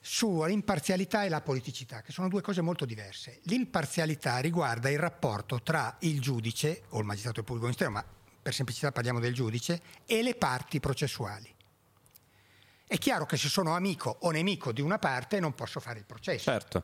sull'imparzialità 0.01 1.23
e 1.23 1.29
la 1.29 1.41
politicità, 1.41 2.01
che 2.01 2.11
sono 2.11 2.27
due 2.27 2.41
cose 2.41 2.61
molto 2.61 2.85
diverse. 2.85 3.39
L'imparzialità 3.43 4.39
riguarda 4.39 4.89
il 4.89 4.97
rapporto 4.97 5.61
tra 5.61 5.95
il 6.01 6.19
giudice 6.19 6.83
o 6.89 6.99
il 6.99 7.05
magistrato 7.05 7.35
del 7.35 7.45
pubblico 7.45 7.67
ministero, 7.67 7.91
ma 7.91 8.03
per 8.41 8.53
semplicità 8.53 8.91
parliamo 8.91 9.19
del 9.19 9.33
giudice, 9.33 9.81
e 10.07 10.23
le 10.23 10.33
parti 10.33 10.79
processuali. 10.79 11.53
È 12.87 12.97
chiaro 12.97 13.25
che 13.25 13.37
se 13.37 13.47
sono 13.47 13.75
amico 13.75 14.17
o 14.21 14.31
nemico 14.31 14.71
di 14.73 14.81
una 14.81 14.97
parte 14.97 15.39
non 15.39 15.53
posso 15.53 15.79
fare 15.79 15.99
il 15.99 16.05
processo. 16.05 16.51
Certo. 16.51 16.83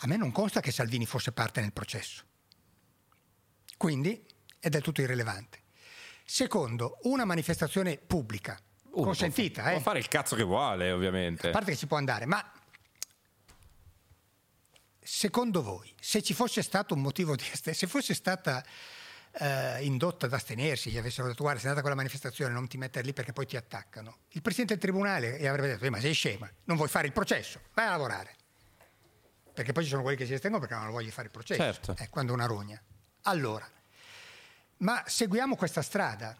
A 0.00 0.06
me 0.06 0.16
non 0.16 0.30
consta 0.30 0.60
che 0.60 0.70
Salvini 0.70 1.06
fosse 1.06 1.32
parte 1.32 1.60
nel 1.60 1.72
processo. 1.72 2.22
Quindi 3.76 4.24
è 4.60 4.68
del 4.68 4.82
tutto 4.82 5.00
irrilevante. 5.00 5.62
Secondo, 6.24 6.98
una 7.02 7.24
manifestazione 7.24 7.96
pubblica, 7.96 8.60
Uno 8.98 9.06
consentita, 9.06 9.62
può, 9.62 9.70
eh, 9.70 9.74
può 9.74 9.82
fare 9.82 9.98
il 9.98 10.08
cazzo 10.08 10.36
che 10.36 10.42
vuole, 10.42 10.90
ovviamente. 10.90 11.48
a 11.48 11.50
parte 11.50 11.72
che 11.72 11.76
ci 11.76 11.86
può 11.86 11.96
andare, 11.96 12.26
ma 12.26 12.44
secondo 15.00 15.62
voi, 15.62 15.92
se 16.00 16.22
ci 16.22 16.34
fosse 16.34 16.62
stato 16.62 16.94
un 16.94 17.00
motivo 17.00 17.34
di 17.34 17.42
se 17.44 17.86
fosse 17.86 18.14
stata 18.14 18.62
eh, 19.32 19.82
indotta 19.84 20.26
ad 20.26 20.32
astenersi, 20.32 20.90
gli 20.90 20.98
avessero 20.98 21.28
detto 21.28 21.42
guarda 21.42 21.60
sei 21.60 21.68
andata 21.70 21.86
a 21.86 21.90
quella 21.90 21.96
manifestazione, 22.02 22.52
non 22.52 22.66
ti 22.68 22.76
mettere 22.76 23.04
lì 23.06 23.12
perché 23.12 23.32
poi 23.32 23.46
ti 23.46 23.56
attaccano, 23.56 24.18
il 24.30 24.42
Presidente 24.42 24.74
del 24.74 24.82
Tribunale 24.82 25.38
gli 25.38 25.46
avrebbe 25.46 25.68
detto 25.68 25.84
"Eh, 25.84 25.90
ma 25.90 26.00
sei 26.00 26.12
scema, 26.12 26.50
non 26.64 26.76
vuoi 26.76 26.88
fare 26.88 27.06
il 27.06 27.12
processo, 27.12 27.60
vai 27.74 27.86
a 27.86 27.90
lavorare. 27.90 28.36
perché 29.58 29.72
poi 29.72 29.82
ci 29.82 29.90
sono 29.90 30.02
quelli 30.02 30.16
che 30.16 30.24
si 30.24 30.34
estengono 30.34 30.64
perché 30.64 30.80
non 30.80 30.96
di 31.02 31.10
fare 31.10 31.26
il 31.26 31.32
processo, 31.32 31.60
Certo. 31.60 31.96
eh, 31.98 32.08
quando 32.10 32.30
è 32.30 32.34
una 32.36 32.46
rogna. 32.46 32.80
Allora, 33.22 33.68
ma 34.78 35.02
seguiamo 35.04 35.56
questa 35.56 35.82
strada. 35.82 36.36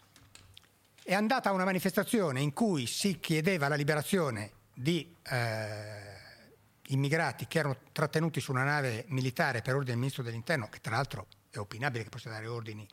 È 1.09 1.14
andata 1.14 1.48
a 1.48 1.52
una 1.52 1.64
manifestazione 1.64 2.42
in 2.42 2.52
cui 2.52 2.84
si 2.84 3.18
chiedeva 3.18 3.66
la 3.68 3.76
liberazione 3.76 4.50
di 4.74 5.16
eh, 5.22 6.02
immigrati 6.88 7.46
che 7.46 7.61
erano 7.61 7.78
trattenuti 7.92 8.40
su 8.40 8.50
una 8.50 8.64
nave 8.64 9.06
militare 9.09 9.62
per 9.62 9.72
ordine 9.72 9.92
del 9.92 9.96
ministro 10.00 10.22
dell'interno, 10.22 10.68
che 10.68 10.80
tra 10.82 10.96
l'altro 10.96 11.28
è 11.48 11.56
opinabile 11.56 12.04
che 12.04 12.11
possa 12.11 12.28
dare 12.28 12.46
ordini 12.46 12.86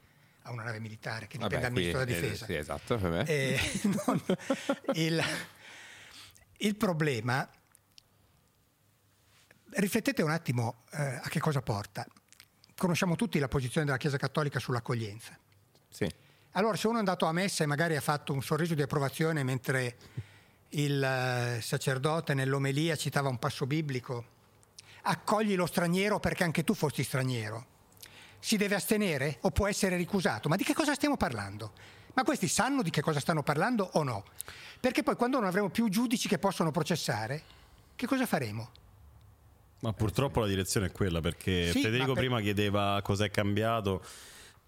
a 0.43 0.51
una 0.53 0.63
nave 0.63 0.79
militare 0.79 1.27
che 1.27 1.37
dipende 1.37 1.55
Vabbè, 1.55 1.67
dal 1.67 1.71
ministro 1.73 2.05
della 2.05 2.17
eh, 2.17 2.21
difesa. 2.21 2.45
sì, 2.45 2.55
esatto, 2.55 2.97
per 2.97 3.09
me. 3.09 3.25
Eh, 3.25 3.59
non- 4.05 4.23
il, 4.93 5.21
il 6.59 6.75
problema, 6.77 7.49
riflettete 9.71 10.21
un 10.21 10.31
attimo 10.31 10.83
eh, 10.93 11.19
a 11.21 11.27
che 11.27 11.41
cosa 11.41 11.61
porta. 11.61 12.07
Conosciamo 12.77 13.17
tutti 13.17 13.39
la 13.39 13.49
posizione 13.49 13.85
della 13.85 13.97
Chiesa 13.97 14.15
Cattolica 14.15 14.57
sull'accoglienza. 14.57 15.37
Sì. 15.89 16.23
Allora, 16.57 16.77
se 16.77 16.87
uno 16.87 16.95
è 16.95 16.99
andato 16.99 17.25
a 17.25 17.33
messa 17.33 17.63
e 17.63 17.67
magari 17.67 17.97
ha 17.97 18.01
fatto 18.01 18.31
un 18.31 18.41
sorriso 18.41 18.75
di 18.75 18.81
approvazione 18.81 19.43
mentre 19.43 19.97
il 20.69 21.03
eh, 21.03 21.59
sacerdote 21.61 22.33
nell'omelia 22.33 22.95
citava 22.95 23.27
un 23.27 23.37
passo 23.37 23.65
biblico, 23.65 24.25
accogli 25.03 25.55
lo 25.55 25.65
straniero 25.65 26.19
perché 26.19 26.45
anche 26.45 26.63
tu 26.63 26.73
fossi 26.73 27.03
straniero. 27.03 27.65
Si 28.39 28.55
deve 28.55 28.75
astenere 28.75 29.37
o 29.41 29.51
può 29.51 29.67
essere 29.67 29.97
ricusato? 29.97 30.47
Ma 30.47 30.55
di 30.55 30.63
che 30.63 30.73
cosa 30.73 30.93
stiamo 30.93 31.17
parlando? 31.17 31.73
Ma 32.13 32.23
questi 32.23 32.47
sanno 32.47 32.81
di 32.83 32.89
che 32.89 33.01
cosa 33.01 33.19
stanno 33.19 33.43
parlando 33.43 33.89
o 33.93 34.03
no? 34.03 34.23
Perché 34.79 35.03
poi 35.03 35.15
quando 35.17 35.39
non 35.39 35.47
avremo 35.47 35.69
più 35.69 35.89
giudici 35.89 36.29
che 36.29 36.37
possono 36.37 36.71
processare, 36.71 37.43
che 37.97 38.07
cosa 38.07 38.25
faremo? 38.25 38.69
Ma 39.79 39.91
purtroppo 39.91 40.39
la 40.39 40.47
direzione 40.47 40.85
è 40.85 40.91
quella 40.93 41.19
perché 41.19 41.69
Sì, 41.71 41.81
Federico 41.81 42.13
per- 42.13 42.23
prima 42.23 42.39
chiedeva 42.39 43.01
cos'è 43.03 43.29
cambiato, 43.29 44.01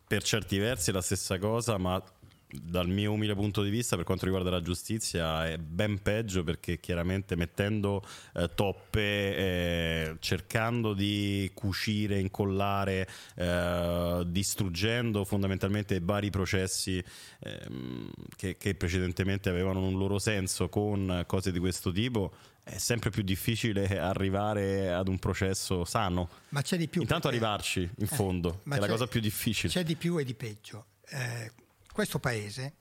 per 0.08 0.24
certi 0.24 0.58
versi 0.58 0.90
è 0.90 0.94
la 0.94 1.02
stessa 1.02 1.38
cosa, 1.38 1.78
ma 1.78 2.02
dal 2.50 2.88
mio 2.88 3.12
umile 3.12 3.36
punto 3.36 3.62
di 3.62 3.70
vista 3.70 3.98
per 3.98 4.06
quanto 4.06 4.24
riguarda 4.24 4.50
la 4.50 4.62
giustizia 4.62 5.46
è 5.46 5.58
ben 5.58 6.02
peggio 6.02 6.46
perché 6.46 6.80
chiaramente 6.80 7.36
mettendo 7.36 8.02
eh, 8.36 8.50
toppe, 8.56 9.36
eh, 9.36 10.16
cercando 10.20 10.94
di 10.94 11.52
cucire, 11.54 12.20
incollare, 12.20 13.08
eh, 13.36 14.24
distruggendo 14.28 15.26
fondamentalmente 15.26 16.00
vari 16.00 16.30
processi 16.30 17.04
ehm, 17.40 18.12
che, 18.38 18.56
che 18.56 18.76
precedentemente 18.76 19.50
avevano 19.50 19.86
un 19.86 19.98
loro 19.98 20.18
senso 20.18 20.70
con 20.70 21.26
cose 21.28 21.52
di 21.52 21.60
questo 21.60 21.92
tipo, 21.92 22.34
è 22.68 22.78
sempre 22.78 23.10
più 23.10 23.24
difficile 23.24 23.88
arrivare 24.00 24.92
ad 24.94 25.08
un 25.08 25.18
processo 25.20 25.86
sano. 25.86 26.30
Ma 26.50 26.62
c'è 26.62 26.78
di 26.78 26.88
più. 26.88 27.02
Intanto 27.02 27.30
perché- 27.30 27.44
arrivarci 27.44 27.80
in 27.82 27.92
Eh, 28.04 28.06
fondo, 28.08 28.62
che 28.64 28.76
è 28.76 28.80
la 28.80 28.88
cosa 28.88 29.08
più 29.08 29.20
difficile. 29.20 29.72
C'è 29.72 29.84
di 29.84 29.96
più 29.96 30.18
e 30.18 30.24
di 30.24 30.34
peggio. 30.34 30.86
Eh, 31.10 31.52
questo 31.92 32.20
paese 32.20 32.74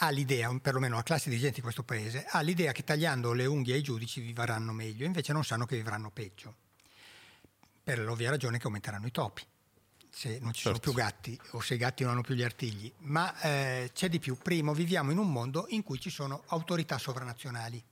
ha 0.00 0.10
l'idea, 0.10 0.54
perlomeno 0.60 0.96
la 0.96 1.02
classe 1.02 1.28
dirigente 1.30 1.56
di 1.56 1.62
questo 1.62 1.82
paese, 1.82 2.26
ha 2.28 2.40
l'idea 2.40 2.72
che 2.72 2.84
tagliando 2.84 3.32
le 3.32 3.46
unghie 3.46 3.74
ai 3.74 3.82
giudici 3.82 4.20
vivranno 4.20 4.72
meglio, 4.72 5.06
invece 5.06 5.32
non 5.32 5.42
sanno 5.44 5.64
che 5.64 5.76
vivranno 5.76 6.10
peggio. 6.10 6.54
Per 7.82 8.00
l'ovvia 8.00 8.30
ragione 8.30 8.58
che 8.58 8.66
aumenteranno 8.66 9.06
i 9.06 9.10
topi. 9.12 9.42
Se 10.10 10.38
non 10.40 10.52
ci 10.52 10.62
sono 10.62 10.74
Certo. 10.76 10.90
più 10.90 10.98
gatti 10.98 11.38
o 11.52 11.60
se 11.60 11.74
i 11.74 11.76
gatti 11.76 12.02
non 12.02 12.12
hanno 12.12 12.22
più 12.22 12.34
gli 12.34 12.42
artigli. 12.42 12.90
Ma 13.00 13.38
eh, 13.42 13.90
c'è 13.94 14.08
di 14.08 14.18
più. 14.18 14.36
Primo, 14.36 14.72
viviamo 14.74 15.10
in 15.12 15.18
un 15.18 15.30
mondo 15.30 15.66
in 15.68 15.82
cui 15.82 16.00
ci 16.00 16.10
sono 16.10 16.42
autorità 16.48 16.98
sovranazionali. 16.98 17.82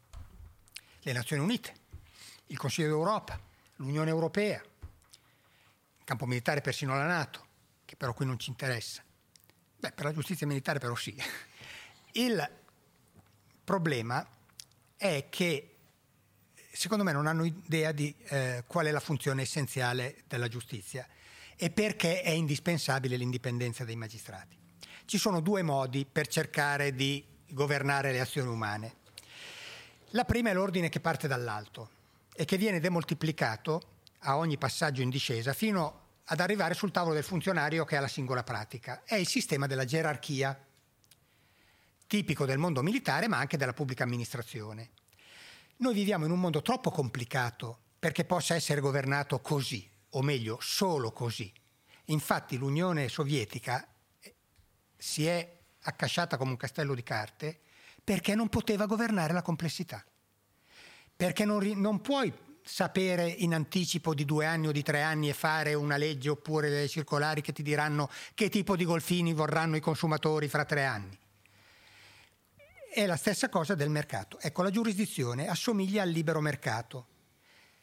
Le 1.06 1.12
Nazioni 1.12 1.42
Unite, 1.42 1.74
il 2.46 2.56
Consiglio 2.56 2.88
d'Europa, 2.88 3.38
l'Unione 3.76 4.08
Europea, 4.08 4.58
in 4.62 6.04
campo 6.04 6.24
militare 6.24 6.62
persino 6.62 6.96
la 6.96 7.04
Nato, 7.04 7.46
che 7.84 7.94
però 7.94 8.14
qui 8.14 8.24
non 8.24 8.38
ci 8.38 8.48
interessa. 8.48 9.02
Beh, 9.76 9.92
per 9.92 10.06
la 10.06 10.14
giustizia 10.14 10.46
militare 10.46 10.78
però 10.78 10.94
sì. 10.94 11.14
Il 12.12 12.50
problema 13.62 14.26
è 14.96 15.26
che 15.28 15.76
secondo 16.72 17.04
me 17.04 17.12
non 17.12 17.26
hanno 17.26 17.44
idea 17.44 17.92
di 17.92 18.14
eh, 18.28 18.64
qual 18.66 18.86
è 18.86 18.90
la 18.90 19.00
funzione 19.00 19.42
essenziale 19.42 20.22
della 20.26 20.48
giustizia 20.48 21.06
e 21.54 21.68
perché 21.68 22.22
è 22.22 22.30
indispensabile 22.30 23.16
l'indipendenza 23.16 23.84
dei 23.84 23.96
magistrati. 23.96 24.56
Ci 25.04 25.18
sono 25.18 25.40
due 25.40 25.60
modi 25.60 26.06
per 26.10 26.28
cercare 26.28 26.94
di 26.94 27.22
governare 27.50 28.10
le 28.10 28.20
azioni 28.20 28.48
umane. 28.48 29.02
La 30.14 30.24
prima 30.24 30.50
è 30.50 30.54
l'ordine 30.54 30.88
che 30.88 31.00
parte 31.00 31.26
dall'alto 31.26 31.90
e 32.36 32.44
che 32.44 32.56
viene 32.56 32.78
demoltiplicato 32.78 33.94
a 34.20 34.36
ogni 34.36 34.56
passaggio 34.56 35.02
in 35.02 35.10
discesa 35.10 35.52
fino 35.52 36.02
ad 36.26 36.38
arrivare 36.38 36.74
sul 36.74 36.92
tavolo 36.92 37.14
del 37.14 37.24
funzionario 37.24 37.84
che 37.84 37.96
ha 37.96 38.00
la 38.00 38.06
singola 38.06 38.44
pratica. 38.44 39.02
È 39.04 39.16
il 39.16 39.26
sistema 39.26 39.66
della 39.66 39.84
gerarchia, 39.84 40.56
tipico 42.06 42.46
del 42.46 42.58
mondo 42.58 42.80
militare 42.80 43.26
ma 43.26 43.38
anche 43.38 43.56
della 43.56 43.72
pubblica 43.72 44.04
amministrazione. 44.04 44.90
Noi 45.78 45.94
viviamo 45.94 46.26
in 46.26 46.30
un 46.30 46.38
mondo 46.38 46.62
troppo 46.62 46.92
complicato 46.92 47.78
perché 47.98 48.24
possa 48.24 48.54
essere 48.54 48.80
governato 48.80 49.40
così, 49.40 49.90
o 50.10 50.22
meglio, 50.22 50.58
solo 50.60 51.10
così. 51.10 51.52
Infatti 52.04 52.56
l'Unione 52.56 53.08
Sovietica 53.08 53.84
si 54.96 55.26
è 55.26 55.58
accasciata 55.80 56.36
come 56.36 56.52
un 56.52 56.56
castello 56.56 56.94
di 56.94 57.02
carte 57.02 57.62
perché 58.04 58.34
non 58.34 58.48
poteva 58.48 58.84
governare 58.84 59.32
la 59.32 59.42
complessità. 59.42 60.04
Perché 61.16 61.44
non, 61.46 61.66
non 61.76 62.00
puoi 62.02 62.32
sapere 62.62 63.26
in 63.26 63.54
anticipo 63.54 64.14
di 64.14 64.24
due 64.24 64.46
anni 64.46 64.68
o 64.68 64.72
di 64.72 64.82
tre 64.82 65.02
anni 65.02 65.28
e 65.28 65.34
fare 65.34 65.74
una 65.74 65.96
legge 65.96 66.30
oppure 66.30 66.68
delle 66.68 66.88
circolari 66.88 67.40
che 67.40 67.52
ti 67.52 67.62
diranno 67.62 68.10
che 68.34 68.48
tipo 68.48 68.76
di 68.76 68.84
golfini 68.84 69.32
vorranno 69.32 69.76
i 69.76 69.80
consumatori 69.80 70.48
fra 70.48 70.64
tre 70.64 70.84
anni. 70.84 71.18
È 72.90 73.06
la 73.06 73.16
stessa 73.16 73.48
cosa 73.48 73.74
del 73.74 73.90
mercato. 73.90 74.38
Ecco, 74.38 74.62
la 74.62 74.70
giurisdizione 74.70 75.48
assomiglia 75.48 76.02
al 76.02 76.10
libero 76.10 76.40
mercato. 76.40 77.06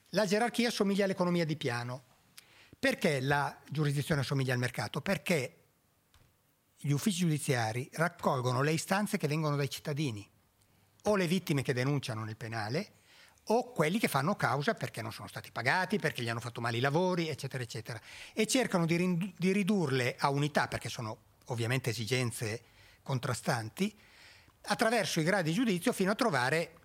La 0.10 0.26
gerarchia 0.26 0.70
assomiglia 0.70 1.04
all'economia 1.04 1.46
di 1.46 1.58
piano. 1.58 2.04
Perché 2.80 3.20
la 3.20 3.56
giurisdizione 3.70 4.22
assomiglia 4.22 4.54
al 4.54 4.60
mercato? 4.60 5.02
Perché 5.02 5.61
gli 6.82 6.92
uffici 6.92 7.20
giudiziari 7.20 7.88
raccolgono 7.94 8.62
le 8.62 8.74
istanze 8.74 9.18
che 9.18 9.28
vengono 9.28 9.56
dai 9.56 9.70
cittadini, 9.70 10.28
o 11.04 11.16
le 11.16 11.28
vittime 11.28 11.62
che 11.62 11.74
denunciano 11.74 12.24
nel 12.24 12.38
penale, 12.38 12.94
o 13.46 13.72
quelli 13.72 14.00
che 14.00 14.08
fanno 14.08 14.36
causa 14.36 14.74
perché 14.74 15.02
non 15.02 15.12
sono 15.12 15.28
stati 15.28 15.52
pagati, 15.52 16.00
perché 16.00 16.24
gli 16.24 16.30
hanno 16.30 16.40
fatto 16.40 16.62
male 16.62 16.78
i 16.78 16.82
lavori, 16.82 17.28
eccetera, 17.28 17.64
eccetera. 17.64 18.00
E 18.34 18.48
cercano 18.48 18.86
di, 18.86 18.96
rin- 18.96 19.34
di 19.38 19.52
ridurle 19.52 20.16
a 20.18 20.30
unità, 20.30 20.68
perché 20.68 20.90
sono 20.90 21.18
ovviamente 21.46 21.92
esigenze 21.92 22.64
contrastanti, 23.04 23.96
attraverso 24.64 25.20
i 25.20 25.24
gradi 25.24 25.50
di 25.50 25.56
giudizio 25.56 25.94
fino 25.94 26.12
a 26.12 26.16
trovare 26.16 26.78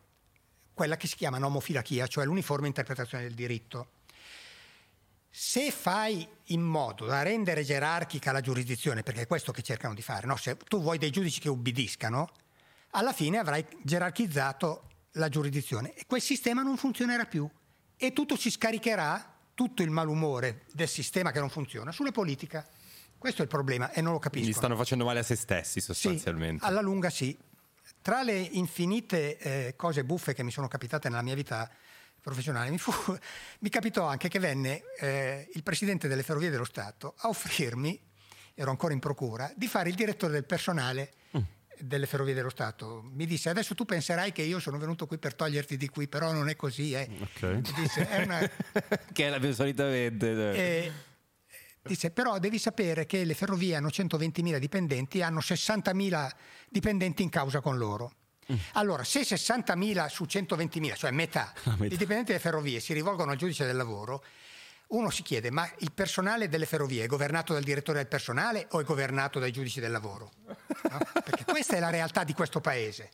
quella 0.74 0.96
che 0.96 1.06
si 1.06 1.16
chiama 1.16 1.38
nomofilachia, 1.38 2.06
cioè 2.06 2.24
l'uniforme 2.24 2.66
interpretazione 2.66 3.24
del 3.24 3.34
diritto. 3.34 3.90
Se 5.38 5.70
fai 5.70 6.26
in 6.44 6.62
modo 6.62 7.04
da 7.04 7.20
rendere 7.20 7.62
gerarchica 7.62 8.32
la 8.32 8.40
giurisdizione, 8.40 9.02
perché 9.02 9.20
è 9.20 9.26
questo 9.26 9.52
che 9.52 9.60
cercano 9.60 9.92
di 9.92 10.00
fare, 10.00 10.26
no? 10.26 10.34
se 10.36 10.56
tu 10.56 10.80
vuoi 10.80 10.96
dei 10.96 11.10
giudici 11.10 11.40
che 11.40 11.50
ubbidiscano, 11.50 12.30
alla 12.92 13.12
fine 13.12 13.36
avrai 13.36 13.62
gerarchizzato 13.82 14.88
la 15.12 15.28
giurisdizione 15.28 15.92
e 15.92 16.04
quel 16.06 16.22
sistema 16.22 16.62
non 16.62 16.78
funzionerà 16.78 17.26
più 17.26 17.46
e 17.98 18.14
tutto 18.14 18.34
si 18.34 18.50
scaricherà, 18.50 19.36
tutto 19.52 19.82
il 19.82 19.90
malumore 19.90 20.64
del 20.72 20.88
sistema 20.88 21.32
che 21.32 21.38
non 21.38 21.50
funziona, 21.50 21.92
sulla 21.92 22.12
politica. 22.12 22.66
Questo 23.18 23.40
è 23.40 23.44
il 23.44 23.50
problema 23.50 23.92
e 23.92 24.00
non 24.00 24.12
lo 24.12 24.18
capisco. 24.18 24.42
Quindi 24.42 24.56
stanno 24.56 24.76
facendo 24.76 25.04
male 25.04 25.18
a 25.18 25.22
se 25.22 25.36
stessi 25.36 25.82
sostanzialmente. 25.82 26.64
Sì, 26.64 26.70
alla 26.70 26.80
lunga 26.80 27.10
sì. 27.10 27.36
Tra 28.00 28.22
le 28.22 28.38
infinite 28.38 29.36
eh, 29.36 29.76
cose 29.76 30.02
buffe 30.02 30.32
che 30.32 30.42
mi 30.42 30.50
sono 30.50 30.66
capitate 30.66 31.10
nella 31.10 31.20
mia 31.22 31.34
vita 31.34 31.70
professionale, 32.26 32.70
mi, 32.70 32.78
fu- 32.78 32.92
mi 33.60 33.68
capitò 33.68 34.06
anche 34.06 34.28
che 34.28 34.40
venne 34.40 34.82
eh, 34.98 35.48
il 35.54 35.62
presidente 35.62 36.08
delle 36.08 36.24
Ferrovie 36.24 36.50
dello 36.50 36.64
Stato 36.64 37.14
a 37.18 37.28
offrirmi, 37.28 38.00
ero 38.54 38.70
ancora 38.70 38.92
in 38.92 38.98
procura, 38.98 39.52
di 39.54 39.68
fare 39.68 39.90
il 39.90 39.94
direttore 39.94 40.32
del 40.32 40.44
personale 40.44 41.12
delle 41.78 42.06
Ferrovie 42.06 42.34
dello 42.34 42.48
Stato. 42.48 43.02
Mi 43.12 43.26
disse 43.26 43.48
adesso 43.48 43.74
tu 43.74 43.84
penserai 43.84 44.32
che 44.32 44.42
io 44.42 44.58
sono 44.58 44.78
venuto 44.78 45.06
qui 45.06 45.18
per 45.18 45.34
toglierti 45.34 45.76
di 45.76 45.88
qui, 45.88 46.08
però 46.08 46.32
non 46.32 46.48
è 46.48 46.56
così. 46.56 46.92
Eh. 46.92 47.08
Ok. 47.20 47.42
Mi 47.42 47.62
disse, 47.76 48.08
è 48.08 48.22
una, 48.22 48.38
che 49.12 49.26
è 49.26 49.28
la 49.28 49.52
solitamente. 49.52 50.52
e 50.54 50.92
disse, 51.82 52.10
però 52.10 52.38
devi 52.38 52.58
sapere 52.58 53.06
che 53.06 53.24
le 53.24 53.34
ferrovie 53.34 53.76
hanno 53.76 53.88
120.000 53.88 54.56
dipendenti 54.56 55.18
e 55.18 55.22
hanno 55.22 55.40
60.000 55.40 56.30
dipendenti 56.68 57.22
in 57.22 57.28
causa 57.28 57.60
con 57.60 57.76
loro. 57.76 58.12
Allora, 58.72 59.04
se 59.04 59.20
60.000 59.20 60.06
su 60.08 60.24
120.000, 60.24 60.94
cioè 60.96 61.10
metà, 61.10 61.52
metà. 61.78 61.94
i 61.94 61.96
dipendenti 61.96 62.32
delle 62.32 62.38
ferrovie 62.38 62.80
si 62.80 62.92
rivolgono 62.92 63.30
al 63.32 63.36
giudice 63.36 63.64
del 63.66 63.76
lavoro, 63.76 64.24
uno 64.88 65.10
si 65.10 65.22
chiede, 65.22 65.50
ma 65.50 65.68
il 65.78 65.92
personale 65.92 66.48
delle 66.48 66.66
ferrovie 66.66 67.04
è 67.04 67.06
governato 67.06 67.52
dal 67.52 67.64
direttore 67.64 67.98
del 67.98 68.06
personale 68.06 68.66
o 68.70 68.80
è 68.80 68.84
governato 68.84 69.38
dai 69.38 69.52
giudici 69.52 69.80
del 69.80 69.90
lavoro? 69.90 70.30
No? 70.86 70.98
Perché 71.24 71.44
questa 71.44 71.74
è 71.74 71.80
la 71.80 71.90
realtà 71.90 72.22
di 72.22 72.32
questo 72.32 72.60
paese. 72.60 73.10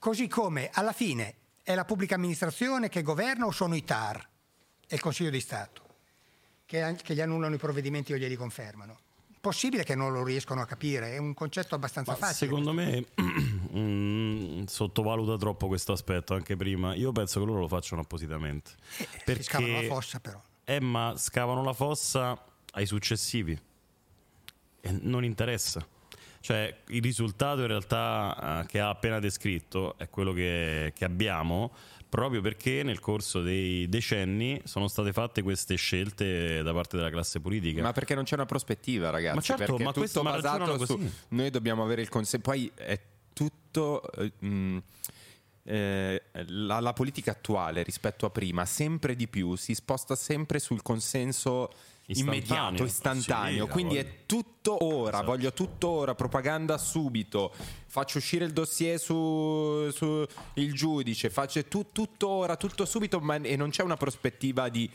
Così 0.00 0.26
come 0.26 0.68
alla 0.72 0.92
fine 0.92 1.36
È 1.62 1.76
la 1.76 1.84
pubblica 1.84 2.16
amministrazione 2.16 2.88
che 2.88 3.02
governa 3.02 3.46
o 3.46 3.52
sono 3.52 3.76
i 3.76 3.84
TAR 3.84 4.28
e 4.88 4.94
il 4.96 5.00
Consiglio 5.00 5.30
di 5.30 5.38
Stato 5.38 5.82
che, 6.72 6.96
che 7.02 7.14
gli 7.14 7.20
annullano 7.20 7.54
i 7.54 7.58
provvedimenti 7.58 8.14
o 8.14 8.16
glieli 8.16 8.34
confermano? 8.34 8.98
Possibile 9.42 9.82
che 9.82 9.96
non 9.96 10.12
lo 10.12 10.22
riescono 10.22 10.60
a 10.60 10.66
capire, 10.66 11.14
è 11.14 11.18
un 11.18 11.34
concetto 11.34 11.74
abbastanza 11.74 12.12
Ma 12.12 12.16
facile. 12.16 12.48
Secondo 12.48 12.72
me 12.72 13.06
mm, 13.76 14.62
sottovaluta 14.66 15.36
troppo 15.36 15.66
questo 15.66 15.90
aspetto 15.90 16.34
anche 16.34 16.54
prima. 16.54 16.94
Io 16.94 17.10
penso 17.10 17.40
che 17.40 17.46
loro 17.46 17.58
lo 17.58 17.66
facciano 17.66 18.02
appositamente. 18.02 18.70
Eh, 19.24 19.34
si 19.34 19.42
scavano 19.42 19.80
la 19.80 19.88
fossa 19.88 20.20
però. 20.20 20.40
Eh, 20.62 20.78
ma 20.78 21.14
scavano 21.16 21.64
la 21.64 21.72
fossa 21.72 22.40
ai 22.74 22.86
successivi. 22.86 23.60
E 24.80 24.98
non 25.02 25.24
interessa. 25.24 25.84
Cioè, 26.38 26.76
il 26.90 27.02
risultato 27.02 27.62
in 27.62 27.66
realtà 27.66 28.60
eh, 28.62 28.66
che 28.66 28.78
ha 28.78 28.90
appena 28.90 29.18
descritto 29.18 29.98
è 29.98 30.08
quello 30.08 30.32
che, 30.32 30.92
che 30.94 31.04
abbiamo, 31.04 31.72
proprio 32.12 32.42
perché 32.42 32.82
nel 32.82 33.00
corso 33.00 33.40
dei 33.40 33.88
decenni 33.88 34.60
sono 34.64 34.86
state 34.86 35.14
fatte 35.14 35.40
queste 35.40 35.76
scelte 35.76 36.62
da 36.62 36.74
parte 36.74 36.98
della 36.98 37.08
classe 37.08 37.40
politica. 37.40 37.80
Ma 37.80 37.92
perché 37.92 38.14
non 38.14 38.24
c'è 38.24 38.34
una 38.34 38.44
prospettiva, 38.44 39.08
ragazzi? 39.08 39.34
Ma 39.36 39.40
certo, 39.40 39.64
perché 39.64 39.82
ma 39.82 39.90
è 39.90 39.92
tutto 39.94 40.00
questo- 40.00 40.22
basato 40.22 40.84
su 40.84 41.10
noi 41.28 41.48
dobbiamo 41.48 41.82
avere 41.82 42.02
il 42.02 42.10
consenso. 42.10 42.44
Poi 42.50 42.70
è 42.74 43.00
tutto. 43.32 44.02
eh, 44.12 44.30
mh, 44.46 44.82
eh, 45.64 46.22
la, 46.48 46.80
la 46.80 46.92
politica 46.92 47.30
attuale 47.30 47.82
rispetto 47.82 48.26
a 48.26 48.30
prima 48.30 48.66
sempre 48.66 49.16
di 49.16 49.26
più 49.26 49.54
si 49.56 49.74
sposta 49.74 50.14
sempre 50.14 50.58
sul 50.58 50.82
consenso. 50.82 51.70
Immediato, 52.20 52.84
istantaneo. 52.84 53.66
Sì, 53.66 53.70
Quindi 53.70 53.96
è 53.96 54.24
tutto 54.26 54.84
ora, 54.84 55.08
Esatto. 55.18 55.24
voglio 55.26 55.52
tutto 55.52 55.88
ora, 55.88 56.14
propaganda 56.14 56.78
subito. 56.78 57.52
Faccio 57.86 58.18
uscire 58.18 58.44
il 58.44 58.52
dossier 58.52 58.98
su, 58.98 59.90
su 59.92 60.24
il 60.54 60.72
giudice, 60.72 61.30
faccio 61.30 61.64
tu- 61.64 61.86
tutto 61.92 62.28
ora, 62.28 62.56
tutto 62.56 62.84
subito, 62.84 63.20
ma 63.20 63.36
e 63.36 63.56
non 63.56 63.70
c'è 63.70 63.82
una 63.82 63.96
prospettiva 63.96 64.68
di 64.68 64.88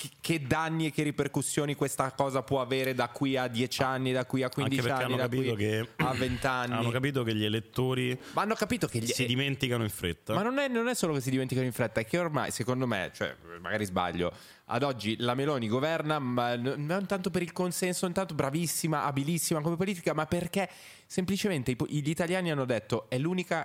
chi- 0.00 0.10
che 0.18 0.40
danni 0.46 0.86
e 0.86 0.90
che 0.92 1.02
ripercussioni 1.02 1.74
questa 1.74 2.10
cosa 2.12 2.42
può 2.42 2.62
avere 2.62 2.94
da 2.94 3.08
qui 3.08 3.36
a 3.36 3.48
10 3.48 3.82
anni, 3.82 4.12
da 4.12 4.24
qui 4.24 4.42
a 4.42 4.48
15 4.48 4.78
Anche 4.80 4.88
perché 4.88 5.04
anni, 5.04 5.16
da 5.18 5.28
qui 5.28 5.54
che 5.56 5.88
a 5.96 6.14
20 6.14 6.46
anni. 6.46 6.72
hanno 6.72 6.88
capito 6.90 7.22
che 7.22 7.34
gli 7.34 7.44
elettori 7.44 8.18
Ma 8.32 8.40
hanno 8.42 8.54
capito 8.54 8.86
che 8.86 8.98
gli, 9.00 9.06
si 9.08 9.26
dimenticano 9.26 9.82
in 9.82 9.90
fretta. 9.90 10.32
ma 10.32 10.42
non 10.42 10.58
è, 10.58 10.68
non 10.68 10.88
è 10.88 10.94
solo 10.94 11.12
che 11.12 11.20
si 11.20 11.28
dimenticano 11.28 11.66
in 11.66 11.72
fretta, 11.72 12.00
è 12.00 12.06
che 12.06 12.18
ormai, 12.18 12.50
secondo 12.50 12.86
me, 12.86 13.10
cioè, 13.14 13.36
magari 13.60 13.84
sbaglio, 13.84 14.32
ad 14.72 14.82
oggi 14.82 15.16
la 15.18 15.34
Meloni 15.34 15.68
governa, 15.68 16.18
ma 16.18 16.56
non 16.56 17.04
tanto 17.06 17.28
per 17.28 17.42
il 17.42 17.52
consenso, 17.52 18.06
non 18.06 18.14
tanto 18.14 18.34
bravissima, 18.34 19.04
abilissima 19.04 19.60
come 19.60 19.76
politica, 19.76 20.14
ma 20.14 20.24
perché 20.24 20.66
semplicemente 21.04 21.76
gli 21.88 22.08
italiani 22.08 22.50
hanno 22.50 22.64
detto 22.64 23.10
è 23.10 23.18
l'unica 23.18 23.64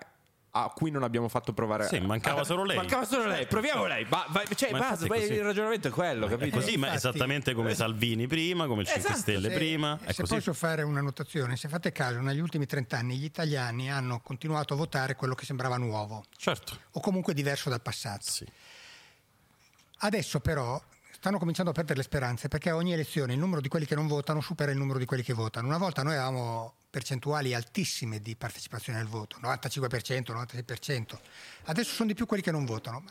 a 0.57 0.71
cui 0.73 0.89
non 0.89 1.03
abbiamo 1.03 1.27
fatto 1.27 1.51
provare. 1.51 1.85
Sì, 1.87 1.99
mancava 1.99 2.45
solo 2.45 2.63
lei. 2.63 2.77
Mancava 2.77 3.03
solo 3.03 3.25
lei, 3.27 3.45
proviamo 3.45 3.85
lei. 3.87 4.05
Ma, 4.09 4.25
ma- 4.29 4.43
cioè, 4.55 4.71
Ma 4.71 4.79
basta, 4.79 5.03
è 5.03 5.07
poi 5.09 5.23
il 5.23 5.43
ragionamento 5.43 5.89
è 5.89 5.91
quello, 5.91 6.27
È 6.27 6.29
capito? 6.29 6.57
così, 6.57 6.77
ma 6.77 6.87
Infatti- 6.87 6.95
esattamente 7.09 7.53
come 7.53 7.75
Salvini 7.75 8.25
prima, 8.25 8.65
come 8.65 8.81
il 8.83 8.87
5 8.87 9.03
Esatto, 9.03 9.19
Stelle 9.19 9.49
Se- 9.49 9.55
prima. 9.55 9.99
È 10.01 10.13
se 10.13 10.21
così. 10.21 10.35
posso 10.35 10.53
fare 10.53 10.83
una 10.83 11.01
notazione, 11.01 11.57
se 11.57 11.67
fate 11.67 11.91
caso, 11.91 12.21
negli 12.21 12.39
ultimi 12.39 12.65
30 12.65 12.97
anni 12.97 13.17
gli 13.17 13.25
italiani 13.25 13.91
hanno 13.91 14.21
continuato 14.21 14.73
a 14.73 14.77
votare 14.77 15.15
quello 15.15 15.35
che 15.35 15.43
sembrava 15.43 15.75
nuovo 15.75 16.23
Certo. 16.37 16.77
o 16.91 16.99
comunque 17.01 17.33
diverso 17.33 17.69
dal 17.69 17.81
passato. 17.81 18.23
Sì. 18.23 18.45
Adesso 19.99 20.39
però 20.39 20.81
stanno 21.25 21.39
cominciando 21.39 21.71
a 21.71 21.73
perdere 21.73 21.97
le 21.97 22.03
speranze 22.03 22.49
perché 22.49 22.69
a 22.69 22.75
ogni 22.75 22.93
elezione 22.93 23.33
il 23.33 23.39
numero 23.39 23.59
di 23.59 23.67
quelli 23.67 23.87
che 23.87 23.95
non 23.95 24.05
votano 24.05 24.41
supera 24.41 24.69
il 24.69 24.77
numero 24.77 24.99
di 24.99 25.05
quelli 25.05 25.23
che 25.23 25.33
votano. 25.33 25.65
Una 25.65 25.79
volta 25.79 26.03
noi 26.03 26.13
avevamo 26.13 26.75
percentuali 26.87 27.55
altissime 27.55 28.19
di 28.19 28.35
partecipazione 28.35 28.99
al 28.99 29.07
voto, 29.07 29.37
95%, 29.41 30.31
96%. 30.31 31.17
Adesso 31.63 31.93
sono 31.95 32.09
di 32.09 32.13
più 32.13 32.27
quelli 32.27 32.43
che 32.43 32.51
non 32.51 32.63
votano. 32.63 33.03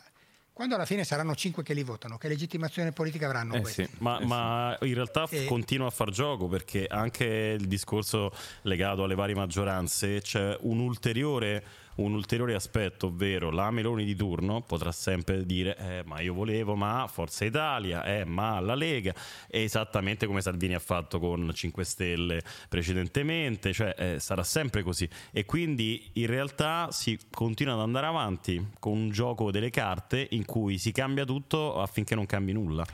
Quando 0.53 0.77
alla 0.77 0.85
fine 0.85 1.03
saranno 1.03 1.35
5 1.35 1.65
che 1.65 1.75
li 1.75 1.83
votano, 1.83 2.17
che 2.17 2.29
legittimazione 2.29 2.93
politica 2.93 3.27
avranno 3.27 3.57
Eh 3.57 3.65
sì. 3.65 3.89
Ma, 3.99 4.21
ma 4.21 4.79
in 4.83 4.95
realtà 4.95 5.27
E- 5.29 5.47
continua 5.47 5.89
a 5.89 5.91
far 5.91 6.11
gioco 6.11 6.47
perché 6.47 6.87
anche 6.87 7.57
il 7.59 7.67
discorso 7.67 8.31
legato 8.63 9.03
alle 9.03 9.17
varie 9.17 9.35
maggioranze 9.35 10.21
c'è 10.21 10.57
un 10.61 10.79
ulteriore, 10.79 11.65
un 11.97 12.13
ulteriore 12.15 12.55
aspetto, 12.55 13.07
ovvero 13.07 13.51
la 13.51 13.71
Meloni 13.71 14.05
di 14.05 14.15
turno 14.15 14.63
potrà 14.63 14.93
sempre 14.93 15.45
dire 15.45 15.77
eh, 15.77 16.03
ma 16.05 16.21
io 16.21 16.35
volevo 16.35 16.75
ma 16.75 17.07
Forza 17.09 17.45
Italia, 17.45 18.05
eh, 18.05 18.25
ma 18.25 18.61
la 18.61 18.75
Lega, 18.75 19.15
esattamente 19.49 20.27
come 20.27 20.41
Salvini 20.41 20.75
ha 20.75 20.79
fatto 20.79 21.19
con 21.19 21.51
5 21.53 21.85
Stelle 21.85 22.43
precedentemente, 22.69 23.73
cioè 23.73 23.95
eh, 23.97 24.21
sarà 24.21 24.43
sempre 24.43 24.83
così 24.83 25.09
e 25.31 25.45
quindi 25.45 26.11
in 26.15 26.27
realtà 26.27 26.89
si 26.91 27.19
continua 27.31 27.75
ad 27.75 27.81
andare 27.81 28.07
avanti 28.07 28.71
con 28.79 28.93
un 28.93 29.11
gioco 29.11 29.51
delle 29.51 29.71
carte 29.71 30.27
in 30.31 30.45
cui 30.45 30.79
si 30.79 30.93
cambia 30.93 31.25
tutto 31.25 31.81
affinché 31.81 32.15
non 32.15 32.27
cambi 32.27 32.53
nulla. 32.53 32.85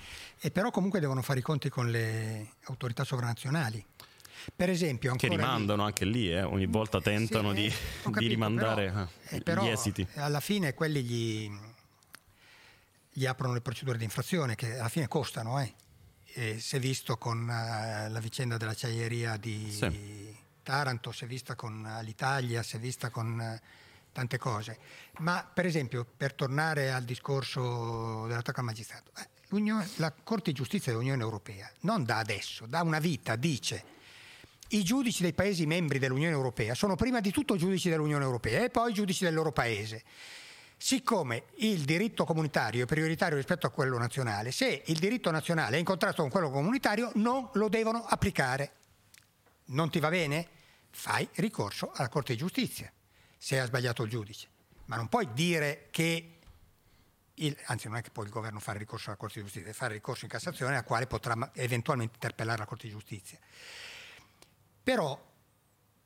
E 0.41 0.51
però 0.51 0.71
comunque 0.71 1.01
devono 1.01 1.23
fare 1.23 1.41
i 1.41 1.43
conti 1.43 1.69
con 1.69 1.91
le 1.91 2.55
autorità 2.65 3.05
sovranazionali. 3.05 3.90
Per 4.55 4.69
esempio, 4.69 5.15
Che 5.15 5.27
ancora 5.27 5.43
lì- 5.43 5.49
rimandano 5.49 5.85
anche 5.85 6.05
lì, 6.05 6.31
eh, 6.31 6.43
ogni 6.43 6.67
volta 6.67 7.01
tentano 7.01 7.51
Sì, 7.51 7.55
di, 7.61 7.67
eh, 7.67 7.71
di 7.71 8.03
capito, 8.03 8.21
rimandare 8.29 8.87
però- 8.91 9.07
eh, 9.31 9.37
eh, 9.37 9.41
però, 9.41 9.65
gli 9.65 9.69
esiti. 9.69 10.07
Alla 10.17 10.41
fine 10.41 10.75
quelli 10.75 11.03
gli, 11.03 11.51
gli 13.13 13.27
aprono 13.27 13.55
le 13.55 13.61
procedure 13.61 13.99
di 13.99 14.05
infrazione 14.05 14.55
che 14.55 14.79
alla 14.79 14.89
fine 14.89 15.09
costano. 15.09 15.61
Eh. 15.61 15.75
Si 16.59 16.77
è 16.77 16.79
visto 16.79 17.17
con 17.17 17.49
eh, 17.51 18.09
la 18.09 18.21
vicenda 18.21 18.57
dell'acciaieria 18.57 19.37
di 19.37 19.71
Sì. 19.73 20.37
Taranto, 20.63 21.11
si 21.11 21.25
è 21.25 21.27
vista 21.27 21.55
con 21.57 21.99
l'Italia, 22.03 22.63
si 22.63 22.77
è 22.77 22.79
vista 22.79 23.11
con 23.11 23.41
eh, 23.41 23.61
tante 24.13 24.39
cose. 24.39 24.79
Ma 25.19 25.49
per 25.53 25.67
esempio, 25.67 26.07
per 26.17 26.35
tornare 26.35 26.93
al 26.93 27.03
discorso 27.05 28.27
dell'attacco 28.29 28.61
al 28.61 28.67
magistrato, 28.67 29.11
la 29.97 30.13
Corte 30.23 30.51
di 30.53 30.57
Giustizia 30.57 30.93
dell'Unione 30.93 31.23
Europea, 31.23 31.69
non 31.81 32.05
da 32.05 32.19
adesso, 32.19 32.67
da 32.67 32.83
una 32.83 33.01
vita, 33.01 33.35
dice 33.35 33.99
i 34.73 34.83
giudici 34.85 35.23
dei 35.23 35.33
Paesi 35.33 35.67
membri 35.67 35.99
dell'Unione 35.99 36.35
Europea 36.35 36.75
sono 36.75 36.95
prima 36.95 37.21
di 37.21 37.31
tutto 37.31 37.57
giudici 37.57 37.89
dell'Unione 37.89 38.25
Europea 38.25 38.65
e 38.65 38.71
poi 38.71 38.93
giudici 38.93 39.25
del 39.25 39.35
loro 39.35 39.53
Paese. 39.53 40.05
Siccome 40.77 41.45
il 41.57 41.85
diritto 41.85 42.25
comunitario 42.25 42.85
è 42.85 42.87
prioritario 42.87 43.37
rispetto 43.37 43.67
a 43.67 43.71
quello 43.71 43.99
nazionale, 43.99 44.53
se 44.53 44.83
il 44.87 44.99
diritto 44.99 45.31
nazionale 45.31 45.77
è 45.77 45.79
in 45.79 45.85
contrasto 45.85 46.23
con 46.23 46.31
quello 46.31 46.51
comunitario 46.51 47.11
non 47.17 47.51
lo 47.55 47.69
devono 47.69 48.05
applicare. 48.05 48.73
Non 49.67 49.91
ti 49.91 49.99
va 49.99 50.09
bene? 50.09 50.49
Fai 50.91 51.29
ricorso 51.35 51.93
alla 51.95 52.09
Corte 52.09 52.33
di 52.33 52.39
Giustizia 52.39 52.91
se 53.37 53.59
ha 53.59 53.67
sbagliato 53.67 54.05
il 54.05 54.11
giudice. 54.11 54.49
Ma 54.87 54.97
non 54.97 55.09
puoi 55.09 55.29
dire 55.33 55.89
che 55.91 56.39
il- 57.35 57.57
anzi 57.67 57.89
non 57.89 57.97
è 57.97 58.03
che 58.03 58.11
può 58.11 58.23
il 58.23 58.31
governo 58.31 58.59
fare 58.61 58.79
ricorso 58.79 59.09
alla 59.09 59.19
Corte 59.19 59.35
di 59.35 59.41
Giustizia, 59.43 59.67
deve 59.67 59.77
fare 59.77 59.95
ricorso 59.95 60.25
in 60.25 60.31
Cassazione 60.31 60.77
a 60.77 60.83
quale 60.83 61.07
potrà 61.07 61.51
eventualmente 61.55 62.15
interpellare 62.15 62.59
la 62.59 62.67
Corte 62.67 62.87
di 62.87 62.93
Giustizia. 62.93 63.39
Però 64.83 65.29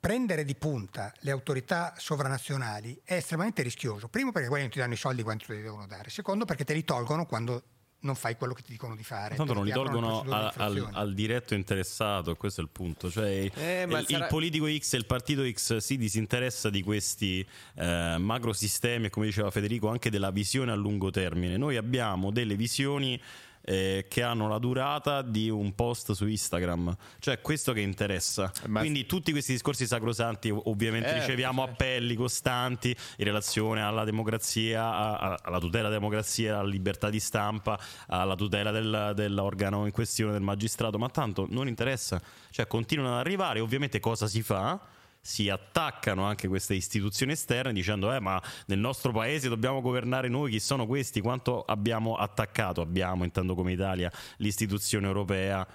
prendere 0.00 0.44
di 0.44 0.54
punta 0.54 1.12
le 1.20 1.30
autorità 1.30 1.94
sovranazionali 1.96 3.00
è 3.04 3.14
estremamente 3.14 3.62
rischioso. 3.62 4.08
Primo 4.08 4.32
perché 4.32 4.48
quelli 4.48 4.64
non 4.64 4.72
ti 4.72 4.78
danno 4.78 4.92
i 4.92 4.98
soldi 4.98 5.22
quando 5.22 5.44
te 5.46 5.54
li 5.54 5.62
devono 5.62 5.86
dare. 5.86 6.10
Secondo 6.10 6.44
perché 6.44 6.64
te 6.64 6.74
li 6.74 6.84
tolgono 6.84 7.24
quando 7.26 7.62
non 8.04 8.14
fai 8.14 8.36
quello 8.36 8.52
che 8.52 8.60
ti 8.60 8.70
dicono 8.72 8.94
di 8.94 9.02
fare. 9.02 9.34
Tanto 9.34 9.54
non 9.54 9.64
li 9.64 9.70
Ti 9.70 9.76
tolgono 9.76 10.20
a- 10.28 10.52
al, 10.58 10.90
al 10.92 11.14
diretto 11.14 11.54
interessato, 11.54 12.34
questo 12.36 12.60
è 12.60 12.64
il 12.64 12.68
punto. 12.68 13.10
Cioè, 13.10 13.50
Eh, 13.54 13.86
ma 13.86 14.00
il, 14.00 14.06
sarà- 14.06 14.24
il 14.24 14.26
politico 14.28 14.66
X 14.68 14.92
e 14.92 14.96
il 14.98 15.06
partito 15.06 15.42
X 15.50 15.78
si 15.78 15.96
disinteressa 15.96 16.68
di 16.68 16.82
questi 16.82 17.46
eh, 17.76 18.16
macrosistemi 18.18 19.06
e, 19.06 19.10
come 19.10 19.24
diceva 19.24 19.50
Federico, 19.50 19.88
anche 19.88 20.10
della 20.10 20.30
visione 20.30 20.70
a 20.70 20.74
lungo 20.74 21.08
termine. 21.08 21.56
Noi 21.56 21.78
abbiamo 21.78 22.30
delle 22.30 22.56
visioni 22.56 23.18
eh, 23.64 24.04
che 24.08 24.22
hanno 24.22 24.46
la 24.48 24.58
durata 24.58 25.22
di 25.22 25.48
un 25.48 25.74
post 25.74 26.12
su 26.12 26.26
Instagram, 26.26 26.94
cioè 27.18 27.40
questo 27.40 27.72
che 27.72 27.80
interessa. 27.80 28.52
Ma- 28.66 28.80
Quindi 28.80 29.06
tutti 29.06 29.32
questi 29.32 29.52
discorsi 29.52 29.86
sacrosanti, 29.86 30.50
ov- 30.50 30.66
ovviamente 30.66 31.08
Eh, 31.10 31.14
riceviamo 31.20 31.62
appelli 31.62 32.14
costanti 32.14 32.88
in 33.16 33.24
relazione 33.24 33.82
alla 33.82 34.04
democrazia, 34.04 34.84
a- 34.84 35.16
a- 35.18 35.38
alla 35.42 35.58
tutela 35.58 35.88
della 35.88 35.98
democrazia, 36.00 36.58
alla 36.58 36.68
libertà 36.68 37.08
di 37.10 37.20
stampa, 37.20 37.78
alla 38.08 38.36
tutela 38.36 38.70
del- 38.70 39.12
dell'organo 39.14 39.86
in 39.86 39.92
questione, 39.92 40.32
del 40.32 40.42
magistrato, 40.42 40.98
ma 40.98 41.08
tanto 41.08 41.46
non 41.48 41.66
interessa, 41.68 42.20
cioè 42.50 42.66
continuano 42.66 43.14
ad 43.14 43.20
arrivare, 43.20 43.60
ovviamente 43.60 43.98
cosa 44.00 44.26
si 44.26 44.42
fa? 44.42 44.78
Si 45.26 45.48
attaccano 45.48 46.24
anche 46.24 46.48
queste 46.48 46.74
istituzioni 46.74 47.32
esterne 47.32 47.72
dicendo 47.72 48.12
eh 48.12 48.20
ma 48.20 48.42
nel 48.66 48.78
nostro 48.78 49.10
paese 49.10 49.48
dobbiamo 49.48 49.80
governare 49.80 50.28
noi, 50.28 50.50
chi 50.50 50.60
sono 50.60 50.86
questi? 50.86 51.22
Quanto 51.22 51.62
abbiamo 51.62 52.16
attaccato, 52.16 52.82
abbiamo 52.82 53.24
intendo 53.24 53.54
come 53.54 53.72
Italia, 53.72 54.12
l'istituzione 54.36 55.06
europea? 55.06 55.66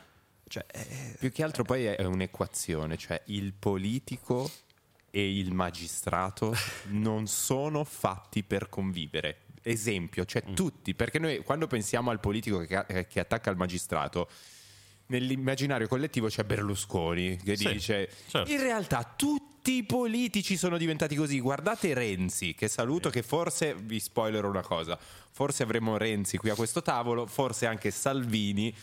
Cioè, 0.47 0.65
eh, 0.71 1.15
Più 1.17 1.31
che 1.31 1.43
altro 1.43 1.63
poi 1.63 1.85
è 1.85 2.03
un'equazione, 2.03 2.95
cioè 2.95 3.19
il 3.25 3.53
politico 3.53 4.47
e 5.09 5.37
il 5.39 5.51
magistrato 5.51 6.53
non 6.89 7.25
sono 7.25 7.83
fatti 7.83 8.43
per 8.43 8.69
convivere. 8.69 9.45
Esempio, 9.63 10.25
cioè 10.25 10.43
Mm. 10.47 10.53
tutti, 10.53 10.93
perché 10.93 11.17
noi 11.17 11.39
quando 11.39 11.65
pensiamo 11.65 12.11
al 12.11 12.19
politico 12.19 12.59
che, 12.59 12.85
eh, 12.87 13.07
che 13.07 13.19
attacca 13.19 13.49
il 13.49 13.57
magistrato, 13.57 14.29
nell'immaginario 15.09 15.87
collettivo 15.87 16.27
c'è 16.27 16.43
Berlusconi 16.43 17.37
che 17.37 17.55
Sì, 17.55 17.73
dice 17.73 18.09
certo. 18.27 18.51
in 18.51 18.59
realtà 18.61 19.13
tutti 19.15 19.73
i 19.73 19.83
politici 19.83 20.57
sono 20.57 20.77
diventati 20.77 21.15
così. 21.15 21.39
Guardate 21.39 21.93
Renzi, 21.93 22.55
che 22.55 22.67
saluto, 22.67 23.09
che 23.09 23.21
forse, 23.21 23.75
vi 23.75 23.99
spoilerò 23.99 24.47
una 24.49 24.61
cosa, 24.61 24.97
forse 25.31 25.63
avremo 25.63 25.97
Renzi 25.97 26.37
qui 26.37 26.49
a 26.49 26.55
questo 26.55 26.81
tavolo, 26.81 27.25
forse 27.25 27.65
anche 27.65 27.91
Salvini 27.91 28.73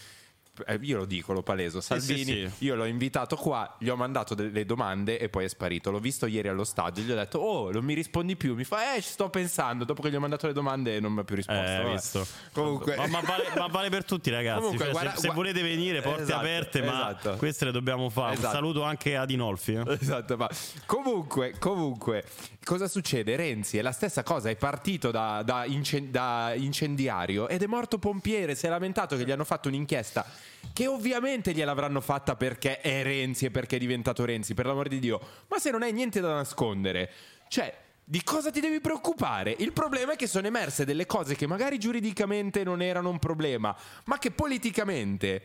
eh, 0.67 0.79
io 0.83 0.99
lo 0.99 1.05
dico, 1.05 1.33
lo 1.33 1.43
paleso. 1.43 1.81
Salvini, 1.81 2.25
sì, 2.25 2.51
sì. 2.57 2.65
io 2.65 2.75
l'ho 2.75 2.85
invitato 2.85 3.37
qua, 3.37 3.77
gli 3.79 3.89
ho 3.89 3.97
mandato 3.97 4.35
delle 4.35 4.65
domande 4.65 5.19
e 5.19 5.29
poi 5.29 5.45
è 5.45 5.49
sparito. 5.49 5.91
L'ho 5.91 5.99
visto 6.01 6.27
ieri 6.27 6.49
allo 6.49 6.65
stadio, 6.65 7.03
gli 7.03 7.11
ho 7.11 7.15
detto, 7.15 7.39
oh, 7.39 7.71
non 7.73 7.85
mi 7.85 7.95
rispondi 7.95 8.37
più. 8.37 8.55
Mi 8.55 8.65
fa, 8.65 8.95
eh, 8.95 9.03
ci 9.03 9.09
sto 9.11 9.29
pensando. 9.29 9.85
Dopo 9.85 10.03
che 10.03 10.11
gli 10.11 10.15
ho 10.15 10.21
mandato 10.21 10.47
le 10.47 10.53
domande 10.53 10.99
non 11.01 11.13
mi 11.13 11.21
ha 11.21 11.25
più 11.25 11.37
risposto. 11.37 12.21
Eh. 12.23 12.27
Comunque, 12.53 12.97
Ma, 12.97 13.07
ma 13.07 13.21
vale, 13.21 13.45
ma 13.57 13.67
vale 13.67 13.89
per 13.91 14.05
tutti, 14.05 14.31
ragazzi. 14.31 14.61
Comunque, 14.61 14.85
Cioè, 14.85 14.93
guarda- 14.93 15.15
se, 15.15 15.21
se 15.29 15.31
volete 15.35 15.63
venire, 15.63 16.01
porte 16.01 16.23
Esatto, 16.23 16.41
aperte, 16.41 16.83
ma 16.83 17.11
esatto. 17.17 17.37
queste 17.37 17.65
le 17.67 17.73
dobbiamo 17.73 18.09
fare. 18.11 18.33
Un 18.33 18.39
Esatto. 18.39 18.55
saluto 18.55 18.83
anche 18.83 19.17
ad 19.17 19.31
Inolfi. 19.31 19.75
eh. 19.75 19.99
Esatto, 20.01 20.37
ma 20.37 20.49
comunque, 20.87 21.55
comunque, 21.59 22.25
cosa 22.65 22.89
succede? 22.89 23.35
Renzi 23.37 23.79
è 23.79 23.83
la 23.83 23.93
stessa 23.93 24.23
cosa, 24.23 24.49
è 24.51 24.57
partito 24.57 25.11
da, 25.11 25.43
da 25.45 25.65
incen- 25.65 26.11
da 26.11 26.53
incendiario 26.55 27.49
ed 27.49 27.63
è 27.63 27.67
morto 27.67 27.99
pompiere, 27.99 28.55
si 28.55 28.67
è 28.67 28.69
lamentato 28.69 29.17
che 29.17 29.25
gli 29.25 29.31
hanno 29.31 29.45
fatto 29.45 29.69
un'inchiesta 29.69 30.25
che 30.73 30.87
ovviamente 30.87 31.53
gliel'avranno 31.53 32.01
fatta 32.01 32.37
perché 32.37 32.81
è 32.81 33.03
Renzi 33.03 33.47
e 33.47 33.51
perché 33.51 33.77
è 33.77 33.79
diventato 33.79 34.25
Renzi, 34.25 34.55
per 34.55 34.67
l'amor 34.67 34.89
di 34.89 34.99
Dio, 34.99 35.21
ma 35.49 35.59
se 35.59 35.71
non 35.71 35.83
hai 35.83 35.93
niente 35.93 36.21
da 36.21 36.35
nascondere, 36.35 37.11
cioè... 37.49 37.85
Di 38.09 38.23
cosa 38.23 38.53
ti 38.53 38.61
devi 38.61 38.81
preoccupare? 38.81 39.53
Il 39.59 39.73
problema 39.73 40.13
è 40.13 40.17
che 40.17 40.29
sono 40.29 40.47
emerse 40.47 40.85
delle 40.85 41.07
cose 41.07 41.35
che 41.35 41.49
magari 41.49 41.77
giuridicamente 41.77 42.63
non 42.63 42.81
erano 42.81 43.11
un 43.11 43.19
problema, 43.19 43.77
ma 44.05 44.19
che 44.19 44.31
politicamente 44.31 45.43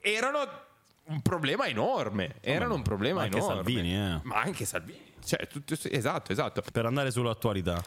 erano 0.00 0.48
un 1.06 1.20
problema 1.22 1.66
enorme. 1.66 2.36
Erano 2.40 2.74
un 2.74 2.82
problema 2.82 3.18
ma 3.18 3.22
anche 3.24 3.38
enorme. 3.38 3.54
Salvini, 3.56 3.96
eh. 3.96 4.20
Ma 4.22 4.40
anche 4.42 4.64
Salvini. 4.64 5.12
Cioè, 5.24 5.48
tutto- 5.48 5.74
esatto, 5.90 6.30
esatto. 6.30 6.62
Per 6.70 6.86
andare 6.86 7.10
sull'attualità, 7.10 7.82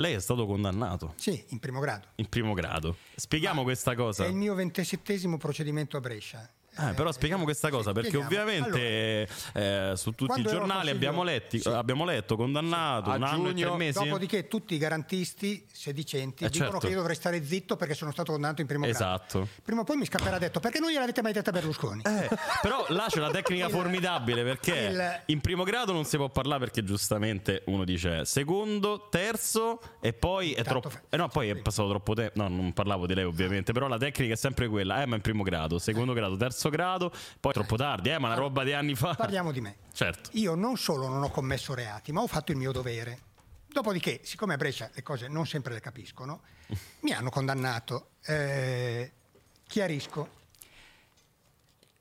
lei 0.00 0.14
è 0.14 0.20
stato 0.20 0.46
condannato 0.46 1.12
Sì, 1.16 1.44
in 1.48 1.58
primo 1.58 1.78
grado. 1.78 2.06
in 2.16 2.28
primo 2.28 2.54
grado. 2.54 2.96
Spieghiamo 3.14 3.62
questa 3.62 3.94
cosa. 3.94 4.24
È 4.24 4.28
il 4.28 4.34
mio 4.34 4.54
ventissettesimo 4.54 5.36
procedimento 5.36 5.96
a 5.96 6.00
Brescia. 6.00 6.48
Eh, 6.78 6.92
però 6.94 7.10
spieghiamo 7.12 7.44
questa 7.44 7.68
cosa 7.68 7.88
sì, 7.88 7.94
perché 7.94 8.10
spieghiamo. 8.22 8.50
ovviamente 8.52 9.28
eh, 9.54 9.92
su 9.96 10.12
tutti 10.12 10.40
i 10.40 10.42
giornali 10.44 10.90
abbiamo, 10.90 11.22
letti, 11.22 11.58
Sì. 11.60 11.68
abbiamo 11.68 12.04
letto 12.04 12.36
condannato 12.36 13.10
A 13.10 13.16
un 13.16 13.22
anno 13.24 13.48
e 13.50 13.54
tre 13.54 13.76
mesi. 13.76 13.98
Dopodiché 14.02 14.46
tutti 14.48 14.74
i 14.74 14.78
garantisti 14.78 15.66
sedicenti 15.70 16.44
Eh, 16.44 16.48
dicono 16.48 16.70
certo. 16.70 16.86
che 16.86 16.92
io 16.92 16.98
dovrei 16.98 17.16
stare 17.16 17.44
zitto 17.44 17.76
perché 17.76 17.94
sono 17.94 18.12
stato 18.12 18.32
condannato 18.32 18.60
in 18.60 18.66
primo 18.68 18.84
grado. 18.84 18.96
Esatto. 18.98 19.48
Prima 19.62 19.80
o 19.80 19.84
poi 19.84 19.96
mi 19.96 20.04
scapperà 20.06 20.38
detto 20.38 20.60
perché 20.60 20.78
non 20.78 20.90
gliel'avete 20.90 21.22
mai 21.22 21.32
detta 21.32 21.50
Berlusconi? 21.50 22.02
Eh, 22.06 22.28
però 22.62 22.84
là 22.88 23.06
c'è 23.08 23.18
una 23.18 23.30
tecnica 23.30 23.66
Il- 23.66 23.72
formidabile 23.72 24.42
perché 24.44 24.74
il- 24.76 25.22
in 25.26 25.40
primo 25.40 25.64
grado 25.64 25.92
non 25.92 26.04
si 26.04 26.16
può 26.16 26.28
parlare 26.28 26.60
perché 26.60 26.84
giustamente 26.84 27.62
uno 27.66 27.84
dice 27.84 28.24
secondo, 28.24 29.08
terzo 29.10 29.80
e 30.00 30.12
poi 30.12 30.52
è 30.52 30.62
troppo 30.62 30.88
fa- 30.90 31.00
eh 31.10 31.16
no, 31.16 31.28
poi 31.28 31.48
è 31.48 31.56
passato 31.56 31.88
troppo 31.88 32.14
tempo. 32.14 32.40
No, 32.40 32.48
non 32.48 32.72
parlavo 32.72 33.06
di 33.06 33.14
lei 33.14 33.24
ovviamente, 33.24 33.72
però 33.72 33.88
la 33.88 33.98
tecnica 33.98 34.32
è 34.34 34.36
sempre 34.36 34.68
quella, 34.68 35.02
eh, 35.02 35.06
ma 35.06 35.16
in 35.16 35.20
primo 35.20 35.42
grado, 35.42 35.78
secondo 35.78 36.12
grado, 36.12 36.36
terzo 36.36 36.59
grado, 36.68 37.12
poi 37.40 37.52
troppo 37.52 37.76
tardi, 37.76 38.10
eh, 38.10 38.18
ma 38.18 38.28
una 38.28 38.36
roba 38.36 38.64
di 38.64 38.72
anni 38.72 38.94
fa. 38.94 39.14
Parliamo 39.14 39.52
di 39.52 39.60
me. 39.60 39.76
Certo. 39.92 40.30
Io 40.34 40.54
non 40.54 40.76
solo 40.76 41.08
non 41.08 41.22
ho 41.22 41.30
commesso 41.30 41.74
reati, 41.74 42.12
ma 42.12 42.20
ho 42.20 42.26
fatto 42.26 42.52
il 42.52 42.58
mio 42.58 42.72
dovere. 42.72 43.28
Dopodiché, 43.66 44.20
siccome 44.24 44.54
a 44.54 44.56
Brescia 44.56 44.90
le 44.92 45.02
cose 45.02 45.28
non 45.28 45.46
sempre 45.46 45.72
le 45.72 45.80
capiscono, 45.80 46.42
mi 47.00 47.12
hanno 47.12 47.30
condannato. 47.30 48.10
Eh, 48.24 49.12
chiarisco. 49.66 50.38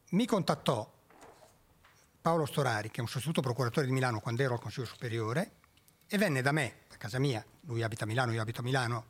Mi 0.10 0.26
contattò 0.26 0.92
Paolo 2.22 2.46
Storari, 2.46 2.90
che 2.90 2.98
è 2.98 3.02
un 3.02 3.08
sostituto 3.08 3.42
procuratore 3.42 3.86
di 3.86 3.92
Milano 3.92 4.20
quando 4.20 4.42
ero 4.42 4.54
al 4.54 4.60
Consiglio 4.60 4.88
Superiore, 4.88 5.52
e 6.08 6.18
venne 6.18 6.42
da 6.42 6.52
me, 6.52 6.80
a 6.92 6.98
casa 6.98 7.20
mia, 7.20 7.46
lui 7.62 7.84
abita 7.84 8.04
a 8.04 8.08
Milano, 8.08 8.34
io 8.34 8.42
abito 8.42 8.62
a 8.62 8.64
Milano, 8.64 9.06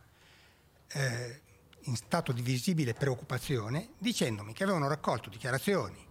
eh, 0.90 1.42
in 1.84 1.96
stato 1.96 2.32
di 2.32 2.42
visibile 2.42 2.94
preoccupazione, 2.94 3.90
dicendomi 3.98 4.54
che 4.54 4.64
avevano 4.64 4.88
raccolto 4.88 5.30
dichiarazioni 5.30 6.08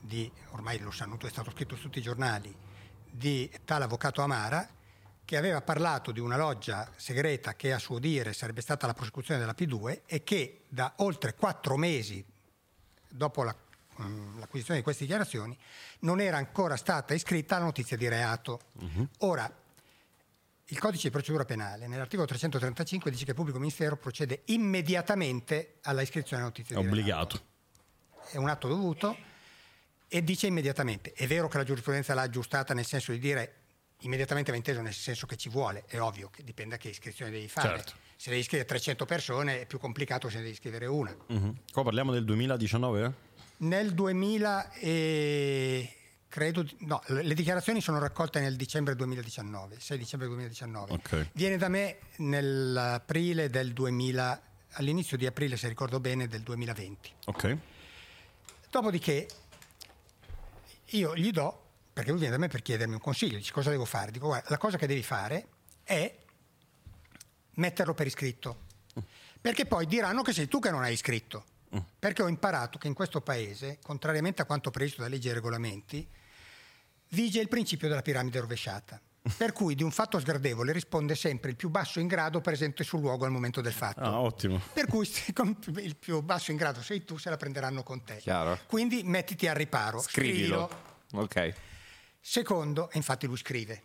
di, 0.00 0.30
ormai 0.50 0.78
lo 0.78 0.90
sanno, 0.90 1.18
è 1.18 1.28
stato 1.28 1.50
scritto 1.50 1.76
su 1.76 1.82
tutti 1.82 1.98
i 1.98 2.02
giornali, 2.02 2.54
di 3.10 3.50
tale 3.64 3.84
avvocato 3.84 4.22
Amara, 4.22 4.68
che 5.24 5.36
aveva 5.36 5.60
parlato 5.60 6.12
di 6.12 6.20
una 6.20 6.36
loggia 6.36 6.88
segreta 6.94 7.54
che 7.54 7.72
a 7.72 7.78
suo 7.78 7.98
dire 7.98 8.32
sarebbe 8.32 8.60
stata 8.60 8.86
la 8.86 8.94
prosecuzione 8.94 9.40
della 9.40 9.54
P2 9.58 10.02
e 10.06 10.22
che 10.22 10.62
da 10.68 10.92
oltre 10.98 11.34
quattro 11.34 11.76
mesi 11.76 12.24
dopo 13.08 13.42
la- 13.42 13.56
mm, 14.00 14.38
l'acquisizione 14.38 14.78
di 14.78 14.84
queste 14.84 15.02
dichiarazioni 15.02 15.58
non 16.00 16.20
era 16.20 16.36
ancora 16.36 16.76
stata 16.76 17.12
iscritta 17.12 17.58
la 17.58 17.64
notizia 17.64 17.96
di 17.96 18.08
reato. 18.08 18.60
Ora, 19.18 19.52
il 20.70 20.78
codice 20.78 21.04
di 21.04 21.10
procedura 21.10 21.44
penale, 21.44 21.86
nell'articolo 21.86 22.26
335, 22.26 23.10
dice 23.10 23.24
che 23.24 23.30
il 23.30 23.36
pubblico 23.36 23.58
ministero 23.58 23.96
procede 23.96 24.42
immediatamente 24.46 25.78
alla 25.82 26.02
iscrizione 26.02 26.42
della 26.42 26.54
notizia 26.54 26.76
È 26.76 26.78
obbligato. 26.78 27.40
è 28.30 28.36
un 28.36 28.48
atto 28.48 28.66
dovuto 28.66 29.16
e 30.08 30.24
dice 30.24 30.46
immediatamente. 30.48 31.12
È 31.12 31.26
vero 31.26 31.46
che 31.48 31.56
la 31.58 31.64
giurisprudenza 31.64 32.14
l'ha 32.14 32.22
aggiustata 32.22 32.74
nel 32.74 32.84
senso 32.86 33.12
di 33.12 33.18
dire 33.18 33.54
immediatamente 34.00 34.50
va 34.50 34.56
inteso 34.56 34.80
nel 34.82 34.92
senso 34.92 35.26
che 35.26 35.36
ci 35.36 35.48
vuole, 35.48 35.84
è 35.86 35.98
ovvio 36.00 36.28
che 36.28 36.42
dipende 36.42 36.76
da 36.76 36.82
che 36.82 36.88
iscrizione 36.88 37.30
devi 37.30 37.48
fare. 37.48 37.68
Certo. 37.68 37.92
Se 38.16 38.28
devi 38.30 38.40
iscrivere 38.40 38.68
300 38.68 39.04
persone 39.04 39.60
è 39.60 39.66
più 39.66 39.78
complicato 39.78 40.28
se 40.28 40.36
ne 40.36 40.40
devi 40.42 40.52
iscrivere 40.54 40.86
una. 40.86 41.14
Mhm. 41.28 41.60
Qua 41.72 41.82
parliamo 41.84 42.12
del 42.12 42.24
2019? 42.24 43.12
Nel 43.58 43.94
2000 43.94 44.72
e 44.72 45.95
credo 46.36 46.66
no, 46.80 47.00
le 47.06 47.32
dichiarazioni 47.32 47.80
sono 47.80 47.98
raccolte 47.98 48.40
nel 48.40 48.56
dicembre 48.56 48.94
2019, 48.94 49.80
6 49.80 49.96
dicembre 49.96 50.28
2019. 50.28 50.92
Ok. 50.92 51.30
Viene 51.32 51.56
da 51.56 51.68
me 51.68 51.96
nell'aprile 52.16 53.48
del 53.48 53.72
2000 53.72 54.42
all'inizio 54.72 55.16
di 55.16 55.24
aprile, 55.24 55.56
se 55.56 55.66
ricordo 55.66 55.98
bene, 55.98 56.28
del 56.28 56.42
2020. 56.42 57.12
Ok. 57.24 57.56
Dopodiché 58.68 59.26
io 60.90 61.16
gli 61.16 61.30
do, 61.30 61.68
perché 61.90 62.10
lui 62.10 62.18
viene 62.18 62.34
da 62.34 62.40
me 62.40 62.48
per 62.48 62.60
chiedermi 62.60 62.92
un 62.92 63.00
consiglio, 63.00 63.38
dice 63.38 63.52
cosa 63.52 63.70
devo 63.70 63.86
fare. 63.86 64.10
Dico 64.10 64.26
guarda, 64.26 64.50
la 64.50 64.58
cosa 64.58 64.76
che 64.76 64.86
devi 64.86 65.02
fare 65.02 65.46
è 65.84 66.14
metterlo 67.52 67.94
per 67.94 68.06
iscritto, 68.08 68.64
perché 69.40 69.64
poi 69.64 69.86
diranno 69.86 70.20
che 70.20 70.34
sei 70.34 70.48
tu 70.48 70.58
che 70.58 70.70
non 70.70 70.82
hai 70.82 70.92
iscritto. 70.92 71.46
Perché 71.98 72.22
ho 72.22 72.28
imparato 72.28 72.76
che 72.78 72.88
in 72.88 72.94
questo 72.94 73.22
paese, 73.22 73.78
contrariamente 73.82 74.40
a 74.40 74.44
quanto 74.44 74.70
previsto 74.70 75.00
da 75.02 75.08
leggi 75.08 75.28
e 75.28 75.34
regolamenti, 75.34 76.06
vige 77.10 77.40
il 77.40 77.48
principio 77.48 77.88
della 77.88 78.02
piramide 78.02 78.40
rovesciata. 78.40 79.00
Per 79.36 79.52
cui 79.52 79.74
di 79.74 79.82
un 79.82 79.90
fatto 79.90 80.20
sgradevole 80.20 80.72
risponde 80.72 81.16
sempre 81.16 81.50
il 81.50 81.56
più 81.56 81.68
basso 81.68 81.98
in 81.98 82.06
grado 82.06 82.40
presente 82.40 82.84
sul 82.84 83.00
luogo 83.00 83.24
al 83.24 83.32
momento 83.32 83.60
del 83.60 83.72
fatto. 83.72 84.00
Ah, 84.00 84.20
ottimo. 84.20 84.60
Per 84.72 84.86
cui 84.86 85.08
il 85.82 85.96
più 85.96 86.20
basso 86.22 86.52
in 86.52 86.56
grado 86.56 86.80
sei 86.80 87.04
tu, 87.04 87.16
se 87.16 87.28
la 87.28 87.36
prenderanno 87.36 87.82
con 87.82 88.04
te. 88.04 88.18
Chiaro. 88.18 88.60
Quindi 88.66 89.02
mettiti 89.02 89.48
al 89.48 89.56
riparo. 89.56 90.00
Scrivilo. 90.00 90.68
scrivilo. 91.08 91.24
Ok. 91.24 91.54
Secondo, 92.20 92.90
e 92.90 92.96
infatti 92.96 93.26
lui 93.26 93.36
scrive, 93.36 93.82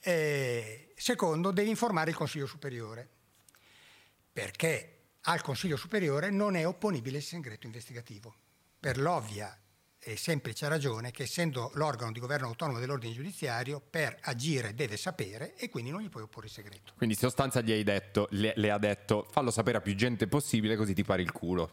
eh, 0.00 0.92
secondo 0.96 1.50
devi 1.50 1.68
informare 1.68 2.10
il 2.10 2.16
Consiglio 2.16 2.46
Superiore, 2.46 3.08
perché 4.32 4.98
al 5.22 5.40
Consiglio 5.40 5.76
Superiore 5.76 6.30
non 6.30 6.56
è 6.56 6.66
opponibile 6.66 7.18
il 7.18 7.24
segreto 7.24 7.66
investigativo, 7.66 8.34
per 8.78 8.98
l'ovvia 8.98 9.56
e 10.00 10.16
semplice 10.16 10.68
ragione 10.68 11.10
che 11.10 11.24
essendo 11.24 11.70
l'organo 11.74 12.12
di 12.12 12.20
governo 12.20 12.46
autonomo 12.46 12.78
dell'ordine 12.78 13.12
giudiziario, 13.12 13.80
per 13.80 14.16
agire 14.22 14.74
deve 14.74 14.96
sapere 14.96 15.54
e 15.56 15.68
quindi 15.68 15.90
non 15.90 16.00
gli 16.00 16.08
puoi 16.08 16.22
opporre 16.22 16.46
il 16.46 16.52
segreto. 16.52 16.92
Quindi 16.96 17.14
in 17.14 17.20
sostanza 17.20 17.60
gli 17.60 17.72
hai 17.72 17.82
detto, 17.82 18.28
le, 18.30 18.52
le 18.56 18.70
ha 18.70 18.78
detto, 18.78 19.26
fallo 19.30 19.50
sapere 19.50 19.78
a 19.78 19.80
più 19.80 19.94
gente 19.94 20.26
possibile 20.28 20.76
così 20.76 20.94
ti 20.94 21.04
pari 21.04 21.22
il 21.22 21.32
culo. 21.32 21.72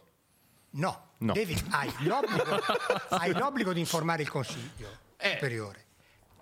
No, 0.70 1.04
No. 1.18 1.32
devi- 1.32 1.56
hai, 1.70 1.90
l'obbligo, 2.00 2.44
hai 3.10 3.32
l'obbligo 3.32 3.72
di 3.72 3.80
informare 3.80 4.22
il 4.22 4.28
Consiglio 4.28 4.90
Eh. 5.16 5.30
Superiore. 5.30 5.84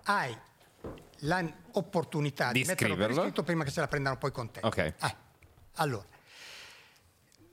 Hai 0.03 0.37
l'opportunità 1.19 2.51
di, 2.51 2.61
Di 2.61 2.67
metterlo 2.67 2.95
per 2.95 3.11
iscritto 3.11 3.43
prima 3.43 3.63
che 3.63 3.71
se 3.71 3.79
la 3.79 3.87
prendano 3.87 4.17
poi 4.17 4.31
con 4.31 4.51
te. 4.51 4.59
Ok. 4.63 4.77
Eh, 4.77 5.15
allora, 5.75 6.05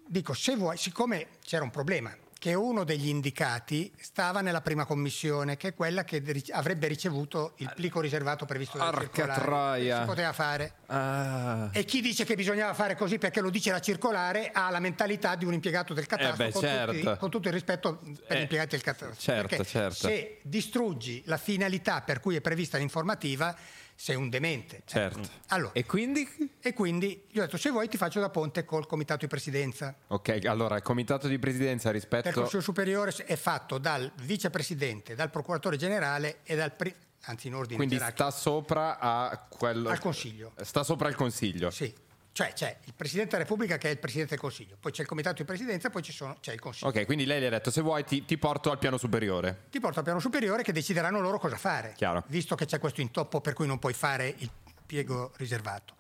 dico, 0.07 0.35
se 0.35 0.57
vuoi, 0.57 0.77
siccome 0.77 1.29
c'era 1.45 1.63
un 1.63 1.71
problema, 1.71 2.15
che 2.43 2.55
uno 2.55 2.83
degli 2.83 3.07
indicati 3.07 3.93
stava 4.01 4.41
nella 4.41 4.63
prima 4.63 4.85
commissione, 4.85 5.57
che 5.57 5.69
è 5.69 5.75
quella 5.75 6.03
che 6.03 6.21
avrebbe 6.51 6.89
ricevuto 6.89 7.53
il 7.59 7.71
plico 7.73 8.01
riservato 8.01 8.47
previsto 8.47 8.79
dalla 8.79 8.91
Porca 8.91 9.37
circolare. 9.37 9.95
si 10.01 10.05
poteva 10.07 10.33
fare. 10.33 10.73
Ah. 10.87 11.69
E 11.71 11.85
chi 11.85 12.01
dice 12.01 12.25
che 12.25 12.35
bisognava 12.35 12.75
fare 12.75 12.97
così 12.97 13.19
perché 13.19 13.41
lo 13.41 13.49
dice 13.49 13.71
la 13.71 13.79
circolare 13.81 14.51
ha 14.53 14.71
la 14.71 14.81
mentalità 14.81 15.37
di 15.37 15.45
un 15.45 15.53
impiegato 15.53 15.95
del 15.95 16.07
catastro 16.07 16.43
Eh 16.43 16.47
beh, 16.49 16.53
con, 16.53 16.63
certo. 16.63 16.93
tutti, 16.93 17.17
con 17.17 17.31
tutto 17.31 17.47
il 17.47 17.55
rispetto 17.55 18.01
per 18.27 18.37
Eh, 18.37 18.39
gli 18.39 18.43
impiegati 18.43 18.71
del 18.71 18.83
catastro. 18.83 19.15
certo, 19.17 19.47
Perché 19.47 19.65
certo. 19.65 19.95
Se 20.09 20.39
distruggi 20.43 21.23
la 21.27 21.37
finalità 21.37 22.01
per 22.01 22.19
cui 22.19 22.35
è 22.35 22.41
prevista 22.41 22.77
l'informativa, 22.77 23.55
sei 24.03 24.17
un 24.17 24.29
demente. 24.29 24.83
Certo. 24.85 25.21
Allora, 25.51 25.71
E 25.75 25.87
quindi? 25.87 26.29
e 26.61 26.73
quindi 26.73 27.25
gli 27.31 27.39
ho 27.39 27.43
detto 27.43 27.57
se 27.57 27.71
vuoi 27.71 27.87
ti 27.87 27.97
faccio 27.97 28.19
da 28.19 28.31
ponte 28.31 28.65
col 28.65 28.85
comitato 28.85 29.21
di 29.21 29.27
presidenza. 29.29 29.95
Ok, 30.09 30.41
allora 30.47 30.75
il 30.75 30.83
comitato 30.83 31.29
di 31.29 31.39
presidenza 31.39 31.85
Per 31.93 31.95
rispetto... 32.01 32.33
Consiglio 32.33 32.63
Superiore 32.63 33.13
è 33.25 33.37
fatto 33.37 33.79
dal 33.79 34.11
vicepresidente, 34.23 35.15
dal 35.15 35.31
procuratore 35.31 35.77
generale 35.77 36.39
e 36.43 36.57
dal 36.57 36.73
pri- 36.75 36.93
anzi 37.27 37.47
in 37.47 37.55
ordine 37.55 37.77
Quindi 37.77 37.95
gerarchico, 37.95 38.29
sta 38.29 38.37
sopra 38.37 38.99
a 38.99 39.39
quello... 39.49 39.89
al 39.89 40.01
Consiglio. 40.01 40.51
Sta 40.61 40.83
sopra 40.83 41.09
il 41.09 41.15
Consiglio. 41.15 41.71
Sì. 41.71 41.95
Cioè 42.35 42.53
c'è 42.55 42.79
il 42.85 42.95
Presidente 42.95 43.33
della 43.33 43.43
Repubblica 43.43 43.77
che 43.77 43.89
è 43.89 43.91
il 43.91 43.99
Presidente 43.99 44.31
del 44.31 44.41
Consiglio, 44.41 44.77
poi 44.81 44.91
c'è 44.91 45.03
il 45.03 45.07
Comitato 45.09 45.37
di 45.37 45.45
Presidenza, 45.45 45.91
poi 45.91 46.03
ci 46.03 46.13
sono- 46.13 46.39
c'è 46.41 46.53
il 46.55 46.61
Consiglio. 46.61 46.89
Ok, 46.91 47.05
quindi 47.05 47.27
lei 47.27 47.41
le 47.41 47.49
ha 47.49 47.51
detto 47.51 47.71
se 47.71 47.83
vuoi 47.83 48.05
ti, 48.05 48.25
ti 48.25 48.39
porto 48.39 48.71
al 48.71 48.79
piano 48.79 48.97
superiore. 48.97 49.65
Ti 49.71 49.79
porto 49.81 49.99
al 49.99 50.05
piano 50.05 50.19
superiore 50.19 50.63
che 50.63 50.73
decideranno 50.73 51.21
loro 51.21 51.39
cosa 51.39 51.57
fare, 51.57 51.93
Chiaro. 51.95 52.25
visto 52.29 52.55
che 52.55 52.65
c'è 52.65 52.79
questo 52.79 53.03
intoppo 53.03 53.43
per 53.43 53.53
cui 53.53 53.67
non 53.67 53.79
puoi 53.79 53.93
fare 53.93 54.35
il 54.39 54.51
piego 54.87 55.33
riservato. 55.37 55.95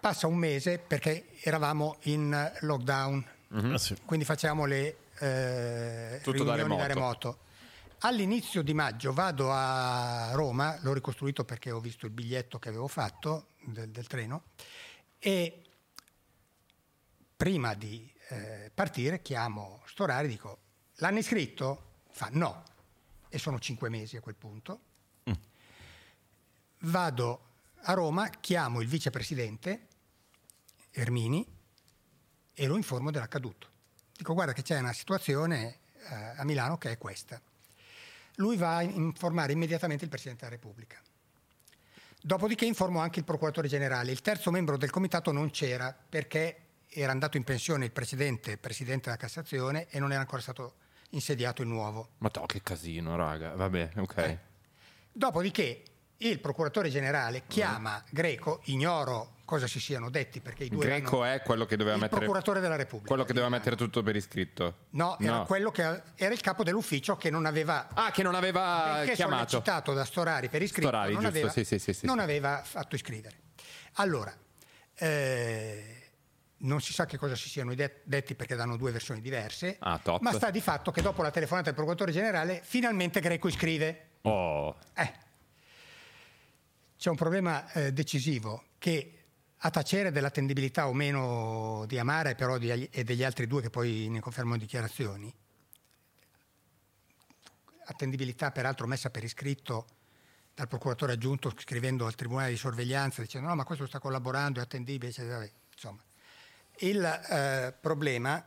Passa 0.00 0.26
un 0.26 0.36
mese 0.36 0.78
perché 0.78 1.26
eravamo 1.42 1.98
in 2.02 2.52
lockdown, 2.62 3.24
Ah, 3.54 3.78
sì. 3.78 3.96
quindi 4.04 4.24
facciamo 4.24 4.64
le 4.64 4.96
eh, 5.20 6.18
Tutto 6.24 6.42
da 6.42 6.56
riunioni 6.56 6.84
remoto. 6.88 7.38
All'inizio 8.00 8.62
di 8.62 8.74
maggio 8.74 9.12
vado 9.12 9.52
a 9.52 10.30
Roma, 10.32 10.76
l'ho 10.80 10.92
ricostruito 10.92 11.44
perché 11.44 11.70
ho 11.70 11.78
visto 11.78 12.06
il 12.06 12.10
biglietto 12.10 12.58
che 12.58 12.68
avevo 12.68 12.88
fatto 12.88 13.50
del, 13.64 13.90
del 13.90 14.08
treno 14.08 14.42
e 15.24 15.62
prima 17.36 17.74
di 17.74 18.12
eh, 18.28 18.72
partire 18.74 19.22
chiamo 19.22 19.80
Storari 19.86 20.26
e 20.26 20.30
dico 20.30 20.58
l'hanno 20.96 21.20
iscritto? 21.20 22.00
Fa 22.10 22.28
no 22.32 22.64
e 23.28 23.38
sono 23.38 23.60
cinque 23.60 23.88
mesi 23.88 24.16
a 24.16 24.20
quel 24.20 24.34
punto. 24.34 24.80
Vado 26.80 27.50
a 27.82 27.92
Roma, 27.92 28.28
chiamo 28.28 28.80
il 28.80 28.88
vicepresidente 28.88 29.86
Ermini 30.90 31.46
e 32.52 32.66
lo 32.66 32.74
informo 32.74 33.12
dell'accaduto. 33.12 33.70
Dico 34.16 34.34
guarda 34.34 34.52
che 34.52 34.62
c'è 34.62 34.80
una 34.80 34.92
situazione 34.92 35.78
eh, 35.98 36.14
a 36.36 36.44
Milano 36.44 36.78
che 36.78 36.90
è 36.90 36.98
questa. 36.98 37.40
Lui 38.36 38.56
va 38.56 38.76
a 38.76 38.82
informare 38.82 39.52
immediatamente 39.52 40.02
il 40.02 40.10
Presidente 40.10 40.44
della 40.44 40.56
Repubblica. 40.56 41.00
Dopodiché 42.24 42.64
informo 42.64 43.00
anche 43.00 43.18
il 43.18 43.24
procuratore 43.24 43.66
generale. 43.66 44.12
Il 44.12 44.20
terzo 44.20 44.52
membro 44.52 44.76
del 44.76 44.90
comitato 44.90 45.32
non 45.32 45.50
c'era 45.50 45.92
perché 46.08 46.56
era 46.88 47.10
andato 47.10 47.36
in 47.36 47.42
pensione 47.42 47.86
il 47.86 47.90
precedente 47.90 48.58
Presidente 48.58 49.06
della 49.06 49.16
Cassazione 49.16 49.88
e 49.88 49.98
non 49.98 50.12
era 50.12 50.20
ancora 50.20 50.40
stato 50.40 50.74
insediato 51.10 51.62
il 51.62 51.68
nuovo. 51.68 52.10
Ma 52.18 52.30
to, 52.30 52.46
che 52.46 52.62
casino, 52.62 53.16
raga. 53.16 53.56
Vabbè, 53.56 53.90
ok. 53.96 54.16
Eh. 54.18 54.38
Dopodiché 55.10 55.82
il 56.28 56.38
procuratore 56.40 56.88
generale 56.88 57.42
chiama 57.46 58.02
Greco, 58.10 58.60
ignoro 58.64 59.36
cosa 59.44 59.66
si 59.66 59.80
siano 59.80 60.08
detti 60.08 60.40
perché 60.40 60.64
i 60.64 60.68
due 60.68 60.84
Greco 60.86 61.22
hanno- 61.22 61.34
è 61.34 61.42
quello 61.42 61.66
che 61.66 61.76
doveva 61.76 61.96
mettere... 61.96 62.20
procuratore 62.20 62.60
della 62.60 62.76
Repubblica. 62.76 63.08
Quello 63.08 63.24
che 63.24 63.32
doveva 63.34 63.50
mettere 63.50 63.76
tutto 63.76 64.02
per 64.02 64.16
iscritto. 64.16 64.86
No, 64.90 65.18
era 65.18 65.40
quello 65.40 65.70
che 65.70 65.82
era 66.14 66.32
il 66.32 66.40
capo 66.40 66.62
dell'ufficio 66.62 67.16
che 67.16 67.28
non 67.30 67.44
aveva 67.44 67.88
Ah, 67.92 68.10
che 68.10 68.22
non 68.22 68.34
aveva 68.34 69.02
chiamato. 69.12 69.48
sollecitato 69.50 69.92
da 69.92 70.04
Storari 70.04 70.48
per 70.48 70.62
iscritto 70.62 70.88
Storari, 70.88 71.12
non, 71.12 71.22
giusto, 71.22 71.36
aveva, 71.38 71.52
sì, 71.52 71.64
sì, 71.64 71.78
sì, 71.92 72.06
non 72.06 72.18
aveva 72.18 72.62
fatto 72.64 72.94
iscrivere. 72.94 73.36
Allora, 73.94 74.34
eh, 74.94 75.96
non 76.58 76.80
si 76.80 76.92
sa 76.92 77.06
che 77.06 77.16
cosa 77.18 77.34
si 77.34 77.48
siano 77.48 77.74
de- 77.74 78.00
detti 78.04 78.34
perché 78.34 78.54
danno 78.54 78.76
due 78.76 78.90
versioni 78.92 79.20
diverse, 79.20 79.76
Ah, 79.80 80.00
ma 80.20 80.32
sta 80.32 80.50
di 80.50 80.60
fatto 80.60 80.90
che 80.92 81.02
dopo 81.02 81.22
la 81.22 81.30
telefonata 81.30 81.66
del 81.66 81.74
procuratore 81.74 82.12
generale 82.12 82.60
finalmente 82.64 83.20
Greco 83.20 83.48
iscrive. 83.48 84.06
Oh, 84.22 84.76
Eh, 84.94 85.12
c'è 87.02 87.10
un 87.10 87.16
problema 87.16 87.68
eh, 87.72 87.92
decisivo 87.92 88.66
che 88.78 89.24
a 89.56 89.70
tacere 89.70 90.12
dell'attendibilità 90.12 90.86
o 90.86 90.92
meno 90.92 91.84
di 91.88 91.98
Amara 91.98 92.32
però 92.36 92.58
di- 92.58 92.70
e 92.70 93.02
degli 93.02 93.24
altri 93.24 93.48
due 93.48 93.60
che 93.60 93.70
poi 93.70 94.06
ne 94.08 94.20
confermano 94.20 94.56
dichiarazioni, 94.56 95.34
attendibilità 97.86 98.52
peraltro 98.52 98.86
messa 98.86 99.10
per 99.10 99.24
iscritto 99.24 99.86
dal 100.54 100.68
procuratore 100.68 101.14
aggiunto 101.14 101.52
scrivendo 101.58 102.06
al 102.06 102.14
tribunale 102.14 102.50
di 102.50 102.56
sorveglianza 102.56 103.20
dicendo 103.20 103.48
no 103.48 103.56
ma 103.56 103.64
questo 103.64 103.84
sta 103.88 103.98
collaborando, 103.98 104.60
è 104.60 104.62
attendibile, 104.62 105.10
eccetera. 105.10 105.44
Insomma, 105.72 106.04
il 106.76 107.04
eh, 107.04 107.74
problema 107.80 108.46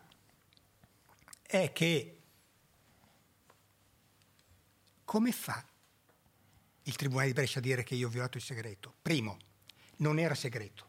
è 1.42 1.74
che 1.74 2.22
come 5.04 5.34
fa 5.34 5.62
il 6.88 6.96
Tribunale 6.96 7.28
di 7.28 7.34
Brescia 7.34 7.60
a 7.60 7.62
dire 7.62 7.84
che 7.84 7.96
io 7.96 8.08
ho 8.08 8.10
violato 8.12 8.38
il 8.38 8.44
segreto? 8.44 8.94
Primo, 9.02 9.38
non 9.98 10.20
era 10.20 10.36
segreto. 10.36 10.86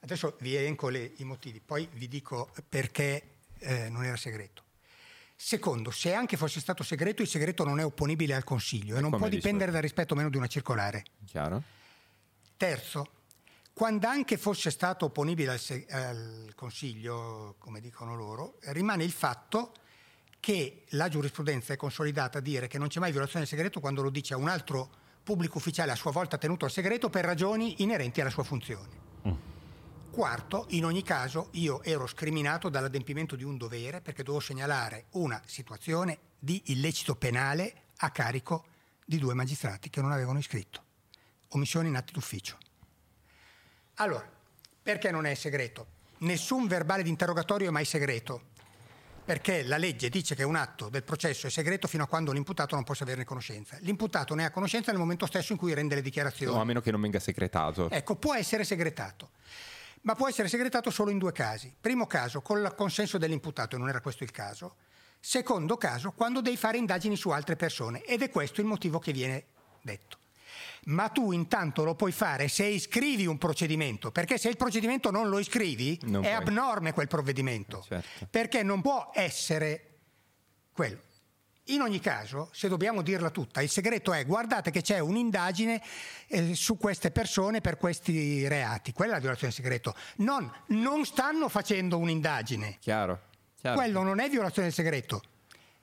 Adesso 0.00 0.36
vi 0.40 0.54
elenco 0.54 0.88
le- 0.88 1.12
i 1.16 1.24
motivi, 1.24 1.60
poi 1.60 1.88
vi 1.92 2.08
dico 2.08 2.50
perché 2.68 3.34
eh, 3.58 3.88
non 3.90 4.04
era 4.04 4.16
segreto. 4.16 4.64
Secondo, 5.36 5.90
se 5.90 6.12
anche 6.12 6.36
fosse 6.36 6.60
stato 6.60 6.82
segreto, 6.82 7.22
il 7.22 7.28
segreto 7.28 7.64
non 7.64 7.78
è 7.80 7.84
opponibile 7.84 8.34
al 8.34 8.44
Consiglio 8.44 8.96
e 8.96 9.00
non 9.00 9.10
come 9.10 9.22
può 9.22 9.28
di 9.28 9.36
dipendere 9.36 9.70
solito. 9.70 9.72
dal 9.72 9.82
rispetto 9.82 10.12
o 10.12 10.16
meno 10.16 10.28
di 10.30 10.36
una 10.36 10.46
circolare. 10.46 11.04
chiaro? 11.26 11.62
Terzo, 12.56 13.12
quando 13.72 14.06
anche 14.06 14.36
fosse 14.36 14.70
stato 14.70 15.06
opponibile 15.06 15.52
al, 15.52 15.58
se- 15.58 15.86
al 15.88 16.52
Consiglio, 16.54 17.54
come 17.58 17.80
dicono 17.80 18.14
loro, 18.16 18.58
rimane 18.64 19.04
il 19.04 19.12
fatto 19.12 19.72
che 20.40 20.84
la 20.90 21.08
giurisprudenza 21.08 21.74
è 21.74 21.76
consolidata 21.76 22.38
a 22.38 22.40
dire 22.40 22.66
che 22.66 22.78
non 22.78 22.88
c'è 22.88 22.98
mai 22.98 23.12
violazione 23.12 23.44
del 23.44 23.54
segreto 23.54 23.78
quando 23.78 24.02
lo 24.02 24.10
dice 24.10 24.34
a 24.34 24.38
un 24.38 24.48
altro 24.48 24.90
pubblico 25.22 25.58
ufficiale 25.58 25.92
a 25.92 25.96
sua 25.96 26.10
volta 26.10 26.38
tenuto 26.38 26.64
al 26.64 26.70
segreto 26.70 27.10
per 27.10 27.24
ragioni 27.24 27.82
inerenti 27.82 28.20
alla 28.20 28.30
sua 28.30 28.42
funzione. 28.42 29.08
Quarto, 30.10 30.66
in 30.70 30.84
ogni 30.84 31.04
caso 31.04 31.48
io 31.52 31.82
ero 31.84 32.06
scriminato 32.06 32.68
dall'adempimento 32.68 33.36
di 33.36 33.44
un 33.44 33.56
dovere 33.56 34.00
perché 34.00 34.24
dovevo 34.24 34.42
segnalare 34.42 35.04
una 35.10 35.40
situazione 35.44 36.18
di 36.38 36.60
illecito 36.66 37.14
penale 37.14 37.84
a 37.98 38.10
carico 38.10 38.64
di 39.04 39.18
due 39.18 39.34
magistrati 39.34 39.88
che 39.88 40.00
non 40.00 40.10
avevano 40.10 40.38
iscritto. 40.38 40.82
Omissione 41.50 41.88
in 41.88 41.96
atti 41.96 42.12
d'ufficio. 42.12 42.58
Allora, 43.94 44.28
perché 44.82 45.10
non 45.10 45.26
è 45.26 45.34
segreto? 45.34 45.98
Nessun 46.18 46.66
verbale 46.66 47.02
di 47.02 47.08
interrogatorio 47.08 47.68
è 47.68 47.70
mai 47.70 47.84
segreto, 47.84 48.48
perché 49.24 49.62
la 49.62 49.76
legge 49.76 50.08
dice 50.08 50.34
che 50.34 50.42
un 50.42 50.56
atto 50.56 50.88
del 50.88 51.02
processo 51.02 51.46
è 51.46 51.50
segreto 51.50 51.86
fino 51.86 52.04
a 52.04 52.06
quando 52.06 52.32
l'imputato 52.32 52.74
non 52.74 52.84
possa 52.84 53.04
averne 53.04 53.24
conoscenza. 53.24 53.76
L'imputato 53.80 54.34
ne 54.34 54.44
ha 54.44 54.50
conoscenza 54.50 54.90
nel 54.90 55.00
momento 55.00 55.26
stesso 55.26 55.52
in 55.52 55.58
cui 55.58 55.74
rende 55.74 55.94
le 55.94 56.02
dichiarazioni. 56.02 56.56
O 56.56 56.60
a 56.60 56.64
meno 56.64 56.80
che 56.80 56.90
non 56.90 57.00
venga 57.00 57.20
segretato. 57.20 57.90
Ecco, 57.90 58.16
può 58.16 58.34
essere 58.34 58.64
segretato, 58.64 59.30
ma 60.02 60.14
può 60.14 60.28
essere 60.28 60.48
segretato 60.48 60.90
solo 60.90 61.10
in 61.10 61.18
due 61.18 61.32
casi. 61.32 61.74
Primo 61.80 62.06
caso, 62.06 62.40
con 62.40 62.58
il 62.58 62.74
consenso 62.76 63.18
dell'imputato, 63.18 63.76
e 63.76 63.78
non 63.78 63.88
era 63.88 64.00
questo 64.00 64.24
il 64.24 64.30
caso. 64.30 64.76
Secondo 65.18 65.76
caso, 65.76 66.12
quando 66.12 66.40
devi 66.40 66.56
fare 66.56 66.78
indagini 66.78 67.16
su 67.16 67.28
altre 67.30 67.54
persone, 67.56 68.02
ed 68.02 68.22
è 68.22 68.30
questo 68.30 68.60
il 68.60 68.66
motivo 68.66 68.98
che 68.98 69.12
viene 69.12 69.44
detto. 69.82 70.19
Ma 70.86 71.08
tu 71.10 71.32
intanto 71.32 71.84
lo 71.84 71.94
puoi 71.94 72.10
fare 72.12 72.48
se 72.48 72.64
iscrivi 72.64 73.26
un 73.26 73.38
procedimento, 73.38 74.10
perché 74.10 74.38
se 74.38 74.48
il 74.48 74.56
procedimento 74.56 75.10
non 75.10 75.28
lo 75.28 75.38
iscrivi 75.38 75.98
Non 76.04 76.24
è 76.24 76.28
puoi. 76.34 76.42
abnorme 76.48 76.92
quel 76.92 77.06
provvedimento, 77.06 77.80
Eh, 77.80 77.86
certo. 78.00 78.26
perché 78.30 78.62
non 78.62 78.80
può 78.80 79.10
essere 79.14 79.98
quello. 80.72 80.98
In 81.64 81.82
ogni 81.82 82.00
caso, 82.00 82.48
se 82.52 82.68
dobbiamo 82.68 83.02
dirla 83.02 83.30
tutta, 83.30 83.60
il 83.60 83.68
segreto 83.68 84.12
è 84.12 84.24
guardate 84.26 84.70
che 84.72 84.80
c'è 84.80 84.98
un'indagine 84.98 85.80
eh, 86.26 86.54
su 86.56 86.76
queste 86.76 87.12
persone 87.12 87.60
per 87.60 87.76
questi 87.76 88.48
reati. 88.48 88.92
Quella 88.92 89.12
è 89.12 89.14
la 89.16 89.20
violazione 89.20 89.52
del 89.54 89.62
segreto. 89.62 89.94
Non, 90.16 90.50
non 90.68 91.04
stanno 91.04 91.48
facendo 91.48 91.98
un'indagine. 91.98 92.78
Chiaro? 92.80 93.20
chiaro. 93.60 93.76
Quello 93.76 94.02
non 94.02 94.18
è 94.18 94.28
violazione 94.28 94.66
del 94.68 94.76
segreto. 94.76 95.22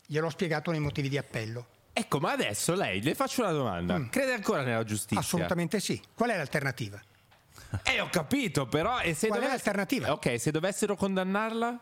Gliel'ho 0.05 0.29
spiegato 0.29 0.71
nei 0.71 0.79
motivi 0.81 1.07
di 1.07 1.17
appello. 1.17 1.67
Ecco, 1.99 2.19
ma 2.19 2.31
adesso 2.31 2.75
lei 2.75 3.01
le 3.01 3.15
faccio 3.15 3.41
una 3.41 3.51
domanda. 3.51 4.07
Crede 4.09 4.33
ancora 4.33 4.61
nella 4.61 4.83
giustizia? 4.83 5.17
Mm. 5.17 5.23
Assolutamente 5.23 5.79
sì. 5.79 5.99
Qual 6.13 6.29
è 6.29 6.37
l'alternativa? 6.37 7.01
Eh, 7.83 7.99
ho 7.99 8.07
capito, 8.09 8.65
però. 8.67 8.99
E 9.01 9.13
se 9.13 9.27
Qual 9.27 9.39
è 9.39 9.43
dovesse- 9.43 9.63
l'alternativa? 9.65 10.11
Ok, 10.13 10.39
se 10.39 10.51
dovessero 10.51 10.95
condannarla? 10.95 11.81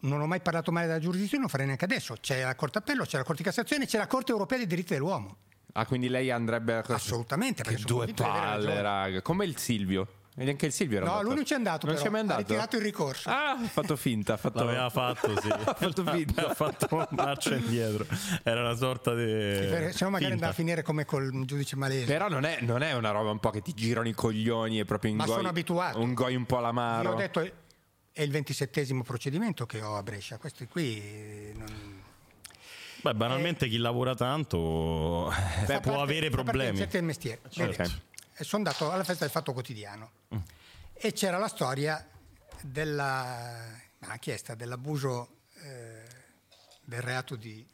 Non 0.00 0.20
ho 0.20 0.26
mai 0.26 0.40
parlato 0.40 0.72
male 0.72 0.86
della 0.86 0.98
giurisdizione, 0.98 1.42
non 1.42 1.48
farei 1.50 1.66
neanche 1.66 1.84
adesso. 1.84 2.16
C'è 2.20 2.42
la 2.42 2.54
Corte 2.56 2.78
Appello, 2.78 3.04
c'è 3.04 3.16
la 3.18 3.22
Corte 3.24 3.42
di 3.42 3.48
Cassazione, 3.48 3.86
c'è 3.86 3.98
la 3.98 4.06
Corte 4.08 4.32
Europea 4.32 4.58
dei 4.58 4.66
diritti 4.66 4.92
dell'uomo. 4.94 5.36
Ah, 5.74 5.86
quindi 5.86 6.08
lei 6.08 6.30
andrebbe 6.30 6.74
a. 6.74 6.84
Assolutamente, 6.88 7.62
Che 7.62 7.70
perché 7.70 7.84
due 7.84 8.06
palle, 8.14 8.82
raga. 8.82 9.22
Come 9.22 9.44
il 9.44 9.56
Silvio. 9.58 10.08
E 10.36 10.42
neanche 10.42 10.66
il 10.66 10.72
Silvio 10.72 10.96
era 10.96 11.06
No, 11.06 11.10
andato. 11.12 11.26
lui 11.28 11.36
non 11.36 11.44
c'è 11.44 11.54
andato, 11.54 11.86
Non 11.86 11.94
però. 11.94 12.06
c'è 12.06 12.10
mai 12.10 12.18
Ha 12.18 12.22
andato. 12.22 12.40
ritirato 12.40 12.76
il 12.76 12.82
ricorso. 12.82 13.28
Ah, 13.28 13.50
ha 13.52 13.68
fatto 13.68 13.94
finta. 13.94 14.32
Ha 14.32 14.36
fatto... 14.36 14.64
L'aveva 14.64 14.90
fatto, 14.90 15.40
sì. 15.40 15.46
ha 15.52 15.74
fatto 15.74 16.04
finta. 16.10 16.48
ha 16.48 16.54
fatto 16.54 17.08
marcia 17.10 17.54
indietro. 17.54 18.04
Era 18.42 18.60
una 18.62 18.74
sorta 18.74 19.14
di. 19.14 19.22
Perché 19.24 19.92
se 19.92 20.04
no 20.04 20.10
magari 20.10 20.32
andava 20.32 20.50
a 20.50 20.54
finire 20.54 20.82
come 20.82 21.04
col 21.04 21.30
giudice 21.44 21.76
malese. 21.76 22.06
Però 22.06 22.28
non 22.28 22.44
è, 22.44 22.58
non 22.62 22.82
è 22.82 22.92
una 22.94 23.10
roba 23.12 23.30
un 23.30 23.38
po' 23.38 23.50
che 23.50 23.62
ti 23.62 23.74
girano 23.74 24.08
i 24.08 24.12
coglioni 24.12 24.80
e 24.80 24.84
proprio 24.84 25.14
Ma 25.14 25.22
ingoi, 25.22 25.36
sono 25.36 25.48
abituato. 25.48 26.00
Un 26.00 26.14
goi 26.14 26.34
un 26.34 26.46
po' 26.46 26.56
Io 26.56 26.60
l'amaro. 26.62 27.10
ho 27.12 27.14
detto 27.14 27.40
è 28.16 28.22
il 28.22 28.30
ventisettesimo 28.30 29.02
procedimento 29.04 29.66
che 29.66 29.80
ho 29.82 29.96
a 29.96 30.02
Brescia. 30.02 30.36
Questi 30.38 30.66
qui 30.66 30.98
eh, 31.00 31.52
non... 31.56 32.02
Beh, 33.02 33.14
banalmente 33.14 33.68
chi 33.68 33.76
lavora 33.76 34.14
tanto 34.14 35.30
eh, 35.30 35.64
Fa 35.66 35.80
può 35.80 35.92
parte- 35.96 36.00
avere 36.12 36.30
problemi. 36.30 36.78
del 36.78 36.88
del 36.88 37.02
mestiere. 37.04 37.40
Certo. 37.50 37.82
Vedete, 37.82 38.02
sono 38.42 38.64
andato 38.64 38.90
alla 38.90 39.04
festa 39.04 39.24
del 39.24 39.32
Fatto 39.32 39.52
Quotidiano 39.52 40.10
e 40.92 41.12
c'era 41.12 41.38
la 41.38 41.48
storia 41.48 42.06
della 42.62 43.82
ma 44.06 44.18
chiesta 44.18 44.54
dell'abuso 44.54 45.40
eh, 45.62 46.02
del 46.82 47.00
reato 47.00 47.36
di, 47.36 47.66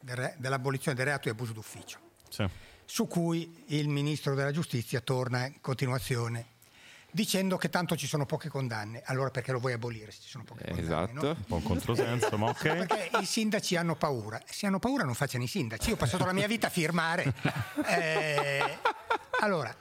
del 0.00 0.16
re- 0.16 0.34
dell'abolizione 0.38 0.96
del 0.96 1.06
reato 1.06 1.24
di 1.24 1.30
abuso 1.30 1.52
d'ufficio. 1.52 2.06
Sì. 2.28 2.46
su 2.84 3.06
cui 3.06 3.64
il 3.68 3.88
ministro 3.88 4.34
della 4.34 4.50
giustizia 4.50 5.00
torna 5.00 5.46
in 5.46 5.60
continuazione 5.62 6.56
dicendo 7.10 7.56
che 7.56 7.70
tanto 7.70 7.96
ci 7.96 8.06
sono 8.06 8.26
poche 8.26 8.48
condanne. 8.48 9.02
Allora 9.06 9.30
perché 9.30 9.50
lo 9.52 9.58
vuoi 9.58 9.72
abolire 9.72 10.10
se 10.10 10.20
ci 10.20 10.28
sono 10.28 10.44
poche 10.44 10.64
condanne? 10.64 10.82
Esatto. 10.82 11.12
no? 11.12 11.28
Un 11.30 11.44
po' 11.44 11.56
un 11.56 11.62
controsenso, 11.62 12.36
ma 12.36 12.48
ok. 12.48 12.86
Perché 12.86 13.10
i 13.20 13.24
sindaci 13.24 13.76
hanno 13.76 13.96
paura. 13.96 14.40
Se 14.44 14.66
hanno 14.66 14.78
paura 14.78 15.04
non 15.04 15.14
facciano 15.14 15.44
i 15.44 15.46
sindaci. 15.46 15.88
Io 15.88 15.94
ho 15.94 15.98
passato 15.98 16.24
la 16.24 16.32
mia 16.32 16.46
vita 16.46 16.66
a 16.66 16.70
firmare. 16.70 17.34
Eh, 17.88 18.78
allora, 19.40 19.72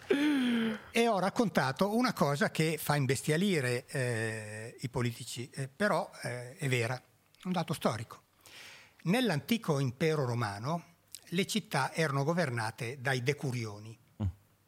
e 0.92 1.08
ho 1.08 1.20
raccontato 1.20 1.96
una 1.96 2.14
cosa 2.14 2.52
che 2.52 2.78
fa 2.78 2.96
imbestialire 2.96 3.86
eh, 3.88 4.78
i 4.82 4.90
politici, 4.90 5.50
eh, 5.50 5.68
però 5.68 6.08
eh, 6.22 6.56
è 6.58 6.68
vera, 6.68 7.02
un 7.46 7.52
dato 7.52 7.74
storico. 7.74 8.22
Nell'antico 9.04 9.80
impero 9.80 10.26
romano 10.26 10.96
le 11.30 11.48
città 11.48 11.92
erano 11.94 12.24
governate 12.24 13.02
dai 13.02 13.24
decurioni, 13.24 13.98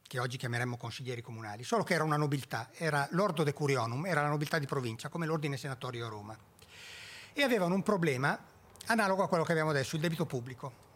che 0.01 0.19
oggi 0.19 0.37
chiameremmo 0.37 0.75
consiglieri 0.75 1.21
comunali, 1.21 1.63
solo 1.63 1.83
che 1.83 1.93
era 1.93 2.03
una 2.03 2.17
nobiltà, 2.17 2.71
era 2.73 3.07
l'ordo 3.11 3.43
decurionum, 3.43 4.07
era 4.07 4.23
la 4.23 4.29
nobiltà 4.29 4.57
di 4.57 4.65
provincia, 4.65 5.09
come 5.09 5.27
l'ordine 5.27 5.55
senatorio 5.55 6.07
a 6.07 6.09
Roma. 6.09 6.37
E 7.31 7.43
avevano 7.43 7.75
un 7.75 7.83
problema 7.83 8.37
analogo 8.87 9.21
a 9.21 9.27
quello 9.27 9.43
che 9.43 9.51
abbiamo 9.51 9.69
adesso, 9.69 9.95
il 9.95 10.01
debito 10.01 10.25
pubblico. 10.25 10.88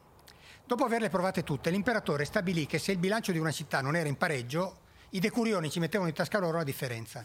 Dopo 0.73 0.85
averle 0.85 1.09
provate 1.09 1.43
tutte, 1.43 1.69
l'imperatore 1.69 2.25
stabilì 2.25 2.65
che 2.65 2.79
se 2.79 2.93
il 2.93 2.97
bilancio 2.97 3.31
di 3.31 3.37
una 3.37 3.51
città 3.51 3.79
non 3.79 3.95
era 3.95 4.09
in 4.09 4.17
pareggio, 4.17 4.77
i 5.09 5.19
decurioni 5.19 5.69
ci 5.69 5.77
mettevano 5.77 6.09
in 6.09 6.15
tasca 6.15 6.39
loro 6.39 6.57
la 6.57 6.63
differenza. 6.63 7.23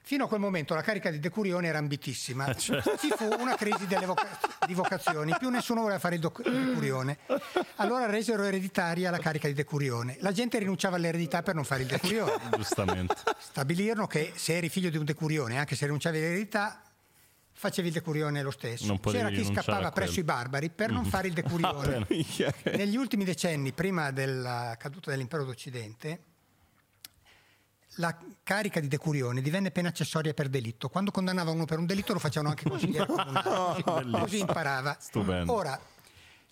Fino 0.00 0.24
a 0.24 0.26
quel 0.26 0.40
momento 0.40 0.74
la 0.74 0.80
carica 0.80 1.10
di 1.10 1.20
decurione 1.20 1.66
era 1.66 1.76
ambitissima. 1.76 2.54
Ci 2.54 2.72
fu 3.14 3.28
una 3.38 3.56
crisi 3.56 3.84
voca- 4.06 4.38
di 4.66 4.72
vocazioni, 4.72 5.34
più 5.38 5.50
nessuno 5.50 5.82
voleva 5.82 5.98
fare 5.98 6.14
il, 6.14 6.22
doc- 6.22 6.46
il 6.46 6.68
decurione. 6.68 7.18
Allora 7.74 8.06
resero 8.06 8.42
ereditaria 8.42 9.10
la 9.10 9.18
carica 9.18 9.48
di 9.48 9.52
decurione. 9.52 10.16
La 10.20 10.32
gente 10.32 10.58
rinunciava 10.58 10.96
all'eredità 10.96 11.42
per 11.42 11.56
non 11.56 11.64
fare 11.64 11.82
il 11.82 11.88
decurione. 11.88 12.40
Giustamente. 12.56 13.16
Stabilirono 13.38 14.06
che 14.06 14.32
se 14.34 14.56
eri 14.56 14.70
figlio 14.70 14.88
di 14.88 14.96
un 14.96 15.04
decurione, 15.04 15.58
anche 15.58 15.76
se 15.76 15.84
rinunciavi 15.84 16.16
all'eredità, 16.16 16.85
facevi 17.58 17.88
il 17.88 17.94
decurione 17.94 18.42
lo 18.42 18.50
stesso. 18.50 18.98
C'era 18.98 19.30
chi 19.30 19.44
scappava 19.44 19.90
presso 19.90 20.20
i 20.20 20.22
barbari 20.24 20.68
per 20.68 20.90
non 20.90 21.06
fare 21.06 21.28
il 21.28 21.32
decurione. 21.34 22.06
Ah. 22.06 22.70
Negli 22.76 22.96
ultimi 22.96 23.24
decenni, 23.24 23.72
prima 23.72 24.10
della 24.10 24.76
caduta 24.78 25.10
dell'impero 25.10 25.44
d'Occidente, 25.44 26.20
la 27.96 28.14
carica 28.42 28.78
di 28.78 28.88
decurione 28.88 29.40
divenne 29.40 29.70
pena 29.70 29.88
accessoria 29.88 30.34
per 30.34 30.48
delitto. 30.48 30.90
Quando 30.90 31.10
condannavano 31.10 31.56
uno 31.56 31.64
per 31.64 31.78
un 31.78 31.86
delitto 31.86 32.12
lo 32.12 32.18
facevano 32.18 32.50
anche 32.50 32.68
consigliere 32.68 33.06
comunale, 33.06 33.82
così, 33.82 34.10
così 34.12 34.38
imparava. 34.40 34.96
Stupendo. 35.00 35.52
Ora, 35.52 35.80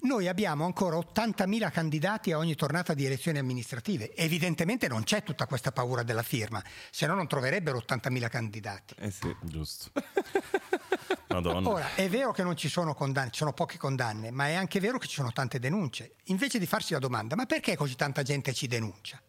noi 0.05 0.29
abbiamo 0.29 0.65
ancora 0.65 0.97
80.000 0.97 1.71
candidati 1.71 2.33
a 2.33 2.39
ogni 2.39 2.55
tornata 2.55 2.95
di 2.95 3.05
elezioni 3.05 3.39
amministrative. 3.39 4.15
Evidentemente 4.15 4.89
non 4.89 5.03
c'è 5.03 5.23
tutta 5.23 5.47
questa 5.47 5.73
paura 5.73 6.03
della 6.03 6.23
firma, 6.23 6.63
se 6.91 7.07
no 7.07 7.15
non 7.15 7.27
troverebbero 7.27 7.79
80.000 7.79 8.29
candidati. 8.29 8.95
Eh 8.99 9.11
sì. 9.11 9.35
Giusto. 9.43 9.91
Madonna. 11.29 11.69
Ora, 11.69 11.95
è 11.95 12.09
vero 12.09 12.33
che 12.33 12.43
non 12.43 12.57
ci 12.57 12.69
sono 12.69 12.95
condanne, 12.95 13.31
ci 13.31 13.39
sono 13.39 13.53
poche 13.53 13.79
condanne, 13.79 14.31
ma 14.31 14.49
è 14.49 14.55
anche 14.55 14.79
vero 14.79 14.99
che 14.99 15.09
ci 15.09 15.15
sono 15.15 15.33
tante 15.33 15.59
denunce. 15.59 16.17
Invece 16.25 16.59
di 16.59 16.67
farsi 16.67 16.93
la 16.93 16.99
domanda, 16.99 17.35
ma 17.35 17.47
perché 17.47 17.77
così 17.77 17.97
tanta 17.97 18.23
gente 18.23 18.53
ci 18.53 18.67
denuncia? 18.67 19.21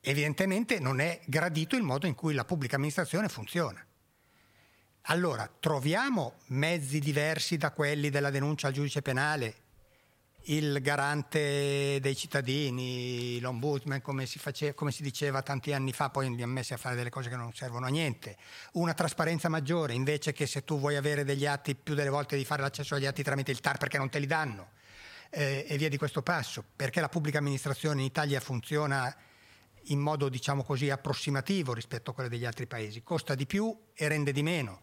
Evidentemente 0.00 0.78
non 0.78 1.00
è 1.00 1.20
gradito 1.26 1.76
il 1.76 1.82
modo 1.82 2.06
in 2.06 2.14
cui 2.14 2.32
la 2.32 2.44
pubblica 2.44 2.76
amministrazione 2.76 3.28
funziona. 3.28 3.84
Allora, 5.04 5.50
troviamo 5.60 6.34
mezzi 6.48 7.00
diversi 7.00 7.56
da 7.56 7.72
quelli 7.72 8.08
della 8.08 8.30
denuncia 8.30 8.68
al 8.68 8.72
giudice 8.72 9.02
penale, 9.02 9.54
il 10.44 10.80
garante 10.80 11.98
dei 12.00 12.16
cittadini, 12.16 13.38
l'ombudsman, 13.40 14.00
come 14.00 14.26
si, 14.26 14.38
face- 14.38 14.74
come 14.74 14.90
si 14.90 15.02
diceva 15.02 15.42
tanti 15.42 15.72
anni 15.72 15.92
fa, 15.92 16.10
poi 16.10 16.34
li 16.34 16.42
ha 16.42 16.46
messi 16.46 16.72
a 16.72 16.76
fare 16.76 16.96
delle 16.96 17.10
cose 17.10 17.28
che 17.28 17.36
non 17.36 17.52
servono 17.52 17.86
a 17.86 17.90
niente, 17.90 18.36
una 18.72 18.94
trasparenza 18.94 19.48
maggiore, 19.48 19.92
invece 19.92 20.32
che 20.32 20.46
se 20.46 20.64
tu 20.64 20.78
vuoi 20.78 20.96
avere 20.96 21.24
degli 21.24 21.46
atti, 21.46 21.74
più 21.74 21.94
delle 21.94 22.08
volte 22.08 22.36
di 22.36 22.44
fare 22.44 22.62
l'accesso 22.62 22.94
agli 22.94 23.06
atti 23.06 23.22
tramite 23.22 23.50
il 23.50 23.60
TAR 23.60 23.78
perché 23.78 23.98
non 23.98 24.08
te 24.08 24.18
li 24.18 24.26
danno, 24.26 24.70
eh, 25.30 25.66
e 25.68 25.76
via 25.76 25.88
di 25.88 25.96
questo 25.96 26.22
passo, 26.22 26.64
perché 26.74 27.00
la 27.00 27.08
pubblica 27.08 27.38
amministrazione 27.38 28.00
in 28.00 28.06
Italia 28.06 28.40
funziona 28.40 29.14
in 29.84 29.98
modo 29.98 30.28
diciamo 30.28 30.62
così 30.62 30.90
approssimativo 30.90 31.72
rispetto 31.72 32.10
a 32.10 32.14
quelle 32.14 32.28
degli 32.28 32.44
altri 32.44 32.66
paesi, 32.66 33.02
costa 33.02 33.34
di 33.34 33.46
più 33.46 33.76
e 33.94 34.08
rende 34.08 34.32
di 34.32 34.42
meno. 34.42 34.80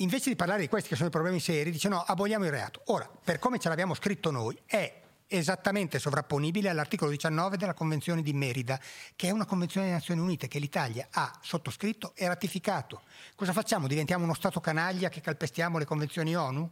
Invece 0.00 0.30
di 0.30 0.36
parlare 0.36 0.60
di 0.60 0.68
questi 0.68 0.88
che 0.88 0.94
sono 0.96 1.08
i 1.08 1.10
problemi 1.10 1.40
seri, 1.40 1.70
dice 1.70 1.88
no, 1.88 2.00
aboliamo 2.00 2.44
il 2.44 2.50
reato. 2.50 2.82
Ora, 2.86 3.08
per 3.24 3.38
come 3.38 3.58
ce 3.58 3.68
l'abbiamo 3.68 3.94
scritto 3.94 4.30
noi, 4.30 4.56
è 4.64 5.00
esattamente 5.26 5.98
sovrapponibile 5.98 6.68
all'articolo 6.68 7.10
19 7.10 7.56
della 7.56 7.74
Convenzione 7.74 8.22
di 8.22 8.32
Merida, 8.32 8.80
che 9.14 9.28
è 9.28 9.30
una 9.30 9.44
convenzione 9.44 9.86
delle 9.86 9.98
Nazioni 9.98 10.20
Unite 10.20 10.48
che 10.48 10.58
l'Italia 10.58 11.08
ha 11.10 11.38
sottoscritto 11.42 12.12
e 12.14 12.26
ratificato. 12.26 13.02
Cosa 13.34 13.52
facciamo? 13.52 13.86
Diventiamo 13.86 14.24
uno 14.24 14.34
Stato 14.34 14.60
canaglia 14.60 15.08
che 15.08 15.20
calpestiamo 15.20 15.78
le 15.78 15.84
convenzioni 15.84 16.34
ONU? 16.34 16.70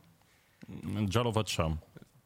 Già 1.04 1.20
lo 1.20 1.32
facciamo. 1.32 1.78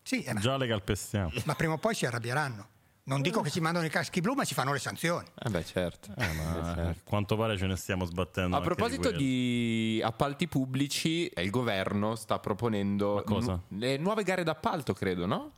Sì, 0.03 0.23
eh, 0.23 0.33
ma, 0.33 0.41
Già 0.41 0.57
le 0.57 0.69
calpestiamo. 0.69 1.31
ma 1.45 1.55
prima 1.55 1.75
o 1.75 1.79
poi 1.79 1.95
si 1.95 2.07
arrabbieranno. 2.07 2.69
Non 3.05 3.23
dico 3.23 3.41
che 3.41 3.51
ci 3.51 3.61
mandano 3.61 3.87
i 3.87 3.91
caschi 3.91 4.21
blu, 4.21 4.35
ma 4.35 4.45
ci 4.45 4.55
fanno 4.55 4.73
le 4.73 4.79
sanzioni. 4.79 5.27
Eh 5.43 5.51
beh, 5.51 5.65
certo. 5.65 6.13
Eh, 6.17 6.33
ma 6.35 6.73
a 6.89 6.95
quanto 7.03 7.37
pare 7.37 7.57
ce 7.57 7.67
ne 7.67 7.77
stiamo 7.77 8.05
sbattendo. 8.05 8.57
A 8.57 8.61
proposito 8.61 9.03
quello. 9.03 9.19
di 9.19 10.01
appalti 10.05 10.47
pubblici, 10.49 11.27
eh, 11.29 11.43
il 11.43 11.51
governo 11.51 12.15
sta 12.15 12.39
proponendo 12.39 13.25
nu- 13.27 13.63
le 13.79 13.97
nuove 13.97 14.23
gare 14.23 14.45
d'appalto, 14.45 14.93
credo, 14.93 15.27
no? 15.27 15.55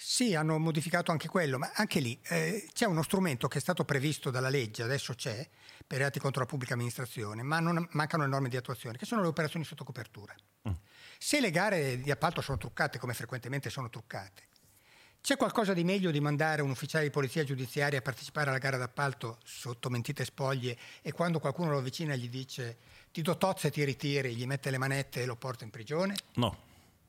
Sì, 0.00 0.36
hanno 0.36 0.58
modificato 0.58 1.10
anche 1.10 1.26
quello, 1.26 1.58
ma 1.58 1.72
anche 1.74 1.98
lì 1.98 2.16
eh, 2.28 2.68
c'è 2.72 2.86
uno 2.86 3.02
strumento 3.02 3.48
che 3.48 3.58
è 3.58 3.60
stato 3.60 3.84
previsto 3.84 4.30
dalla 4.30 4.48
legge, 4.48 4.84
adesso 4.84 5.12
c'è, 5.14 5.48
per 5.84 5.98
reati 5.98 6.20
contro 6.20 6.40
la 6.40 6.46
pubblica 6.46 6.74
amministrazione, 6.74 7.42
ma 7.42 7.58
non, 7.58 7.84
mancano 7.92 8.22
le 8.22 8.28
norme 8.28 8.48
di 8.48 8.56
attuazione, 8.56 8.96
che 8.96 9.06
sono 9.06 9.22
le 9.22 9.26
operazioni 9.26 9.64
sotto 9.64 9.82
copertura. 9.82 10.32
Se 11.18 11.40
le 11.40 11.50
gare 11.50 11.98
di 11.98 12.12
appalto 12.12 12.40
sono 12.40 12.58
truccate, 12.58 13.00
come 13.00 13.12
frequentemente 13.12 13.70
sono 13.70 13.90
truccate, 13.90 14.47
c'è 15.28 15.36
qualcosa 15.36 15.74
di 15.74 15.84
meglio 15.84 16.10
di 16.10 16.20
mandare 16.20 16.62
un 16.62 16.70
ufficiale 16.70 17.04
di 17.04 17.10
polizia 17.10 17.44
giudiziaria 17.44 17.98
a 17.98 18.00
partecipare 18.00 18.48
alla 18.48 18.56
gara 18.56 18.78
d'appalto 18.78 19.36
sotto 19.44 19.90
mentite 19.90 20.24
spoglie 20.24 20.74
e 21.02 21.12
quando 21.12 21.38
qualcuno 21.38 21.70
lo 21.70 21.76
avvicina 21.76 22.16
gli 22.16 22.30
dice 22.30 22.78
ti 23.12 23.20
do 23.20 23.36
tozze 23.36 23.68
e 23.68 23.70
ti 23.70 23.84
ritiri, 23.84 24.34
gli 24.34 24.46
mette 24.46 24.70
le 24.70 24.78
manette 24.78 25.20
e 25.20 25.26
lo 25.26 25.36
porta 25.36 25.64
in 25.64 25.70
prigione? 25.70 26.14
No. 26.36 26.56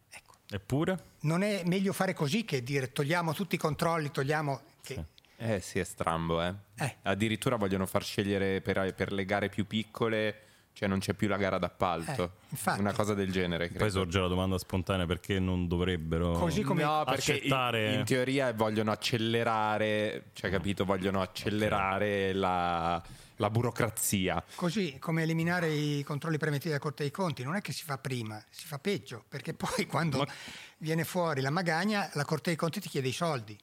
Ecco. 0.09 0.33
Eppure? 0.49 1.01
Non 1.21 1.43
è 1.43 1.63
meglio 1.63 1.93
fare 1.93 2.13
così 2.13 2.43
che 2.43 2.61
dire 2.61 2.91
togliamo 2.91 3.31
tutti 3.31 3.55
i 3.55 3.57
controlli, 3.57 4.11
togliamo... 4.11 4.61
Che... 4.83 5.05
Eh 5.37 5.61
sì, 5.61 5.79
è 5.79 5.85
strambo, 5.85 6.43
eh. 6.43 6.53
Eh. 6.75 6.95
Addirittura 7.03 7.55
vogliono 7.55 7.85
far 7.85 8.03
scegliere 8.03 8.59
per, 8.59 8.93
per 8.95 9.13
le 9.13 9.23
gare 9.23 9.47
più 9.47 9.65
piccole, 9.65 10.41
cioè 10.73 10.87
non 10.87 10.99
c'è 10.99 11.13
più 11.13 11.27
la 11.27 11.37
gara 11.37 11.57
d'appalto. 11.57 12.23
Eh, 12.23 12.45
infatti. 12.51 12.79
Una 12.79 12.93
cosa 12.93 13.13
del 13.13 13.31
genere, 13.31 13.67
credo. 13.67 13.83
Poi 13.83 13.91
sorge 13.91 14.19
la 14.19 14.27
domanda 14.27 14.57
spontanea 14.57 15.05
perché 15.05 15.39
non 15.39 15.67
dovrebbero 15.67 16.31
Così 16.31 16.61
come- 16.61 16.83
No, 16.83 17.03
perché 17.05 17.33
accettare 17.33 17.91
in, 17.93 17.99
in 17.99 18.05
teoria 18.05 18.53
vogliono 18.53 18.91
accelerare, 18.91 20.29
cioè 20.33 20.49
capito, 20.49 20.85
vogliono 20.85 21.21
accelerare 21.21 22.31
la, 22.33 23.01
la 23.35 23.49
burocrazia. 23.49 24.41
Così 24.55 24.97
come 24.99 25.23
eliminare 25.23 25.69
i 25.71 26.01
controlli 26.03 26.37
preventivi 26.37 26.69
della 26.69 26.81
Corte 26.81 27.03
dei 27.03 27.11
Conti, 27.11 27.43
non 27.43 27.55
è 27.55 27.61
che 27.61 27.73
si 27.73 27.83
fa 27.83 27.97
prima, 27.97 28.41
si 28.49 28.65
fa 28.65 28.79
peggio, 28.79 29.25
perché 29.27 29.53
poi 29.53 29.85
quando 29.85 30.25
viene 30.77 31.03
fuori 31.03 31.41
la 31.41 31.49
magagna, 31.49 32.09
la 32.13 32.23
Corte 32.23 32.51
dei 32.51 32.55
Conti 32.57 32.79
ti 32.79 32.87
chiede 32.89 33.09
i 33.09 33.13
soldi. 33.13 33.57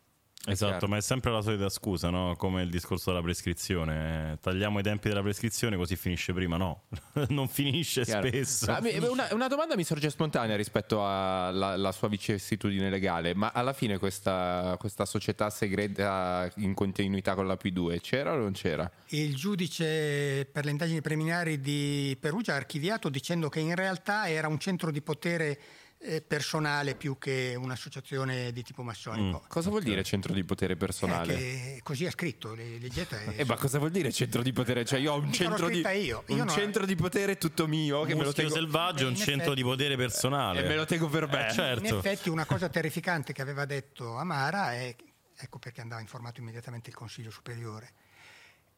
Esatto, 0.48 0.70
Chiaro. 0.72 0.88
ma 0.88 0.96
è 0.96 1.00
sempre 1.00 1.30
la 1.32 1.42
solita 1.42 1.68
scusa, 1.68 2.10
no? 2.10 2.34
Come 2.36 2.62
il 2.62 2.70
discorso 2.70 3.10
della 3.10 3.22
prescrizione. 3.22 4.32
eh, 4.32 4.38
Tagliamo 4.40 4.78
i 4.78 4.82
tempi 4.82 5.08
della 5.08 5.22
prescrizione 5.22 5.76
così 5.76 5.96
finisce 5.96 6.32
prima. 6.32 6.56
No, 6.56 6.84
non 7.30 7.48
finisce 7.48 8.02
Chiaro. 8.04 8.26
spesso. 8.28 8.70
Ah, 8.70 8.80
una, 9.10 9.28
una 9.32 9.48
domanda 9.48 9.74
mi 9.76 9.84
sorge 9.84 10.08
spontanea 10.10 10.54
rispetto 10.56 11.04
alla 11.06 11.92
sua 11.92 12.08
vicissitudine 12.08 12.88
legale, 12.90 13.34
ma 13.34 13.50
alla 13.52 13.72
fine 13.72 13.98
questa, 13.98 14.76
questa 14.78 15.04
società 15.04 15.50
segreta 15.50 16.50
in 16.56 16.74
continuità 16.74 17.34
con 17.34 17.46
la 17.46 17.58
P2 17.60 18.00
c'era 18.00 18.32
o 18.32 18.36
non 18.36 18.52
c'era? 18.52 18.90
Il 19.08 19.34
giudice 19.36 20.48
per 20.50 20.64
le 20.64 20.70
indagini 20.70 21.00
preliminari 21.00 21.60
di 21.60 22.16
Perugia 22.20 22.52
ha 22.52 22.56
archiviato 22.56 23.08
dicendo 23.08 23.48
che 23.48 23.60
in 23.60 23.74
realtà 23.74 24.28
era 24.28 24.48
un 24.48 24.58
centro 24.58 24.90
di 24.90 25.00
potere 25.02 25.58
personale 26.26 26.94
più 26.94 27.18
che 27.18 27.54
un'associazione 27.56 28.52
di 28.52 28.62
tipo 28.62 28.82
massonico. 28.82 29.44
Cosa 29.48 29.70
vuol 29.70 29.82
dire 29.82 30.02
centro 30.04 30.32
di 30.32 30.44
potere 30.44 30.74
Eh, 30.74 30.76
personale? 30.76 31.34
che 31.34 31.80
così 31.82 32.06
ha 32.06 32.10
scritto, 32.10 32.54
le- 32.54 32.78
leggete. 32.78 33.34
Eh, 33.36 33.44
ma 33.44 33.56
cosa 33.56 33.78
vuol 33.78 33.90
dire 33.90 34.12
centro 34.12 34.42
di 34.42 34.52
potere? 34.52 34.84
Cioè, 34.84 35.00
io 35.00 35.12
ho 35.14 35.18
un 35.18 35.32
centro 35.32 35.68
di, 35.68 35.78
io. 35.80 35.94
Io 35.94 36.24
un 36.28 36.36
non- 36.38 36.48
centro 36.48 36.86
di 36.86 36.94
potere 36.94 37.38
tutto 37.38 37.66
mio 37.66 38.02
che 38.02 38.08
me 38.14 38.20
lo 38.20 38.26
Muschio 38.26 38.42
tengo, 38.44 38.54
selvaggio 38.54 39.04
è 39.04 39.08
un 39.08 39.16
centro 39.16 39.34
effetti- 39.52 39.54
di 39.54 39.62
potere 39.62 39.96
personale. 39.96 40.62
e 40.64 40.68
me 40.68 40.76
lo 40.76 40.84
tengo 40.84 41.08
per 41.08 41.26
me. 41.28 41.48
Eh, 41.48 41.52
certo. 41.52 41.86
In 41.88 41.94
effetti 41.96 42.28
una 42.28 42.44
cosa 42.44 42.68
terrificante 42.68 43.32
che 43.32 43.42
aveva 43.42 43.64
detto 43.64 44.16
Amara 44.16 44.72
è, 44.74 44.94
ecco 45.36 45.58
perché 45.58 45.80
andava 45.80 46.00
informato 46.00 46.40
immediatamente 46.40 46.90
il 46.90 46.94
Consiglio 46.94 47.30
Superiore, 47.30 47.92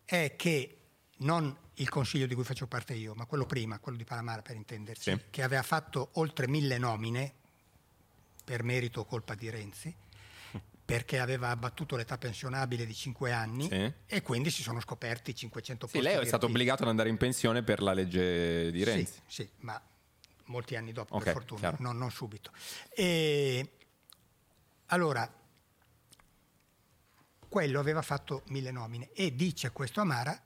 è 0.05 0.35
che 0.37 0.77
non 1.19 1.57
il 1.75 1.89
Consiglio 1.89 2.27
di 2.27 2.35
cui 2.35 2.45
faccio 2.45 2.67
parte 2.67 2.95
io, 2.95 3.15
ma 3.15 3.25
quello 3.27 3.47
prima, 3.47 3.79
quello 3.79 3.97
di 3.99 4.05
Palamara 4.05 4.43
per 4.43 4.57
intenderci, 4.57 5.11
Sì. 5.11 5.21
che 5.31 5.43
aveva 5.43 5.63
fatto 5.63 6.11
oltre 6.15 6.49
mille 6.49 6.79
nomine 6.79 7.33
per 8.45 8.63
merito 8.63 9.01
o 9.01 9.05
colpa 9.05 9.35
di 9.35 9.49
Renzi, 9.51 9.95
perché 10.85 11.19
aveva 11.19 11.51
abbattuto 11.51 11.97
l'età 11.97 12.17
pensionabile 12.17 12.87
di 12.87 12.95
5 12.95 13.31
anni 13.33 13.69
Sì. 13.69 13.93
e 14.07 14.23
quindi 14.23 14.51
si 14.51 14.63
sono 14.63 14.81
scoperti 14.81 15.35
500 15.35 15.87
Sì, 15.87 15.93
posti 15.99 16.09
lei 16.09 16.23
è 16.23 16.27
stato 16.27 16.47
obbligato 16.47 16.83
ad 16.83 16.89
andare 16.89 17.11
in 17.11 17.17
pensione 17.19 17.63
per 17.63 17.83
la 17.83 17.93
legge 17.93 18.71
di 18.73 18.83
Renzi. 18.85 19.13
Sì, 19.27 19.43
sì, 19.43 19.51
ma 19.59 19.81
molti 20.47 20.77
anni 20.77 20.93
dopo, 20.93 21.15
Ok, 21.17 21.25
per 21.25 21.33
fortuna, 21.35 21.77
non, 21.81 21.99
non 21.99 22.11
subito. 22.11 22.51
E 22.89 23.71
allora, 24.87 25.31
quello 27.49 27.81
aveva 27.81 28.03
fatto 28.03 28.43
mille 28.49 28.71
nomine 28.71 29.11
e 29.13 29.35
dice 29.35 29.71
questo 29.73 30.01
Amara, 30.01 30.41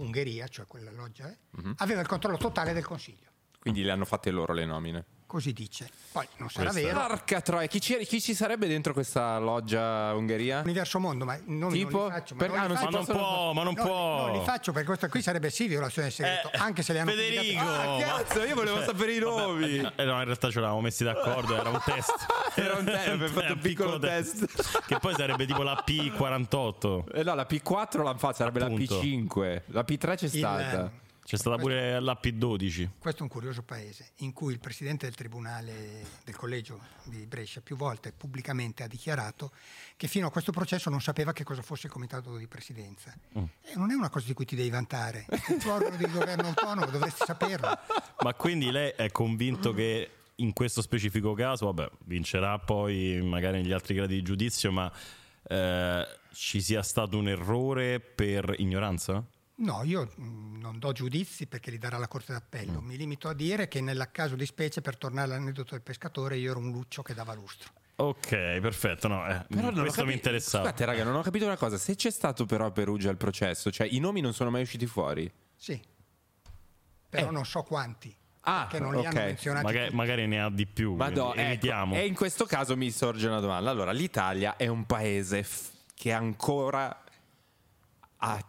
Ungheria, 0.00 0.46
cioè 0.48 0.66
quella 0.66 0.90
loggia, 0.90 1.30
eh, 1.30 1.38
Mhm. 1.50 1.74
aveva 1.78 2.00
il 2.00 2.06
controllo 2.06 2.36
totale 2.36 2.72
del 2.72 2.84
Consiglio. 2.84 3.30
Quindi 3.58 3.82
le 3.82 3.90
hanno 3.90 4.04
fatte 4.04 4.30
loro 4.30 4.52
le 4.52 4.64
nomine. 4.64 5.04
Così 5.28 5.52
dice. 5.52 5.90
Poi 6.10 6.26
non 6.38 6.48
sarà 6.48 6.70
Questa- 6.70 6.88
vero. 6.88 7.06
Porca 7.06 7.40
troia, 7.42 7.66
chi 7.66 7.82
ci, 7.82 7.98
chi 8.06 8.18
ci 8.18 8.32
sarebbe 8.34 8.66
dentro 8.66 8.94
questa 8.94 9.36
loggia 9.38 10.14
Ungheria? 10.14 10.62
Universo 10.64 10.98
mondo, 10.98 11.26
ma 11.26 11.34
Tipo? 11.36 11.50
non 11.52 11.70
li 11.70 11.84
faccio. 11.86 12.34
Ma 12.34 12.40
Per- 12.40 12.48
non 12.48 12.58
ah, 12.58 12.62
li 12.62 12.68
non 12.68 12.76
si 12.78 12.84
Ma 12.84 12.90
faccio. 12.90 13.12
non 13.12 13.22
può, 13.22 13.52
ma 13.52 13.62
non 13.62 13.74
No, 13.76 13.82
può. 13.84 14.26
non 14.28 14.38
li 14.38 14.44
faccio 14.46 14.72
perché 14.72 14.86
questa 14.86 15.08
qui 15.10 15.20
sarebbe 15.20 15.50
sì 15.50 15.66
violazione 15.66 16.08
del 16.08 16.16
segreto, 16.16 16.50
Eh, 16.50 16.56
anche 16.56 16.80
se 16.82 16.94
le 16.94 17.00
hanno 17.00 17.10
Federico! 17.10 17.60
Ah, 17.62 17.96
cazzo, 18.00 18.42
io 18.42 18.54
volevo 18.54 18.82
sapere 18.82 19.12
i 19.16 19.18
nomi. 19.18 19.76
Eh, 19.76 20.04
no, 20.04 20.16
in 20.18 20.24
realtà 20.24 20.48
ce 20.50 20.60
l'avevamo 20.60 20.80
messi 20.80 21.04
d'accordo, 21.04 21.54
era 21.60 21.68
un 21.68 21.80
test. 21.84 22.14
Era 22.58 22.76
un 22.78 22.84
test, 22.86 23.06
abbiamo 23.08 23.26
fatto 23.32 23.52
un 23.52 23.58
piccolo 23.60 23.98
Che 23.98 24.98
poi 24.98 25.14
sarebbe 25.14 25.44
tipo 25.44 25.62
la 25.62 25.84
P48. 25.86 27.04
Eh 27.12 27.22
no, 27.22 27.34
la 27.34 27.46
P4 27.48 28.02
l'hanno 28.02 28.18
fatta, 28.18 28.34
sarebbe 28.34 28.62
Appunto. 28.64 28.94
la 28.96 29.00
P5. 29.02 29.62
La 29.66 29.84
P3 29.86 30.16
c'è 30.16 30.24
Il- 30.24 30.30
stata. 30.30 30.90
C'è 31.28 31.36
stata 31.36 31.58
pure 31.58 32.00
la 32.00 32.18
P12. 32.18 32.88
Questo 32.98 33.20
è 33.20 33.22
un 33.22 33.28
curioso 33.28 33.62
paese 33.62 34.12
in 34.20 34.32
cui 34.32 34.54
il 34.54 34.58
presidente 34.58 35.04
del 35.04 35.14
tribunale 35.14 36.06
del 36.24 36.34
collegio 36.34 36.80
di 37.02 37.26
Brescia 37.26 37.60
più 37.60 37.76
volte 37.76 38.12
pubblicamente 38.12 38.82
ha 38.82 38.86
dichiarato 38.86 39.50
che 39.98 40.08
fino 40.08 40.26
a 40.26 40.30
questo 40.30 40.52
processo 40.52 40.88
non 40.88 41.02
sapeva 41.02 41.34
che 41.34 41.44
cosa 41.44 41.60
fosse 41.60 41.88
il 41.88 41.92
comitato 41.92 42.34
di 42.38 42.46
presidenza. 42.46 43.14
E 43.34 43.74
non 43.74 43.90
è 43.90 43.94
una 43.94 44.08
cosa 44.08 44.24
di 44.24 44.32
cui 44.32 44.46
ti 44.46 44.56
devi 44.56 44.70
vantare. 44.70 45.26
Il 45.50 45.56
tuo 45.60 45.74
organo 45.74 45.96
di 45.96 46.10
governo 46.10 46.46
autonomo 46.48 46.90
dovresti 46.90 47.22
saperlo. 47.26 47.78
Ma 48.22 48.32
quindi 48.32 48.70
lei 48.70 48.94
è 48.96 49.10
convinto 49.10 49.74
che 49.74 50.10
in 50.36 50.54
questo 50.54 50.80
specifico 50.80 51.34
caso, 51.34 51.66
vabbè, 51.66 51.90
vincerà 52.06 52.58
poi 52.58 53.20
magari 53.22 53.60
negli 53.60 53.72
altri 53.72 53.92
gradi 53.92 54.14
di 54.14 54.22
giudizio, 54.22 54.72
ma 54.72 54.90
eh, 55.42 56.08
ci 56.32 56.62
sia 56.62 56.82
stato 56.82 57.18
un 57.18 57.28
errore 57.28 58.00
per 58.00 58.54
ignoranza? 58.56 59.22
No, 59.60 59.82
io 59.82 60.08
mh, 60.14 60.58
non 60.60 60.78
do 60.78 60.92
giudizi 60.92 61.46
perché 61.46 61.70
li 61.70 61.78
darà 61.78 61.98
la 61.98 62.06
Corte 62.08 62.32
d'Appello. 62.32 62.80
Mi 62.80 62.96
limito 62.96 63.28
a 63.28 63.34
dire 63.34 63.66
che 63.68 63.80
nel 63.80 64.08
caso 64.12 64.36
di 64.36 64.46
specie, 64.46 64.80
per 64.80 64.96
tornare 64.96 65.32
all'aneddoto 65.32 65.70
del 65.72 65.82
pescatore, 65.82 66.36
io 66.36 66.50
ero 66.52 66.60
un 66.60 66.70
luccio 66.70 67.02
che 67.02 67.12
dava 67.14 67.34
lustro. 67.34 67.72
Ok, 67.96 68.28
perfetto, 68.60 69.08
no, 69.08 69.26
eh, 69.28 69.44
Però 69.48 69.70
questo 69.72 69.82
mi 69.82 69.90
capi- 69.90 70.12
interessava. 70.12 70.64
Scusate, 70.66 70.84
raga, 70.84 71.02
non 71.02 71.16
ho 71.16 71.22
capito 71.22 71.44
una 71.46 71.56
cosa. 71.56 71.76
Se 71.76 71.96
c'è 71.96 72.12
stato 72.12 72.46
però 72.46 72.66
a 72.66 72.70
Perugia 72.70 73.10
il 73.10 73.16
processo, 73.16 73.72
cioè 73.72 73.88
i 73.90 73.98
nomi 73.98 74.20
non 74.20 74.32
sono 74.32 74.50
mai 74.50 74.62
usciti 74.62 74.86
fuori. 74.86 75.28
Sì, 75.56 75.80
però 77.08 77.28
Eh. 77.28 77.32
non 77.32 77.44
so 77.44 77.62
quanti. 77.62 78.14
Ah, 78.42 78.68
che 78.70 78.78
non 78.78 78.92
li 78.94 79.04
hanno 79.04 79.18
ok. 79.18 79.24
menzionati. 79.24 79.64
Magari, 79.64 79.94
magari 79.94 80.26
ne 80.28 80.40
ha 80.40 80.48
di 80.48 80.66
più, 80.66 80.94
Madò, 80.94 81.32
ecco, 81.32 81.40
evitiamo. 81.40 81.94
e 81.96 82.06
in 82.06 82.14
questo 82.14 82.46
caso 82.46 82.76
mi 82.76 82.92
sorge 82.92 83.26
una 83.26 83.40
domanda. 83.40 83.68
Allora, 83.70 83.90
l'Italia 83.90 84.56
è 84.56 84.68
un 84.68 84.86
paese 84.86 85.42
f- 85.42 85.70
che 85.94 86.12
ancora 86.12 87.02
ha, 88.18 88.44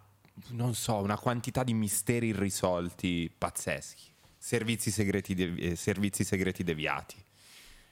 non 0.47 0.75
so, 0.75 0.95
una 0.95 1.17
quantità 1.17 1.63
di 1.63 1.73
misteri 1.73 2.27
irrisolti 2.27 3.31
pazzeschi. 3.35 4.11
Servizi 4.37 4.91
segreti, 4.91 5.35
devi- 5.35 5.61
eh, 5.61 5.75
servizi 5.75 6.23
segreti 6.23 6.63
deviati. 6.63 7.15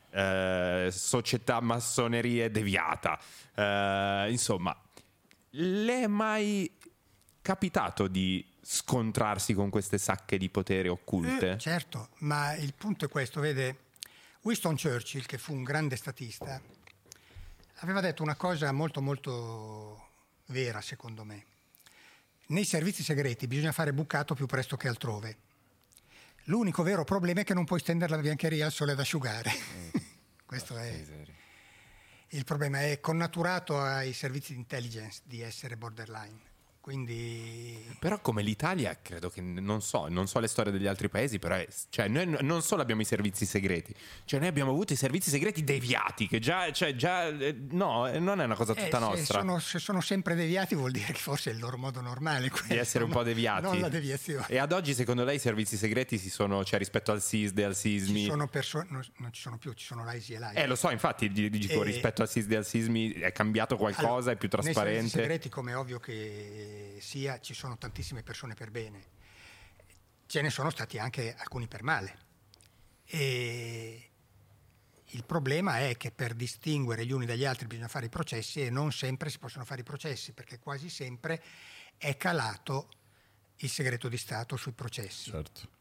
Eh, 0.10 0.90
società 0.91 1.60
massonerie 1.60 2.49
deviata. 2.49 3.19
Eh, 3.53 4.28
insomma, 4.30 4.76
le 5.52 6.03
è 6.03 6.07
mai 6.07 6.72
capitato 7.41 8.07
di 8.07 8.45
scontrarsi 8.61 9.53
con 9.53 9.69
queste 9.69 9.98
sacche 9.98 10.38
di 10.38 10.49
potere 10.49 10.90
occulte? 10.90 11.52
Eh, 11.52 11.57
certo, 11.57 12.10
ma 12.19 12.53
il 12.56 12.74
punto 12.74 13.06
è 13.06 13.07
questo, 13.07 13.40
vede, 13.40 13.86
Winston 14.41 14.76
Churchill, 14.78 15.26
che 15.26 15.38
fu 15.38 15.53
un 15.53 15.64
grande 15.64 15.95
statista, 15.95 16.61
aveva 17.76 18.02
detto 18.02 18.24
una 18.24 18.36
cosa 18.36 18.72
molto 18.72 19.02
molto 19.02 20.10
vera, 20.48 20.82
secondo 20.82 21.24
me. 21.24 21.45
Nei 22.49 22.64
servizi 22.64 23.03
segreti 23.03 23.45
bisogna 23.45 23.74
fare 23.74 23.91
bucato 23.91 24.34
più 24.34 24.45
presto 24.45 24.78
che 24.78 24.88
altrove. 24.88 25.38
L'unico 26.45 26.82
vero 26.82 27.03
problema 27.03 27.41
è 27.41 27.44
che 27.44 27.53
non 27.53 27.65
puoi 27.65 27.82
stendere 27.82 28.15
la 28.15 28.22
biancheria 28.22 28.65
al 28.65 28.72
sole 28.72 28.94
ad 28.94 28.99
asciugare. 28.99 29.52
Questo 30.45 30.78
è 30.78 31.03
il 32.30 32.44
problema. 32.45 32.84
È 32.84 33.02
connaturato 33.02 33.82
ai 33.82 34.14
servizi 34.14 34.53
di 34.53 34.60
intelligence 34.60 35.22
di 35.26 35.41
essere 35.41 35.76
borderline. 35.76 36.47
Quindi 36.91 37.84
Però 37.99 38.18
come 38.22 38.41
l'Italia, 38.41 38.97
credo 39.01 39.30
che, 39.30 39.41
non 39.41 39.81
so, 39.81 40.07
non 40.07 40.26
so 40.26 40.39
le 40.39 40.47
storie 40.47 40.72
degli 40.72 40.88
altri 40.88 41.09
paesi, 41.09 41.38
però 41.38 41.55
è- 41.55 41.68
cioè, 41.89 42.07
noi 42.07 42.38
non 42.39 42.61
solo 42.61 42.81
abbiamo 42.81 43.01
i 43.01 43.03
servizi 43.03 43.45
segreti, 43.45 43.93
cioè 44.23 44.39
noi 44.39 44.47
abbiamo 44.47 44.72
avuto 44.72 44.93
i 44.93 44.95
servizi 44.95 45.30
segreti 45.30 45.65
deviati, 45.65 46.30
che 46.30 46.39
già, 46.39 46.72
cioè, 46.72 46.95
già 46.95 47.27
eh, 47.27 47.53
no, 47.72 48.07
eh, 48.07 48.19
non 48.19 48.39
è 48.39 48.45
una 48.45 48.55
cosa 48.55 48.72
Eh, 48.72 48.84
tutta 48.85 48.99
se 48.99 49.03
nostra. 49.05 49.39
sono, 49.39 49.59
se 49.59 49.80
sono 49.80 49.99
sempre 49.99 50.34
deviati 50.35 50.76
vuol 50.76 50.91
dire 50.91 51.07
che 51.07 51.19
forse 51.19 51.49
è 51.49 51.53
il 51.53 51.59
loro 51.59 51.77
modo 51.77 51.99
normale 51.99 52.49
quello, 52.49 52.68
Di 52.69 52.77
essere 52.77 53.03
un 53.03 53.09
po' 53.09 53.23
deviati. 53.23 53.64
Non 53.64 53.80
la 53.81 53.89
deviazione. 53.89 54.45
E 54.47 54.57
ad 54.57 54.72
oggi, 54.72 54.93
secondo 54.93 55.26
lei, 55.26 55.35
i 55.35 55.39
servizi 55.39 55.76
segreti 55.76 56.18
si 56.18 56.30
sono, 56.30 56.64
cioè 56.64 56.80
rispetto 56.80 57.11
al 57.11 57.22
SISDE, 57.22 57.65
al 57.65 57.76
SISMI? 57.76 58.22
Ci 58.23 58.30
sono 58.30 58.47
persone, 58.47 58.85
no, 58.91 59.03
non 59.18 59.34
ci 59.34 59.41
sono 59.41 59.57
più, 59.57 59.73
ci 59.73 59.84
sono 59.85 60.05
l'AISI 60.05 60.34
e 60.35 60.39
l'AISI. 60.39 60.57
Eh, 60.61 60.68
lo 60.68 60.76
so, 60.76 60.89
infatti, 60.89 61.30
di- 61.30 61.49
dico, 61.49 61.81
Eh, 61.81 61.85
rispetto 61.85 62.22
al 62.22 62.30
SISDE 62.30 62.53
e 62.53 62.57
al 62.59 62.65
SISMI 62.65 63.11
è 63.11 63.34
cambiato 63.34 63.76
qualcosa, 63.76 64.07
Allora, 64.07 64.31
è 64.31 64.35
più 64.38 64.47
Nei 64.49 64.61
servizi 64.64 64.73
trasparente. 64.73 65.09
segreti, 65.09 65.49
come 65.49 65.73
ovvio 65.73 65.99
che 65.99 66.76
sia, 66.99 67.40
ci 67.40 67.54
sono 67.54 67.78
tantissime 67.78 68.24
persone 68.24 68.54
per 68.54 68.72
bene. 68.72 69.16
Ce 70.26 70.41
ne 70.41 70.49
sono 70.49 70.70
stati 70.70 70.98
anche 70.98 71.36
alcuni 71.36 71.68
per 71.68 71.84
male. 71.84 72.26
E 73.06 74.10
il 75.12 75.24
problema 75.24 75.80
è 75.80 75.95
che 75.95 76.12
per 76.12 76.34
distinguere 76.34 77.06
gli 77.06 77.12
uni 77.12 77.26
dagli 77.26 77.45
altri 77.45 77.68
bisogna 77.68 77.88
fare 77.88 78.08
i 78.08 78.10
processi 78.10 78.62
e 78.62 78.70
non 78.70 78.91
sempre 78.91 79.30
si 79.30 79.40
possono 79.40 79.64
fare 79.64 79.82
i 79.82 79.86
processi, 79.86 80.34
perché 80.34 80.60
quasi 80.60 80.90
sempre 80.90 81.41
è 81.98 82.18
calato 82.18 82.90
il 83.58 83.70
segreto 83.70 84.10
di 84.10 84.18
Stato 84.18 84.58
sui 84.58 84.74
processi. 84.74 85.32
Certo. 85.32 85.76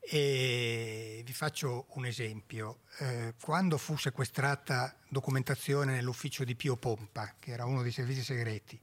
E 0.00 1.22
vi 1.24 1.32
faccio 1.32 1.86
un 1.94 2.06
esempio. 2.06 2.82
Eh, 2.98 3.34
quando 3.40 3.76
fu 3.78 3.96
sequestrata 3.96 4.96
documentazione 5.08 5.94
nell'ufficio 5.94 6.44
di 6.44 6.54
Pio 6.54 6.76
Pompa, 6.76 7.34
che 7.38 7.50
era 7.50 7.64
uno 7.64 7.82
dei 7.82 7.90
servizi 7.90 8.22
segreti, 8.22 8.80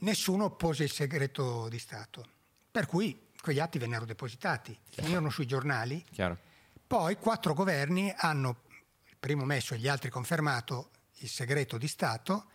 nessuno 0.00 0.44
oppose 0.44 0.84
il 0.84 0.90
segreto 0.90 1.68
di 1.68 1.78
Stato. 1.78 2.24
Per 2.70 2.86
cui 2.86 3.28
quegli 3.40 3.58
atti 3.58 3.78
vennero 3.78 4.04
depositati, 4.04 4.78
finirono 4.90 5.30
sui 5.30 5.46
giornali. 5.46 6.04
Chiaro. 6.12 6.38
Poi 6.86 7.16
quattro 7.16 7.54
governi 7.54 8.12
hanno, 8.16 8.62
il 9.08 9.16
primo 9.18 9.44
messo 9.44 9.74
e 9.74 9.78
gli 9.78 9.88
altri 9.88 10.10
confermato, 10.10 10.90
il 11.18 11.28
segreto 11.28 11.78
di 11.78 11.88
Stato, 11.88 12.46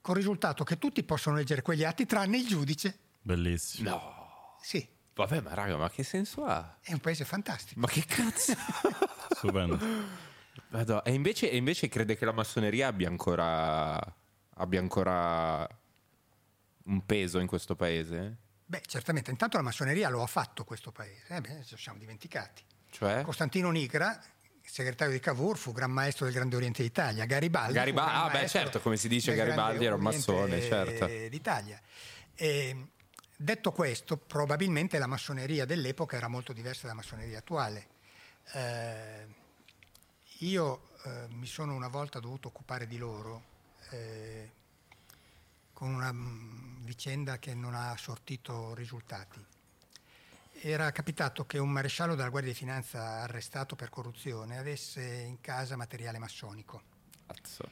con 0.00 0.14
il 0.16 0.20
risultato 0.22 0.64
che 0.64 0.78
tutti 0.78 1.02
possono 1.02 1.36
leggere 1.36 1.62
quegli 1.62 1.84
atti 1.84 2.04
tranne 2.06 2.38
il 2.38 2.46
giudice. 2.46 2.98
Bellissimo. 3.22 3.88
No. 3.90 4.56
Sì, 4.60 4.86
Vabbè, 5.14 5.42
ma 5.42 5.54
raga, 5.54 5.76
ma 5.76 5.88
che 5.90 6.02
senso 6.02 6.44
ha? 6.44 6.78
è 6.80 6.92
un 6.92 6.98
paese 6.98 7.24
fantastico. 7.24 7.78
Ma 7.78 7.86
che 7.86 8.04
cazzo? 8.04 8.52
Stupendo. 9.30 9.78
Madò, 10.68 11.02
E 11.04 11.12
invece, 11.12 11.50
e 11.50 11.56
invece 11.56 11.88
crede 11.88 12.16
che 12.16 12.24
la 12.24 12.32
massoneria 12.32 12.88
abbia 12.88 13.08
ancora, 13.08 13.96
abbia 14.54 14.80
ancora 14.80 15.68
un 16.84 17.04
peso 17.04 17.38
in 17.38 17.46
questo 17.46 17.76
paese? 17.76 18.36
Beh, 18.66 18.82
certamente, 18.86 19.30
intanto 19.30 19.56
la 19.56 19.62
massoneria 19.62 20.08
lo 20.08 20.22
ha 20.22 20.26
fatto 20.26 20.64
questo 20.64 20.90
paese, 20.90 21.36
eh 21.36 21.40
beh, 21.40 21.64
ci 21.64 21.76
siamo 21.76 21.98
dimenticati. 21.98 22.62
Cioè? 22.90 23.22
Costantino 23.22 23.70
Nigra, 23.70 24.18
segretario 24.62 25.12
di 25.12 25.20
Cavour, 25.20 25.58
fu 25.58 25.72
gran 25.72 25.90
maestro 25.90 26.24
del 26.24 26.34
Grande 26.34 26.56
Oriente 26.56 26.82
d'Italia. 26.82 27.24
Garibaldi, 27.26 27.74
Garibaldi- 27.74 28.36
ah, 28.36 28.40
beh, 28.40 28.48
certo, 28.48 28.80
come 28.80 28.96
si 28.96 29.08
dice, 29.08 29.34
Garibaldi 29.34 29.84
era 29.84 29.94
un 29.94 30.00
massone, 30.00 30.60
certo. 30.60 31.06
d'Italia. 31.06 31.80
E, 32.34 32.86
detto 33.36 33.72
questo, 33.72 34.16
probabilmente 34.16 34.98
la 34.98 35.06
massoneria 35.06 35.64
dell'epoca 35.64 36.16
era 36.16 36.28
molto 36.28 36.52
diversa 36.52 36.82
dalla 36.82 36.94
massoneria 36.94 37.38
attuale. 37.38 37.88
Eh, 38.52 39.26
io 40.38 40.90
eh, 41.04 41.26
mi 41.30 41.46
sono 41.46 41.74
una 41.74 41.88
volta 41.88 42.18
dovuto 42.20 42.48
occupare 42.48 42.86
di 42.86 42.96
loro 42.96 43.42
eh, 43.90 44.50
con 45.84 45.92
una 45.92 46.10
mm, 46.14 46.82
vicenda 46.86 47.38
che 47.38 47.52
non 47.52 47.74
ha 47.74 47.94
sortito 47.98 48.72
risultati. 48.72 49.38
Era 50.62 50.90
capitato 50.92 51.44
che 51.44 51.58
un 51.58 51.68
maresciallo 51.68 52.14
della 52.14 52.30
Guardia 52.30 52.52
di 52.52 52.56
Finanza 52.56 53.20
arrestato 53.20 53.76
per 53.76 53.90
corruzione 53.90 54.56
avesse 54.56 55.02
in 55.02 55.42
casa 55.42 55.76
materiale 55.76 56.18
massonico. 56.18 56.80
Cazzo. 57.26 57.68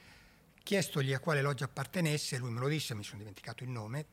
Chiestogli 0.62 1.14
a 1.14 1.20
quale 1.20 1.40
loggia 1.40 1.64
appartenesse, 1.64 2.36
lui 2.36 2.50
me 2.50 2.60
lo 2.60 2.68
disse, 2.68 2.94
mi 2.94 3.02
sono 3.02 3.20
dimenticato 3.20 3.64
il 3.64 3.70
nome, 3.70 4.04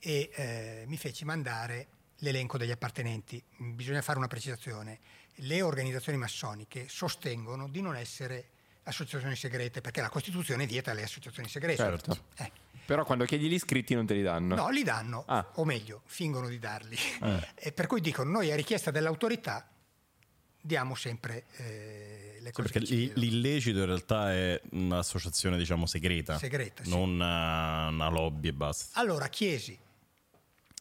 e 0.00 0.30
eh, 0.34 0.84
mi 0.88 0.96
feci 0.96 1.24
mandare 1.24 1.86
l'elenco 2.16 2.58
degli 2.58 2.72
appartenenti. 2.72 3.40
Bisogna 3.58 4.02
fare 4.02 4.18
una 4.18 4.26
precisazione. 4.26 4.98
Le 5.36 5.62
organizzazioni 5.62 6.18
massoniche 6.18 6.88
sostengono 6.88 7.68
di 7.68 7.80
non 7.80 7.94
essere 7.94 8.48
associazioni 8.82 9.36
segrete, 9.36 9.80
perché 9.80 10.00
la 10.00 10.08
Costituzione 10.08 10.66
vieta 10.66 10.92
le 10.94 11.04
associazioni 11.04 11.48
segrete. 11.48 11.76
Certo. 11.76 12.24
Eh. 12.38 12.59
Però 12.90 13.04
quando 13.04 13.24
chiedi 13.24 13.48
gli 13.48 13.52
iscritti 13.52 13.94
non 13.94 14.04
te 14.04 14.14
li 14.14 14.22
danno. 14.22 14.56
No, 14.56 14.68
li 14.68 14.82
danno, 14.82 15.22
Ah. 15.28 15.48
o 15.54 15.64
meglio, 15.64 16.02
fingono 16.06 16.48
di 16.48 16.58
darli. 16.58 16.96
Eh. 17.22 17.48
E 17.54 17.70
per 17.70 17.86
cui 17.86 18.00
dicono, 18.00 18.28
noi 18.32 18.50
a 18.50 18.56
richiesta 18.56 18.90
dell'autorità 18.90 19.64
diamo 20.60 20.96
sempre 20.96 21.44
eh, 21.58 22.38
le 22.40 22.46
Sì, 22.48 22.52
cose 22.52 22.62
perché 22.68 22.78
che 22.80 22.86
ci 22.86 22.94
l'i- 22.96 23.04
chiedono. 23.04 23.20
l'illecito 23.26 23.78
in 23.78 23.84
realtà 23.86 24.32
è 24.32 24.60
un'associazione, 24.72 25.56
diciamo, 25.56 25.86
segreta. 25.86 26.36
Segreta, 26.36 26.82
sì. 26.82 26.90
Non 26.90 27.10
eh, 27.12 27.92
una 27.94 28.08
lobby 28.08 28.48
e 28.48 28.52
basta. 28.54 28.98
Allora 28.98 29.28
chiesi, 29.28 29.78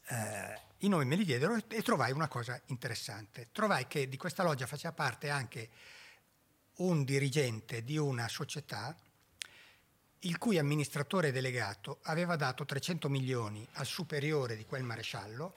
eh, 0.07 0.59
i 0.79 0.87
nomi 0.87 1.05
me 1.05 1.15
li 1.15 1.25
diedero 1.25 1.53
e, 1.53 1.63
e 1.67 1.83
trovai 1.83 2.11
una 2.11 2.27
cosa 2.27 2.59
interessante. 2.69 3.49
Trovai 3.51 3.85
che 3.85 4.09
di 4.09 4.17
questa 4.17 4.41
loggia 4.41 4.65
faceva 4.65 4.93
parte 4.93 5.29
anche 5.29 5.69
un 6.77 7.03
dirigente 7.03 7.83
di 7.83 7.97
una 7.97 8.27
società 8.27 8.95
il 10.21 10.37
cui 10.37 10.57
amministratore 10.57 11.31
delegato 11.31 11.99
aveva 12.03 12.35
dato 12.35 12.65
300 12.65 13.07
milioni 13.09 13.65
al 13.73 13.85
superiore 13.85 14.57
di 14.57 14.65
quel 14.65 14.83
maresciallo 14.83 15.55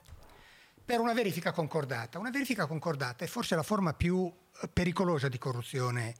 per 0.85 0.99
una 0.99 1.13
verifica 1.13 1.51
concordata. 1.51 2.19
Una 2.19 2.29
verifica 2.29 2.65
concordata 2.65 3.25
è 3.25 3.27
forse 3.27 3.55
la 3.55 3.63
forma 3.63 3.93
più 3.93 4.31
eh, 4.61 4.67
pericolosa 4.67 5.27
di 5.29 5.37
corruzione 5.37 6.15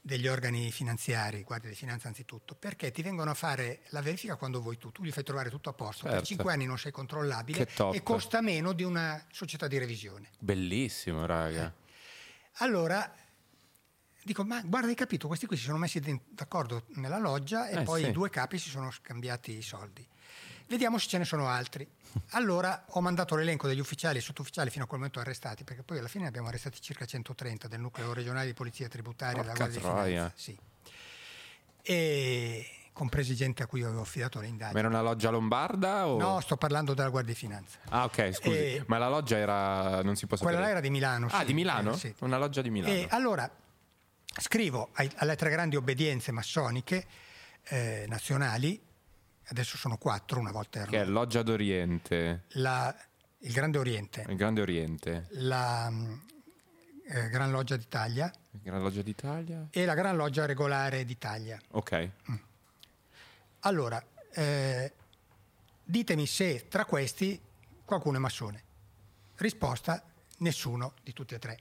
degli 0.00 0.28
organi 0.28 0.70
finanziari, 0.70 1.42
Guardia 1.42 1.68
di 1.68 1.74
Finanza 1.74 2.06
anzitutto, 2.06 2.54
perché 2.54 2.92
ti 2.92 3.02
vengono 3.02 3.30
a 3.30 3.34
fare 3.34 3.80
la 3.88 4.00
verifica 4.00 4.36
quando 4.36 4.60
vuoi 4.60 4.78
tu, 4.78 4.92
tu 4.92 5.02
gli 5.02 5.10
fai 5.10 5.24
trovare 5.24 5.50
tutto 5.50 5.68
a 5.68 5.72
posto, 5.72 6.04
per 6.04 6.12
Certo. 6.12 6.26
5 6.26 6.52
anni 6.52 6.64
non 6.64 6.78
sei 6.78 6.92
controllabile 6.92 7.68
e 7.92 8.02
costa 8.04 8.40
meno 8.40 8.72
di 8.72 8.84
una 8.84 9.20
società 9.32 9.66
di 9.66 9.78
revisione. 9.78 10.30
Bellissimo, 10.38 11.26
raga. 11.26 11.74
Allora 12.58 13.12
dico, 14.26 14.42
ma 14.44 14.60
guarda, 14.64 14.88
hai 14.88 14.94
capito, 14.96 15.28
questi 15.28 15.46
qui 15.46 15.56
si 15.56 15.62
sono 15.64 15.78
messi 15.78 16.00
d'accordo 16.30 16.82
nella 16.96 17.18
loggia 17.18 17.68
e 17.68 17.78
Eh, 17.78 17.82
poi 17.84 18.02
sì. 18.02 18.08
i 18.08 18.12
due 18.12 18.28
capi 18.28 18.58
si 18.58 18.68
sono 18.68 18.90
scambiati 18.90 19.56
i 19.56 19.62
soldi. 19.62 20.04
Vediamo 20.68 20.98
se 20.98 21.06
ce 21.06 21.18
ne 21.18 21.24
sono 21.24 21.46
altri. 21.46 21.88
Allora 22.30 22.86
ho 22.88 23.00
mandato 23.00 23.36
l'elenco 23.36 23.68
degli 23.68 23.78
ufficiali 23.78 24.18
e 24.18 24.20
sottufficiali 24.20 24.68
fino 24.70 24.82
a 24.84 24.86
quel 24.88 24.98
momento 24.98 25.20
arrestati, 25.20 25.62
perché 25.62 25.82
poi 25.84 25.98
alla 25.98 26.08
fine 26.08 26.24
ne 26.24 26.28
abbiamo 26.30 26.48
arrestati 26.48 26.80
circa 26.80 27.04
130 27.04 27.68
del 27.68 27.78
nucleo 27.78 28.12
regionale 28.12 28.46
di 28.46 28.54
polizia 28.54 28.88
tributaria 28.88 29.42
della 29.42 29.54
Guardia 29.54 29.78
di 29.78 29.84
troia. 29.84 30.04
Finanza. 30.04 30.32
Sì. 30.34 30.58
E 31.82 32.66
compresi 32.92 33.34
gente 33.36 33.62
a 33.62 33.66
cui 33.66 33.82
avevo 33.82 34.00
affidato 34.00 34.38
le 34.40 34.46
Ma 34.46 34.50
indagini. 34.50 34.78
era 34.78 34.88
una 34.88 35.02
loggia 35.02 35.30
lombarda 35.30 36.08
o... 36.08 36.18
No, 36.18 36.40
sto 36.40 36.56
parlando 36.56 36.94
della 36.94 37.10
Guardia 37.10 37.32
di 37.34 37.38
Finanza. 37.38 37.78
Ah, 37.90 38.04
ok, 38.04 38.32
scusi. 38.32 38.56
E- 38.56 38.84
Ma 38.86 38.98
la 38.98 39.08
loggia 39.08 39.36
era... 39.36 40.02
non 40.02 40.16
si 40.16 40.26
può 40.26 40.36
sapere. 40.36 40.56
Quella 40.56 40.60
là 40.72 40.78
era 40.78 40.80
di 40.80 40.90
Milano. 40.90 41.28
Ah, 41.30 41.40
sì. 41.40 41.44
di 41.46 41.54
Milano? 41.54 41.92
Eh, 41.92 41.96
sì. 41.98 42.14
Una 42.20 42.38
loggia 42.38 42.62
di 42.62 42.70
Milano. 42.70 42.92
E 42.92 43.06
allora 43.10 43.48
scrivo 44.38 44.90
ai- 44.94 45.10
alle 45.16 45.36
tre 45.36 45.50
grandi 45.50 45.76
obbedienze 45.76 46.32
massoniche 46.32 47.06
eh, 47.64 48.04
nazionali, 48.08 48.80
adesso 49.46 49.76
sono 49.76 49.96
quattro, 49.96 50.38
una 50.40 50.52
volta 50.52 50.84
Che 50.84 51.00
è 51.00 51.04
Loggia 51.04 51.42
d'Oriente, 51.42 52.44
la- 52.50 52.94
il 53.40 53.52
Grande 53.52 53.78
Oriente, 53.78 54.24
il 54.28 54.36
Grande 54.36 54.60
Oriente, 54.60 55.26
la 55.32 55.88
mm, 55.90 56.14
eh, 57.08 57.28
Gran 57.28 57.50
Loggia 57.50 57.76
d'Italia 57.76 58.30
Gran 58.50 58.80
Loggia 58.82 59.02
d'Italia. 59.02 59.66
e 59.70 59.84
la 59.84 59.94
Gran 59.94 60.16
Loggia 60.16 60.46
Regolare 60.46 61.04
d'Italia. 61.04 61.60
Ok. 61.72 62.10
Allora, 63.60 64.02
eh, 64.32 64.92
ditemi 65.84 66.26
se 66.26 66.66
tra 66.68 66.84
questi 66.84 67.40
qualcuno 67.84 68.16
è 68.16 68.20
massone. 68.20 68.62
Risposta, 69.36 70.02
nessuno 70.38 70.94
di 71.02 71.12
tutti 71.12 71.34
e 71.34 71.38
tre. 71.38 71.58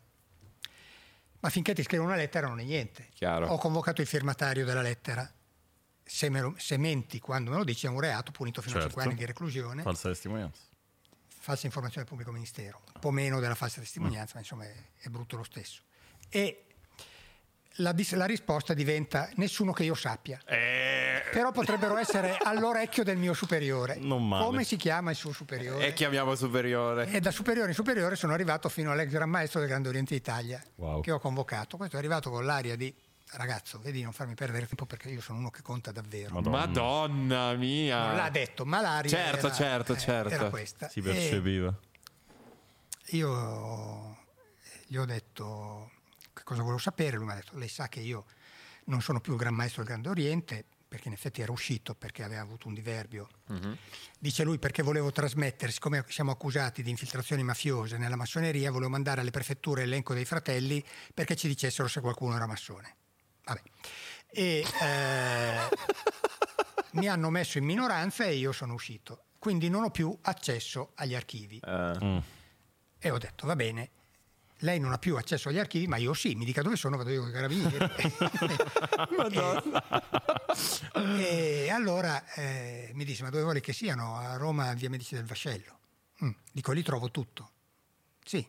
Ma 1.46 1.52
finché 1.52 1.76
ti 1.76 1.84
scrivo 1.84 2.04
una 2.04 2.16
lettera 2.16 2.48
non 2.48 2.60
è 2.60 2.64
niente. 2.64 3.10
Chiaro. 3.14 3.46
Ho 3.50 3.60
convocato 3.60 4.02
il 4.02 4.08
firmatario 4.08 4.66
della 4.66 4.82
lettera. 4.82 5.32
Se, 6.04 6.28
me 6.30 6.42
lo- 6.42 6.56
se 6.58 6.76
menti 6.78 7.20
quando 7.20 7.52
me 7.52 7.58
lo 7.58 7.64
dici 7.64 7.86
è 7.86 7.90
un 7.90 8.00
reato 8.00 8.32
punito 8.32 8.64
fino 8.64 8.78
a 8.78 8.80
Certo. 8.82 8.96
5 8.96 9.04
anni 9.12 9.20
di 9.20 9.26
reclusione, 9.28 9.84
Falsa 9.84 10.10
testimonianza. 10.10 10.60
falsa 11.28 11.68
informazione 11.68 12.04
del 12.04 12.12
pubblico 12.12 12.32
ministero, 12.32 12.82
un 12.96 13.00
po' 13.00 13.12
meno 13.12 13.40
della 13.40 13.54
falsa 13.54 13.80
testimonianza, 13.80 14.32
ma 14.36 14.40
insomma 14.40 14.64
è, 14.66 14.74
è 15.02 15.08
brutto 15.10 15.38
lo 15.38 15.44
stesso. 15.44 15.84
E 16.30 16.65
la, 17.80 17.92
dis- 17.92 18.14
la 18.14 18.26
risposta 18.26 18.74
diventa 18.74 19.30
nessuno 19.36 19.72
che 19.74 19.84
io 19.84 19.96
sappia. 19.96 20.40
Però 20.46 21.52
potrebbero 21.52 21.98
essere 21.98 22.38
all'orecchio 22.42 23.04
del 23.04 23.18
mio 23.18 23.34
superiore. 23.34 23.96
Non 24.00 24.28
male. 24.28 24.46
Come 24.46 24.64
si 24.64 24.76
chiama 24.78 25.10
il 25.12 25.16
suo 25.18 25.32
superiore? 25.34 25.88
E 25.88 25.94
chiamiamo 25.94 26.36
superiore. 26.36 27.08
E 27.10 27.20
da 27.20 27.32
superiore 27.32 27.70
in 27.70 27.76
superiore 27.76 28.16
sono 28.16 28.34
arrivato 28.34 28.70
fino 28.70 28.92
all'ex 28.92 29.10
gran 29.10 29.30
maestro 29.30 29.60
del 29.60 29.70
Grande 29.70 29.90
Oriente 29.90 30.14
d'Italia, 30.14 30.64
Wow. 30.76 31.02
che 31.02 31.12
ho 31.12 31.20
convocato. 31.20 31.78
Questo 31.78 31.96
è 31.96 32.00
arrivato 32.00 32.30
con 32.30 32.46
l'aria 32.46 32.76
di 32.76 32.94
ragazzo, 33.32 33.80
vedi, 33.82 34.02
non 34.04 34.14
farmi 34.14 34.36
perdere 34.36 34.68
tempo 34.68 34.86
perché 34.86 35.10
io 35.10 35.20
sono 35.20 35.40
uno 35.40 35.50
che 35.50 35.62
conta 35.62 35.92
davvero. 35.92 36.34
Madonna. 36.36 36.58
Madonna 36.58 37.54
mia. 37.56 38.06
Non 38.08 38.16
l'ha 38.18 38.30
detto, 38.30 38.66
ma 38.66 38.80
l'aria 38.82 39.10
Certo, 39.10 39.48
era, 39.48 39.56
certo, 39.56 39.94
eh, 39.94 39.98
certo. 39.98 40.34
era 40.34 40.50
questa. 40.50 40.88
Si 40.90 41.00
E 41.00 41.02
percepiva. 41.02 41.76
io 43.10 44.18
gli 44.88 44.96
ho 44.98 45.06
detto 45.06 45.92
cosa 46.46 46.62
volevo 46.62 46.80
sapere, 46.80 47.18
lui 47.18 47.26
mi 47.26 47.32
ha 47.34 47.36
detto, 47.36 47.58
lei 47.58 47.68
sa 47.68 47.90
che 47.90 48.00
io 48.00 48.26
non 48.86 49.02
sono 49.02 49.20
più 49.20 49.34
il 49.34 49.40
Gran 49.40 49.54
Maestro 49.56 49.82
del 49.84 49.92
Grande 49.92 50.10
Oriente, 50.10 50.64
perché 50.88 51.08
in 51.10 51.16
effetti 51.16 51.42
era 51.42 51.52
uscito 51.52 51.96
perché 51.96 52.24
aveva 52.24 52.42
avuto 52.42 52.68
un 52.68 52.74
diverbio. 52.76 53.28
Dice 54.18 54.44
lui 54.44 54.60
perché 54.60 54.84
volevo 54.84 55.12
trasmettere, 55.12 55.72
siccome 55.72 56.06
siamo 56.08 56.32
accusati 56.32 56.84
di 56.84 56.90
infiltrazioni 56.92 57.44
mafiose 57.44 57.98
nella 57.98 58.16
massoneria, 58.16 58.72
volevo 58.72 58.92
mandare 58.92 59.22
alle 59.22 59.32
prefetture 59.32 59.84
l'elenco 59.84 60.14
dei 60.14 60.24
fratelli 60.24 60.82
perché 61.14 61.36
ci 61.36 61.48
dicessero 61.48 61.88
se 61.88 62.00
qualcuno 62.00 62.36
era 62.36 62.46
massone. 62.46 62.96
Vabbè. 63.44 63.62
E 64.32 64.64
eh, 64.82 65.70
mi 66.94 67.08
hanno 67.08 67.30
messo 67.30 67.58
in 67.58 67.66
minoranza 67.66 68.24
e 68.24 68.36
io 68.36 68.52
sono 68.52 68.74
uscito. 68.74 69.24
Quindi 69.40 69.68
non 69.70 69.84
ho 69.84 69.90
più 69.90 70.16
accesso 70.22 70.92
agli 70.96 71.16
archivi. 71.16 71.60
Eh, 71.66 71.98
Mm. 72.02 72.18
E 73.00 73.12
ho 73.12 73.18
detto, 73.20 73.46
va 73.46 73.56
bene, 73.56 73.92
lei 74.66 74.80
non 74.80 74.92
ha 74.92 74.98
più 74.98 75.16
accesso 75.16 75.48
agli 75.48 75.60
archivi, 75.60 75.88
ma 75.88 75.96
io 75.96 76.14
sì, 76.14 76.36
mi 76.36 76.44
dica 76.44 76.62
dove 76.62 76.76
sono, 76.76 76.98
vado 76.98 77.12
io 77.12 77.22
con 77.22 77.30
i 77.30 77.32
carabinieri. 77.32 77.78
e, 80.94 81.66
e 81.66 81.70
allora 81.70 82.26
eh, 82.34 82.92
mi 82.94 83.06
disse, 83.06 83.24
ma 83.24 83.30
dove 83.30 83.44
vuole 83.44 83.62
che 83.62 83.72
siano? 83.72 84.18
A 84.18 84.36
Roma, 84.36 84.74
via 84.74 84.90
Medici 84.90 85.16
del 85.16 85.24
Vascello. 85.24 85.80
Mm, 86.26 86.32
Dico, 86.52 86.72
lì 86.74 86.84
trovo 86.84 87.12
tutto. 87.12 87.52
Sì. 88.26 88.46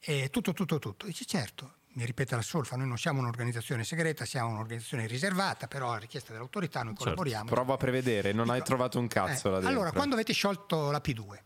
E 0.00 0.28
tutto, 0.30 0.52
tutto, 0.52 0.78
tutto. 0.78 1.06
Dice, 1.06 1.24
certo, 1.24 1.76
mi 1.94 2.04
ripete 2.04 2.34
la 2.34 2.42
solfa, 2.42 2.76
noi 2.76 2.88
non 2.88 2.98
siamo 2.98 3.20
un'organizzazione 3.20 3.84
segreta, 3.84 4.24
siamo 4.24 4.50
un'organizzazione 4.50 5.06
riservata, 5.06 5.68
però 5.68 5.92
a 5.92 5.98
richiesta 5.98 6.32
dell'autorità 6.32 6.82
noi 6.82 6.94
collaboriamo. 6.94 7.48
Prova 7.48 7.74
a 7.74 7.76
prevedere, 7.76 8.32
non 8.32 8.48
hai 8.48 8.56
Dico, 8.56 8.66
trovato 8.66 8.98
un 8.98 9.06
cazzo 9.06 9.48
eh, 9.48 9.50
là 9.50 9.56
dentro. 9.58 9.72
Allora, 9.72 9.92
quando 9.92 10.14
avete 10.14 10.32
sciolto 10.32 10.90
la 10.90 11.00
P2, 11.02 11.38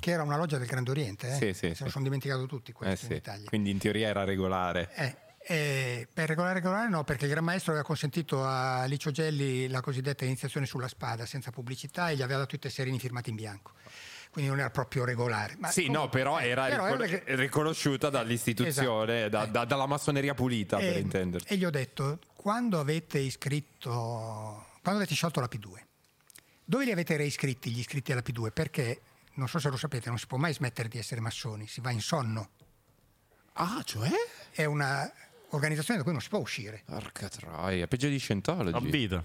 che 0.00 0.10
era 0.10 0.22
una 0.22 0.36
loggia 0.36 0.58
del 0.58 0.66
Grande 0.66 0.90
Oriente, 0.90 1.28
eh? 1.30 1.34
Sì, 1.34 1.46
sì, 1.54 1.68
se 1.68 1.74
sì. 1.76 1.84
lo 1.84 1.90
sono 1.90 2.04
dimenticato 2.04 2.46
tutti 2.46 2.70
Eh 2.70 2.74
questo 2.74 3.06
in 3.06 3.12
Italia. 3.12 3.48
Quindi 3.48 3.70
in 3.70 3.78
teoria 3.78 4.08
era 4.08 4.24
regolare. 4.24 4.90
Eh, 4.94 5.16
eh, 5.50 6.08
per 6.12 6.28
regolare 6.28 6.54
regolare 6.54 6.88
no, 6.90 7.04
perché 7.04 7.24
il 7.24 7.30
Gran 7.30 7.44
Maestro 7.44 7.72
aveva 7.72 7.86
consentito 7.86 8.44
a 8.44 8.84
Licio 8.84 9.10
Gelli 9.10 9.66
la 9.68 9.80
cosiddetta 9.80 10.24
iniziazione 10.24 10.66
sulla 10.66 10.88
spada 10.88 11.24
senza 11.24 11.50
pubblicità 11.50 12.10
e 12.10 12.16
gli 12.16 12.22
aveva 12.22 12.40
dato 12.40 12.54
i 12.54 12.58
tesserini 12.58 12.98
firmati 12.98 13.30
in 13.30 13.36
bianco. 13.36 13.72
Quindi 14.30 14.50
non 14.50 14.60
era 14.60 14.68
proprio 14.70 15.04
regolare. 15.06 15.56
Ma 15.58 15.70
Sì, 15.70 15.86
no, 15.86 15.92
comunque, 16.08 16.18
però 16.18 16.38
eh, 16.38 16.48
era, 16.48 16.66
però 16.66 16.84
ricon- 16.84 16.98
reg- 17.08 17.28
riconosciuta 17.34 18.10
dall'istituzione, 18.10 19.24
Esatto. 19.24 19.30
da- 19.30 19.44
Eh. 19.44 19.50
da- 19.50 19.64
dalla 19.64 19.86
massoneria 19.86 20.34
pulita, 20.34 20.76
per 20.76 20.96
E- 20.96 21.00
intenderci. 21.00 21.50
E 21.50 21.56
gli 21.56 21.64
ho 21.64 21.70
detto, 21.70 22.18
quando 22.36 22.78
avete 22.78 23.18
iscritto, 23.18 24.66
quando 24.82 25.00
avete 25.00 25.14
sciolto 25.14 25.40
la 25.40 25.48
P2, 25.50 25.82
dove 26.62 26.84
li 26.84 26.90
avete 26.92 27.16
reiscritti 27.16 27.70
gli 27.70 27.78
iscritti 27.78 28.12
alla 28.12 28.20
P2? 28.22 28.50
Perché, 28.52 29.00
non 29.38 29.48
so 29.48 29.58
se 29.58 29.70
lo 29.70 29.76
sapete, 29.76 30.08
non 30.08 30.18
si 30.18 30.26
può 30.26 30.36
mai 30.36 30.52
smettere 30.52 30.88
di 30.88 30.98
essere 30.98 31.20
massoni, 31.20 31.66
si 31.66 31.80
va 31.80 31.90
in 31.90 32.00
sonno. 32.00 32.50
Ah, 33.54 33.80
cioè? 33.84 34.10
È 34.50 34.64
una 34.64 35.10
organizzazione 35.50 35.98
da 35.98 36.04
cui 36.04 36.12
non 36.12 36.20
si 36.20 36.28
può 36.28 36.40
uscire. 36.40 36.82
Porca 36.84 37.28
troia, 37.28 37.86
peggio 37.86 38.08
di 38.08 38.18
Scientology. 38.18 38.76
A 38.76 38.80
vita. 38.80 39.24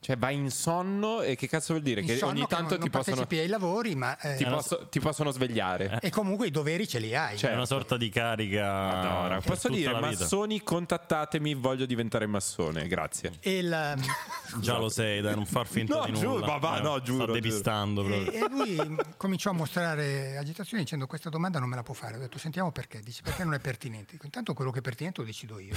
Cioè 0.00 0.16
vai 0.16 0.36
in 0.36 0.48
sonno 0.52 1.22
e 1.22 1.34
che 1.34 1.48
cazzo 1.48 1.72
vuol 1.72 1.82
dire? 1.82 2.02
In 2.02 2.06
che 2.06 2.16
sonno 2.18 2.30
ogni 2.30 2.40
che 2.42 2.46
tanto 2.46 2.76
non, 2.76 2.84
ti, 2.84 2.88
non 2.88 2.90
possono, 2.90 3.16
partecipi 3.16 3.42
ai 3.42 3.48
lavori, 3.48 3.94
ma 3.96 4.16
eh, 4.20 4.36
ti, 4.36 4.44
posso- 4.44 4.86
ti 4.88 5.00
possono 5.00 5.30
svegliare. 5.32 5.98
e 6.00 6.08
comunque 6.10 6.46
i 6.46 6.50
doveri 6.52 6.86
ce 6.86 7.00
li 7.00 7.16
hai. 7.16 7.36
Cioè, 7.36 7.50
È 7.50 7.54
una 7.54 7.66
sorta 7.66 7.96
di 7.96 8.08
carica. 8.08 8.62
Madonna, 8.62 9.28
per 9.40 9.42
posso 9.44 9.62
tutta 9.68 9.74
dire, 9.80 9.92
la 9.92 10.06
vita. 10.08 10.20
massoni, 10.22 10.62
contattatemi, 10.62 11.54
voglio 11.54 11.84
diventare 11.84 12.26
massone, 12.26 12.86
grazie. 12.86 13.32
E, 13.40 13.58
il- 13.58 13.94
Già 14.60 14.78
lo 14.78 14.88
sei, 14.88 15.20
dai, 15.20 15.34
non 15.34 15.44
far 15.46 15.66
finta 15.66 15.98
No, 15.98 16.04
di 16.06 16.12
giuro, 16.14 16.38
nulla. 16.38 16.56
va, 16.58 16.78
Eh, 16.78 16.82
no, 16.82 17.02
giuro, 17.02 17.24
Sta 17.24 17.32
depistando 17.32 18.04
proprio. 18.04 18.30
e- 18.30 18.36
e 18.38 18.48
lui 18.48 18.96
cominciò 19.16 19.50
a 19.50 19.54
mostrare 19.54 20.36
agitazione 20.38 20.84
dicendo 20.84 21.06
questa 21.08 21.28
domanda 21.28 21.58
non 21.58 21.68
me 21.68 21.74
la 21.74 21.82
può 21.82 21.92
fare. 21.94 22.14
Ho 22.16 22.20
detto 22.20 22.38
sentiamo 22.38 22.70
perché. 22.70 23.00
Dice 23.00 23.22
perché 23.22 23.42
non 23.42 23.54
è 23.54 23.58
pertinente. 23.58 24.16
Intanto 24.22 24.54
quello 24.54 24.70
che 24.70 24.78
è 24.78 24.82
pertinente 24.82 25.20
lo 25.22 25.26
decido 25.26 25.58
io 25.58 25.74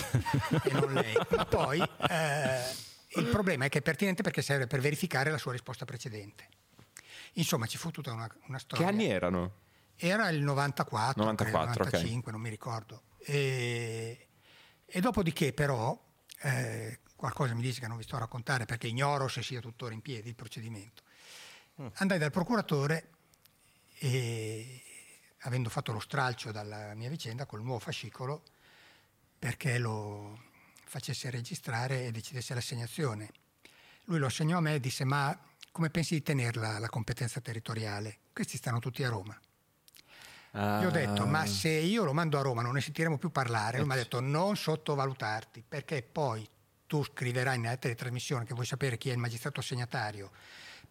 e 0.63 0.71
non 0.73 0.93
lei. 0.93 1.13
Ma 1.35 1.45
poi 1.45 1.79
eh, 1.79 2.89
il 3.15 3.25
problema 3.27 3.65
è 3.65 3.69
che 3.69 3.79
è 3.79 3.81
pertinente 3.81 4.23
perché 4.23 4.41
serve 4.41 4.67
per 4.67 4.79
verificare 4.79 5.31
la 5.31 5.37
sua 5.37 5.51
risposta 5.51 5.85
precedente. 5.85 6.47
Insomma, 7.33 7.65
ci 7.65 7.77
fu 7.77 7.91
tutta 7.91 8.11
una, 8.11 8.29
una 8.47 8.57
Che 8.57 8.63
storia. 8.63 8.87
anni 8.87 9.05
erano? 9.05 9.59
Era 9.95 10.29
il 10.29 10.41
94, 10.41 11.21
94, 11.23 11.73
credo, 11.73 11.83
95, 11.85 12.31
non 12.31 12.41
mi 12.41 12.49
ricordo. 12.49 13.03
E, 13.19 14.27
e 14.85 14.99
dopodiché 14.99 15.53
però 15.53 15.97
eh, 16.41 16.99
qualcosa 17.15 17.53
mi 17.53 17.61
dice 17.61 17.79
che 17.79 17.87
non 17.87 17.97
vi 17.97 18.03
sto 18.03 18.15
a 18.15 18.19
raccontare 18.19 18.65
perché 18.65 18.87
ignoro 18.87 19.27
se 19.27 19.43
sia 19.43 19.61
tuttora 19.61 19.93
in 19.93 20.01
piedi 20.01 20.29
il 20.29 20.35
procedimento. 20.35 21.03
Andai 21.95 22.19
dal 22.19 22.31
procuratore 22.31 23.09
e 23.99 24.83
avendo 25.39 25.69
fatto 25.69 25.91
lo 25.91 25.99
stralcio 25.99 26.51
dalla 26.51 26.93
mia 26.95 27.09
vicenda 27.09 27.45
col 27.45 27.61
nuovo 27.63 27.79
fascicolo 27.79 28.43
perché 29.39 29.77
lo 29.79 30.49
facesse 30.91 31.29
registrare 31.29 32.05
e 32.05 32.11
decidesse 32.11 32.53
l'assegnazione. 32.53 33.29
Lui 34.05 34.19
lo 34.19 34.25
assegnò 34.25 34.57
a 34.57 34.61
me 34.61 34.75
e 34.75 34.79
disse 34.81 35.05
ma 35.05 35.39
come 35.71 35.89
pensi 35.89 36.15
di 36.15 36.21
tenerla 36.21 36.79
la 36.79 36.89
competenza 36.89 37.39
territoriale? 37.39 38.17
Questi 38.33 38.57
stanno 38.57 38.79
tutti 38.79 39.01
a 39.01 39.07
Roma. 39.07 39.39
Gli 40.51 40.83
ho 40.83 40.89
detto, 40.89 41.25
ma 41.25 41.45
se 41.45 41.69
io 41.69 42.03
lo 42.03 42.11
mando 42.11 42.37
a 42.37 42.41
Roma 42.41 42.61
non 42.61 42.73
ne 42.73 42.81
sentiremo 42.81 43.17
più 43.17 43.31
parlare. 43.31 43.77
Lui 43.77 43.87
mi 43.87 43.93
ha 43.93 43.95
detto, 43.95 44.19
non 44.19 44.57
sottovalutarti, 44.57 45.63
perché 45.65 46.01
poi 46.03 46.45
tu 46.87 47.05
scriverai 47.05 47.57
nella 47.57 47.77
trasmissione 47.77 48.43
che 48.43 48.53
vuoi 48.53 48.65
sapere 48.65 48.97
chi 48.97 49.07
è 49.07 49.13
il 49.13 49.17
magistrato 49.17 49.61
assegnatario 49.61 50.29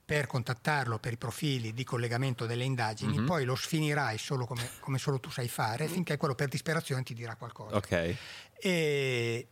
per 0.02 0.27
contattarlo 0.27 0.98
per 0.98 1.12
i 1.12 1.18
profili 1.18 1.74
di 1.74 1.85
collegamento 1.85 2.47
delle 2.47 2.64
indagini, 2.64 3.22
poi 3.22 3.44
lo 3.44 3.55
sfinirai 3.55 4.16
solo 4.16 4.47
come, 4.47 4.66
come 4.81 4.97
solo 4.97 5.20
tu 5.20 5.31
sai 5.31 5.47
fare, 5.47 5.89
finché 5.89 6.16
quello 6.16 6.35
per 6.35 6.48
disperazione 6.48 7.02
ti 7.02 7.12
dirà 7.12 7.36
qualcosa. 7.36 7.77
Ok. 7.77 8.16
E 8.59 9.48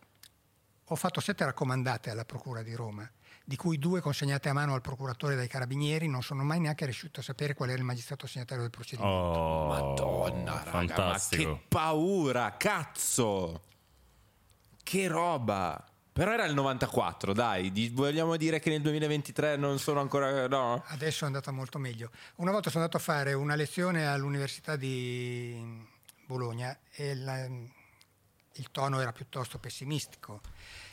ho 0.89 0.97
fatto 0.97 1.21
sette 1.21 1.45
raccomandate 1.45 2.11
alla 2.11 2.25
Procura 2.25 2.63
di 2.63 2.75
Roma, 2.75 3.09
di 3.45 3.57
cui 3.57 3.79
due 3.79 4.01
consegnate 4.01 4.49
a 4.49 4.53
mano 4.53 4.75
al 4.75 4.81
procuratore 4.81 5.35
dai 5.35 5.49
carabinieri, 5.49 6.09
non 6.09 6.23
sono 6.23 6.43
mai 6.45 6.61
neanche 6.61 6.85
riuscito 6.85 7.21
a 7.21 7.23
sapere 7.23 7.55
qual 7.55 7.71
era 7.71 7.79
il 7.79 7.85
magistrato 7.85 8.27
assegnatario 8.27 8.63
del 8.63 8.71
procedimento. 8.71 9.17
Oh, 9.17 9.67
Madonna, 9.69 10.53
raga, 10.65 10.71
fantastico. 10.71 11.51
ma 11.51 11.57
che 11.57 11.65
paura, 11.69 12.57
cazzo! 12.57 13.63
Che 14.83 15.07
roba! 15.09 15.83
Però 16.13 16.33
era 16.33 16.47
il 16.47 16.55
94, 16.55 17.33
dai, 17.33 17.91
vogliamo 17.95 18.37
dire 18.37 18.59
che 18.59 18.71
nel 18.71 18.81
2023 18.83 19.57
non 19.57 19.79
sono 19.79 20.01
ancora... 20.01 20.49
no? 20.49 20.83
Adesso 20.89 21.23
è 21.23 21.27
andata 21.29 21.53
molto 21.53 21.79
meglio. 21.79 22.11
Una 22.37 22.51
volta 22.51 22.71
sono 22.71 22.83
andato 22.83 23.01
a 23.01 23.05
fare 23.05 23.35
una 23.35 23.55
lezione 23.55 24.05
all'Università 24.05 24.75
di 24.75 25.87
Bologna 26.27 26.77
e 26.91 27.15
la- 27.15 27.47
il 28.59 28.71
tono 28.71 29.01
era 29.01 29.13
piuttosto 29.13 29.59
pessimistico. 29.59 30.41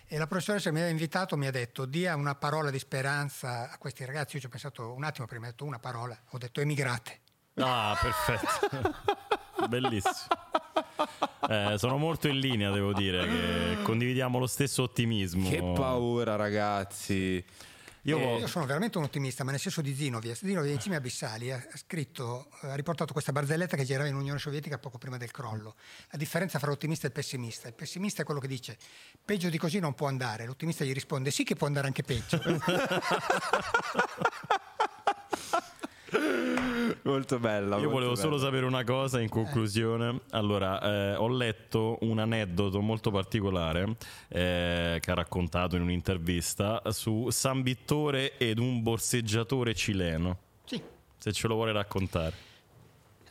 E 0.07 0.17
la 0.17 0.27
professoressa 0.27 0.71
mi 0.71 0.77
aveva 0.77 0.91
invitato, 0.91 1.35
mi 1.35 1.47
ha 1.47 1.51
detto 1.51 1.85
dia 1.85 2.15
una 2.15 2.35
parola 2.35 2.69
di 2.69 2.79
speranza 2.79 3.71
a 3.71 3.77
questi 3.77 4.05
ragazzi. 4.05 4.35
Io 4.35 4.41
ci 4.41 4.47
ho 4.47 4.49
pensato 4.49 4.93
un 4.93 5.03
attimo 5.03 5.27
prima, 5.27 5.47
ho 5.47 5.49
detto 5.49 5.65
una 5.65 5.79
parola, 5.79 6.17
ho 6.29 6.37
detto 6.37 6.61
emigrate. 6.61 7.19
Ah, 7.55 7.97
perfetto. 7.99 8.93
Bellissimo. 9.67 10.27
Eh, 11.49 11.75
sono 11.77 11.97
molto 11.97 12.27
in 12.27 12.39
linea, 12.39 12.71
devo 12.71 12.93
dire, 12.93 13.27
che 13.27 13.81
condividiamo 13.81 14.37
lo 14.37 14.47
stesso 14.47 14.83
ottimismo. 14.83 15.49
Che 15.49 15.57
paura, 15.57 16.35
ragazzi. 16.35 17.43
Io 18.07 18.19
Eh, 18.19 18.39
Io 18.39 18.47
sono 18.47 18.65
veramente 18.65 18.97
un 18.97 19.03
ottimista, 19.03 19.43
ma 19.43 19.51
nel 19.51 19.59
senso 19.59 19.81
di 19.81 19.95
Zinoviev. 19.95 20.35
Zinoviev 20.35 20.73
in 20.73 20.79
cima 20.79 20.95
abissali 20.95 21.51
ha 21.51 21.55
ha 21.57 21.77
scritto, 21.77 22.49
ha 22.61 22.75
riportato 22.75 23.13
questa 23.13 23.31
barzelletta 23.31 23.75
che 23.75 23.83
girava 23.83 24.07
in 24.07 24.15
Unione 24.15 24.37
Sovietica 24.39 24.77
poco 24.77 24.97
prima 24.97 25.17
del 25.17 25.31
crollo. 25.31 25.75
La 26.11 26.17
differenza 26.17 26.59
fra 26.59 26.69
l'ottimista 26.69 27.05
e 27.05 27.07
il 27.09 27.13
pessimista. 27.13 27.67
Il 27.67 27.73
pessimista 27.73 28.21
è 28.21 28.25
quello 28.25 28.39
che 28.39 28.47
dice 28.47 28.77
peggio 29.23 29.49
di 29.49 29.57
così 29.57 29.79
non 29.79 29.93
può 29.95 30.07
andare. 30.07 30.45
L'ottimista 30.45 30.83
gli 30.83 30.93
risponde 30.93 31.31
sì 31.31 31.43
che 31.43 31.55
può 31.55 31.65
andare 31.67 31.87
anche 31.87 32.03
peggio. 32.03 32.39
Molto 37.03 37.39
bella. 37.39 37.75
Io 37.75 37.83
molto 37.83 37.89
volevo 37.89 38.15
solo 38.15 38.35
bella. 38.35 38.43
sapere 38.43 38.65
una 38.65 38.83
cosa 38.83 39.19
in 39.19 39.29
conclusione. 39.29 40.21
Allora, 40.31 40.81
eh, 40.81 41.15
ho 41.15 41.27
letto 41.27 41.97
un 42.01 42.19
aneddoto 42.19 42.81
molto 42.81 43.11
particolare 43.11 43.95
eh, 44.27 44.97
che 45.01 45.11
ha 45.11 45.13
raccontato 45.13 45.75
in 45.75 45.81
un'intervista 45.81 46.81
su 46.91 47.29
San 47.29 47.61
Vittore 47.61 48.37
ed 48.37 48.59
un 48.59 48.81
borseggiatore 48.81 49.73
cileno. 49.73 50.37
sì. 50.65 50.81
Se 51.17 51.31
ce 51.31 51.47
lo 51.47 51.55
vuole 51.55 51.71
raccontare. 51.71 52.33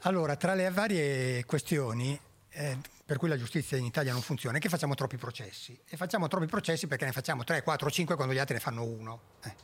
Allora, 0.02 0.36
tra 0.36 0.54
le 0.54 0.68
varie 0.70 1.44
questioni 1.44 2.18
eh, 2.50 2.78
per 3.04 3.18
cui 3.18 3.28
la 3.28 3.36
giustizia 3.36 3.76
in 3.76 3.84
Italia 3.84 4.12
non 4.12 4.22
funziona 4.22 4.56
è 4.56 4.60
che 4.60 4.68
facciamo 4.68 4.94
troppi 4.94 5.16
processi. 5.16 5.78
E 5.86 5.96
facciamo 5.96 6.28
troppi 6.28 6.46
processi 6.46 6.86
perché 6.86 7.04
ne 7.04 7.12
facciamo 7.12 7.44
3, 7.44 7.62
4, 7.62 7.90
5 7.90 8.14
quando 8.14 8.32
gli 8.32 8.38
altri 8.38 8.54
ne 8.54 8.60
fanno 8.60 8.82
uno. 8.84 9.20
Eh. 9.44 9.54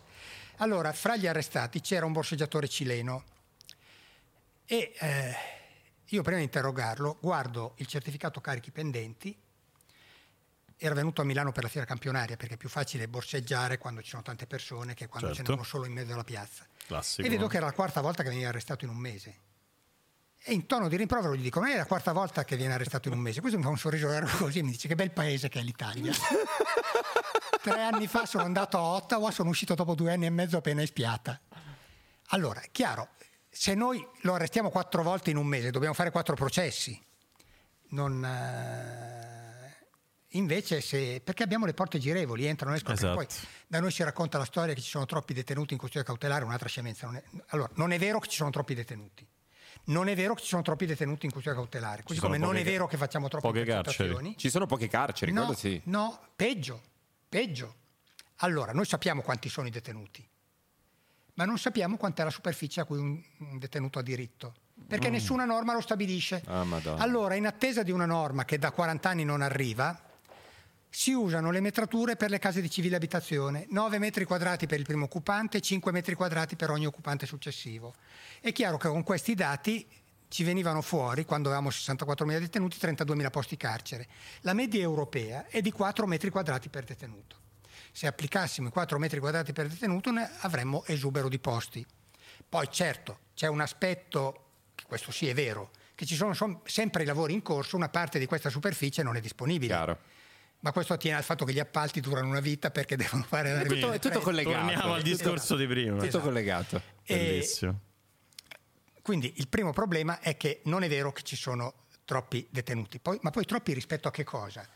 Allora, 0.59 0.93
fra 0.93 1.17
gli 1.17 1.27
arrestati 1.27 1.81
c'era 1.81 2.05
un 2.05 2.13
borseggiatore 2.13 2.69
cileno 2.69 3.25
e 4.73 4.93
eh, 5.01 5.35
io 6.11 6.23
prima 6.23 6.39
di 6.39 6.45
interrogarlo 6.45 7.19
guardo 7.21 7.75
il 7.79 7.87
certificato 7.89 8.41
carichi 8.41 8.71
pendenti. 8.71 9.37
Era 10.77 10.95
venuto 10.95 11.23
a 11.23 11.25
Milano 11.25 11.51
per 11.51 11.65
la 11.65 11.69
fiera 11.69 11.85
campionaria 11.85 12.37
perché 12.37 12.55
è 12.55 12.57
più 12.57 12.69
facile 12.69 13.09
borseggiare 13.09 13.79
quando 13.79 14.01
ci 14.01 14.11
sono 14.11 14.23
tante 14.23 14.47
persone 14.47 14.95
che 14.95 15.09
quando 15.09 15.31
ce 15.31 15.35
Certo. 15.35 15.51
n'è 15.51 15.57
uno 15.57 15.67
solo 15.67 15.87
in 15.87 15.93
mezzo 15.93 16.13
alla 16.13 16.23
piazza. 16.23 16.65
Classico. 16.87 17.27
E 17.27 17.31
vedo 17.31 17.49
che 17.49 17.57
era 17.57 17.67
la 17.67 17.73
quarta 17.73 18.01
volta 18.01 18.23
che 18.23 18.29
veniva 18.29 18.49
arrestato 18.49 18.85
in 18.85 18.93
un 18.93 18.97
mese. 18.97 19.39
E 20.39 20.53
in 20.53 20.65
tono 20.67 20.87
di 20.87 20.95
rimprovero 20.97 21.35
gli 21.35 21.43
dico: 21.43 21.59
Ma 21.59 21.73
è 21.73 21.77
la 21.77 21.85
quarta 21.85 22.13
volta 22.13 22.45
che 22.45 22.55
viene 22.57 22.73
arrestato 22.75 23.09
in 23.09 23.15
un 23.15 23.21
mese. 23.21 23.41
Questo 23.41 23.59
mi 23.59 23.65
fa 23.65 23.71
un 23.71 23.77
sorriso 23.77 24.07
largo 24.07 24.37
così 24.39 24.61
e 24.61 24.63
mi 24.63 24.71
dice: 24.71 24.87
Che 24.87 24.95
bel 24.95 25.11
paese 25.11 25.49
che 25.49 25.59
è 25.59 25.63
l'Italia. 25.63 26.13
Tre 27.61 27.83
anni 27.83 28.07
fa 28.07 28.25
sono 28.25 28.45
andato 28.45 28.79
a 28.79 28.83
Ottawa, 28.83 29.33
sono 29.33 29.49
uscito 29.51 29.75
dopo 29.75 29.95
due 29.97 30.13
anni 30.13 30.27
e 30.27 30.31
mezzo 30.31 30.57
appena 30.57 30.81
espiata. 30.81 31.39
Allora, 32.29 32.61
è 32.61 32.69
chiaro, 32.71 33.09
se 33.51 33.75
noi 33.75 34.07
lo 34.23 34.35
arrestiamo 34.35 34.71
quattro 34.71 35.03
volte 35.03 35.31
in 35.31 35.37
un 35.37 35.47
mese, 35.47 35.71
dobbiamo 35.71 35.95
fare 35.95 36.11
quattro 36.11 36.35
processi. 36.37 36.99
Non, 37.93 38.25
eh, 38.25 39.77
invece, 40.29 40.81
se, 40.81 41.21
perché 41.25 41.43
abbiamo 41.43 41.67
le 41.67 41.75
porte 41.75 41.99
girevoli, 41.99 42.47
entrano 42.47 42.75
e 42.75 42.77
escono. 42.77 42.95
Esatto. 42.95 43.17
Poi 43.17 43.27
da 43.67 43.81
noi 43.81 43.91
si 43.91 44.03
racconta 44.05 44.39
la 44.39 44.45
storia 44.45 44.75
che 44.75 44.81
ci 44.81 44.89
sono 44.89 45.07
troppi 45.07 45.33
detenuti 45.35 45.73
in 45.73 45.79
custodia 45.79 46.05
cautelare, 46.07 46.45
un'altra 46.45 46.69
scemenza. 46.69 47.07
Non 47.07 47.17
è, 47.17 47.25
allora, 47.49 47.71
non 47.75 47.91
è 47.93 47.99
vero 47.99 48.21
che 48.21 48.29
ci 48.29 48.37
sono 48.37 48.51
troppi 48.51 48.75
detenuti. 48.75 49.27
Non 49.83 50.09
è 50.09 50.15
vero 50.15 50.35
che 50.35 50.43
ci 50.43 50.49
sono 50.49 50.63
troppi 50.63 50.87
detenuti 50.87 51.27
in 51.27 51.33
custodia 51.33 51.59
cautelare, 51.59 52.03
così 52.05 52.21
come 52.21 52.39
non 52.39 52.57
è 52.57 52.63
vero 52.63 52.87
che 52.87 52.97
facciamo 52.97 53.29
troppe 53.29 53.49
poche 53.49 53.65
carceri. 53.65 54.37
Ci 54.37 54.51
sono 54.51 54.67
poche 54.67 54.89
carceri, 54.89 55.33
No, 55.33 55.53
sì. 55.55 55.81
no, 55.87 56.21
peggio, 56.37 56.81
peggio. 57.29 57.75
Allora, 58.43 58.73
noi 58.73 58.85
sappiamo 58.85 59.23
quanti 59.23 59.49
sono 59.49 59.67
i 59.67 59.71
detenuti, 59.71 60.27
ma 61.41 61.47
non 61.47 61.57
sappiamo 61.57 61.97
quant'è 61.97 62.23
la 62.23 62.31
superficie 62.31 62.83
a 62.83 62.85
cui 62.85 62.99
un, 62.99 63.19
un 63.39 63.59
detenuto 63.59 63.99
ha 63.99 64.03
diritto, 64.03 64.53
perché 64.87 65.09
nessuna 65.09 65.47
norma 65.47 65.73
lo 65.73 65.81
stabilisce. 65.81 66.43
Ah, 66.45 66.67
allora, 66.99 67.35
in 67.35 67.47
attesa 67.47 67.83
di 67.83 67.91
una 67.91 68.05
norma 68.05 68.45
che 68.45 68.59
da 68.59 68.71
40 68.71 69.09
anni 69.09 69.25
non 69.25 69.41
arriva, 69.41 69.99
si 70.91 71.13
usano 71.13 71.51
le 71.51 71.61
metrature 71.61 72.17
per 72.17 72.29
le 72.29 72.39
case 72.39 72.61
di 72.61 72.69
civile 72.69 72.97
abitazione, 72.97 73.65
9 73.71 73.99
metri 73.99 74.27
quadrati 74.27 74.67
per 74.67 74.81
il 74.81 74.85
primo 74.85 75.07
occupante, 75.07 75.63
5 75.63 75.91
metri 75.93 76.15
quadrati 76.15 76.57
per 76.57 76.69
ogni 76.69 76.85
occupante 76.85 77.25
successivo. 77.25 77.95
È 78.39 78.53
chiaro 78.53 78.77
che 78.77 78.89
con 78.89 79.03
questi 79.03 79.35
dati 79.35 79.87
ci 80.29 80.45
venivano 80.45 80.83
fuori, 80.83 81.25
quando 81.25 81.49
avevamo 81.49 81.71
64.000 81.71 82.39
detenuti, 82.39 82.77
32.000 82.79 83.31
posti 83.31 83.57
carcere. 83.57 84.07
La 84.41 84.53
media 84.53 84.83
europea 84.83 85.47
è 85.47 85.63
di 85.63 85.73
4 85.73 86.07
metri 86.07 86.29
quadrati 86.29 86.69
per 86.69 86.85
detenuto. 86.85 87.40
Se 87.93 88.07
applicassimo 88.07 88.69
i 88.69 88.71
4 88.71 88.99
metri 88.99 89.19
quadrati 89.21 89.53
per 89.53 89.67
detenuto 89.69 90.11
ne 90.11 90.31
avremmo 90.41 90.85
esubero 90.87 91.29
di 91.29 91.39
posti. 91.39 91.85
Poi 92.49 92.69
certo 92.71 93.19
c'è 93.35 93.47
un 93.49 93.61
aspetto, 93.61 94.45
che 94.75 94.85
questo 94.87 95.11
sì 95.13 95.29
è 95.29 95.35
vero, 95.35 95.71
che 95.95 96.07
ci 96.07 96.15
sono 96.15 96.35
sempre 96.65 97.03
i 97.03 97.07
lavori 97.07 97.33
in 97.35 97.43
corso, 97.43 97.77
una 97.77 97.89
parte 97.89 98.19
di 98.19 98.27
questa 98.27 98.49
superficie 98.49 99.03
non 99.03 99.17
è 99.17 99.21
disponibile. 99.21 99.73
Chiaro. 99.73 99.99
Ma 100.61 100.73
questo 100.73 100.93
attiene 100.93 101.17
al 101.17 101.25
fatto 101.25 101.45
che 101.45 101.53
gli 101.53 101.59
appalti 101.59 102.01
durano 102.01 102.29
una 102.29 102.41
vita 102.41 102.71
perché 102.71 102.97
devono 102.97 103.23
fare 103.23 103.53
la 103.53 103.61
È 103.61 103.67
tutto, 103.67 103.93
è 103.93 103.99
tutto 103.99 104.21
collegato. 104.21 104.57
Torniamo 104.67 104.95
al 104.95 105.03
discorso 105.03 105.57
di 105.57 105.67
prima. 105.67 105.95
Tutto 105.95 106.07
Esatto. 106.07 106.25
collegato. 106.25 106.83
E 107.03 107.17
Bellissimo. 107.17 107.81
quindi 109.03 109.33
il 109.37 109.49
primo 109.49 109.73
problema 109.73 110.21
è 110.21 110.37
che 110.37 110.61
non 110.65 110.83
è 110.83 110.89
vero 110.89 111.13
che 111.13 111.23
ci 111.23 111.37
sono 111.37 111.75
troppi 112.05 112.47
detenuti, 112.51 112.99
Poi- 112.99 113.19
ma 113.23 113.31
poi 113.31 113.45
troppi 113.45 113.73
rispetto 113.73 114.09
a 114.09 114.11
che 114.11 114.25
cosa? 114.25 114.67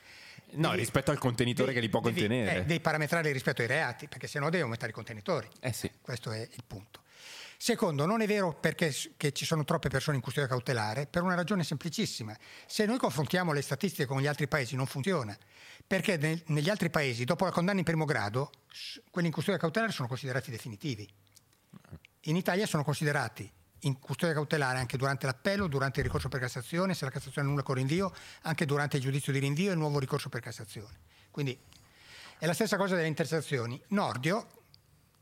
No, 0.52 0.68
Devi- 0.68 0.80
rispetto 0.80 1.10
al 1.10 1.18
contenitore 1.18 1.72
devi- 1.72 1.80
che 1.80 1.84
li 1.86 1.90
può 1.90 2.00
devi- 2.00 2.20
contenere. 2.20 2.58
eh, 2.60 2.64
devi 2.64 2.80
parametrare 2.80 3.32
rispetto 3.32 3.62
ai 3.62 3.66
reati, 3.68 4.06
perché 4.08 4.26
sennò 4.28 4.48
devi 4.50 4.62
aumentare 4.62 4.90
i 4.92 4.94
contenitori. 4.94 5.48
Eh 5.60 5.72
sì. 5.72 5.90
Questo 6.00 6.30
è 6.30 6.40
il 6.40 6.64
punto. 6.66 7.02
Secondo, 7.56 8.04
non 8.04 8.20
è 8.20 8.26
vero 8.26 8.52
perché 8.52 8.92
ci 8.92 9.44
sono 9.44 9.64
troppe 9.64 9.88
persone 9.88 10.16
in 10.16 10.22
custodia 10.22 10.48
cautelare 10.48 11.06
per 11.06 11.22
una 11.22 11.34
ragione 11.34 11.64
semplicissima. 11.64 12.36
Se 12.66 12.84
noi 12.84 12.98
confrontiamo 12.98 13.52
le 13.52 13.62
statistiche 13.62 14.04
con 14.06 14.20
gli 14.20 14.26
altri 14.26 14.46
paesi 14.48 14.76
non 14.76 14.86
funziona, 14.86 15.36
perché 15.86 16.16
nel- 16.18 16.42
negli 16.48 16.68
altri 16.68 16.90
paesi 16.90 17.24
dopo 17.24 17.44
la 17.44 17.50
condanna 17.52 17.78
in 17.78 17.84
primo 17.84 18.04
grado 18.04 18.50
quelli 19.10 19.28
in 19.28 19.32
custodia 19.32 19.58
cautelare 19.58 19.92
sono 19.92 20.08
considerati 20.08 20.50
definitivi. 20.50 21.08
In 22.22 22.36
Italia 22.36 22.66
sono 22.66 22.84
considerati 22.84 23.50
in 23.84 23.98
custodia 23.98 24.34
cautelare 24.34 24.78
anche 24.78 24.96
durante 24.96 25.26
l'appello, 25.26 25.66
durante 25.66 26.00
il 26.00 26.06
ricorso 26.06 26.28
per 26.28 26.40
Cassazione, 26.40 26.94
se 26.94 27.04
la 27.04 27.10
Cassazione 27.10 27.46
annulla 27.46 27.62
con 27.62 27.76
rinvio, 27.76 28.12
anche 28.42 28.66
durante 28.66 28.96
il 28.96 29.02
giudizio 29.02 29.32
di 29.32 29.38
rinvio 29.38 29.70
e 29.70 29.72
il 29.72 29.78
nuovo 29.78 29.98
ricorso 29.98 30.28
per 30.28 30.40
Cassazione. 30.40 30.98
Quindi 31.30 31.58
è 32.38 32.46
la 32.46 32.54
stessa 32.54 32.76
cosa 32.76 32.94
delle 32.94 33.08
intercettazioni. 33.08 33.80
Nordio 33.88 34.46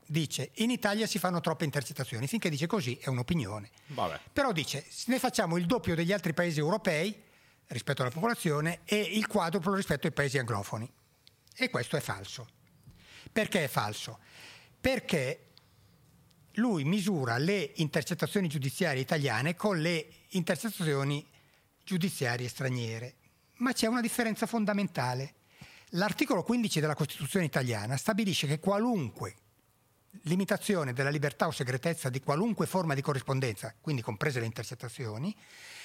dice 0.06 0.50
in 0.56 0.70
Italia 0.70 1.06
si 1.06 1.18
fanno 1.18 1.40
troppe 1.40 1.64
intercettazioni, 1.64 2.26
finché 2.26 2.50
dice 2.50 2.66
così 2.66 2.96
è 3.00 3.08
un'opinione. 3.08 3.70
Vabbè. 3.88 4.20
Però 4.32 4.52
dice 4.52 4.84
se 4.88 5.10
ne 5.10 5.18
facciamo 5.18 5.56
il 5.56 5.66
doppio 5.66 5.94
degli 5.94 6.12
altri 6.12 6.34
paesi 6.34 6.58
europei 6.58 7.22
rispetto 7.68 8.02
alla 8.02 8.10
popolazione 8.10 8.80
e 8.84 9.00
il 9.00 9.26
quadruplo 9.26 9.74
rispetto 9.74 10.06
ai 10.06 10.12
paesi 10.12 10.38
anglofoni. 10.38 10.90
E 11.54 11.70
questo 11.70 11.96
è 11.96 12.00
falso. 12.00 12.48
Perché 13.30 13.64
è 13.64 13.68
falso? 13.68 14.18
Perché 14.80 15.51
lui 16.54 16.84
misura 16.84 17.38
le 17.38 17.72
intercettazioni 17.76 18.48
giudiziarie 18.48 19.00
italiane 19.00 19.54
con 19.54 19.80
le 19.80 20.06
intercettazioni 20.30 21.26
giudiziarie 21.84 22.48
straniere. 22.48 23.14
Ma 23.56 23.72
c'è 23.72 23.86
una 23.86 24.00
differenza 24.00 24.46
fondamentale. 24.46 25.34
L'articolo 25.90 26.42
15 26.42 26.80
della 26.80 26.94
Costituzione 26.94 27.44
italiana 27.44 27.96
stabilisce 27.96 28.46
che 28.46 28.58
qualunque 28.58 29.36
limitazione 30.22 30.92
della 30.92 31.10
libertà 31.10 31.46
o 31.46 31.50
segretezza 31.50 32.08
di 32.08 32.20
qualunque 32.20 32.66
forma 32.66 32.94
di 32.94 33.02
corrispondenza, 33.02 33.74
quindi 33.80 34.02
comprese 34.02 34.40
le 34.40 34.46
intercettazioni, 34.46 35.34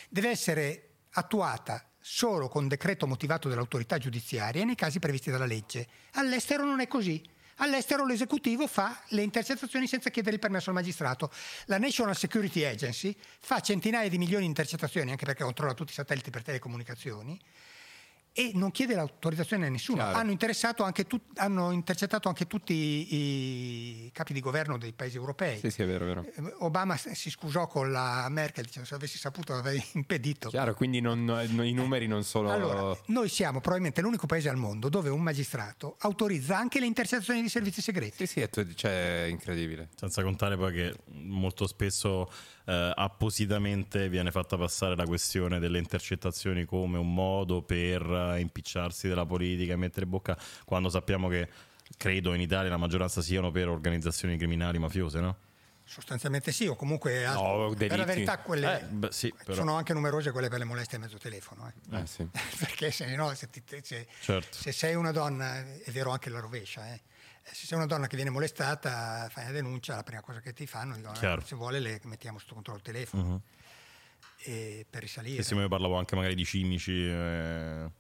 deve 0.10 0.30
essere 0.30 0.90
attuata 1.12 1.90
solo 2.00 2.48
con 2.48 2.68
decreto 2.68 3.08
motivato 3.08 3.50
dall'autorità 3.50 3.98
giudiziaria 3.98 4.64
nei 4.64 4.76
casi 4.76 5.00
previsti 5.00 5.32
dalla 5.32 5.46
legge. 5.46 5.88
All'estero 6.14 6.64
non 6.64 6.80
è 6.80 6.88
così. 6.88 7.22
All'estero 7.60 8.06
l'esecutivo 8.06 8.68
fa 8.68 9.02
le 9.10 9.24
intercettazioni 9.24 9.88
senza 9.88 10.12
chiedere 10.12 10.36
il 10.36 10.42
permesso 10.42 10.70
al 10.70 10.76
magistrato. 10.76 11.32
La 11.66 11.80
National 11.80 12.16
Security 12.16 12.64
Agency 12.64 13.16
fa 13.40 13.60
centinaia 13.62 14.10
di 14.10 14.20
milioni 14.20 14.44
di 14.44 14.50
intercettazioni, 14.50 15.10
anche 15.10 15.26
perché 15.26 15.44
controlla 15.44 15.74
tutti 15.74 15.92
i 15.92 15.96
satelliti 15.96 16.30
per 16.30 16.44
telecomunicazioni, 16.44 17.40
e 18.38 18.52
non 18.54 18.70
chiede 18.70 18.94
l'autorizzazione 18.94 19.66
a 19.66 19.70
nessuno. 19.70 20.04
Hanno, 20.04 20.38
anche 20.84 21.08
tu, 21.08 21.20
hanno, 21.38 21.72
intercettato 21.72 22.28
anche 22.28 22.46
tutti 22.46 22.72
i 23.16 24.12
capi 24.14 24.32
di 24.32 24.42
governo 24.42 24.78
dei 24.78 24.94
paesi 24.94 25.18
europei. 25.18 25.58
Sì, 25.58 25.72
sì, 25.72 25.82
è 25.82 25.88
vero, 25.88 26.04
è 26.04 26.08
vero. 26.08 26.24
Eh, 26.24 26.54
Obama 26.60 26.96
si 26.98 27.32
scusò 27.32 27.66
con 27.66 27.92
la 27.92 28.28
Merkel 28.30 28.66
dicendo 28.66 28.88
se 28.88 28.94
avessi 28.94 29.18
saputo 29.18 29.54
l'avrei 29.54 29.84
impedito. 29.94 30.50
Chiaro, 30.50 30.76
quindi 30.76 31.02
non, 31.02 31.48
i 31.50 31.74
numeri 31.74 32.06
non 32.06 32.24
sono... 32.24 32.52
Allora, 32.52 32.96
noi 33.08 33.28
siamo 33.28 33.60
probabilmente 33.60 34.02
l'unico 34.02 34.28
paese 34.28 34.50
al 34.50 34.58
mondo 34.58 34.88
dove 34.88 35.10
un 35.10 35.22
magistrato 35.22 35.96
autorizza 36.02 36.60
anche 36.60 36.80
le 36.80 36.86
intercettazioni 36.86 37.42
di 37.42 37.50
servizi 37.50 37.82
segreti. 37.82 38.28
Sì, 38.28 38.28
sì, 38.28 38.42
è 38.42 38.50
cioè, 38.76 39.26
incredibile. 39.28 39.90
Senza 39.96 40.22
contare 40.22 40.56
poi 40.56 40.74
che 40.74 40.96
molto 41.08 41.66
spesso 41.66 42.30
eh, 42.68 42.92
appositamente 42.94 44.10
viene 44.10 44.30
fatta 44.30 44.58
passare 44.58 44.96
la 44.96 45.06
questione 45.06 45.58
delle 45.58 45.78
intercettazioni 45.78 46.66
come 46.66 46.98
un 46.98 47.14
modo 47.14 47.62
per 47.62 48.02
eh, 48.02 48.40
impicciarsi 48.42 49.08
della 49.08 49.26
politica 49.26 49.74
e 49.74 49.78
mettere 49.78 50.06
bocca 50.06 50.38
quando 50.66 50.90
sappiamo 50.90 51.30
che 51.30 51.48
credo 51.96 52.34
in 52.34 52.42
Italia 52.42 52.70
la 52.70 52.78
maggioranza 52.78 53.22
siano 53.22 53.52
per 53.52 53.70
organizzazioni 53.70 54.38
criminali 54.38 54.78
mafiose, 54.80 55.22
no? 55.22 55.38
Sostanzialmente 55.86 56.52
sì, 56.52 56.68
o 56.68 56.76
comunque 56.76 57.26
no, 57.26 57.74
per 57.78 57.98
la 57.98 58.04
verità 58.04 58.40
quelle 58.40 58.82
eh, 58.82 58.84
beh, 58.84 59.12
sì, 59.14 59.34
sono 59.52 59.76
anche 59.76 59.94
numerose 59.94 60.32
quelle 60.32 60.50
per 60.50 60.60
le 60.60 60.66
molestie 60.66 60.98
a 60.98 61.00
mezzo 61.00 61.18
telefono. 61.18 61.72
Eh. 61.72 62.00
Eh, 62.00 62.06
sì. 62.06 62.28
Perché 62.60 62.92
se, 62.92 63.16
no, 63.16 63.34
se, 63.34 63.50
ti, 63.50 63.64
se, 63.82 64.06
certo. 64.20 64.58
se, 64.58 64.74
sei 64.74 64.96
una 64.96 65.14
donna, 65.14 65.58
è 65.58 65.92
vero 65.92 66.12
anche 66.12 66.30
la 66.30 66.42
rovescia, 66.42 66.94
eh 66.94 67.00
se 67.52 67.66
sei 67.66 67.78
una 67.78 67.88
donna 67.88 68.08
che 68.08 68.16
viene 68.16 68.32
molestata, 68.32 69.28
fai 69.30 69.44
una 69.44 69.54
denuncia, 69.54 69.96
la 69.96 70.04
prima 70.04 70.22
cosa 70.22 70.40
che 70.40 70.54
ti 70.54 70.68
fanno 70.68 70.96
dicono 70.96 71.14
eh, 71.20 71.42
se 71.44 71.56
vuole 71.56 71.80
le 71.80 72.00
mettiamo 72.04 72.40
sotto 72.40 72.54
controllo 72.54 72.80
il 72.80 72.86
telefono 72.86 73.24
uh-huh. 73.24 74.86
per 74.90 75.02
risalire. 75.02 75.44
Sì, 75.44 75.56
io 75.56 75.68
parlavo 75.68 75.98
anche 75.98 76.16
magari 76.16 76.36
di 76.36 76.46
cimici. 76.46 77.08
Eh, 77.08 77.92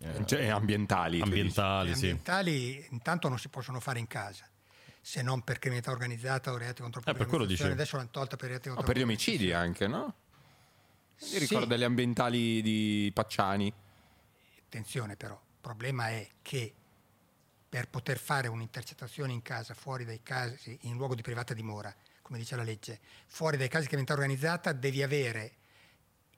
eh, 0.00 0.26
cioè, 0.26 0.46
ambientali. 0.48 1.20
Ambientali, 1.20 1.94
sì. 1.94 2.06
ambientali 2.06 2.86
intanto 2.90 3.28
non 3.28 3.38
si 3.38 3.48
possono 3.48 3.78
fare 3.80 3.98
in 3.98 4.06
casa 4.06 4.46
se 5.04 5.20
non 5.20 5.42
per 5.42 5.58
criminalità 5.58 5.90
organizzata 5.90 6.52
o 6.52 6.56
reati 6.56 6.80
contro 6.80 7.00
il 7.04 7.08
eh, 7.08 7.12
per 7.12 7.70
adesso 7.72 7.96
l'hanno 7.96 8.10
tolta 8.10 8.36
per 8.36 8.50
reati 8.50 8.68
contro 8.68 8.84
o 8.84 8.86
per 8.86 8.96
gli 8.96 9.02
omicidi 9.02 9.52
anche, 9.52 9.88
no? 9.88 10.14
Io 11.32 11.38
ricordo 11.38 11.66
delle 11.66 11.84
ambientali 11.84 12.62
di 12.62 13.10
Pacciani. 13.12 13.72
Attenzione 14.64 15.16
però, 15.16 15.34
il 15.34 15.60
problema 15.60 16.08
è 16.08 16.28
che 16.40 16.74
per 17.72 17.88
poter 17.88 18.18
fare 18.18 18.48
un'intercettazione 18.48 19.32
in 19.32 19.40
casa, 19.40 19.72
fuori 19.72 20.04
dai 20.04 20.20
casi, 20.22 20.76
in 20.82 20.96
luogo 20.96 21.14
di 21.14 21.22
privata 21.22 21.54
dimora, 21.54 21.90
come 22.20 22.36
dice 22.36 22.54
la 22.54 22.64
legge, 22.64 23.00
fuori 23.26 23.56
dai 23.56 23.68
casi 23.68 23.84
di 23.84 23.88
criminalità 23.88 24.12
organizzata, 24.12 24.72
devi 24.74 25.02
avere 25.02 25.52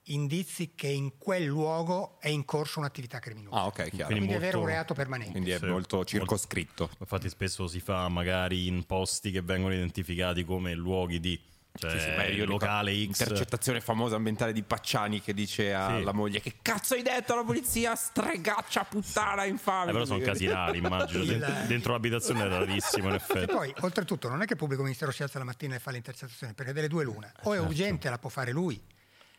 indizi 0.03 0.75
che 0.75 0.87
in 0.87 1.17
quel 1.17 1.43
luogo 1.43 2.21
è 2.21 2.29
in 2.29 2.45
corso 2.45 2.79
un'attività 2.79 3.19
criminosa. 3.19 3.53
Ah, 3.53 3.65
ok, 3.65 3.73
chiaro. 3.73 3.89
Quindi, 3.89 4.05
Quindi 4.05 4.27
molto, 4.27 4.37
avere 4.37 4.57
un 4.57 4.65
reato 4.65 4.93
permanente. 4.93 5.31
Quindi 5.33 5.51
è 5.51 5.57
sì, 5.57 5.65
molto 5.65 6.05
circoscritto. 6.05 6.89
Infatti 6.99 7.27
spesso 7.27 7.67
si 7.67 7.81
fa 7.81 8.07
magari 8.07 8.67
in 8.67 8.85
posti 8.85 9.29
che 9.29 9.41
vengono 9.41 9.73
identificati 9.73 10.45
come 10.45 10.73
luoghi 10.73 11.19
di 11.19 11.37
cioè, 11.77 11.91
sì, 11.91 11.99
sì, 11.99 12.09
beh, 12.09 12.31
io 12.31 12.45
locale 12.45 12.93
X. 12.93 13.19
Intercettazione 13.19 13.81
famosa 13.81 14.15
ambientale 14.15 14.53
di 14.53 14.63
Pacciani 14.63 15.21
che 15.21 15.33
dice 15.33 15.73
alla 15.73 16.11
sì. 16.11 16.15
moglie: 16.15 16.41
Che 16.41 16.55
cazzo 16.61 16.93
hai 16.93 17.01
detto 17.01 17.33
alla 17.33 17.43
polizia? 17.43 17.95
Stregaccia, 17.95 18.85
puttana, 18.85 19.43
infame. 19.43 19.89
Eh, 19.89 19.93
però 19.93 20.05
sono 20.05 20.19
casi 20.19 20.47
rari, 20.47 20.77
immagino. 20.77 21.23
Il... 21.23 21.65
Dentro 21.67 21.91
l'abitazione 21.91 22.45
è 22.45 22.47
rarissimo, 22.47 23.09
in 23.09 23.15
effetti. 23.15 23.51
E 23.51 23.53
poi, 23.53 23.73
oltretutto, 23.81 24.29
non 24.29 24.41
è 24.41 24.45
che 24.45 24.53
il 24.53 24.59
pubblico 24.59 24.83
ministero 24.83 25.11
si 25.11 25.23
alza 25.23 25.37
la 25.37 25.45
mattina 25.45 25.75
e 25.75 25.79
fa 25.79 25.91
l'intercettazione, 25.91 26.53
perché 26.53 26.71
delle 26.71 26.87
due 26.87 27.03
l'una. 27.03 27.31
O 27.43 27.51
è 27.51 27.57
certo. 27.57 27.69
urgente, 27.69 28.09
la 28.09 28.17
può 28.17 28.29
fare 28.29 28.51
lui, 28.51 28.81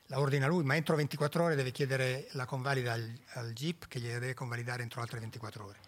la 0.07 0.21
ordina 0.21 0.47
lui, 0.47 0.63
ma 0.63 0.77
entro 0.77 0.95
24 0.95 1.43
ore 1.43 1.55
deve 1.55 1.71
chiedere 1.71 2.29
la 2.33 2.45
convalida 2.45 2.93
al, 2.93 3.11
al 3.35 3.53
GIP 3.53 3.89
che 3.89 3.99
gliela 3.99 4.19
deve 4.19 4.35
convalidare 4.35 4.83
entro 4.83 5.01
altre 5.01 5.21
24 5.21 5.65
ore 5.65 5.79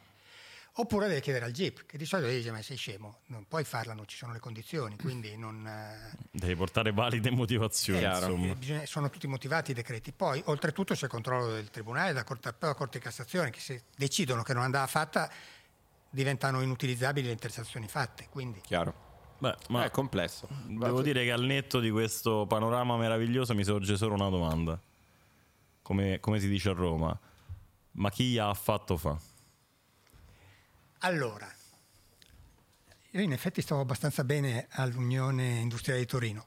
oppure 0.80 1.08
deve 1.08 1.20
chiedere 1.20 1.44
al 1.44 1.50
GIP, 1.50 1.86
che 1.86 1.98
di 1.98 2.04
solito 2.04 2.28
dice 2.28 2.52
ma 2.52 2.62
sei 2.62 2.76
scemo, 2.76 3.20
non 3.26 3.46
puoi 3.48 3.64
farla, 3.64 3.94
non 3.94 4.06
ci 4.06 4.16
sono 4.16 4.32
le 4.32 4.38
condizioni, 4.38 4.96
quindi 4.96 5.36
non... 5.36 5.66
Eh, 5.66 6.16
devi 6.30 6.54
portare 6.54 6.92
valide 6.92 7.30
motivazioni. 7.30 8.02
Eh, 8.02 8.54
bisogna, 8.54 8.86
sono 8.86 9.10
tutti 9.10 9.26
motivati 9.26 9.72
i 9.72 9.74
decreti. 9.74 10.12
Poi 10.12 10.40
oltretutto 10.46 10.94
c'è 10.94 11.04
il 11.04 11.10
controllo 11.10 11.52
del 11.52 11.70
Tribunale, 11.70 12.12
della 12.12 12.24
Corte, 12.24 12.54
della 12.58 12.74
Corte 12.74 12.98
di 12.98 13.04
Cassazione, 13.04 13.50
che 13.50 13.58
se 13.58 13.82
decidono 13.96 14.42
che 14.42 14.54
non 14.54 14.62
andava 14.62 14.86
fatta 14.86 15.28
diventano 16.10 16.62
inutilizzabili 16.62 17.26
le 17.26 17.32
intercettazioni 17.32 17.88
fatte. 17.88 18.28
Quindi. 18.30 18.60
Chiaro. 18.60 19.06
Beh, 19.38 19.56
ma 19.68 19.84
è 19.84 19.90
complesso. 19.90 20.48
Devo 20.66 21.02
dire 21.02 21.24
che 21.24 21.32
al 21.32 21.42
netto 21.42 21.80
di 21.80 21.90
questo 21.90 22.46
panorama 22.46 22.96
meraviglioso 22.96 23.54
mi 23.54 23.64
sorge 23.64 23.96
solo 23.96 24.14
una 24.14 24.28
domanda. 24.28 24.80
Come, 25.82 26.20
come 26.20 26.38
si 26.38 26.48
dice 26.48 26.70
a 26.70 26.72
Roma, 26.72 27.18
ma 27.92 28.10
chi 28.10 28.38
ha 28.38 28.52
fatto 28.54 28.96
fa? 28.96 29.18
Allora, 31.02 31.48
io 33.12 33.20
in 33.20 33.32
effetti 33.32 33.62
stavo 33.62 33.80
abbastanza 33.80 34.24
bene 34.24 34.66
all'Unione 34.70 35.60
Industriale 35.60 36.00
di 36.00 36.06
Torino, 36.06 36.46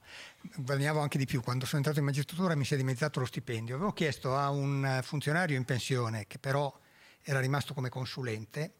guadagnavo 0.57 0.99
anche 0.99 1.17
di 1.17 1.25
più. 1.25 1.41
Quando 1.41 1.65
sono 1.65 1.77
entrato 1.77 1.99
in 1.99 2.05
magistratura 2.05 2.53
mi 2.55 2.65
si 2.65 2.73
è 2.73 2.77
dimezzato 2.77 3.21
lo 3.21 3.25
stipendio. 3.25 3.75
Avevo 3.75 3.93
chiesto 3.93 4.35
a 4.35 4.49
un 4.49 4.99
funzionario 5.03 5.55
in 5.55 5.63
pensione, 5.63 6.27
che 6.27 6.37
però 6.37 6.77
era 7.23 7.39
rimasto 7.39 7.73
come 7.73 7.87
consulente, 7.87 8.73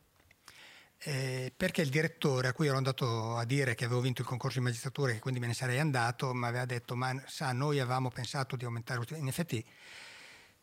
eh, 0.98 1.54
perché 1.56 1.82
il 1.82 1.90
direttore 1.90 2.50
a 2.50 2.54
cui 2.54 2.68
ero 2.68 2.76
andato 2.76 3.38
a 3.38 3.46
dire 3.46 3.74
che 3.74 3.86
avevo 3.86 4.02
vinto 4.02 4.22
il 4.22 4.28
concorso 4.28 4.58
in 4.58 4.66
magistratura 4.66 5.12
e 5.12 5.16
che 5.16 5.22
quindi 5.22 5.40
me 5.40 5.48
ne 5.48 5.54
sarei 5.54 5.80
andato, 5.80 6.34
mi 6.34 6.46
aveva 6.46 6.66
detto, 6.66 6.98
ma 6.98 7.14
sa, 7.28 7.54
noi 7.54 7.80
avevamo 7.80 8.10
pensato 8.10 8.58
di 8.58 8.66
aumentare 8.66 9.00
lo 9.00 9.06
stipendio. 9.06 9.32
In 9.32 9.34
effetti 9.34 9.66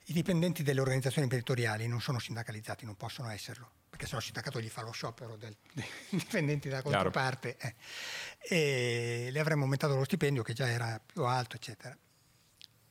i 0.04 0.12
dipendenti 0.12 0.62
delle 0.62 0.80
organizzazioni 0.80 1.22
imprenditoriali 1.22 1.88
non 1.88 2.02
sono 2.02 2.18
sindacalizzati, 2.18 2.84
non 2.84 2.94
possono 2.94 3.30
esserlo, 3.30 3.70
perché 3.98 4.06
se 4.06 4.12
no 4.12 4.18
il 4.18 4.24
sindacato 4.24 4.60
gli 4.60 4.68
fa 4.68 4.82
lo 4.82 4.92
sciopero 4.92 5.36
del, 5.36 5.56
dei 5.74 5.84
dipendenti 6.10 6.68
della 6.68 6.82
controparte 6.82 7.56
eh. 7.56 7.74
e 8.38 9.28
le 9.32 9.40
avremmo 9.40 9.64
aumentato 9.64 9.96
lo 9.96 10.04
stipendio 10.04 10.44
che 10.44 10.52
già 10.52 10.68
era 10.68 11.00
più 11.04 11.24
alto, 11.24 11.56
eccetera. 11.56 11.96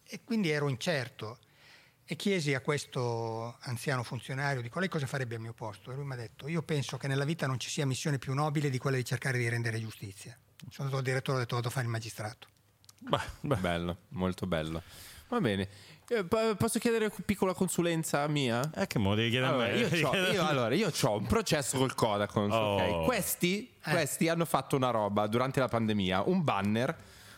E 0.03 0.23
quindi 0.25 0.49
ero 0.49 0.67
incerto 0.67 1.39
e 2.03 2.15
chiesi 2.15 2.53
a 2.53 2.61
questo 2.61 3.57
anziano 3.61 4.03
funzionario, 4.03 4.61
dico 4.61 4.79
lei 4.79 4.89
cosa 4.89 5.07
farebbe 5.07 5.35
al 5.35 5.41
mio 5.41 5.53
posto? 5.53 5.91
E 5.91 5.95
lui 5.95 6.05
mi 6.05 6.13
ha 6.13 6.17
detto, 6.17 6.47
io 6.49 6.61
penso 6.61 6.97
che 6.97 7.07
nella 7.07 7.25
vita 7.25 7.47
non 7.47 7.59
ci 7.59 7.69
sia 7.69 7.85
missione 7.85 8.17
più 8.17 8.33
nobile 8.33 8.69
di 8.69 8.77
quella 8.77 8.97
di 8.97 9.05
cercare 9.05 9.37
di 9.37 9.47
rendere 9.47 9.79
giustizia. 9.79 10.37
Sono 10.69 10.89
andato 10.89 10.97
al 10.97 11.03
direttore 11.03 11.37
e 11.37 11.39
ho 11.39 11.43
detto 11.43 11.55
vado 11.55 11.67
a 11.69 11.71
fare 11.71 11.85
il 11.85 11.91
magistrato. 11.91 12.47
Beh. 12.99 13.57
Bello, 13.57 13.97
molto 14.09 14.45
bello. 14.45 14.83
Va 15.29 15.39
bene. 15.39 15.69
Eh, 16.09 16.23
posso 16.23 16.79
chiedere 16.79 17.05
una 17.05 17.13
piccola 17.25 17.53
consulenza 17.53 18.25
mia? 18.27 18.69
Eh, 18.73 18.87
che 18.87 18.97
mo 18.97 19.13
devi 19.13 19.29
chiedere 19.29 19.51
allora, 19.51 19.73
Io 19.73 20.09
ho, 20.09 20.15
io, 20.31 20.45
allora, 20.45 20.73
io 20.73 20.89
ho 21.01 21.17
un 21.17 21.25
processo 21.25 21.77
col 21.77 21.95
Codacons. 21.95 22.53
Oh. 22.53 22.75
Okay? 22.75 23.03
Questi, 23.03 23.69
eh. 23.83 23.91
questi 23.91 24.29
hanno 24.29 24.45
fatto 24.45 24.77
una 24.77 24.89
roba 24.89 25.27
durante 25.27 25.59
la 25.59 25.67
pandemia, 25.67 26.23
un 26.27 26.43
banner 26.45 26.95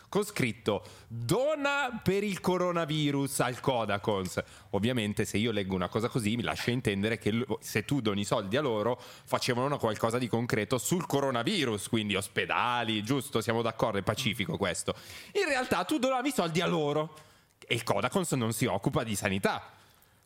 con 0.08 0.24
scritto 0.24 0.82
dona 1.06 2.00
per 2.02 2.22
il 2.22 2.40
coronavirus 2.40 3.40
al 3.40 3.58
Codacons. 3.58 4.40
Ovviamente 4.70 5.24
se 5.24 5.36
io 5.36 5.50
leggo 5.50 5.74
una 5.74 5.88
cosa 5.88 6.08
così 6.08 6.36
mi 6.36 6.42
lascia 6.42 6.70
intendere 6.70 7.18
che 7.18 7.44
se 7.58 7.84
tu 7.84 8.00
doni 8.00 8.24
soldi 8.24 8.56
a 8.56 8.60
loro 8.60 9.00
facevano 9.00 9.78
qualcosa 9.78 10.18
di 10.18 10.28
concreto 10.28 10.78
sul 10.78 11.06
coronavirus, 11.06 11.88
quindi 11.88 12.14
ospedali, 12.14 13.02
giusto? 13.02 13.40
Siamo 13.40 13.62
d'accordo, 13.62 13.98
è 13.98 14.02
pacifico 14.02 14.56
questo. 14.56 14.94
In 15.32 15.48
realtà 15.48 15.82
tu 15.82 15.98
donavi 15.98 16.30
soldi 16.30 16.60
a 16.60 16.66
loro 16.66 17.28
e 17.70 17.74
il 17.74 17.84
Codacons 17.84 18.32
non 18.32 18.52
si 18.52 18.66
occupa 18.66 19.04
di 19.04 19.14
sanità. 19.14 19.62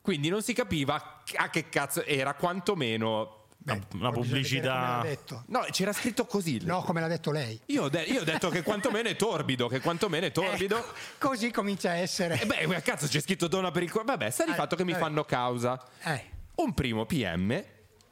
Quindi 0.00 0.30
non 0.30 0.42
si 0.42 0.54
capiva 0.54 1.22
a 1.36 1.50
che 1.50 1.68
cazzo 1.68 2.02
era 2.04 2.32
quantomeno 2.32 3.48
Beh, 3.58 3.82
una 3.92 4.10
pubblicità. 4.10 5.04
No, 5.46 5.66
c'era 5.70 5.92
scritto 5.92 6.24
così. 6.24 6.64
No, 6.64 6.80
come 6.82 7.00
l'ha 7.00 7.06
detto 7.06 7.30
lei. 7.30 7.60
Io 7.66 7.82
ho, 7.84 7.88
de- 7.90 8.04
io 8.04 8.22
ho 8.22 8.24
detto 8.24 8.48
che 8.48 8.62
quantomeno 8.62 9.10
è 9.10 9.16
torbido. 9.16 9.68
Che 9.68 9.80
quantomeno 9.80 10.24
è 10.24 10.32
torbido. 10.32 10.78
Ecco, 10.78 10.92
così 11.18 11.50
comincia 11.50 11.90
a 11.90 11.96
essere. 11.96 12.40
E 12.40 12.46
beh, 12.46 12.80
cazzo, 12.80 13.06
c'è 13.06 13.20
scritto 13.20 13.46
dona 13.46 13.70
per 13.70 13.82
il. 13.82 13.90
Vabbè, 13.92 14.30
sta 14.30 14.44
di 14.44 14.52
eh, 14.52 14.54
fatto 14.54 14.74
che 14.74 14.84
mi 14.84 14.92
eh. 14.92 14.96
fanno 14.96 15.24
causa. 15.24 15.82
Eh. 16.02 16.30
Un 16.54 16.72
primo 16.72 17.04
PM 17.04 17.62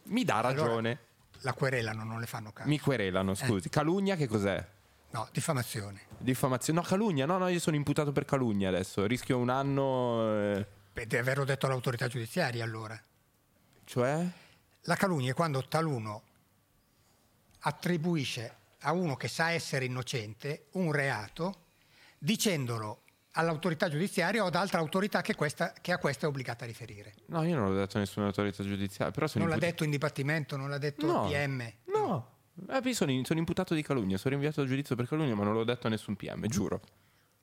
mi 0.04 0.24
dà 0.24 0.36
Allora, 0.36 0.62
ragione. 0.66 0.98
la 1.40 1.54
querelano, 1.54 2.04
non 2.04 2.20
le 2.20 2.26
fanno 2.26 2.52
caso. 2.52 2.68
Mi 2.68 2.78
querelano, 2.78 3.34
scusi. 3.34 3.70
Calunnia 3.70 4.14
che 4.16 4.26
cos'è? 4.26 4.62
No, 5.12 5.28
diffamazione. 5.32 6.02
Diffamazione? 6.18 6.80
No, 6.80 6.86
calunnia. 6.86 7.26
No, 7.26 7.38
no, 7.38 7.48
io 7.48 7.58
sono 7.60 7.76
imputato 7.76 8.12
per 8.12 8.24
calunnia 8.24 8.68
adesso. 8.68 9.06
Rischio 9.06 9.38
un 9.38 9.48
anno. 9.50 10.38
eh, 10.56 10.66
Beh, 10.92 11.06
deve 11.06 11.22
averlo 11.22 11.44
detto 11.44 11.66
all'autorità 11.66 12.08
giudiziaria 12.08 12.64
allora. 12.64 13.00
Cioè? 13.84 14.26
La 14.82 14.94
calunnia 14.96 15.30
è 15.30 15.34
quando 15.34 15.62
taluno 15.68 16.22
attribuisce 17.60 18.56
a 18.80 18.92
uno 18.92 19.16
che 19.16 19.28
sa 19.28 19.50
essere 19.50 19.84
innocente 19.84 20.66
un 20.72 20.92
reato 20.92 21.56
dicendolo 22.18 23.02
all'autorità 23.32 23.88
giudiziaria 23.88 24.42
o 24.42 24.46
ad 24.46 24.54
altra 24.54 24.78
autorità 24.80 25.22
che, 25.22 25.34
questa, 25.34 25.72
che 25.80 25.92
a 25.92 25.98
questa 25.98 26.26
è 26.26 26.28
obbligata 26.28 26.64
a 26.64 26.66
riferire. 26.66 27.14
No, 27.26 27.42
io 27.44 27.54
non 27.56 27.68
l'ho 27.68 27.74
detto 27.78 27.96
a 27.96 28.00
nessuna 28.00 28.26
autorità 28.26 28.62
giudiziaria. 28.62 29.12
Non 29.16 29.28
l'ha 29.48 29.54
imput- 29.54 29.58
detto 29.60 29.84
in 29.84 29.90
dibattimento, 29.90 30.56
non 30.56 30.68
l'ha 30.68 30.78
detto 30.78 31.06
No. 31.06 31.26
PM. 31.28 31.72
No. 31.86 32.30
Eh, 32.68 32.94
sono, 32.94 33.12
sono 33.24 33.38
imputato 33.38 33.74
di 33.74 33.82
calunnia. 33.82 34.18
Sono 34.18 34.34
rinviato 34.34 34.60
a 34.60 34.66
giudizio 34.66 34.94
per 34.96 35.08
calunnia, 35.08 35.34
ma 35.34 35.44
non 35.44 35.54
l'ho 35.54 35.64
detto 35.64 35.86
a 35.86 35.90
nessun 35.90 36.16
PM, 36.16 36.46
giuro. 36.46 36.80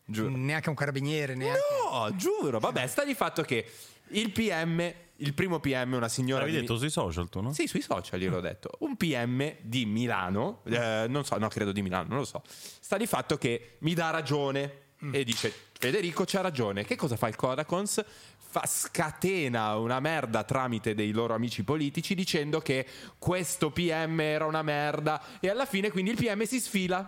Giuro. 0.05 0.29
Neanche 0.35 0.69
un 0.69 0.75
carabiniere, 0.75 1.35
neanche... 1.35 1.59
No, 1.91 2.15
giuro. 2.15 2.59
Vabbè, 2.59 2.87
sta 2.87 3.05
di 3.05 3.13
fatto 3.13 3.43
che 3.43 3.65
il 4.09 4.31
PM, 4.31 4.91
il 5.17 5.33
primo 5.33 5.59
PM, 5.59 5.93
una 5.93 6.07
signora. 6.07 6.39
L'avevi 6.41 6.57
di- 6.57 6.61
detto 6.65 6.77
sui 6.77 6.89
social 6.89 7.29
tu, 7.29 7.41
no? 7.41 7.53
Sì, 7.53 7.67
sui 7.67 7.81
social 7.81 8.19
gliel'ho 8.19 8.39
detto. 8.39 8.71
Un 8.79 8.95
PM 8.97 9.55
di 9.61 9.85
Milano, 9.85 10.61
eh, 10.65 11.05
non 11.07 11.25
so, 11.25 11.37
no, 11.37 11.47
credo 11.47 11.71
di 11.71 11.81
Milano, 11.83 12.07
non 12.09 12.17
lo 12.19 12.25
so. 12.25 12.41
Sta 12.45 12.97
di 12.97 13.05
fatto 13.05 13.37
che 13.37 13.75
mi 13.79 13.93
dà 13.93 14.09
ragione 14.09 14.87
e 15.11 15.23
dice: 15.23 15.53
Federico 15.81 16.25
c'ha 16.25 16.41
ragione. 16.41 16.83
Che 16.83 16.97
cosa 16.97 17.15
fa 17.15 17.29
il 17.29 17.37
Codacons? 17.37 18.03
Fa, 18.35 18.65
scatena 18.65 19.77
una 19.77 20.01
merda 20.01 20.43
tramite 20.43 20.93
dei 20.93 21.11
loro 21.11 21.33
amici 21.33 21.63
politici 21.63 22.15
dicendo 22.15 22.59
che 22.59 22.85
questo 23.17 23.71
PM 23.71 24.19
era 24.19 24.45
una 24.45 24.61
merda 24.61 25.21
e 25.39 25.49
alla 25.49 25.65
fine 25.65 25.89
quindi 25.89 26.11
il 26.11 26.17
PM 26.17 26.43
si 26.43 26.59
sfila. 26.59 27.07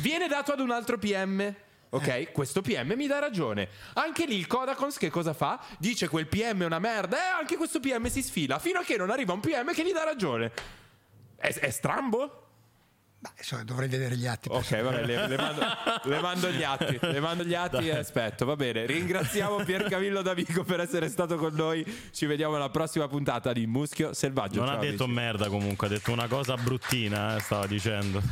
Viene 0.00 0.26
dato 0.26 0.50
ad 0.50 0.58
un 0.58 0.72
altro 0.72 0.98
PM. 0.98 1.54
Ok, 1.90 2.32
questo 2.32 2.62
PM 2.62 2.94
mi 2.94 3.06
dà 3.06 3.20
ragione. 3.20 3.68
Anche 3.92 4.26
lì 4.26 4.34
il 4.34 4.48
Codacons 4.48 4.98
che 4.98 5.08
cosa 5.08 5.32
fa? 5.32 5.64
Dice 5.78 6.08
quel 6.08 6.26
PM 6.26 6.62
è 6.62 6.66
una 6.66 6.80
merda 6.80 7.16
e 7.16 7.38
anche 7.38 7.56
questo 7.56 7.78
PM 7.78 8.08
si 8.08 8.22
sfila 8.22 8.58
fino 8.58 8.80
a 8.80 8.82
che 8.82 8.96
non 8.96 9.10
arriva 9.10 9.32
un 9.34 9.40
PM 9.40 9.72
che 9.72 9.84
gli 9.84 9.92
dà 9.92 10.02
ragione. 10.02 10.50
È, 11.36 11.46
è 11.46 11.70
strambo? 11.70 12.47
Ma, 13.20 13.32
insomma, 13.36 13.64
dovrei 13.64 13.88
vedere 13.88 14.16
gli 14.16 14.26
atti. 14.28 14.48
per 14.48 14.58
Ok, 14.58 14.80
vabbè, 14.80 15.04
le, 15.04 15.26
le 15.26 15.36
mando, 15.36 15.62
le 16.04 16.20
mando 16.20 16.50
gli 16.50 16.62
atti. 16.62 16.98
Le 17.00 17.18
mando 17.18 17.42
gli 17.42 17.54
atti 17.54 17.88
e 17.88 17.96
aspetto. 17.96 18.44
Va 18.44 18.54
bene. 18.54 18.86
Ringraziamo 18.86 19.56
Pier 19.64 19.88
Camillo 19.88 20.22
Davigo 20.22 20.62
per 20.62 20.78
essere 20.80 21.08
stato 21.08 21.36
con 21.36 21.52
noi. 21.54 21.84
Ci 22.12 22.26
vediamo 22.26 22.54
alla 22.54 22.70
prossima 22.70 23.08
puntata 23.08 23.52
di 23.52 23.66
Muschio 23.66 24.12
Selvaggio. 24.12 24.60
Non 24.60 24.68
ha 24.68 24.72
Ciao, 24.74 24.80
detto 24.82 25.04
amici. 25.04 25.18
merda 25.18 25.48
comunque, 25.48 25.88
ha 25.88 25.90
detto 25.90 26.12
una 26.12 26.28
cosa 26.28 26.54
bruttina, 26.54 27.36
eh, 27.36 27.40
stava 27.40 27.66
dicendo. 27.66 28.22